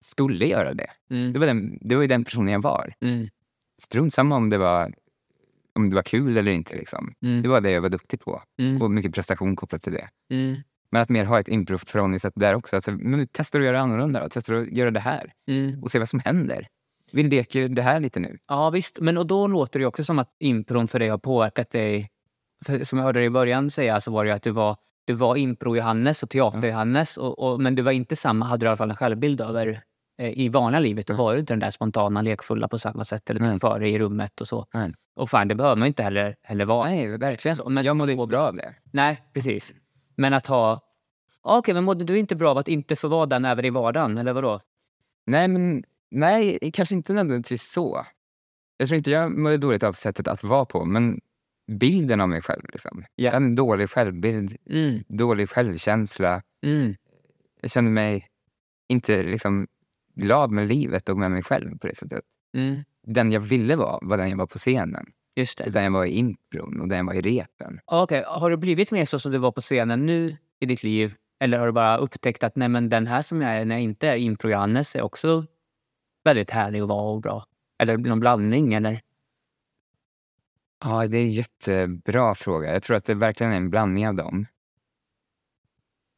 skulle 0.00 0.46
göra 0.46 0.74
det. 0.74 0.90
Mm. 1.10 1.32
Det 1.32 1.38
var, 1.38 1.46
den, 1.46 1.78
det 1.80 1.94
var 1.94 2.02
ju 2.02 2.08
den 2.08 2.24
personen 2.24 2.52
jag 2.52 2.62
var. 2.62 2.94
Strunt 3.82 4.14
samma 4.14 4.36
om 4.36 4.50
det 4.50 4.58
var, 4.58 4.94
om 5.74 5.90
det 5.90 5.96
var 5.96 6.02
kul 6.02 6.36
eller 6.36 6.52
inte. 6.52 6.76
Liksom. 6.76 7.14
Mm. 7.22 7.42
Det 7.42 7.48
var 7.48 7.60
det 7.60 7.70
jag 7.70 7.82
var 7.82 7.88
duktig 7.88 8.20
på. 8.20 8.42
Mm. 8.60 8.82
Och 8.82 8.90
mycket 8.90 9.14
prestation 9.14 9.56
kopplat 9.56 9.82
till 9.82 9.92
det. 9.92 10.08
Mm. 10.30 10.56
Men 10.90 11.02
att 11.02 11.08
mer 11.08 11.24
ha 11.24 11.40
ett 11.40 11.48
improförhållningssätt 11.48 12.32
där 12.36 12.54
också. 12.54 12.76
Alltså, 12.76 12.92
men 12.92 13.26
testar 13.32 13.60
att 13.60 13.66
göra 13.66 13.80
annorlunda 13.80 14.20
då. 14.20 14.28
Testar 14.30 14.54
att 14.54 14.72
göra 14.72 14.90
det 14.90 15.00
här. 15.00 15.32
Mm. 15.48 15.82
Och 15.82 15.90
se 15.90 15.98
vad 15.98 16.08
som 16.08 16.20
händer. 16.20 16.68
Vi 17.12 17.22
leker 17.22 17.68
det 17.68 17.82
här 17.82 18.00
lite 18.00 18.20
nu. 18.20 18.38
Ja, 18.48 18.70
visst. 18.70 19.00
Men 19.00 19.18
och 19.18 19.26
då 19.26 19.46
låter 19.46 19.80
det 19.80 19.86
också 19.86 20.04
som 20.04 20.18
att 20.18 20.36
impron 20.40 20.88
för 20.88 20.98
dig 20.98 21.08
har 21.08 21.18
påverkat 21.18 21.70
dig. 21.70 22.10
För, 22.66 22.84
som 22.84 22.98
jag 22.98 23.06
hörde 23.06 23.20
dig 23.20 23.26
i 23.26 23.30
början 23.30 23.70
säga 23.70 24.00
så 24.00 24.12
var 24.12 24.24
det 24.24 24.34
att 24.34 24.42
du 24.42 24.50
var, 24.50 24.76
du 25.04 25.12
var 25.12 25.36
impro-Johannes 25.36 26.22
och 26.22 26.30
teater-Johannes. 26.30 27.18
Och, 27.18 27.38
och, 27.38 27.60
men 27.60 27.74
du 27.74 27.82
var 27.82 27.92
inte 27.92 28.16
samma, 28.16 28.44
hade 28.44 28.60
du 28.60 28.66
i 28.66 28.68
alla 28.68 28.76
fall 28.76 28.90
en 28.90 28.96
självbild 28.96 29.40
över 29.40 29.82
i 30.18 30.48
vanliga 30.48 30.80
livet. 30.80 31.06
Du 31.06 31.12
var 31.14 31.32
ju 31.32 31.38
inte 31.38 31.52
den 31.52 31.60
där 31.60 31.70
spontana, 31.70 32.22
lekfulla 32.22 32.68
på 32.68 32.78
samma 32.78 33.04
sätt. 33.04 33.30
Eller 33.30 33.40
Nej. 33.40 33.60
före 33.60 33.88
i 33.88 33.98
rummet 33.98 34.40
och 34.40 34.48
så. 34.48 34.66
Nej. 34.74 34.92
Och 35.16 35.30
fan, 35.30 35.48
det 35.48 35.54
behöver 35.54 35.76
man 35.76 35.86
ju 35.86 35.88
inte 35.88 36.02
heller, 36.02 36.36
heller 36.42 36.64
vara. 36.64 36.88
Nej, 36.88 37.18
verkligen. 37.18 37.56
Så, 37.56 37.68
men- 37.68 37.84
jag 37.84 37.96
mådde 37.96 38.12
inte 38.12 38.26
bra 38.26 38.40
av 38.40 38.54
det. 38.56 38.74
Nej, 38.92 39.22
precis. 39.32 39.74
Men 40.16 40.32
att 40.34 40.46
ha... 40.46 40.80
Okej, 41.42 41.74
men 41.74 41.84
mådde 41.84 42.04
du 42.04 42.18
inte 42.18 42.36
bra 42.36 42.50
av 42.50 42.58
att 42.58 42.68
inte 42.68 42.96
få 42.96 43.08
vara 43.08 43.26
den 43.26 43.44
även 43.44 43.64
i 43.64 43.70
vardagen? 43.70 44.18
Eller 44.18 44.32
vadå? 44.32 44.60
Nej, 45.26 45.48
men 45.48 45.84
nej, 46.10 46.58
kanske 46.72 46.94
inte 46.94 47.12
nödvändigtvis 47.12 47.72
så. 47.72 48.06
Jag 48.76 48.88
tror 48.88 48.96
inte 48.98 49.10
jag 49.10 49.38
mådde 49.38 49.56
dåligt 49.56 49.82
av 49.82 49.92
sättet 49.92 50.28
att 50.28 50.44
vara 50.44 50.64
på, 50.64 50.84
men 50.84 51.20
bilden 51.72 52.20
av 52.20 52.28
mig 52.28 52.42
själv. 52.42 52.62
Liksom. 52.72 53.04
Hade 53.24 53.36
en 53.36 53.54
dålig 53.56 53.90
självbild, 53.90 54.56
Mm, 54.70 55.04
dålig 55.08 55.48
självkänsla. 55.50 56.42
mm, 56.66 56.94
Jag 57.60 57.70
kände 57.70 57.90
mig 57.90 58.26
inte 58.88 59.22
liksom, 59.22 59.66
glad 60.14 60.50
med 60.50 60.68
livet 60.68 61.08
och 61.08 61.18
med 61.18 61.30
mig 61.30 61.42
själv 61.42 61.78
på 61.78 61.86
det 61.86 61.96
sättet. 61.96 62.24
mm. 62.56 62.84
Den 63.06 63.32
jag 63.32 63.40
ville 63.40 63.76
vara 63.76 63.98
var 64.02 64.18
den 64.18 64.30
jag 64.30 64.36
var 64.36 64.46
på 64.46 64.58
scenen. 64.58 65.06
Just 65.36 65.58
det. 65.58 65.70
Den 65.70 65.84
jag 65.84 65.90
var 65.90 66.04
i 66.04 66.10
impron 66.10 66.80
och 66.80 66.88
den 66.88 66.98
jag 66.98 67.04
var 67.04 67.14
i 67.14 67.20
repen. 67.20 67.80
Okej, 67.84 68.24
har 68.26 68.50
du 68.50 68.56
blivit 68.56 68.92
mer 68.92 69.04
så 69.04 69.18
som 69.18 69.32
du 69.32 69.38
var 69.38 69.52
på 69.52 69.60
scenen 69.60 70.06
nu 70.06 70.36
i 70.60 70.66
ditt 70.66 70.82
liv? 70.82 71.14
Eller 71.40 71.58
har 71.58 71.66
du 71.66 71.72
bara 71.72 71.96
upptäckt 71.96 72.44
att 72.44 72.56
nej, 72.56 72.68
men 72.68 72.88
den 72.88 73.06
här 73.06 73.22
som 73.22 73.42
jag 73.42 73.50
är 73.50 73.64
när 73.64 73.74
jag 73.74 73.82
inte 73.82 74.08
är 74.08 74.16
impro-Johannes 74.16 74.96
är 74.96 75.02
också 75.02 75.46
väldigt 76.24 76.50
härlig 76.50 76.80
att 76.80 76.88
vara 76.88 77.10
och 77.14 77.20
bra? 77.20 77.46
Eller 77.78 77.98
någon 77.98 78.20
blandning? 78.20 78.74
Eller? 78.74 79.00
Ja, 80.84 81.06
det 81.06 81.18
är 81.18 81.22
en 81.22 81.32
jättebra 81.32 82.34
fråga. 82.34 82.72
Jag 82.72 82.82
tror 82.82 82.96
att 82.96 83.04
det 83.04 83.14
verkligen 83.14 83.52
är 83.52 83.56
en 83.56 83.70
blandning 83.70 84.08
av 84.08 84.14
dem. 84.14 84.46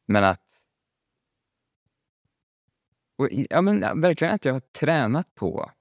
Men 0.07 0.23
att 0.23 0.46
Och, 3.17 3.27
ja, 3.31 3.61
men, 3.61 4.01
verkligen 4.01 4.33
att 4.33 4.45
jag 4.45 4.53
har 4.53 4.59
tränat 4.59 5.35
på 5.35 5.71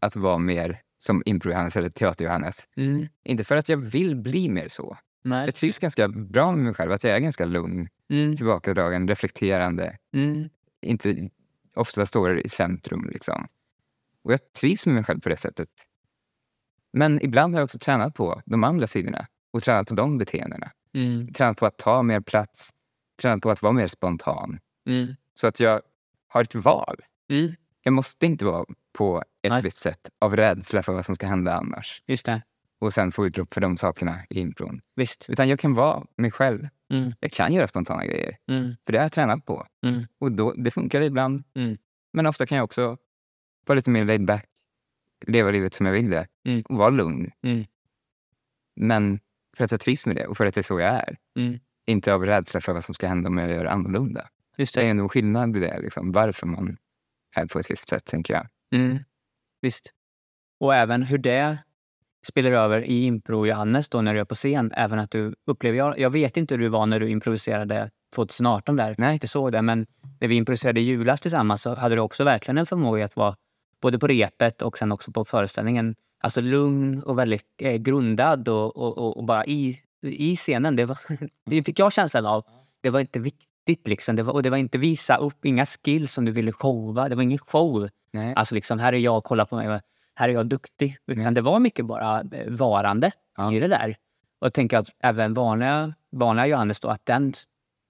att 0.00 0.16
vara 0.16 0.38
mer 0.38 0.80
som 0.98 1.22
impro-Johannes 1.26 1.76
eller 1.76 1.90
teater-Johannes. 1.90 2.66
Mm. 2.76 3.06
Inte 3.24 3.44
för 3.44 3.56
att 3.56 3.68
jag 3.68 3.76
vill 3.76 4.16
bli 4.16 4.48
mer 4.48 4.68
så. 4.68 4.96
Nej. 5.24 5.44
Jag 5.44 5.54
trivs 5.54 5.78
ganska 5.78 6.08
bra 6.08 6.52
med 6.52 6.64
mig 6.64 6.74
själv, 6.74 6.92
att 6.92 7.04
jag 7.04 7.12
är 7.12 7.18
ganska 7.18 7.44
lugn, 7.44 7.88
Mm. 8.10 8.36
tillbakadragen, 8.36 9.08
reflekterande. 9.08 9.98
Mm. 10.14 10.48
Inte 10.82 11.30
ofta 11.74 12.06
står 12.06 12.38
i 12.38 12.48
centrum. 12.48 13.10
Liksom. 13.12 13.46
Och 14.24 14.32
jag 14.32 14.52
trivs 14.52 14.86
med 14.86 14.94
mig 14.94 15.04
själv 15.04 15.20
på 15.20 15.28
det 15.28 15.36
sättet. 15.36 15.68
Men 16.92 17.24
ibland 17.24 17.54
har 17.54 17.60
jag 17.60 17.64
också 17.64 17.78
tränat 17.78 18.14
på 18.14 18.42
de 18.46 18.64
andra 18.64 18.86
sidorna 18.86 19.26
och 19.52 19.62
tränat 19.62 19.88
på 19.88 19.94
de 19.94 20.18
beteendena. 20.18 20.70
Mm. 20.94 21.32
Tränat 21.32 21.56
på 21.56 21.66
att 21.66 21.78
ta 21.78 22.02
mer 22.02 22.20
plats, 22.20 22.70
tränat 23.22 23.42
på 23.42 23.50
att 23.50 23.62
vara 23.62 23.72
mer 23.72 23.86
spontan. 23.86 24.58
Mm. 24.86 25.14
Så 25.34 25.46
att 25.46 25.60
jag 25.60 25.80
har 26.30 26.42
ett 26.42 26.54
val. 26.54 26.96
Mm. 27.30 27.52
Jag 27.82 27.92
måste 27.92 28.26
inte 28.26 28.44
vara 28.44 28.64
på 28.92 29.22
ett 29.42 29.50
Nej. 29.50 29.62
visst 29.62 29.76
sätt 29.76 30.10
av 30.18 30.36
rädsla 30.36 30.82
för 30.82 30.92
vad 30.92 31.06
som 31.06 31.14
ska 31.14 31.26
hända 31.26 31.54
annars. 31.54 32.02
Just 32.06 32.26
det. 32.26 32.42
Och 32.78 32.94
sen 32.94 33.12
få 33.12 33.26
utlopp 33.26 33.54
för 33.54 33.60
de 33.60 33.76
sakerna 33.76 34.20
i 34.30 34.40
impron. 34.40 34.80
Visst. 34.96 35.26
Utan 35.28 35.48
jag 35.48 35.60
kan 35.60 35.74
vara 35.74 36.04
mig 36.16 36.30
själv. 36.30 36.68
Mm. 36.92 37.12
Jag 37.20 37.32
kan 37.32 37.52
göra 37.52 37.68
spontana 37.68 38.06
grejer. 38.06 38.36
Mm. 38.50 38.76
För 38.86 38.92
det 38.92 38.98
har 38.98 39.04
jag 39.04 39.12
tränat 39.12 39.46
på. 39.46 39.66
Mm. 39.86 40.06
Och 40.18 40.32
då, 40.32 40.52
det 40.52 40.70
funkar 40.70 41.00
ibland. 41.00 41.44
Mm. 41.54 41.78
Men 42.12 42.26
ofta 42.26 42.46
kan 42.46 42.56
jag 42.56 42.64
också 42.64 42.96
vara 43.66 43.76
lite 43.76 43.90
mer 43.90 44.04
laid 44.04 44.24
back. 44.24 44.46
Leva 45.26 45.50
livet 45.50 45.74
som 45.74 45.86
jag 45.86 45.92
vill 45.92 46.10
det. 46.10 46.26
Mm. 46.46 46.62
Och 46.62 46.76
vara 46.76 46.90
lugn. 46.90 47.30
Men 48.76 49.20
för 49.56 49.64
att 49.64 49.70
jag 49.70 49.80
trivs 49.80 50.06
med 50.06 50.16
det 50.16 50.26
och 50.26 50.36
för 50.36 50.46
att 50.46 50.54
det 50.54 50.60
är 50.60 50.62
så 50.62 50.80
jag 50.80 50.94
är. 50.94 51.16
Inte 51.86 52.14
av 52.14 52.26
rädsla 52.26 52.60
för 52.60 52.72
vad 52.72 52.84
som 52.84 52.94
ska 52.94 53.08
hända 53.08 53.28
om 53.28 53.38
jag 53.38 53.50
gör 53.50 53.64
annorlunda. 53.64 54.28
Just 54.60 54.74
Det 54.74 54.80
är 54.80 54.84
det. 54.84 54.90
ändå 54.90 55.08
skillnad 55.08 55.56
i 55.56 55.60
det. 55.60 55.80
Liksom, 55.80 56.12
varför 56.12 56.46
man 56.46 56.76
är 57.36 57.46
på 57.46 57.58
ett 57.58 57.70
visst 57.70 57.88
sätt, 57.88 58.04
tänker 58.04 58.34
jag. 58.34 58.46
Mm. 58.74 58.98
Visst. 59.62 59.92
Och 60.60 60.74
även 60.74 61.02
hur 61.02 61.18
det 61.18 61.58
spelar 62.26 62.52
över 62.52 62.82
i 62.82 63.04
impro 63.04 63.46
Johannes 63.46 63.88
då 63.88 64.02
när 64.02 64.14
du 64.14 64.20
är 64.20 64.24
på 64.24 64.34
scen. 64.34 64.72
Även 64.74 64.98
att 64.98 65.10
du 65.10 65.34
upplever, 65.46 65.78
jag, 65.78 65.98
jag 65.98 66.10
vet 66.10 66.36
inte 66.36 66.54
hur 66.54 66.62
du 66.62 66.68
var 66.68 66.86
när 66.86 67.00
du 67.00 67.08
improviserade 67.08 67.90
2018 68.14 68.76
där. 68.76 68.94
Nej. 68.98 69.14
inte 69.14 69.28
såg 69.28 69.52
det. 69.52 69.62
Men 69.62 69.86
när 70.20 70.28
vi 70.28 70.34
improviserade 70.34 70.80
i 70.80 70.82
julas 70.82 71.20
tillsammans 71.20 71.62
så 71.62 71.74
hade 71.74 71.94
du 71.94 72.00
också 72.00 72.24
verkligen 72.24 72.58
en 72.58 72.66
förmåga 72.66 73.04
att 73.04 73.16
vara 73.16 73.36
både 73.80 73.98
på 73.98 74.06
repet 74.06 74.62
och 74.62 74.78
sen 74.78 74.92
också 74.92 75.12
på 75.12 75.24
föreställningen. 75.24 75.94
Alltså 76.20 76.40
lugn 76.40 77.02
och 77.02 77.18
väldigt 77.18 77.46
eh, 77.58 77.76
grundad 77.76 78.48
och, 78.48 78.76
och, 78.76 78.98
och, 78.98 79.16
och 79.16 79.24
bara 79.24 79.46
i, 79.46 79.80
i 80.02 80.36
scenen. 80.36 80.76
Det, 80.76 80.84
var, 80.84 80.98
det 81.50 81.62
fick 81.62 81.78
jag 81.78 81.92
känslan 81.92 82.26
av. 82.26 82.44
Det 82.80 82.90
var 82.90 83.00
inte 83.00 83.18
viktigt 83.18 83.49
liksom. 83.84 84.16
Det 84.16 84.22
var, 84.22 84.32
och 84.32 84.42
det 84.42 84.50
var 84.50 84.56
inte 84.56 84.78
visa 84.78 85.16
upp, 85.16 85.44
inga 85.44 85.66
skills 85.66 86.12
som 86.12 86.24
du 86.24 86.32
ville 86.32 86.52
showa. 86.52 87.08
Det 87.08 87.14
var 87.14 87.22
ingen 87.22 87.38
show. 87.38 87.88
Nej. 88.12 88.34
Alltså 88.36 88.54
liksom, 88.54 88.78
här 88.78 88.92
är 88.92 88.98
jag, 88.98 89.24
kolla 89.24 89.46
på 89.46 89.56
mig, 89.56 89.80
här 90.14 90.28
är 90.28 90.32
jag 90.32 90.46
duktig. 90.46 90.96
Utan 91.06 91.24
Nej. 91.24 91.34
det 91.34 91.40
var 91.40 91.60
mycket 91.60 91.86
bara 91.86 92.20
eh, 92.20 92.46
varande 92.48 93.10
Ja. 93.36 93.52
i 93.52 93.60
det 93.60 93.68
där. 93.68 93.88
Och 94.40 94.46
jag 94.46 94.52
tänker 94.54 94.78
att 94.78 94.88
även 95.02 95.34
vanliga, 95.34 95.94
vanliga 96.12 96.46
Johannes 96.46 96.80
då, 96.80 96.88
att 96.88 97.06
den 97.06 97.32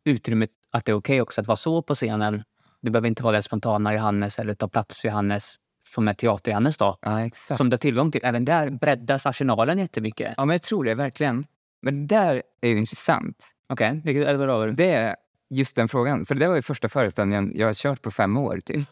utrymmet, 0.04 0.50
att 0.70 0.84
det 0.84 0.92
är 0.92 0.96
okej 0.96 1.20
också 1.20 1.40
att 1.40 1.46
vara 1.46 1.56
så 1.56 1.82
på 1.82 1.94
scenen. 1.94 2.42
Du 2.80 2.90
behöver 2.90 3.08
inte 3.08 3.22
vara 3.22 3.32
den 3.32 3.42
spontana 3.42 3.94
Johannes 3.94 4.38
eller 4.38 4.54
ta 4.54 4.68
plats 4.68 5.04
Johannes 5.04 5.56
som 5.94 6.08
är 6.08 6.14
teater-Johannes 6.14 6.76
då. 6.78 6.98
Ja. 7.02 7.30
Som 7.56 7.70
du 7.70 7.74
har 7.74 7.78
tillgång 7.78 8.10
till. 8.10 8.20
Även 8.24 8.44
där 8.44 8.70
breddas 8.70 9.26
arsenalen 9.26 9.78
jättemycket. 9.78 10.34
Ja, 10.36 10.44
men 10.44 10.54
jag 10.54 10.62
tror 10.62 10.84
det 10.84 10.94
verkligen. 10.94 11.46
Men 11.82 12.06
det 12.06 12.14
där 12.16 12.42
är 12.60 12.68
ju 12.68 12.78
intressant. 12.78 13.48
Okej, 13.68 14.00
vilket 14.04 14.26
eller 14.26 14.46
vadå? 14.46 14.66
Det 14.66 14.90
är 14.92 15.16
just 15.50 15.76
den 15.76 15.88
frågan. 15.88 16.26
För 16.26 16.34
det 16.34 16.48
var 16.48 16.56
ju 16.56 16.62
första 16.62 16.88
föreställningen 16.88 17.52
jag 17.54 17.66
har 17.66 17.74
kört 17.74 18.02
på 18.02 18.10
fem 18.10 18.36
år. 18.36 18.60
Typ. 18.60 18.88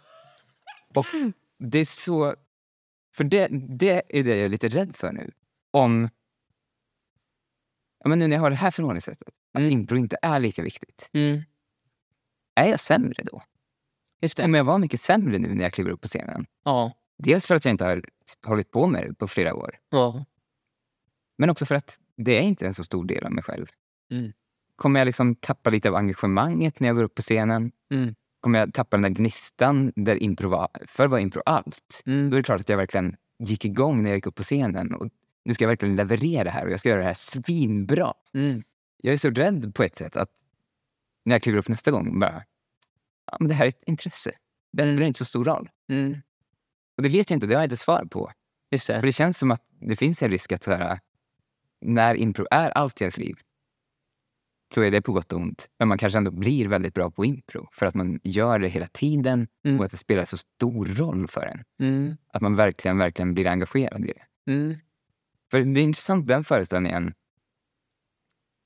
Och 0.95 1.07
det 1.59 1.79
är 1.79 1.85
så... 1.85 2.35
För 3.15 3.25
det, 3.25 3.49
det 3.79 4.19
är 4.19 4.23
det 4.25 4.31
jag 4.31 4.39
är 4.45 4.49
lite 4.49 4.69
rädd 4.69 4.97
för 4.97 5.13
nu. 5.13 5.31
Om... 5.71 6.09
Ja, 8.05 8.09
men 8.09 8.19
nu 8.19 8.27
när 8.27 8.37
jag 8.37 8.41
har 8.41 8.51
det 8.51 8.57
här 8.57 8.71
förhållningssättet, 8.71 9.29
att 9.29 9.61
Mm. 9.61 9.71
impro 9.73 9.97
inte 9.97 10.17
är 10.23 10.41
lika 10.41 10.63
viktigt. 10.63 11.11
Mm. 11.13 11.43
Är 12.55 12.67
jag 12.69 12.81
sämre 12.81 13.25
då? 13.25 13.43
Just 14.21 14.37
det. 14.37 14.43
Kommer 14.43 14.59
jag 14.59 14.65
vara 14.65 14.79
mycket 14.79 15.01
sämre 15.01 15.39
nu 15.39 15.55
när 15.55 15.63
jag 15.63 15.73
kliver 15.73 15.91
upp 15.91 16.01
på 16.01 16.09
scenen? 16.09 16.47
Ja. 16.65 16.93
Dels 17.19 17.47
för 17.47 17.55
att 17.55 17.65
jag 17.65 17.73
inte 17.73 17.85
har 17.85 18.03
hållit 18.47 18.71
på 18.71 18.87
med 18.87 19.07
det 19.09 19.15
på 19.15 19.29
flera 19.29 19.55
år. 19.55 19.79
ja. 19.91 20.25
Men 21.39 21.51
också 21.51 21.67
för 21.67 21.75
att 21.75 22.01
det 22.17 22.39
är 22.39 22.43
inte 22.43 22.67
en 22.67 22.75
så 22.75 22.85
stor 22.85 23.05
del 23.05 23.25
av 23.25 23.33
mig 23.33 23.45
själv. 23.45 23.67
Mm. 24.11 24.33
Kommer 24.79 25.01
jag 25.01 25.07
liksom 25.07 25.35
tappa 25.35 25.70
lite 25.70 25.89
av 25.89 25.95
engagemanget 25.95 26.81
när 26.81 26.89
jag 26.89 26.97
går 26.97 27.03
upp 27.03 27.14
på 27.14 27.22
scenen? 27.22 27.72
Mm. 27.91 28.14
Kommer 28.41 28.59
jag 28.59 28.74
tappa 28.74 28.97
den 28.97 29.03
där 29.03 29.11
gnistan 29.11 29.93
där 29.97 30.22
impro 30.22 30.49
var, 30.49 30.68
för 30.87 31.09
var 31.09 31.18
impro 31.18 31.43
allt? 31.47 32.03
Mm. 32.07 32.31
Då 32.31 32.37
är 32.37 32.39
det 32.39 32.45
klart 32.45 32.61
att 32.61 32.68
jag 32.68 32.76
verkligen 32.76 33.16
gick 33.39 33.64
igång 33.64 34.03
när 34.03 34.11
jag 34.11 34.16
gick 34.16 34.26
upp 34.26 34.35
på 34.35 34.43
scenen. 34.43 34.95
Och 34.95 35.09
nu 35.45 35.55
ska 35.55 35.64
jag 35.64 35.68
verkligen 35.68 35.97
leverera 35.97 36.51
här 36.51 36.64
och 36.64 36.70
jag 36.70 36.81
ska 36.81 36.89
göra 36.89 37.01
det 37.01 37.07
här 37.07 37.14
svinbra. 37.14 38.12
Mm. 38.35 38.62
Jag 39.03 39.12
är 39.12 39.18
så 39.18 39.31
rädd 39.31 39.74
på 39.74 39.83
ett 39.83 39.97
sätt 39.97 40.16
att 40.16 40.31
när 41.24 41.35
jag 41.35 41.43
kliver 41.43 41.59
upp 41.59 41.68
nästa 41.68 41.91
gång 41.91 42.20
bara, 42.20 42.43
ja 43.31 43.37
men 43.41 43.49
det 43.49 43.55
här 43.55 43.64
är 43.64 43.68
ett 43.68 43.83
intresse. 43.87 44.31
Det 44.72 44.83
spelar 44.83 45.03
inte 45.03 45.18
så 45.18 45.24
stor 45.24 45.45
roll. 45.45 45.68
Mm. 45.91 46.16
Och 46.97 47.03
det 47.03 47.09
vet 47.09 47.31
jag 47.31 47.37
inte, 47.37 47.47
det 47.47 47.55
har 47.55 47.61
jag 47.61 47.66
inte 47.66 47.76
svar 47.76 48.05
på. 48.11 48.33
Just 48.70 48.87
För 48.87 48.95
det. 48.95 49.01
det 49.01 49.12
känns 49.12 49.39
som 49.39 49.51
att 49.51 49.62
det 49.81 49.97
finns 49.97 50.22
en 50.22 50.31
risk 50.31 50.53
att 50.53 50.62
så 50.62 50.72
här, 50.72 51.01
när 51.81 52.14
impro 52.14 52.47
är 52.51 52.70
allt 52.70 53.01
i 53.01 53.05
ens 53.05 53.18
liv 53.18 53.37
så 54.75 54.83
är 54.83 54.91
det 54.91 55.03
på 55.03 55.12
gott 55.12 55.33
och 55.33 55.41
ont. 55.41 55.69
Men 55.79 55.89
man 55.89 55.99
kanske 55.99 56.19
ändå 56.19 56.31
blir 56.31 56.69
väldigt 56.69 56.95
bra 56.95 57.11
på 57.11 57.25
impro 57.25 57.69
för 57.73 57.87
att 57.87 57.95
man 57.95 58.21
gör 58.23 58.59
det 58.59 58.69
hela 58.69 58.87
tiden 58.87 59.49
Mm. 59.64 59.79
och 59.79 59.85
att 59.85 59.91
det 59.91 59.97
spelar 59.97 60.25
så 60.25 60.37
stor 60.37 60.87
roll 60.87 61.29
för 61.29 61.47
en. 61.47 61.64
Mm. 61.89 62.16
Att 62.33 62.43
man 62.43 62.57
verkligen, 62.57 62.99
verkligen 62.99 63.35
blir 63.35 63.47
engagerad 63.47 64.05
i 64.05 64.12
det. 64.12 64.53
Mm. 64.53 64.75
För 65.51 65.61
det 65.61 65.81
är 65.81 65.85
intressant, 65.85 66.27
den 66.27 66.45
föreställningen. 66.45 67.14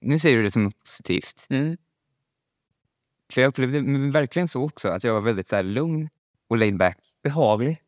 Nu 0.01 0.19
säger 0.19 0.37
du 0.37 0.43
det 0.43 0.51
som 0.51 0.65
något 0.65 0.79
positivt. 0.79 1.47
Mm. 1.51 1.77
För 3.33 3.41
jag 3.41 3.49
upplevde 3.49 3.81
verkligen 4.11 4.49
så 4.49 4.65
också, 4.65 4.89
att 4.89 5.05
jag 5.05 5.15
var 5.15 5.21
väldigt 5.21 5.49
så 5.49 5.57
här 5.57 5.63
lugn 5.63 6.09
och 6.49 6.57
laid 6.59 6.77
back. 6.77 6.99
Behaglig. 7.23 7.83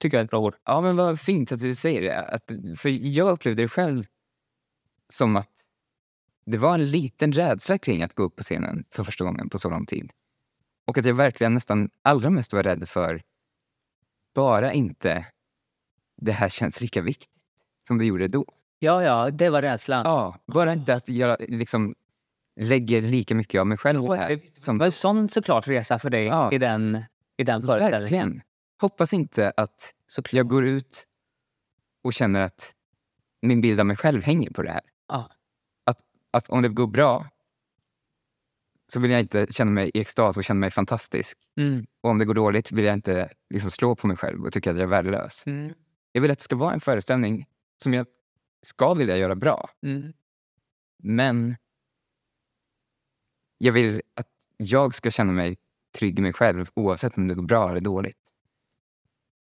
Tycker 0.00 0.16
jag 0.16 0.20
är 0.20 0.24
ett 0.24 0.30
bra 0.30 0.40
ord. 0.40 0.54
Ja, 0.64 0.80
men 0.80 0.96
vad 0.96 1.20
fint 1.20 1.52
att 1.52 1.60
du 1.60 1.74
säger 1.74 2.02
det. 2.02 2.18
Att, 2.18 2.50
för 2.78 2.88
jag 2.88 3.30
upplevde 3.30 3.62
det 3.62 3.68
själv 3.68 4.06
som 5.08 5.36
att 5.36 5.51
det 6.46 6.58
var 6.58 6.74
en 6.74 6.86
liten 6.86 7.32
rädsla 7.32 7.78
kring 7.78 8.02
att 8.02 8.14
gå 8.14 8.22
upp 8.22 8.36
på 8.36 8.42
scenen 8.42 8.84
för 8.90 9.04
första 9.04 9.24
gången 9.24 9.48
på 9.48 9.58
så 9.58 9.70
lång 9.70 9.86
tid. 9.86 10.10
Och 10.86 10.98
att 10.98 11.04
jag 11.04 11.14
verkligen 11.14 11.54
nästan 11.54 11.90
allra 12.02 12.30
mest 12.30 12.52
var 12.52 12.62
rädd 12.62 12.88
för 12.88 13.22
bara 14.34 14.72
inte 14.72 15.26
det 16.16 16.32
här 16.32 16.48
känns 16.48 16.80
lika 16.80 17.02
viktigt 17.02 17.42
som 17.88 17.98
det 17.98 18.04
gjorde 18.04 18.28
då. 18.28 18.44
Ja, 18.78 19.02
ja, 19.02 19.30
det 19.30 19.50
var 19.50 19.62
rädslan. 19.62 20.02
Ja, 20.04 20.36
bara 20.46 20.72
inte 20.72 20.94
att 20.94 21.08
jag 21.08 21.36
liksom 21.48 21.94
lägger 22.60 23.02
lika 23.02 23.34
mycket 23.34 23.60
av 23.60 23.66
mig 23.66 23.78
själv 23.78 24.08
här. 24.12 24.28
det 24.28 24.58
Som, 24.58 24.78
var 24.78 24.86
en 24.86 24.92
sån 24.92 25.28
såklart 25.28 25.68
resa 25.68 25.98
för 25.98 26.10
dig 26.10 26.24
Ja. 26.24 26.52
i 26.52 26.58
den, 26.58 27.04
i 27.36 27.44
den 27.44 27.62
föreställningen. 27.62 28.00
verkligen. 28.02 28.42
Hoppas 28.80 29.12
inte 29.12 29.52
att 29.56 29.94
Såklart. 30.06 30.32
jag 30.32 30.48
går 30.48 30.64
ut 30.66 31.06
och 32.04 32.12
känner 32.12 32.40
att 32.40 32.74
min 33.42 33.60
bild 33.60 33.80
av 33.80 33.86
mig 33.86 33.96
själv 33.96 34.22
hänger 34.22 34.50
på 34.50 34.62
det 34.62 34.70
här. 34.72 34.80
Ja. 35.08 35.30
Att, 36.32 36.48
om 36.48 36.62
det 36.62 36.68
går 36.68 36.86
bra 36.86 37.26
så 38.92 39.00
vill 39.00 39.10
jag 39.10 39.20
inte 39.20 39.46
känna 39.50 39.70
mig 39.70 39.90
i 39.94 40.00
extas 40.00 40.36
och 40.36 40.44
känna 40.44 40.60
mig 40.60 40.70
fantastisk. 40.70 41.38
Mm. 41.56 41.86
Och 42.00 42.10
om 42.10 42.18
det 42.18 42.24
går 42.24 42.34
dåligt 42.34 42.72
vill 42.72 42.84
jag 42.84 42.94
inte 42.94 43.30
liksom 43.50 43.70
slå 43.70 43.96
på 43.96 44.06
mig 44.06 44.16
själv 44.16 44.44
och 44.44 44.52
tycka 44.52 44.70
att 44.70 44.76
jag 44.76 44.82
är 44.82 44.88
värdelös. 44.88 45.46
Mm. 45.46 45.72
Jag 46.12 46.22
vill 46.22 46.30
att 46.30 46.38
det 46.38 46.44
ska 46.44 46.56
vara 46.56 46.72
en 46.72 46.80
föreställning 46.80 47.46
som 47.82 47.94
jag 47.94 48.06
ska 48.62 48.94
vilja 48.94 49.16
göra 49.16 49.34
bra. 49.34 49.70
Mm. 49.86 50.12
Men 51.02 51.56
jag 53.58 53.72
vill 53.72 54.02
att 54.14 54.28
jag 54.56 54.94
ska 54.94 55.10
känna 55.10 55.32
mig 55.32 55.58
trygg 55.98 56.18
i 56.18 56.22
mig 56.22 56.32
själv 56.32 56.70
oavsett 56.74 57.16
om 57.16 57.28
det 57.28 57.34
går 57.34 57.42
bra 57.42 57.70
eller 57.70 57.80
dåligt. 57.80 58.18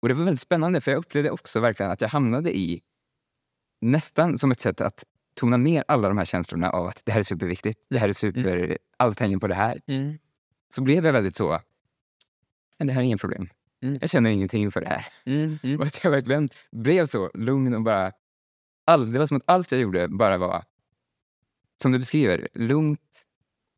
Och 0.03 0.09
det 0.09 0.15
var 0.15 0.25
väldigt 0.25 0.41
spännande 0.41 0.81
för 0.81 0.91
jag 0.91 0.99
upplevde 0.99 1.31
också 1.31 1.61
verkligen 1.61 1.93
att 1.93 2.01
jag 2.01 2.09
hamnade 2.09 2.57
i 2.57 2.83
nästan 3.81 4.39
som 4.39 4.51
ett 4.51 4.61
sätt 4.61 4.81
att 4.81 5.05
tona 5.37 5.57
ner 5.57 5.85
alla 5.89 6.09
de 6.09 6.19
här 6.19 6.25
känslorna 6.25 6.71
av 6.71 6.87
att 6.87 7.03
det 7.05 7.13
här 7.13 7.19
är 7.19 7.25
superviktigt, 7.25 7.81
det 7.91 7.99
här 7.99 8.09
är 8.09 8.13
super, 8.13 8.79
allt 8.97 9.21
hänger 9.21 9.39
på 9.39 9.47
det 9.47 9.55
här. 9.55 9.81
Mm. 9.87 10.19
Så 10.75 10.83
blev 10.83 11.07
jag 11.07 11.13
väldigt 11.13 11.37
så, 11.37 11.61
"Men 12.79 12.87
det 12.87 12.93
här 12.93 13.01
är 13.01 13.05
inget 13.05 13.21
problem. 13.21 13.49
Mm. 13.83 13.99
Jag 14.01 14.11
känner 14.11 14.31
ingenting 14.31 14.71
för 14.71 14.81
det 14.81 14.89
här. 14.89 15.07
Mm. 15.27 15.59
Mm. 15.63 15.81
Och 15.81 15.87
att 15.87 16.05
jag 16.05 16.11
verkligen 16.11 16.49
blev 16.73 17.07
så 17.07 17.31
lugn 17.35 17.75
och 17.75 17.83
bara... 17.83 18.13
All, 18.87 19.13
det 19.13 19.19
var 19.19 19.27
som 19.27 19.37
att 19.37 19.43
allt 19.47 19.73
jag 19.73 19.81
gjorde 19.81 20.09
bara 20.09 20.39
var, 20.39 20.65
som 21.83 21.93
du 21.93 21.99
beskriver, 21.99 22.49
lugnt 22.55 23.25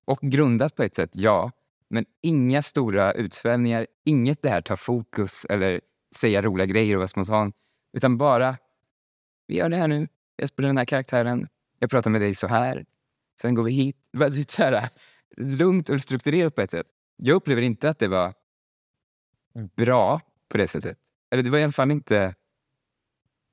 och 0.06 0.18
grundat 0.20 0.76
på 0.76 0.82
ett 0.82 0.94
sätt, 0.94 1.10
ja. 1.12 1.50
Men 1.90 2.04
inga 2.22 2.62
stora 2.62 3.12
utsvävningar, 3.12 3.86
inget 4.04 4.42
det 4.42 4.48
här 4.48 4.60
ta 4.60 4.76
fokus 4.76 5.44
eller 5.44 5.80
säga 6.16 6.42
roliga 6.42 6.66
grejer 6.66 6.94
och 6.94 6.98
vara 6.98 7.08
spontan. 7.08 7.52
Utan 7.92 8.18
bara, 8.18 8.56
vi 9.46 9.56
gör 9.56 9.68
det 9.68 9.76
här 9.76 9.88
nu, 9.88 10.08
jag 10.38 10.48
spelar 10.48 10.66
den 10.66 10.76
här 10.78 10.84
karaktären, 10.84 11.48
jag 11.78 11.90
pratar 11.90 12.10
med 12.10 12.20
dig 12.20 12.34
så 12.34 12.46
här, 12.46 12.84
sen 13.40 13.54
går 13.54 13.62
vi 13.62 13.72
hit. 13.72 13.96
Väldigt 14.12 14.50
så 14.50 14.62
här, 14.62 14.88
lugnt 15.36 15.88
och 15.88 16.02
strukturerat 16.02 16.54
på 16.54 16.60
ett 16.62 16.70
sätt. 16.70 16.86
Jag 17.16 17.34
upplever 17.34 17.62
inte 17.62 17.88
att 17.90 17.98
det 17.98 18.08
var 18.08 18.34
bra 19.76 20.20
på 20.48 20.56
det 20.58 20.68
sättet. 20.68 20.98
Eller 21.30 21.42
det 21.42 21.50
var 21.50 21.58
i 21.58 21.62
alla 21.62 21.72
fall 21.72 21.90
inte 21.90 22.34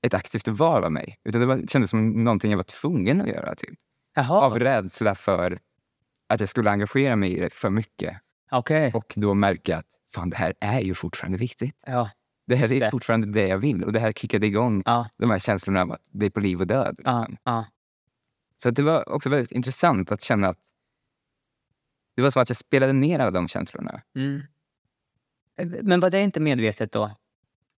ett 0.01 0.13
aktivt 0.13 0.47
val 0.47 0.83
av 0.83 0.91
mig. 0.91 1.19
Utan 1.23 1.41
det 1.41 1.47
var, 1.47 1.67
kändes 1.67 1.89
som 1.89 2.23
någonting 2.23 2.51
jag 2.51 2.57
var 2.57 2.63
tvungen 2.63 3.21
att 3.21 3.27
göra. 3.27 3.55
Typ. 3.55 3.79
Jaha, 4.15 4.41
Av 4.41 4.59
rädsla 4.59 5.15
för 5.15 5.59
att 6.29 6.39
jag 6.39 6.49
skulle 6.49 6.71
engagera 6.71 7.15
mig 7.15 7.37
i 7.37 7.39
det 7.39 7.53
för 7.53 7.69
mycket. 7.69 8.17
okej. 8.51 8.91
Och 8.93 9.13
då 9.15 9.33
märka 9.33 9.77
att 9.77 9.87
fan, 10.13 10.29
det 10.29 10.35
här 10.37 10.53
är 10.59 10.79
ju 10.79 10.93
fortfarande 10.93 11.37
viktigt. 11.37 11.83
Ja, 11.85 12.09
Det 12.47 12.55
här 12.55 12.71
är 12.71 12.89
fortfarande 12.91 13.27
det 13.27 13.47
jag 13.47 13.57
vill. 13.57 13.83
Och 13.83 13.93
det 13.93 13.99
här 13.99 14.11
kickade 14.11 14.47
igång 14.47 14.83
ja, 14.85 15.09
de 15.17 15.29
här 15.29 15.39
känslorna 15.39 15.81
av 15.81 15.91
att 15.91 16.01
det 16.11 16.25
är 16.25 16.29
på 16.29 16.39
liv 16.39 16.61
och 16.61 16.67
död. 16.67 16.95
Liksom. 16.97 17.37
ja. 17.43 17.65
Så 18.57 18.69
det 18.71 18.81
var 18.81 19.09
också 19.09 19.29
väldigt 19.29 19.51
intressant 19.51 20.11
att 20.11 20.21
känna 20.21 20.47
att 20.47 20.59
det 22.15 22.21
var 22.21 22.31
som 22.31 22.41
att 22.41 22.49
jag 22.49 22.57
spelade 22.57 22.93
ner 22.93 23.19
alla 23.19 23.31
de 23.31 23.47
känslorna. 23.47 24.01
Mm. 24.15 24.41
Men 25.81 25.99
var 25.99 26.09
det 26.09 26.21
inte 26.21 26.39
medvetet 26.39 26.91
då? 26.91 27.11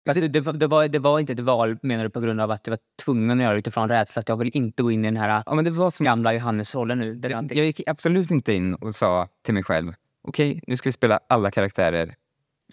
Alltså, 0.10 0.28
det, 0.28 0.40
var- 0.40 0.54
det, 0.54 0.68
var, 0.68 0.88
det 0.88 1.00
var 1.00 1.20
inte 1.20 1.34
ett 1.34 1.40
val 1.40 1.78
menar 1.82 2.04
du 2.04 2.10
på 2.10 2.20
grund 2.20 2.42
av 2.42 2.52
att 2.52 2.64
du 2.64 2.72
var 2.72 2.80
tvungen 3.04 3.38
att 3.38 3.44
göra 3.44 3.54
det 3.54 3.60
utifrån 3.60 3.90
rädsla 3.90 4.20
att 4.20 4.30
jag 4.30 4.38
vill 4.38 4.50
inte 4.54 4.84
gå 4.84 4.92
in 4.92 5.06
i 5.06 5.08
den 5.08 5.18
här 5.18 5.44
Ja, 5.46 5.56
men 5.56 5.66
det 5.66 5.72
var 5.72 5.92
som, 5.92 6.04
gamla 6.04 6.34
Johannes-rollen 6.34 6.98
nu. 7.00 7.20
jag 7.30 7.66
gick 7.66 7.90
absolut 7.90 8.32
inte 8.32 8.54
in 8.54 8.74
och 8.74 8.96
sa 8.96 9.28
till 9.42 9.54
mig 9.54 9.64
själv 9.64 9.94
okej, 10.22 10.62
nu 10.68 10.78
ska 10.78 10.90
vi 10.90 10.94
spela 10.94 11.20
alla 11.30 11.52
karaktärer 11.52 12.16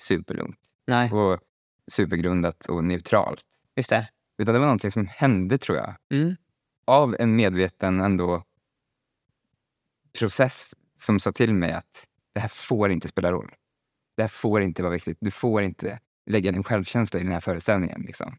superlugnt 0.01 0.59
Nej, 0.87 1.13
och 1.13 1.39
supergrundat 1.93 2.67
och 2.67 2.85
neutralt. 2.85 3.45
just 3.77 3.91
det. 3.91 4.09
Utan 4.39 4.55
det 4.55 4.59
var 4.59 4.67
någonting 4.67 4.91
som 4.91 5.07
hände, 5.07 5.59
tror 5.59 5.79
jag, 5.79 5.95
Mm. 6.11 6.37
av 6.85 7.17
en 7.19 7.37
medveten 7.37 8.01
ändå 8.01 8.45
process 10.19 10.75
som 10.97 11.21
sa 11.21 11.33
till 11.33 11.55
mig 11.55 11.73
att 11.73 12.07
det 12.33 12.41
här 12.41 12.49
får 12.49 12.91
inte 12.91 13.09
spela 13.09 13.33
roll. 13.33 13.55
Det 14.17 14.23
här 14.23 14.29
får 14.29 14.63
inte 14.63 14.83
vara 14.83 14.93
viktigt. 14.93 15.19
Du 15.21 15.31
får 15.31 15.63
inte 15.63 16.01
lägga 16.27 16.53
din 16.53 16.63
självkänsla 16.63 17.21
i 17.21 17.23
den 17.23 17.33
här 17.33 17.41
föreställningen. 17.41 18.03
Liksom. 18.03 18.39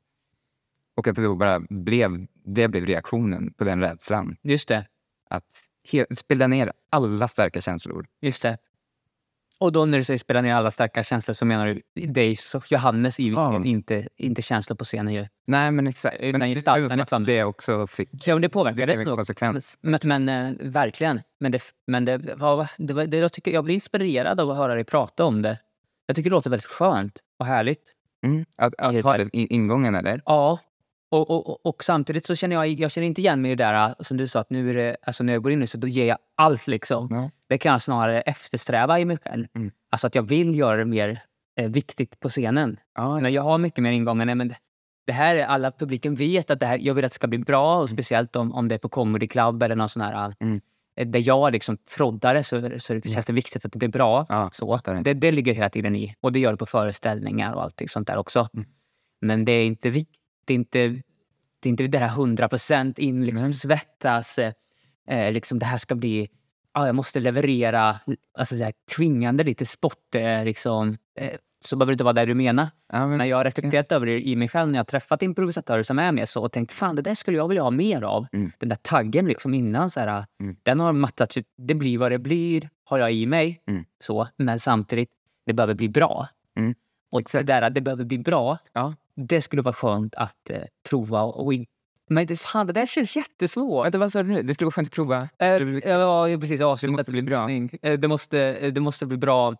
Och 0.96 1.08
att 1.08 1.16
det 1.16 1.24
då 1.24 1.36
bara 1.36 1.60
blev, 1.60 2.28
det 2.46 2.68
blev 2.68 2.86
reaktionen 2.86 3.54
på 3.54 3.64
den 3.64 3.82
rädslan. 3.82 4.38
Just 4.42 4.68
det. 4.68 4.88
Att 5.30 5.62
spela 6.18 6.48
ner 6.48 6.72
alla 6.90 7.28
starka 7.28 7.62
känslor. 7.62 8.08
Just 8.22 8.44
det. 8.44 8.58
Och 9.60 9.72
då 9.72 9.86
när 9.86 9.98
du 9.98 10.04
säger 10.04 10.18
spela 10.18 10.42
ner 10.42 10.56
alla 10.56 10.72
starka 10.72 11.04
känslor 11.04 11.34
så 11.34 11.46
menar 11.46 11.68
du 11.94 12.06
dig, 12.08 12.36
Johannes 12.70 13.20
i 13.20 13.30
Ja. 13.30 13.62
inte, 13.66 14.08
inte 14.18 14.42
känslor 14.42 14.76
på 14.78 14.84
scenen 14.86 15.14
ju. 15.14 15.28
Nej, 15.48 15.72
men 15.72 15.88
exakt. 15.88 16.18
Utan 16.20 16.40
Men 16.40 16.50
det, 16.50 16.56
gestaltandet 16.56 17.10
det, 17.28 17.34
det 17.34 17.44
också 17.44 17.88
fick 17.88 18.10
Ja, 18.12 18.36
men 18.36 18.42
det 18.42 18.48
det 18.48 18.50
påverkade 18.50 18.86
blev 18.86 19.00
en 19.00 19.06
nog. 19.06 19.18
konsekvens. 19.18 19.78
Men, 19.82 20.00
men 20.04 20.30
eh, 20.30 20.52
verkligen. 20.62 21.22
Men, 21.40 21.52
det, 21.52 21.62
men 21.88 22.06
det, 22.06 22.18
var, 22.38 22.70
det, 22.78 22.94
var, 22.94 23.06
det, 23.06 23.18
jag, 23.18 23.34
tycker, 23.34 23.52
jag 23.52 23.64
blir 23.64 23.76
inspirerad 23.76 24.40
av 24.40 24.50
att 24.52 24.58
höra 24.58 24.74
dig 24.74 24.84
prata 24.84 25.26
om 25.26 25.42
det. 25.42 25.60
Jag 26.08 26.16
tycker 26.16 26.30
det 26.30 26.34
låter 26.36 26.50
väldigt 26.50 26.66
skönt 26.70 27.20
och 27.40 27.46
härligt. 27.46 27.92
Mm. 28.26 28.46
Att, 28.56 28.74
att 28.78 29.04
ha 29.04 29.18
den 29.18 29.30
ingången, 29.34 29.96
eller? 29.96 30.22
Ja. 30.26 30.60
Och, 31.12 31.30
och, 31.32 31.66
och, 31.66 31.84
samtidigt 31.84 32.26
så 32.26 32.36
känner 32.36 32.56
jag, 32.56 32.68
jag 32.68 32.92
känner 32.92 33.08
inte 33.08 33.22
igen 33.22 33.42
mig 33.42 33.52
i 33.52 33.56
det 33.56 33.64
där 33.64 33.88
äh, 33.90 33.94
som 34.00 34.18
du 34.18 34.28
sa 34.28 34.40
att 34.40 34.50
nu 34.50 34.70
är 34.70 34.74
det, 34.74 34.98
alltså 35.02 35.24
när 35.24 35.34
jag 35.34 35.44
går 35.44 35.52
in 35.52 35.60
nu 35.60 35.68
så 35.68 35.78
då 35.78 35.88
ger 35.88 36.06
jag 36.06 36.18
allt 36.38 36.68
liksom. 36.68 37.08
Ja. 37.12 37.30
Det 37.50 37.58
kan 37.58 37.72
jag 37.72 37.82
snarare 37.82 38.22
eftersträva 38.22 39.00
i 39.00 39.06
mig 39.06 39.18
själv. 39.18 39.48
Mm. 39.56 39.72
Alltså 39.92 40.08
att 40.08 40.16
jag 40.16 40.24
vill 40.24 40.58
göra 40.58 40.78
det 40.78 40.86
mer 40.86 41.20
eh, 41.60 41.70
viktigt 41.70 42.20
på 42.20 42.30
scenen. 42.30 42.80
Ja, 42.96 43.20
Men 43.20 43.34
jag 43.34 43.42
har 43.42 43.58
mycket 43.58 43.84
mer 43.84 43.92
ingångar. 43.92 44.26
Nej, 44.26 44.36
men 44.36 44.48
det- 44.48 44.58
det 45.08 45.14
här 45.14 45.36
är 45.36 45.46
alla 45.46 45.72
publiken 45.72 46.16
vet 46.16 46.52
att 46.52 46.60
det 46.60 46.66
här, 46.66 46.78
jag 46.82 46.94
vill 46.94 47.06
att 47.06 47.12
det 47.12 47.16
ska 47.16 47.28
bli 47.28 47.38
bra 47.40 47.78
och 47.80 47.90
speciellt 47.90 48.36
om, 48.36 48.54
om 48.54 48.68
det 48.68 48.76
är 48.76 48.80
på 48.80 48.90
comedy 48.90 49.28
club 49.28 49.64
eller 49.64 49.76
någon 49.76 49.90
sån 49.90 50.02
här 50.02 50.34
Mm. 50.40 50.62
eh, 51.00 51.08
där 51.08 51.28
jag 51.28 51.52
liksom 51.54 51.78
proddar 51.98 52.34
det 52.34 52.44
så, 52.44 52.80
så 52.80 53.02
känns 53.02 53.26
det 53.26 53.34
viktigt 53.34 53.66
att 53.66 53.72
det 53.72 53.80
blir 53.80 53.90
bra. 53.90 54.26
Ja, 54.30 54.50
så. 54.54 54.80
det. 54.86 55.02
Det, 55.04 55.14
det 55.14 55.32
ligger 55.32 55.54
hela 55.54 55.70
tiden 55.70 55.96
i. 55.96 56.16
Och 56.22 56.32
det 56.32 56.40
gör 56.40 56.52
det 56.52 56.58
på 56.58 56.66
föreställningar 56.66 57.54
och 57.54 57.64
allt 57.64 57.82
sånt 57.88 58.08
där 58.08 58.18
också. 58.18 58.50
Mm. 58.54 58.68
Men 59.22 59.46
det 59.46 59.52
är 59.52 59.66
inte 59.66 59.90
viktigt. 59.90 60.22
Det 60.46 60.54
är 60.54 60.56
inte, 60.56 60.88
det 61.60 61.70
är 61.70 61.72
inte 61.72 61.88
det 61.88 61.98
här 61.98 62.08
100 62.08 62.50
procent 62.50 63.00
in, 63.00 63.26
liksom, 63.26 63.54
svettas. 63.54 64.40
Eh, 65.08 65.32
liksom 65.32 65.60
det 65.60 65.66
här 65.66 65.78
ska 65.78 65.96
bli... 65.96 66.30
Ja, 66.74 66.86
jag 66.86 66.96
måste 66.96 67.20
leverera. 67.20 68.00
Alltså 68.38 68.56
det 68.56 68.64
här 68.64 68.74
tvingande 68.96 69.44
lite 69.44 69.66
sport. 69.66 70.16
Eh, 70.16 70.46
liksom, 70.46 70.98
eh, 71.20 71.34
så 71.66 71.76
behöver 71.76 71.92
det 71.92 71.94
inte 71.94 72.04
vara 72.04 72.14
det 72.14 72.26
du 72.26 72.36
menar. 72.36 72.70
ja, 72.94 73.08
men, 73.08 73.18
Men 73.18 73.28
jag 73.28 73.38
har 73.38 73.44
reflekterat 73.44 73.92
över 73.92 74.06
det 74.06 74.28
i 74.28 74.36
mig 74.36 74.48
själv 74.48 74.68
när 74.68 74.76
jag 74.76 74.80
har 74.80 74.86
träffat 74.86 75.22
improvisatörer 75.22 75.84
som 75.84 76.00
är 76.00 76.12
med 76.12 76.30
så 76.30 76.44
och 76.44 76.52
tänkt 76.52 76.72
fan 76.74 76.96
det 76.96 77.02
där 77.02 77.16
skulle 77.16 77.38
jag 77.38 77.48
vilja 77.48 77.64
ha 77.64 77.72
mer 77.72 78.02
av. 78.02 78.28
Mm. 78.34 78.52
Den 78.60 78.70
där 78.70 78.78
taggen 78.82 79.26
liksom 79.26 79.54
innan. 79.54 79.90
Så 79.90 80.00
här, 80.00 80.26
Mm. 80.40 80.56
Den 80.64 80.80
har 80.80 80.94
mattat, 80.94 81.30
typ, 81.30 81.48
det 81.58 81.76
blir 81.76 81.98
vad 81.98 82.12
det 82.12 82.20
blir, 82.20 82.70
har 82.84 82.98
jag 82.98 83.14
i 83.14 83.26
mig. 83.26 83.62
Mm. 83.68 83.86
Så, 84.00 84.28
men 84.38 84.60
samtidigt, 84.60 85.10
det 85.46 85.54
behöver 85.54 85.74
bli 85.74 85.90
bra. 85.90 86.28
Och 87.12 87.22
det 87.32 87.44
där 87.44 87.62
att 87.62 87.74
det 87.76 87.82
behöver 87.82 88.06
bli 88.06 88.18
bra, 88.20 88.58
Ja. 88.74 88.94
det 89.16 89.42
skulle 89.42 89.62
vara 89.62 89.74
skönt 89.74 90.16
att 90.16 90.50
eh, 90.50 90.62
prova. 90.90 91.22
Och 91.22 91.54
in... 91.54 91.66
Men 92.10 92.28
det, 92.28 92.40
det 92.54 92.74
där 92.74 92.86
känns 92.86 93.16
jättesvårt. 93.16 93.86
Vänta, 93.86 93.98
vad 93.98 94.12
sa 94.12 94.24
du 94.24 94.30
nu? 94.30 94.42
Det 94.44 94.54
skulle 94.54 94.66
vara 94.66 94.72
skönt 94.74 94.88
att 94.88 94.94
prova. 94.94 95.30
Eh, 95.40 95.48
ja, 95.90 96.30
ja, 96.30 96.40
precis. 96.40 96.60
Det 96.82 96.88
måste 96.88 97.12
bli 97.12 97.22
bra. 97.22 97.50
Eh, 97.82 97.94
Det 98.00 98.08
måste, 98.08 98.40
eh, 98.40 98.74
det 98.74 98.82
måste 98.82 99.06
bli 99.06 99.18
bra. 99.18 99.56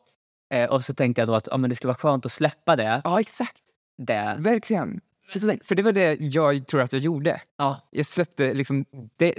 Eh, 0.54 0.70
och 0.70 0.86
så 0.86 0.94
tänkte 0.94 1.22
jag 1.22 1.30
då 1.30 1.36
att 1.36 1.48
ja, 1.52 1.58
men 1.58 1.70
det 1.70 1.76
skulle 1.76 1.90
vara 1.90 1.98
skönt 1.98 2.26
att 2.26 2.32
släppa 2.32 2.76
det. 2.76 3.02
Ja, 3.04 3.20
exakt. 3.20 3.62
det. 3.98 4.36
Verkligen. 4.40 5.02
För 5.64 5.76
det 5.76 5.84
var 5.84 5.92
det 5.92 6.16
jag 6.20 6.68
tror 6.68 6.82
att 6.82 6.94
jag 6.94 7.02
gjorde. 7.02 7.42
Ja, 7.58 7.82
Jag 7.92 8.06
släppte 8.06 8.54
liksom... 8.54 8.86
Det, 9.18 9.34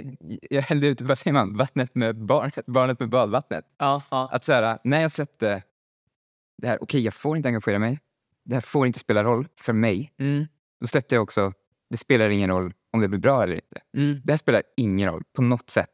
jag 0.49 0.61
hällde 0.61 0.87
ut, 0.87 1.01
vad 1.01 1.17
säger 1.17 1.33
man, 1.33 1.57
vattnet 1.57 1.95
med 1.95 2.15
barnet, 2.25 2.65
barnet 2.65 2.99
med 2.99 3.09
badvattnet. 3.09 3.65
ja, 3.77 4.01
ja. 4.11 4.29
Att 4.31 4.43
så 4.43 4.53
här, 4.53 4.77
när 4.83 5.01
jag 5.01 5.11
släppte 5.11 5.63
det 6.57 6.67
här, 6.67 6.83
okej 6.83 7.01
jag 7.01 7.13
får 7.13 7.37
inte 7.37 7.49
engagera 7.49 7.79
mig. 7.79 7.99
Det 8.45 8.53
här 8.53 8.61
får 8.61 8.87
inte 8.87 8.99
spela 8.99 9.23
roll 9.23 9.47
för 9.59 9.73
mig. 9.73 10.13
Mm, 10.19 10.45
Då 10.81 10.87
släppte 10.87 11.15
jag 11.15 11.23
också, 11.23 11.53
det 11.89 11.97
spelar 11.97 12.29
ingen 12.29 12.49
roll 12.49 12.73
om 12.93 13.01
det 13.01 13.07
blir 13.07 13.19
bra 13.19 13.43
eller 13.43 13.55
inte. 13.55 13.81
mm, 13.97 14.21
Det 14.23 14.33
här 14.33 14.37
spelar 14.37 14.63
ingen 14.77 15.09
roll 15.09 15.23
på 15.33 15.41
något 15.41 15.69
sätt. 15.69 15.89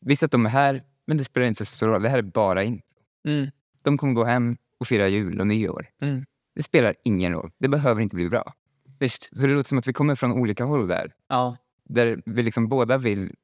Visst 0.00 0.22
att 0.22 0.30
de 0.30 0.46
är 0.46 0.50
här, 0.50 0.82
men 1.06 1.16
det 1.16 1.24
spelar 1.24 1.46
inte 1.46 1.64
så 1.64 1.76
stor 1.76 1.86
roll. 1.88 2.02
Det 2.02 2.08
här 2.08 2.18
är 2.18 2.22
bara 2.22 2.64
in. 2.64 2.82
mm, 3.28 3.50
De 3.82 3.98
kommer 3.98 4.12
gå 4.12 4.24
hem 4.24 4.56
och 4.80 4.86
fira 4.86 5.08
jul 5.08 5.40
och 5.40 5.46
nyår. 5.46 5.86
mm. 6.02 6.24
Det 6.54 6.62
spelar 6.62 6.94
ingen 7.04 7.32
roll. 7.32 7.50
Det 7.58 7.68
behöver 7.68 8.00
inte 8.02 8.14
bli 8.16 8.28
bra. 8.28 8.52
Visst. 8.98 9.36
Så 9.36 9.46
det 9.46 9.52
låter 9.54 9.68
som 9.68 9.78
att 9.78 9.86
vi 9.86 9.92
kommer 9.92 10.14
från 10.14 10.32
olika 10.32 10.64
håll 10.64 10.88
där. 10.88 11.12
Ja, 11.28 11.56
Där 11.84 12.22
vi 12.26 12.42
liksom 12.42 12.68
båda 12.68 12.98
vill... 12.98 13.34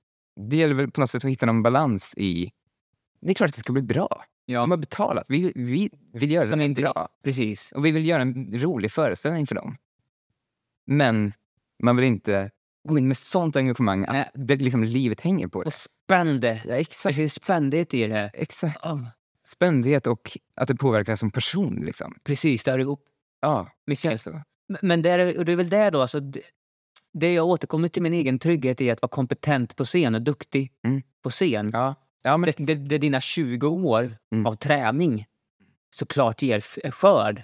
Det 0.50 0.56
gäller 0.56 0.74
väl 0.74 0.90
på 0.90 1.00
något 1.00 1.10
sätt 1.10 1.24
att 1.24 1.30
hitta 1.30 1.46
någon 1.46 1.62
balans 1.62 2.14
i... 2.16 2.50
Det 3.20 3.30
är 3.30 3.34
klart 3.34 3.48
att 3.48 3.54
det 3.54 3.60
ska 3.60 3.72
bli 3.72 3.82
bra. 3.82 4.24
Ja. 4.52 4.60
De 4.60 4.70
har 4.70 4.78
betalat. 4.78 5.24
Vi, 5.28 5.52
vi 5.54 5.90
vill 6.12 6.30
göra 6.30 6.46
Som 6.48 6.58
det 6.58 6.64
inte- 6.64 6.82
bra. 6.82 7.08
precis. 7.24 7.72
Och 7.72 7.86
vi 7.86 7.90
vill 7.90 8.06
göra 8.06 8.22
en 8.22 8.58
rolig 8.58 8.92
föreställning 8.92 9.46
för 9.46 9.54
dem. 9.54 9.76
Men 10.86 11.32
man 11.82 11.96
vill 11.96 12.04
inte 12.06 12.50
gå 12.88 12.98
in 12.98 13.08
med 13.08 13.16
sånt 13.16 13.56
engagemang 13.56 14.04
att 14.08 14.30
det, 14.34 14.56
liksom, 14.56 14.84
livet 14.84 15.20
hänger 15.20 15.48
på 15.48 15.62
det. 15.62 15.66
Och 15.66 15.72
spände. 15.72 16.62
Ja, 16.64 16.70
Det 16.74 16.80
exakt. 16.80 17.16
finns 17.16 17.34
spändhet 17.34 17.94
i 17.94 18.06
det. 18.06 18.30
exakt. 18.34 18.78
Ja, 18.82 19.00
Spändhet 19.44 20.06
och 20.06 20.38
att 20.56 20.68
det 20.68 20.74
påverkar 20.74 21.14
som 21.14 21.30
person. 21.30 21.82
Liksom. 21.86 22.14
precis, 22.24 22.64
det 22.64 22.70
hör 22.70 22.78
ihop. 22.78 23.04
Ja, 23.40 23.68
Visst, 23.86 24.02
det 24.02 24.08
är 24.12 24.16
så. 24.16 24.42
Men 24.82 25.02
det 25.02 25.10
är, 25.10 25.38
och 25.38 25.44
det 25.44 25.52
är 25.52 25.56
väl 25.56 25.68
där 25.68 25.90
då, 25.90 26.00
alltså, 26.00 26.20
det, 26.20 26.40
det 27.12 27.32
jag 27.34 27.46
återkommer 27.46 27.88
till 27.88 28.02
min 28.02 28.12
egen 28.14 28.38
trygghet 28.38 28.80
i 28.80 28.90
att 28.90 29.02
vara 29.02 29.08
kompetent 29.10 29.76
på 29.76 29.84
scen 29.84 30.14
och 30.14 30.22
duktig 30.22 30.72
Mm. 30.84 31.02
på 31.22 31.30
scen. 31.30 31.70
Ja. 31.72 31.94
Ja, 32.22 32.36
men, 32.36 32.52
Det, 32.58 32.64
det, 32.66 32.74
det 32.74 32.98
dina 32.98 33.20
20 33.20 33.66
år 33.68 34.12
Mm. 34.32 34.46
av 34.46 34.52
träning 34.52 35.26
såklart 35.94 36.42
ger 36.42 36.56
f- 36.58 36.78
skörd. 36.94 37.42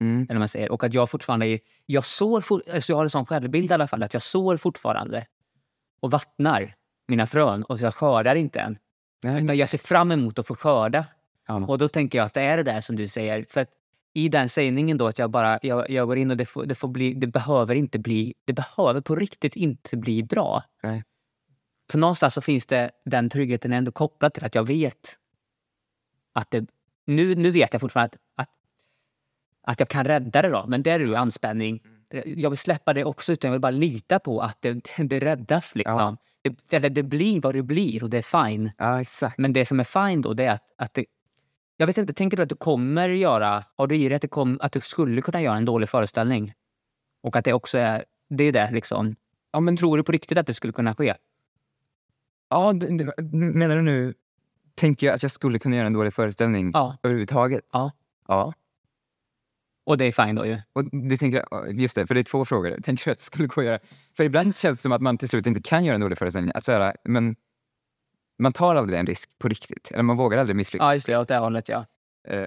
mm, 0.00 0.26
Eller 0.30 0.38
man 0.38 0.48
säger. 0.48 0.72
Och 0.72 0.84
att 0.84 0.94
jag 0.94 1.10
fortfarande 1.10 1.46
är, 1.46 1.58
jag 1.86 2.04
sår 2.04 2.40
for, 2.40 2.62
alltså 2.74 2.92
jag 2.92 2.96
har 2.96 3.04
en 3.04 3.10
sån 3.10 3.26
självbild 3.26 3.70
i 3.70 3.74
alla 3.74 3.86
fall, 3.86 4.02
att 4.02 4.12
jag 4.14 4.22
sår 4.22 4.56
fortfarande 4.56 5.26
och 6.00 6.10
vattnar 6.10 6.74
mina 7.08 7.26
frön 7.26 7.62
och 7.64 7.78
jag 7.80 7.94
skördar 7.94 8.34
inte 8.36 8.60
än. 8.60 8.78
nej, 9.24 9.56
jag 9.58 9.68
ser 9.68 9.78
fram 9.78 10.12
emot 10.12 10.38
att 10.38 10.46
få 10.46 10.54
skörda. 10.54 11.04
ja. 11.48 11.66
Och 11.66 11.78
då 11.78 11.88
tänker 11.88 12.18
jag 12.18 12.24
att 12.26 12.34
det 12.34 12.42
är 12.42 12.56
det 12.56 12.62
där 12.62 12.80
som 12.80 12.96
du 12.96 13.08
säger. 13.08 13.44
För 13.48 13.60
att 13.60 13.68
i 14.14 14.28
den 14.28 14.48
sägningen 14.48 14.98
då 14.98 15.06
att 15.06 15.18
jag 15.18 15.30
bara 15.30 15.58
jag, 15.62 15.90
jag 15.90 16.06
går 16.08 16.16
in 16.18 16.30
och 16.30 16.36
det, 16.36 16.44
får, 16.46 16.66
det, 16.66 16.74
får 16.74 16.88
bli, 16.88 17.14
det 17.14 17.26
behöver 17.26 17.74
inte 17.74 17.98
bli, 17.98 18.34
det 18.44 18.52
behöver 18.52 19.00
på 19.00 19.16
riktigt 19.16 19.56
inte 19.56 19.96
bli 19.96 20.22
bra. 20.22 20.62
Nej. 20.82 21.02
Så 21.92 21.98
någonstans 21.98 22.34
så 22.34 22.40
finns 22.40 22.66
det 22.66 22.90
den 23.04 23.28
tryggheten 23.28 23.72
ändå 23.72 23.92
kopplad 23.92 24.34
till 24.34 24.44
att 24.44 24.54
jag 24.54 24.66
vet 24.66 25.16
att 26.32 26.50
det, 26.50 26.66
nu, 27.06 27.34
nu 27.34 27.50
vet 27.50 27.72
jag 27.72 27.80
fortfarande 27.80 28.16
att, 28.36 28.42
att, 28.42 28.50
att 29.62 29.80
jag 29.80 29.88
kan 29.88 30.04
rädda 30.04 30.42
det 30.42 30.48
då, 30.48 30.64
men 30.68 30.82
där 30.82 30.94
är 30.94 30.98
det 30.98 31.04
ju 31.04 31.16
anspänning. 31.16 31.82
Jag 32.24 32.50
vill 32.50 32.58
släppa 32.58 32.92
det 32.92 33.04
också, 33.04 33.32
utan 33.32 33.48
jag 33.48 33.52
vill 33.52 33.60
bara 33.60 33.70
lita 33.70 34.18
på 34.18 34.40
att 34.40 34.62
det, 34.62 34.80
det 34.98 35.20
räddas. 35.20 35.74
Liksom. 35.74 35.98
Ja. 35.98 36.16
Det, 36.42 36.76
eller 36.76 36.90
det 36.90 37.02
blir 37.02 37.40
vad 37.40 37.54
det 37.54 37.62
blir 37.62 38.02
och 38.02 38.10
det 38.10 38.18
är 38.18 38.46
fine. 38.46 38.72
ja, 38.78 39.00
exakt. 39.00 39.38
Men 39.38 39.52
det 39.52 39.66
som 39.66 39.80
är 39.80 39.84
fine 39.84 40.22
då, 40.22 40.34
det 40.34 40.44
är 40.44 40.52
att, 40.52 40.72
att 40.78 40.94
det, 40.94 41.04
jag 41.76 41.86
vet 41.86 41.98
inte, 41.98 42.12
tänker 42.12 42.36
du 42.36 42.42
att 42.42 42.48
du 42.48 42.56
kommer 42.56 43.08
göra, 43.08 43.64
har 43.76 43.86
du 43.86 43.96
i 43.96 44.08
dig 44.08 44.16
att, 44.16 44.22
det 44.22 44.28
kom, 44.28 44.58
att 44.62 44.72
du 44.72 44.80
skulle 44.80 45.22
kunna 45.22 45.42
göra 45.42 45.56
en 45.56 45.64
dålig 45.64 45.88
föreställning? 45.88 46.52
Och 47.22 47.36
att 47.36 47.44
det 47.44 47.52
också 47.52 47.78
är, 47.78 48.04
det 48.28 48.44
är 48.44 48.52
det 48.52 48.70
liksom. 48.70 49.16
Ja, 49.52 49.60
men, 49.60 49.76
Tror 49.76 49.96
du 49.96 50.02
på 50.02 50.12
riktigt 50.12 50.38
att 50.38 50.46
det 50.46 50.54
skulle 50.54 50.72
kunna 50.72 50.94
ske? 50.94 51.14
Ja, 52.50 52.72
det- 52.72 52.98
det- 52.98 53.12
menar 53.36 53.76
du 53.76 53.82
nu... 53.82 54.14
Tänker 54.76 55.06
jag 55.06 55.14
att 55.14 55.22
jag 55.22 55.30
skulle 55.32 55.58
kunna 55.58 55.76
göra 55.76 55.86
en 55.86 55.92
dålig 55.92 56.14
föreställning 56.14 56.70
Ja. 56.74 56.96
överhuvudtaget? 57.02 57.64
Ja. 57.72 57.92
Ja. 58.28 58.54
Och 59.86 59.98
det 59.98 60.04
är 60.04 60.12
fine 60.12 60.34
då 60.34 60.46
ju. 60.46 60.58
Och 60.72 60.84
du 61.08 61.16
tänker, 61.16 61.68
just 61.72 61.94
det, 61.94 62.06
för 62.06 62.14
det 62.14 62.20
är 62.20 62.24
två 62.24 62.44
frågor. 62.44 62.70
Tänker 62.82 63.04
du 63.04 63.10
att 63.10 63.18
det 63.18 63.24
skulle 63.24 63.48
gå 63.48 63.60
att 63.60 63.66
göra? 63.66 63.78
För 64.16 64.24
ibland 64.24 64.56
känns 64.56 64.78
det 64.78 64.82
som 64.82 64.92
att 64.92 65.00
man 65.02 65.18
till 65.18 65.28
slut 65.28 65.46
inte 65.46 65.62
kan 65.62 65.84
göra 65.84 65.94
en 65.94 66.00
dålig 66.00 66.18
föreställning. 66.18 66.52
Att 66.54 66.66
här, 66.66 66.96
men 67.04 67.36
man 68.38 68.52
tar 68.52 68.74
aldrig 68.74 69.00
en 69.00 69.06
risk 69.06 69.38
på 69.38 69.48
riktigt. 69.48 69.90
Eller 69.90 70.02
man 70.02 70.16
vågar 70.16 70.38
aldrig 70.38 70.56
misslyckas. 70.56 70.84
Ja, 70.86 70.94
just 70.94 71.06
det. 71.06 71.18
Åt 71.18 71.28
det 71.28 71.36
hållet, 71.36 71.68
ja. 71.68 71.86
Eh, 72.28 72.46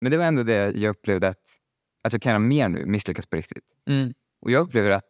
Men 0.00 0.10
det 0.10 0.16
var 0.18 0.24
ändå 0.24 0.42
det 0.42 0.70
jag 0.70 0.90
upplevde 0.90 1.28
att, 1.28 1.42
att 2.04 2.12
jag 2.12 2.22
kan 2.22 2.30
göra 2.30 2.38
mer 2.38 2.68
nu, 2.68 2.86
misslyckas 2.86 3.26
på 3.26 3.36
riktigt. 3.36 3.64
Mm. 3.88 4.14
Och 4.40 4.50
jag 4.50 4.60
upplever 4.60 4.90
att 4.90 5.08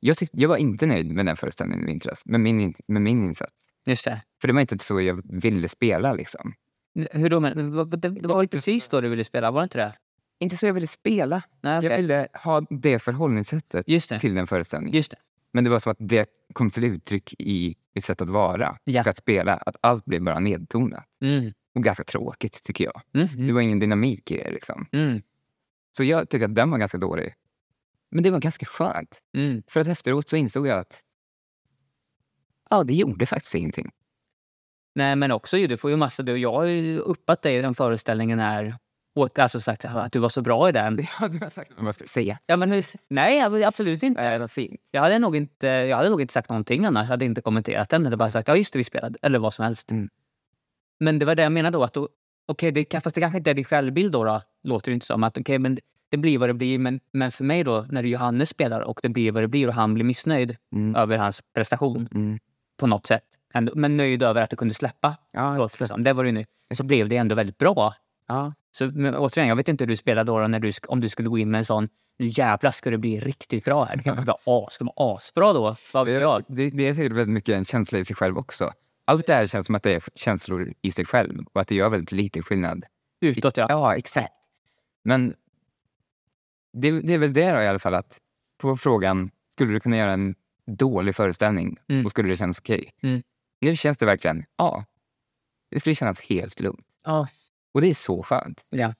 jag, 0.00 0.16
tyck, 0.16 0.30
jag 0.32 0.48
var 0.48 0.56
inte 0.56 0.86
nöjd 0.86 1.12
med 1.14 1.26
den 1.26 1.36
föreställningen 1.36 1.84
i 1.84 1.86
vintras, 1.86 2.26
med 2.26 2.40
min, 2.40 2.60
in- 2.60 2.74
med 2.88 3.02
min 3.02 3.24
insats. 3.24 3.68
Just 3.86 4.04
det. 4.04 4.22
För 4.40 4.48
det 4.48 4.54
var 4.54 4.60
inte 4.60 4.78
så 4.78 5.00
jag 5.00 5.22
ville 5.42 5.68
spela. 5.68 6.12
liksom. 6.12 6.54
Hur 7.12 7.30
då? 7.30 7.40
Men, 7.40 7.76
vad- 7.76 8.00
det, 8.00 8.08
det 8.08 8.28
var 8.28 8.46
precis 8.46 8.88
då 8.88 9.00
du 9.00 9.08
ville 9.08 9.24
spela, 9.24 9.50
var 9.50 9.60
det 9.60 9.64
inte 9.64 9.78
det? 9.78 9.92
Inte 10.40 10.56
så 10.56 10.66
jag 10.66 10.74
ville 10.74 10.86
spela. 10.86 11.42
Nej, 11.62 11.78
okej. 11.78 11.90
Jag 11.90 11.96
ville 11.96 12.28
ha 12.44 12.60
det 12.70 12.98
förhållningssättet 12.98 13.86
det. 13.86 14.18
till 14.20 14.34
den 14.34 14.46
föreställningen. 14.46 14.96
Just 14.96 15.10
det. 15.10 15.16
Men 15.52 15.64
det 15.64 15.70
var 15.70 15.78
som 15.78 15.92
att 15.92 15.96
det 16.00 16.26
kom 16.52 16.70
till 16.70 16.84
uttryck 16.84 17.34
i 17.38 17.76
mitt 17.94 18.04
sätt 18.04 18.20
att 18.20 18.28
vara 18.28 18.76
Ja. 18.84 19.00
och 19.00 19.06
att 19.06 19.16
spela. 19.16 19.54
Att 19.54 19.76
allt 19.80 20.04
blev 20.04 20.22
bara 20.22 20.40
nedtonat. 20.40 21.04
Mm. 21.22 21.52
Och 21.74 21.82
ganska 21.82 22.04
tråkigt, 22.04 22.62
tycker 22.62 22.84
jag. 22.84 23.02
Mm. 23.14 23.46
Det 23.46 23.52
var 23.52 23.60
ingen 23.60 23.78
dynamik 23.78 24.30
i 24.30 24.36
det. 24.36 24.50
Liksom. 24.50 24.86
Mm. 24.92 25.22
Så 25.96 26.04
jag 26.04 26.28
tycker 26.28 26.44
att 26.44 26.54
den 26.54 26.70
var 26.70 26.78
ganska 26.78 26.98
dålig. 26.98 27.34
Men 28.10 28.22
det 28.22 28.30
var 28.30 28.40
ganska 28.40 28.66
skönt. 28.66 29.18
Mm. 29.36 29.62
För 29.68 29.80
att 29.80 29.86
efteråt 29.86 30.28
så 30.28 30.36
insåg 30.36 30.66
jag 30.66 30.78
att 30.78 31.00
ja, 32.70 32.84
det 32.84 32.94
gjorde 32.94 33.26
faktiskt 33.26 33.54
ingenting. 33.54 33.90
Nej, 34.94 35.16
men 35.16 35.32
också 35.32 35.56
ju, 35.56 35.66
du 35.66 35.76
får 35.76 35.90
ju 35.90 35.96
massa... 35.96 36.22
Du, 36.22 36.36
jag 36.36 36.52
har 36.52 36.64
ju 36.64 36.98
uppat 36.98 37.42
dig 37.42 37.56
i 37.56 37.62
den 37.62 37.74
föreställningen 37.74 38.38
här. 38.38 38.76
Och 39.14 39.38
alltså 39.38 39.60
sagt 39.60 39.84
att 39.84 40.12
du 40.12 40.18
var 40.18 40.28
så 40.28 40.42
bra 40.42 40.68
i 40.68 40.72
den. 40.72 41.06
Ja, 41.20 41.28
du 41.28 41.38
har 41.38 41.50
sagt 41.50 41.72
vad 41.78 41.94
skulle 41.94 42.08
säga. 42.08 42.38
Ja, 42.46 42.56
men 42.56 42.82
nej, 43.08 43.64
absolut 43.64 44.02
inte. 44.02 44.22
Nej, 44.22 44.38
vad 44.38 44.50
fint. 44.50 44.80
Jag 44.90 45.00
hade, 45.00 45.18
nog 45.18 45.36
inte, 45.36 45.66
jag 45.66 45.96
hade 45.96 46.08
nog 46.08 46.20
inte 46.20 46.32
sagt 46.32 46.48
någonting 46.48 46.84
annars. 46.84 47.04
Jag 47.04 47.10
hade 47.10 47.24
inte 47.24 47.42
kommenterat 47.42 47.88
den. 47.88 48.06
Eller 48.06 48.16
bara 48.16 48.30
sagt 48.30 48.48
ja 48.48 48.56
just 48.56 48.72
det, 48.72 48.78
vi 48.78 48.84
spelade. 48.84 49.18
Eller 49.22 49.38
vad 49.38 49.54
som 49.54 49.64
helst. 49.64 49.90
Mm. 49.90 50.08
Men 51.00 51.18
det 51.18 51.24
var 51.24 51.34
det 51.34 51.42
jag 51.42 51.52
menade 51.52 51.78
då. 51.78 51.82
Att 51.82 51.94
då 51.94 52.08
okej, 52.46 52.72
det, 52.72 53.02
fast 53.02 53.14
det 53.14 53.20
kanske 53.20 53.38
inte 53.38 53.50
är 53.50 53.54
din 53.54 53.64
självbild 53.64 54.12
då. 54.12 54.24
då 54.24 54.42
låter 54.62 54.90
det 54.90 54.94
inte 54.94 55.06
som. 55.06 55.24
Att 55.24 55.38
okej, 55.38 55.58
men 55.58 55.78
det 56.10 56.16
blir 56.16 56.38
vad 56.38 56.48
det 56.48 56.54
blir. 56.54 56.78
Men, 56.78 57.00
men 57.12 57.30
för 57.30 57.44
mig 57.44 57.64
då, 57.64 57.86
när 57.90 58.02
Johannes 58.02 58.48
spelar 58.48 58.80
och 58.80 59.00
det 59.02 59.08
blir 59.08 59.32
vad 59.32 59.42
det 59.42 59.48
blir 59.48 59.68
och 59.68 59.74
han 59.74 59.94
blir 59.94 60.04
missnöjd 60.04 60.56
Mm. 60.72 60.94
över 60.96 61.18
hans 61.18 61.40
prestation 61.54 62.08
Mm. 62.14 62.38
på 62.80 62.86
något 62.86 63.06
sätt. 63.06 63.24
Ändå, 63.54 63.72
men 63.76 63.96
nöjd 63.96 64.22
över 64.22 64.42
att 64.42 64.50
du 64.50 64.56
kunde 64.56 64.74
släppa. 64.74 65.16
Ja, 65.32 65.56
Låt, 65.56 65.80
liksom. 65.80 66.02
Det 66.04 66.12
var 66.12 66.24
det 66.24 66.32
nu. 66.32 66.44
Så 66.74 66.84
blev 66.86 67.08
det 67.08 67.16
ändå 67.16 67.34
väldigt 67.34 67.58
bra. 67.58 67.94
ja. 68.28 68.54
Så, 68.72 68.86
men, 68.86 69.16
återigen, 69.16 69.48
jag 69.48 69.56
vet 69.56 69.68
inte 69.68 69.84
hur 69.84 69.88
du 69.88 69.96
spelar 69.96 70.24
då, 70.24 70.38
när 70.38 70.60
du, 70.60 70.72
om 70.88 71.00
du 71.00 71.08
skulle 71.08 71.28
gå 71.28 71.38
in 71.38 71.50
med 71.50 71.58
en 71.58 71.64
sån 71.64 71.88
nu 72.18 72.26
jävlar 72.26 72.70
ska 72.70 72.90
det 72.90 72.98
bli 72.98 73.20
riktigt 73.20 73.64
bra 73.64 73.84
här. 73.84 73.96
Det 73.96 74.02
kanske 74.02 74.24
vara 74.24 74.36
as, 74.66 74.72
ska 74.74 74.84
vara 74.84 75.14
asbra 75.14 75.52
då. 75.52 75.76
Vad 75.92 76.08
jag? 76.08 76.42
Det, 76.48 76.70
det 76.70 76.88
är 76.88 76.94
säkert 76.94 77.12
väldigt 77.12 77.28
mycket 77.34 77.54
en 77.54 77.64
känsla 77.64 77.98
i 77.98 78.04
sig 78.04 78.16
själv 78.16 78.38
också. 78.38 78.72
Allt 79.04 79.26
det 79.26 79.32
här 79.34 79.46
känns 79.46 79.66
som 79.66 79.74
att 79.74 79.82
det 79.82 79.94
är 79.94 80.02
känslor 80.14 80.72
i 80.82 80.92
sig 80.92 81.04
själv 81.04 81.44
och 81.52 81.60
att 81.60 81.68
det 81.68 81.74
gör 81.74 81.88
väldigt 81.88 82.12
lite 82.12 82.42
skillnad. 82.42 82.84
Utåt 83.20 83.56
ja. 83.56 83.66
Ja, 83.68 83.96
exakt. 83.96 84.32
Men 85.04 85.34
det, 86.72 87.00
det 87.00 87.14
är 87.14 87.18
väl 87.18 87.32
det 87.32 87.50
då 87.52 87.60
i 87.60 87.66
alla 87.68 87.78
fall 87.78 87.94
att 87.94 88.18
på 88.58 88.76
frågan, 88.76 89.30
skulle 89.48 89.72
du 89.72 89.80
kunna 89.80 89.96
göra 89.96 90.12
en 90.12 90.34
dålig 90.66 91.14
föreställning 91.14 91.76
Mm. 91.88 92.04
och 92.04 92.10
skulle 92.10 92.28
det 92.28 92.36
kännas 92.36 92.58
okej? 92.60 92.94
Mm. 93.02 93.22
Nu 93.60 93.76
känns 93.76 93.98
det 93.98 94.06
verkligen, 94.06 94.44
ja. 94.56 94.84
Det 95.70 95.80
skulle 95.80 95.94
kännas 95.94 96.20
helt 96.20 96.60
lugnt. 96.60 96.86
Ja. 97.04 97.28
Och 97.74 97.80
det 97.80 97.90
är 97.90 97.94
så 97.94 98.22
skönt. 98.22 98.66
Ja. 98.70 98.94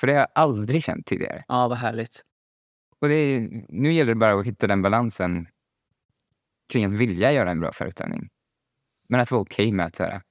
För 0.00 0.06
det 0.06 0.12
har 0.12 0.20
jag 0.20 0.28
aldrig 0.34 0.82
känt 0.84 1.06
tidigare. 1.06 1.44
ja, 1.48 1.68
vad 1.68 1.78
härligt. 1.78 2.22
Och 3.00 3.08
det 3.08 3.14
är, 3.14 3.64
nu 3.68 3.92
gäller 3.92 4.12
det 4.14 4.18
bara 4.18 4.40
att 4.40 4.46
hitta 4.46 4.66
den 4.66 4.82
balansen 4.82 5.48
kring 6.72 6.84
att 6.84 6.92
vilja 6.92 7.32
göra 7.32 7.50
en 7.50 7.60
bra 7.60 7.72
föreställning. 7.72 8.28
Men 9.08 9.20
att 9.20 9.30
vara 9.30 9.42
okej 9.42 9.72
med 9.72 9.86
att 9.86 9.96
säga, 9.96 10.22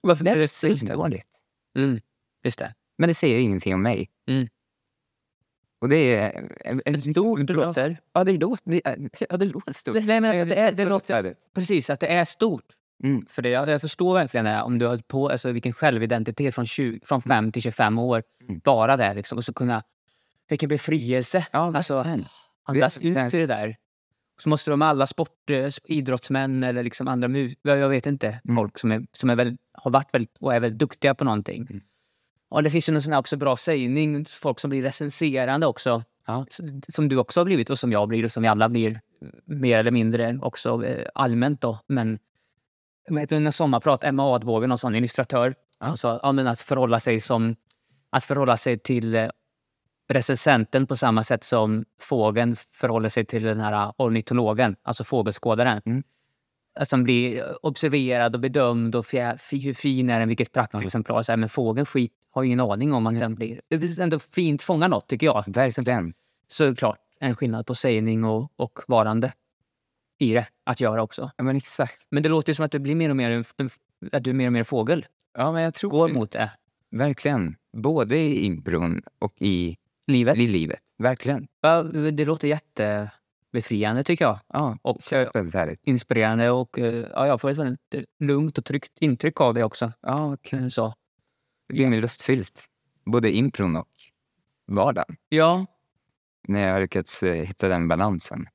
Varför 0.00 0.24
det 0.24 0.30
är 0.30 0.46
så 0.46 0.66
himla 0.66 0.94
dåligt. 0.94 1.38
Mm, 1.76 2.00
just 2.44 2.58
det. 2.58 2.74
Men 2.98 3.08
det 3.08 3.14
säger 3.14 3.38
ingenting 3.38 3.74
om 3.74 3.82
mig. 3.82 4.10
Mm. 4.26 4.48
Och 5.82 5.88
det 5.88 5.96
är... 6.16 6.50
En, 6.64 6.82
en 6.84 7.02
Stort 7.02 7.46
det 7.46 7.52
låter. 7.52 8.00
Ja, 8.12 8.24
det 8.24 8.32
låter, 8.32 8.80
ja, 9.30 9.36
det 9.36 9.44
låter 9.44 9.72
stort. 9.72 9.94
Nej, 9.94 10.20
men 10.20 10.36
Ja, 10.38 10.44
det, 10.44 10.58
är, 10.58 10.72
det 10.72 10.84
låter 10.84 11.34
precis 11.54 11.90
att 11.90 12.00
det 12.00 12.06
är 12.06 12.24
stort. 12.24 12.64
Mm. 13.04 13.26
För 13.28 13.42
det, 13.42 13.48
jag, 13.48 13.68
jag 13.68 13.80
förstår 13.80 14.14
verkligen 14.14 14.44
det. 14.44 14.62
Om 14.62 14.78
du 14.78 14.86
har 14.86 14.96
på, 14.96 15.28
alltså 15.28 15.52
vilken 15.52 15.72
självidentitet 15.72 16.54
från, 16.54 16.66
20, 16.66 17.00
från 17.04 17.22
5 17.22 17.52
till 17.52 17.62
25 17.62 17.98
år. 17.98 18.22
Mm. 18.48 18.60
Bara 18.64 18.96
där 18.96 19.14
liksom. 19.14 19.38
Och 19.38 19.44
så 19.44 19.52
kunna... 19.52 19.82
Vilken 20.48 20.68
befrielse. 20.68 21.46
Ja, 21.52 21.76
alltså, 21.76 22.04
andas 22.64 22.98
ut 22.98 23.14
det- 23.14 23.34
i 23.34 23.40
det 23.40 23.46
där. 23.46 23.76
Så 24.38 24.48
måste 24.48 24.70
de 24.70 24.82
alla 24.82 25.06
sport, 25.06 25.50
eh, 25.50 25.68
idrottsmän 25.84 26.64
eller 26.64 26.82
liksom 26.82 27.08
andra 27.08 27.28
jag 27.62 27.88
vet 27.88 28.06
inte, 28.06 28.40
Mm. 28.44 28.56
folk 28.56 28.78
som, 28.78 28.92
är, 28.92 29.06
som 29.12 29.30
är 29.30 29.36
väldigt, 29.36 29.60
har 29.72 29.90
varit 29.90 30.14
väldigt, 30.14 30.36
och 30.40 30.54
är 30.54 30.60
väldigt 30.60 30.78
duktiga 30.78 31.14
på 31.14 31.24
någonting. 31.24 31.66
Mm. 31.70 31.82
Och 32.52 32.62
det 32.62 32.70
finns 32.70 32.88
ju 32.88 32.92
någon 32.92 33.02
sån 33.02 33.12
också 33.14 33.36
bra 33.36 33.56
sägning, 33.56 34.24
folk 34.24 34.60
som 34.60 34.70
blir 34.70 34.82
recenserande 34.82 35.66
också. 35.66 36.04
Ja. 36.26 36.46
Som 36.88 37.08
du 37.08 37.16
också 37.16 37.40
har 37.40 37.44
blivit 37.44 37.70
och 37.70 37.78
som 37.78 37.92
jag 37.92 38.08
blir 38.08 38.24
och 38.24 38.32
som 38.32 38.42
vi 38.42 38.48
alla 38.48 38.68
blir 38.68 39.00
mer 39.44 39.78
eller 39.78 39.90
mindre 39.90 40.38
också 40.42 40.84
eh, 40.84 41.06
allmänt 41.14 41.60
då. 41.60 41.78
Men 41.86 42.18
under 43.08 43.50
sommarprat, 43.50 44.04
Emma 44.04 44.34
Adbåge, 44.34 44.66
någon 44.66 44.78
sån 44.78 44.94
illustratör, 44.94 45.54
Ja. 45.80 45.96
sa 45.96 46.20
ja, 46.22 46.32
men 46.32 46.46
att 46.46 46.60
förhålla 46.60 47.00
sig 47.00 47.20
som 47.20 47.56
att 48.10 48.24
förhålla 48.24 48.56
sig 48.56 48.78
till 48.78 49.14
eh, 49.14 49.28
recensenten 50.08 50.86
på 50.86 50.96
samma 50.96 51.24
sätt 51.24 51.44
som 51.44 51.84
fågeln 52.00 52.56
förhåller 52.72 53.08
sig 53.08 53.24
till 53.24 53.42
den 53.42 53.60
här 53.60 53.92
ornitologen, 53.96 54.76
alltså 54.82 55.04
fågelskådaren. 55.04 55.82
Mm. 55.84 56.02
Som 56.82 57.04
blir 57.04 57.44
observerad 57.66 58.34
och 58.34 58.40
bedömd 58.40 58.94
och 58.94 59.06
hur 59.52 59.74
fin 59.74 60.10
är 60.10 60.20
den, 60.20 60.28
vilket 60.28 60.52
praktexemplar. 60.52 61.36
Men 61.36 61.48
fågeln 61.48 61.86
skit 61.86 62.12
har 62.32 62.42
ingen 62.42 62.60
aning 62.60 62.92
om 62.92 63.06
att 63.06 63.18
den 63.18 63.34
blir... 63.34 63.60
Det 63.68 63.76
är 63.76 64.00
ändå 64.00 64.18
fint 64.18 64.62
fånga 64.62 64.88
något 64.88 65.06
tycker 65.08 65.26
jag. 65.26 65.44
Verkligen. 65.46 66.14
Såklart 66.48 66.98
en 67.20 67.36
skillnad 67.36 67.66
på 67.66 67.74
sägning 67.74 68.24
och, 68.24 68.52
och 68.56 68.78
varande 68.88 69.32
i 70.18 70.32
det 70.32 70.46
att 70.64 70.80
göra 70.80 71.02
också. 71.02 71.30
Ja, 71.36 71.44
men 71.44 71.56
exakt. 71.56 72.06
Men 72.10 72.22
det 72.22 72.28
låter 72.28 72.52
som 72.52 72.64
att 72.64 72.72
du 72.72 72.78
blir 72.78 72.94
mer 72.94 73.10
och 73.10 73.16
mer 73.16 73.30
en, 73.30 73.44
en, 73.56 73.68
att 74.12 74.24
du 74.24 74.30
är 74.30 74.34
mer 74.34 74.46
och 74.46 74.52
mer 74.52 74.64
fågel. 74.64 75.06
Ja, 75.38 75.52
men 75.52 75.62
jag 75.62 75.74
tror 75.74 75.90
Går 75.90 76.08
mot 76.08 76.30
det. 76.30 76.50
Verkligen. 76.90 77.56
Både 77.76 78.16
i 78.18 78.44
impron 78.44 79.02
och 79.18 79.34
i, 79.38 79.76
Livet. 80.06 80.36
i 80.36 80.46
livet. 80.46 80.80
Verkligen. 80.98 81.48
Ja, 81.60 81.82
det 81.82 82.24
låter 82.24 82.48
jättebefriande 82.48 84.02
tycker 84.04 84.24
jag. 84.24 84.38
Ja, 84.52 84.78
Och, 84.82 84.96
det 84.96 85.02
känns 85.04 85.34
väldigt 85.34 85.54
härligt. 85.54 85.80
Inspirerande 85.84 86.50
och 86.50 86.78
eh, 86.78 87.06
ja, 87.12 87.26
jag 87.26 87.40
får 87.40 87.50
ett 87.50 87.58
eh, 87.58 88.02
lugnt 88.20 88.58
och 88.58 88.64
tryggt 88.64 88.92
intryck 89.00 89.40
av 89.40 89.54
det 89.54 89.64
också. 89.64 89.92
Ja, 90.00 90.36
kul. 90.42 90.62
Eh, 90.62 90.68
Så. 90.68 90.94
Det 91.68 91.74
blir 91.74 91.86
mer 91.88 92.00
lustfyllt. 92.00 92.64
Både 93.04 93.30
impron 93.32 93.76
och 93.76 93.88
vardagen. 94.66 95.16
Ja, 95.28 95.66
När 96.48 96.66
jag 96.66 96.72
har 96.72 96.80
lyckats 96.80 97.22
eh, 97.22 97.44
hitta 97.46 97.68
den 97.68 97.88
balansen. 97.88 98.46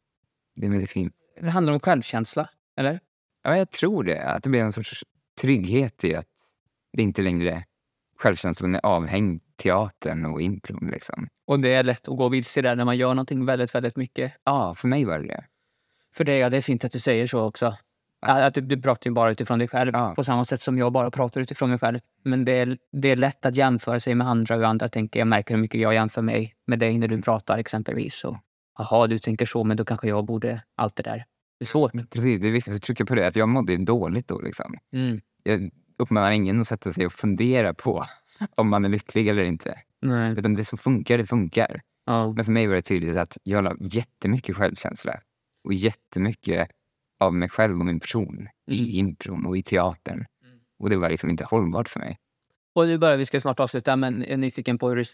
Det 0.55 0.65
är 0.65 0.69
väldigt 0.71 0.89
fint. 0.89 1.13
det 1.41 1.49
handlar 1.49 1.73
om 1.73 1.79
självkänsla, 1.79 2.49
eller? 2.77 2.99
Ja, 3.43 3.57
jag 3.57 3.71
tror 3.71 4.03
det. 4.03 4.23
Att 4.23 4.43
det 4.43 4.49
blir 4.49 4.61
en 4.61 4.73
sorts 4.73 5.03
trygghet 5.41 6.03
i 6.03 6.15
att 6.15 6.25
det 6.93 7.01
inte 7.03 7.21
längre 7.21 7.63
självkänslan 8.17 8.75
är 8.75 8.85
avhängd 8.85 9.41
teatern 9.55 10.25
och 10.25 10.41
impron. 10.41 10.89
Liksom. 10.91 11.27
Och 11.45 11.59
det 11.59 11.73
är 11.73 11.84
lätt 11.84 12.07
att 12.07 12.17
gå 12.17 12.29
vilse 12.29 12.61
där 12.61 12.75
när 12.75 12.85
man 12.85 12.97
gör 12.97 13.13
någonting 13.13 13.45
väldigt, 13.45 13.75
väldigt 13.75 13.95
mycket. 13.95 14.34
Ja, 14.43 14.73
för 14.75 14.88
mig 14.88 15.05
var 15.05 15.19
det 15.19 15.27
det. 15.27 15.45
För 16.13 16.23
det, 16.23 16.38
ja, 16.38 16.49
det 16.49 16.57
är 16.57 16.61
fint 16.61 16.85
att 16.85 16.91
du 16.91 16.99
säger 16.99 17.27
så 17.27 17.41
också. 17.41 17.77
Att 18.22 18.53
du, 18.53 18.61
du 18.61 18.81
pratar 18.81 19.10
ju 19.10 19.14
bara 19.14 19.31
utifrån 19.31 19.60
dig 19.60 19.68
själv, 19.68 19.91
Ja. 19.94 20.14
på 20.15 20.23
samma 20.23 20.45
sätt 20.45 20.61
som 20.61 20.77
jag 20.77 20.91
bara 20.94 21.11
pratar 21.11 21.41
utifrån 21.41 21.69
mig 21.69 21.80
själv. 21.80 21.99
Men 22.23 22.45
det 22.45 22.52
är, 22.52 22.77
det 22.91 23.07
är 23.11 23.15
lätt 23.15 23.45
att 23.45 23.56
jämföra 23.56 23.99
sig 23.99 24.15
med 24.15 24.27
andra. 24.27 24.56
Hur 24.56 24.64
andra 24.64 24.88
tänker. 24.88 25.19
Jag 25.19 25.27
märker 25.27 25.53
hur 25.53 25.61
mycket 25.61 25.81
jag 25.81 25.94
jämför 25.94 26.22
mig 26.22 26.53
med 26.68 26.80
dig 26.80 26.98
när 26.98 27.07
du 27.07 27.22
pratar 27.22 27.57
exempelvis. 27.57 28.15
Så, 28.15 28.39
Jaha, 28.77 29.07
du 29.07 29.18
tänker 29.18 29.45
så, 29.45 29.64
men 29.64 29.77
då 29.77 29.85
kanske 29.85 30.07
jag 30.07 30.26
borde 30.26 30.61
allt 30.76 30.95
det 30.95 31.03
där. 31.03 31.26
Det 31.60 31.64
är 31.64 31.68
svårt. 31.68 31.91
Precis, 32.10 32.41
det 32.41 32.48
är 32.48 32.52
viktigt 32.52 32.76
att 32.76 32.81
trycka 32.81 33.06
på 33.06 33.15
det. 33.15 33.27
Att 33.27 33.35
jag 33.35 33.49
mådde 33.49 33.77
dåligt 33.77 34.27
då. 34.27 34.39
Liksom. 34.39 34.76
Mm. 34.94 35.22
Jag 35.44 35.69
uppmanar 35.98 36.31
ingen 36.31 36.61
att 36.61 36.68
sätta 36.68 36.94
sig 36.94 37.06
och 37.06 37.14
fundera 37.14 37.73
på 37.73 38.06
om 38.56 38.69
man 38.69 38.85
är 38.85 38.89
lycklig 38.89 39.27
eller 39.27 39.44
inte. 39.44 39.76
Nej. 40.02 40.31
Utan 40.38 40.53
det 40.53 40.65
som 40.65 40.77
funkar, 40.77 41.18
det 41.18 41.26
funkar. 41.26 41.81
Ja. 42.06 42.34
Men 42.34 42.45
för 42.45 42.52
mig 42.52 42.68
var 42.68 42.76
det 42.76 42.81
tydligt 42.81 43.18
att 43.18 43.38
jag 43.44 43.64
la 43.64 43.76
jättemycket 43.80 44.56
självkänsla 44.56 45.19
och 45.64 45.73
jättemycket 45.73 46.69
av 47.19 47.34
mig 47.34 47.49
själv 47.49 47.80
och 47.80 47.85
min 47.85 47.99
person 47.99 48.48
i 48.72 48.99
impron 48.99 49.45
och 49.45 49.57
i 49.57 49.64
teatern. 49.64 50.26
Och 50.80 50.89
det 50.89 50.98
var 50.98 51.10
liksom 51.10 51.30
inte 51.30 51.44
hållbart 51.44 51.89
för 51.89 51.99
mig. 51.99 52.18
Och 52.76 52.88
nu 52.88 52.98
börjar 52.98 53.18
vi 53.18 53.26
ska 53.26 53.39
snart 53.39 53.60
avsluta, 53.60 53.95
men 53.95 54.22
jag 54.22 54.30
är 54.30 54.38
nyfiken 54.38 54.77
på 54.77 54.89
hur 54.89 54.95
det, 54.95 55.06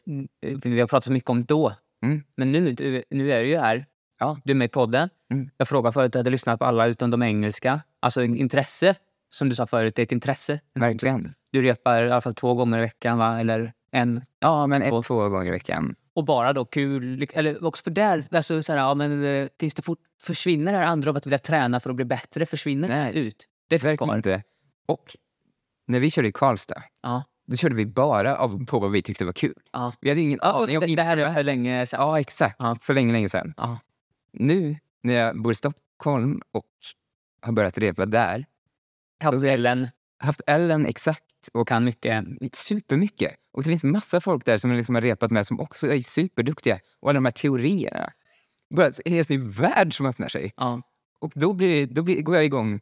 för 0.61 0.69
vi 0.69 0.79
har 0.79 0.87
pratat 0.87 1.03
så 1.03 1.11
mycket 1.11 1.29
om 1.29 1.43
då. 1.43 1.73
Mm. 2.05 2.23
Men 2.37 2.51
nu, 2.51 2.71
du, 2.71 3.03
nu 3.09 3.31
är 3.31 3.41
du 3.41 3.47
ju 3.47 3.57
här. 3.57 3.85
Ja. 4.19 4.37
Du 4.43 4.51
är 4.51 4.55
med 4.55 4.65
i 4.65 4.69
podden. 4.69 5.09
Mm. 5.33 5.49
Jag 5.57 5.67
frågade 5.67 5.93
förut, 5.93 6.11
du 6.11 6.19
hade 6.19 6.29
lyssnat 6.29 6.59
på 6.59 6.65
alla 6.65 6.87
utom 6.87 7.11
de 7.11 7.23
engelska. 7.23 7.81
Alltså 7.99 8.23
intresse, 8.23 8.95
som 9.33 9.49
du 9.49 9.55
sa 9.55 9.67
förut, 9.67 9.95
det 9.95 10.01
är 10.01 10.03
ett 10.03 10.11
intresse. 10.11 10.59
Verkligen. 10.75 11.33
Du 11.51 11.61
repar 11.61 12.03
i 12.03 12.11
alla 12.11 12.21
fall 12.21 12.33
två 12.33 12.53
gånger 12.53 12.77
i 12.77 12.81
veckan, 12.81 13.17
va? 13.17 13.39
eller 13.39 13.73
En, 13.91 14.21
Ja, 14.39 14.67
men 14.67 14.81
ett, 14.81 15.03
två 15.03 15.29
gånger 15.29 15.47
i 15.47 15.51
veckan. 15.51 15.95
Och 16.15 16.25
bara 16.25 16.53
då 16.53 16.65
kul. 16.65 17.27
Eller 17.33 17.63
också 17.65 17.83
för 17.83 17.91
där, 17.91 18.23
alltså 18.31 18.63
så 18.63 18.71
här, 18.71 18.79
ja, 18.79 18.93
men, 18.93 19.23
eh, 19.25 19.47
finns 19.59 19.73
det 19.73 19.81
fort, 19.81 19.99
försvinner 20.21 20.71
det 20.71 20.77
här 20.77 20.85
andra 20.85 21.09
av 21.09 21.17
att 21.17 21.25
vilja 21.25 21.39
träna 21.39 21.79
för 21.79 21.89
att 21.89 21.95
bli 21.95 22.05
bättre? 22.05 22.45
Försvinner 22.45 22.87
det 22.87 22.95
Nej, 22.95 23.17
ut? 23.17 23.47
Det 23.69 23.83
är 23.83 23.97
kvar. 23.97 24.15
inte. 24.15 24.43
Och 24.85 25.15
när 25.87 25.99
vi 25.99 26.11
körde 26.11 26.27
i 26.27 26.31
Karlstad, 26.31 26.83
Ja, 27.01 27.23
då 27.47 27.55
körde 27.55 27.75
vi 27.75 27.85
bara 27.85 28.37
av, 28.37 28.65
på 28.65 28.79
vad 28.79 28.91
vi 28.91 29.01
tyckte 29.01 29.25
var 29.25 29.33
kul. 29.33 29.53
ja. 29.71 29.93
Vi 30.01 30.09
hade 30.09 30.21
ingen 30.21 30.41
aning 30.41 30.77
om 30.77 30.83
Det, 30.87 30.95
det 30.95 31.03
här 31.03 31.17
är 31.17 31.33
för 31.33 31.43
länge 31.43 31.85
sedan. 31.85 31.99
Ja, 32.01 32.19
exakt. 32.19 32.55
Ja. 32.59 32.75
För 32.81 32.93
länge, 32.93 33.13
länge 33.13 33.29
sedan. 33.29 33.53
Ja. 33.57 33.79
Nu 34.33 34.75
när 35.03 35.13
jag 35.13 35.41
bor 35.41 35.51
i 35.51 35.55
Stockholm 35.55 36.41
och 36.51 36.65
har 37.41 37.53
börjat 37.53 37.77
repa 37.77 38.05
där, 38.05 38.45
Haft 39.23 39.43
Ellen 39.43 39.87
haft 40.19 40.41
Ellen 40.47 40.85
exakt 40.85 41.23
och 41.53 41.67
kan 41.67 41.83
mycket. 41.85 42.25
supermycket. 42.53 43.33
Och 43.53 43.63
det 43.63 43.69
finns 43.69 43.83
massa 43.83 44.21
folk 44.21 44.45
där 44.45 44.57
som 44.57 44.69
jag 44.71 44.77
liksom 44.77 44.95
har 44.95 45.01
repat 45.01 45.31
med 45.31 45.47
som 45.47 45.59
också 45.59 45.87
är 45.93 46.01
superduktiga. 46.01 46.79
Och 46.99 47.09
alla 47.09 47.17
de 47.17 47.25
här 47.25 47.31
teorierna. 47.31 48.11
Bara 48.75 48.91
en 49.05 49.13
helt 49.13 49.29
ny 49.29 49.37
värld 49.37 49.97
som 49.97 50.05
öppnar 50.05 50.27
sig. 50.27 50.53
Ja. 50.57 50.81
Och 51.19 51.31
då, 51.35 51.53
blir, 51.53 51.87
då 51.87 52.01
blir, 52.03 52.21
går 52.21 52.35
jag 52.35 52.45
igång 52.45 52.79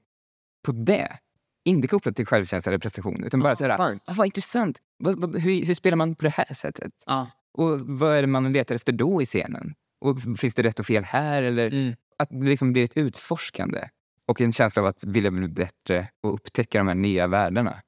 på 0.65 0.72
det. 0.72 1.18
Inte 1.65 1.88
kopplat 1.88 2.15
till 2.15 2.26
självkänsla 2.26 2.69
eller 2.69 2.80
prestation. 2.80 3.23
Utan 3.23 3.39
bara 3.39 3.56
så 3.56 3.64
här, 3.68 3.81
ah, 3.81 4.14
vad 4.14 4.26
intressant. 4.26 4.77
Vad, 4.98 5.35
hur, 5.35 5.65
hur 5.65 5.73
spelar 5.76 5.98
man 5.98 6.15
på 6.15 6.26
det 6.26 6.34
här 6.34 6.53
sättet? 6.53 6.93
Ja. 7.06 7.27
Och 7.53 7.80
vad 7.80 8.15
är 8.15 8.22
det 8.22 8.27
man 8.27 8.53
letar 8.53 8.76
efter 8.76 8.93
då 8.93 9.22
i 9.22 9.26
scenen? 9.26 9.73
Och 10.02 10.18
finns 10.39 10.56
det 10.56 10.64
rätt 10.64 10.80
och 10.80 10.85
fel 10.85 11.03
här? 11.03 11.43
Eller 11.43 11.68
Mm. 11.72 11.95
att 12.18 12.30
det 12.30 12.45
liksom 12.45 12.73
blir 12.73 12.84
ett 12.84 12.98
utforskande. 12.98 13.89
Och 14.26 14.41
en 14.41 14.52
känsla 14.52 14.81
av 14.81 14.88
att 14.88 15.03
vilja 15.03 15.31
bli 15.31 15.48
bättre 15.48 16.07
och 16.23 16.34
upptäcka 16.34 16.77
de 16.77 16.88
här 16.88 16.95
nya 16.95 17.27
världarna. 17.27 17.81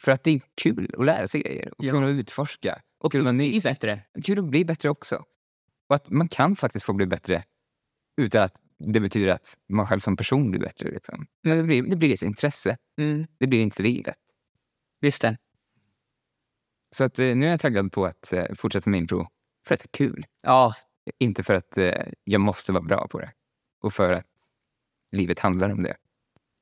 För 0.00 0.12
att 0.12 0.24
det 0.24 0.30
är 0.30 0.40
kul 0.62 0.94
att 0.98 1.04
lära 1.06 1.28
sig 1.28 1.40
grejer 1.40 1.72
och 1.78 1.84
Ja. 1.84 2.04
att 2.04 2.10
utforska. 2.10 2.82
Och 2.98 3.12
kul 3.12 3.26
att. 3.26 3.34
Bli 3.34 3.60
bättre. 3.64 4.02
kul 4.24 4.38
att 4.38 4.44
bli 4.44 4.64
bättre 4.64 4.88
också. 4.90 5.24
Och 5.88 5.94
att 5.96 6.10
man 6.10 6.28
kan 6.28 6.56
faktiskt 6.56 6.84
få 6.84 6.92
bli 6.92 7.06
bättre 7.06 7.44
utan 8.20 8.42
att 8.42 8.60
det 8.78 9.00
betyder 9.00 9.28
att 9.28 9.56
man 9.68 9.86
själv 9.86 10.00
som 10.00 10.16
person 10.16 10.50
blir 10.50 10.60
bättre. 10.60 10.90
Liksom. 10.90 11.26
Men 11.42 11.56
det, 11.56 11.62
blir, 11.62 11.82
det 11.82 11.96
blir 11.96 12.14
ett 12.14 12.22
intresse. 12.22 12.76
Mm. 13.00 13.26
Det 13.38 13.46
blir 13.46 13.60
inte 13.60 13.82
livet. 13.82 14.18
Just 15.02 15.22
det. 15.22 15.38
Så 16.96 17.04
att, 17.04 17.18
eh, 17.18 17.36
nu 17.36 17.46
är 17.46 17.50
jag 17.50 17.60
taggad 17.60 17.92
på 17.92 18.06
att 18.06 18.32
eh, 18.32 18.44
fortsätta 18.54 18.90
med 18.90 18.98
impro 18.98 19.28
för 19.66 19.74
att 19.74 19.80
det 19.80 19.86
är 19.86 19.98
kul. 19.98 20.26
Ja, 20.42 20.74
Inte 21.18 21.42
för 21.42 21.54
att 21.54 21.78
eh, 21.78 21.92
jag 22.24 22.40
måste 22.40 22.72
vara 22.72 22.82
bra 22.82 23.08
på 23.08 23.20
det. 23.20 23.32
Och 23.82 23.92
för 23.92 24.12
att 24.12 24.26
livet 25.12 25.38
handlar 25.38 25.70
om 25.70 25.82
det. 25.82 25.96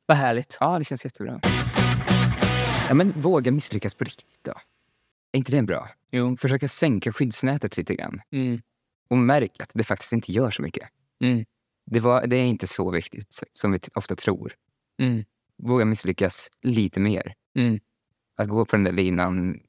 vad 0.06 0.16
härligt. 0.16 0.56
Ja, 0.60 0.78
det 0.78 0.84
känns 0.84 1.04
jättebra. 1.04 1.40
Ja, 2.88 2.94
men 2.94 3.20
våga 3.20 3.52
misslyckas 3.52 3.94
på 3.94 4.04
riktigt 4.04 4.44
då. 4.44 4.52
Är 5.32 5.38
inte 5.38 5.52
det 5.52 5.62
bra? 5.62 5.88
Jo. 6.10 6.36
Försöka 6.36 6.68
sänka 6.68 7.12
skyddsnätet 7.12 7.76
lite 7.76 7.94
grann. 7.94 8.20
Mm. 8.30 8.62
Och 9.08 9.18
märk 9.18 9.60
att 9.60 9.70
det 9.74 9.84
faktiskt 9.84 10.12
inte 10.12 10.32
gör 10.32 10.50
så 10.50 10.62
mycket. 10.62 10.88
Mm. 11.20 11.44
Det, 11.86 12.00
var, 12.00 12.26
det 12.26 12.36
är 12.36 12.44
inte 12.44 12.66
så 12.66 12.90
viktigt 12.90 13.40
som 13.52 13.72
vi 13.72 13.78
ofta 13.94 14.16
tror. 14.16 14.52
Mm. 14.98 15.24
Våga 15.56 15.84
misslyckas 15.84 16.48
lite 16.62 17.00
mer. 17.00 17.34
Mm. 17.58 17.80
Att 18.36 18.48
gå 18.48 18.64
på 18.64 18.76
den 18.76 18.84
där 18.84 18.92
linan 18.92 19.60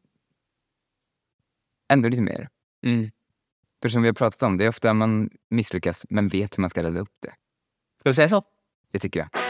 ändå 1.93 2.09
lite 2.09 2.21
mer. 2.21 2.49
Mm. 2.85 3.11
För 3.81 3.89
som 3.89 4.01
vi 4.01 4.07
har 4.07 4.13
pratat 4.13 4.43
om, 4.43 4.57
det 4.57 4.65
är 4.65 4.69
ofta 4.69 4.93
man 4.93 5.29
misslyckas 5.49 6.05
men 6.09 6.27
vet 6.27 6.57
hur 6.57 6.61
man 6.61 6.69
ska 6.69 6.83
rädda 6.83 6.99
upp 6.99 7.15
det. 7.21 7.33
Ska 7.99 8.09
vi 8.09 8.13
säga 8.13 8.29
så? 8.29 8.43
Det 8.91 8.99
tycker 8.99 9.19
jag. 9.19 9.44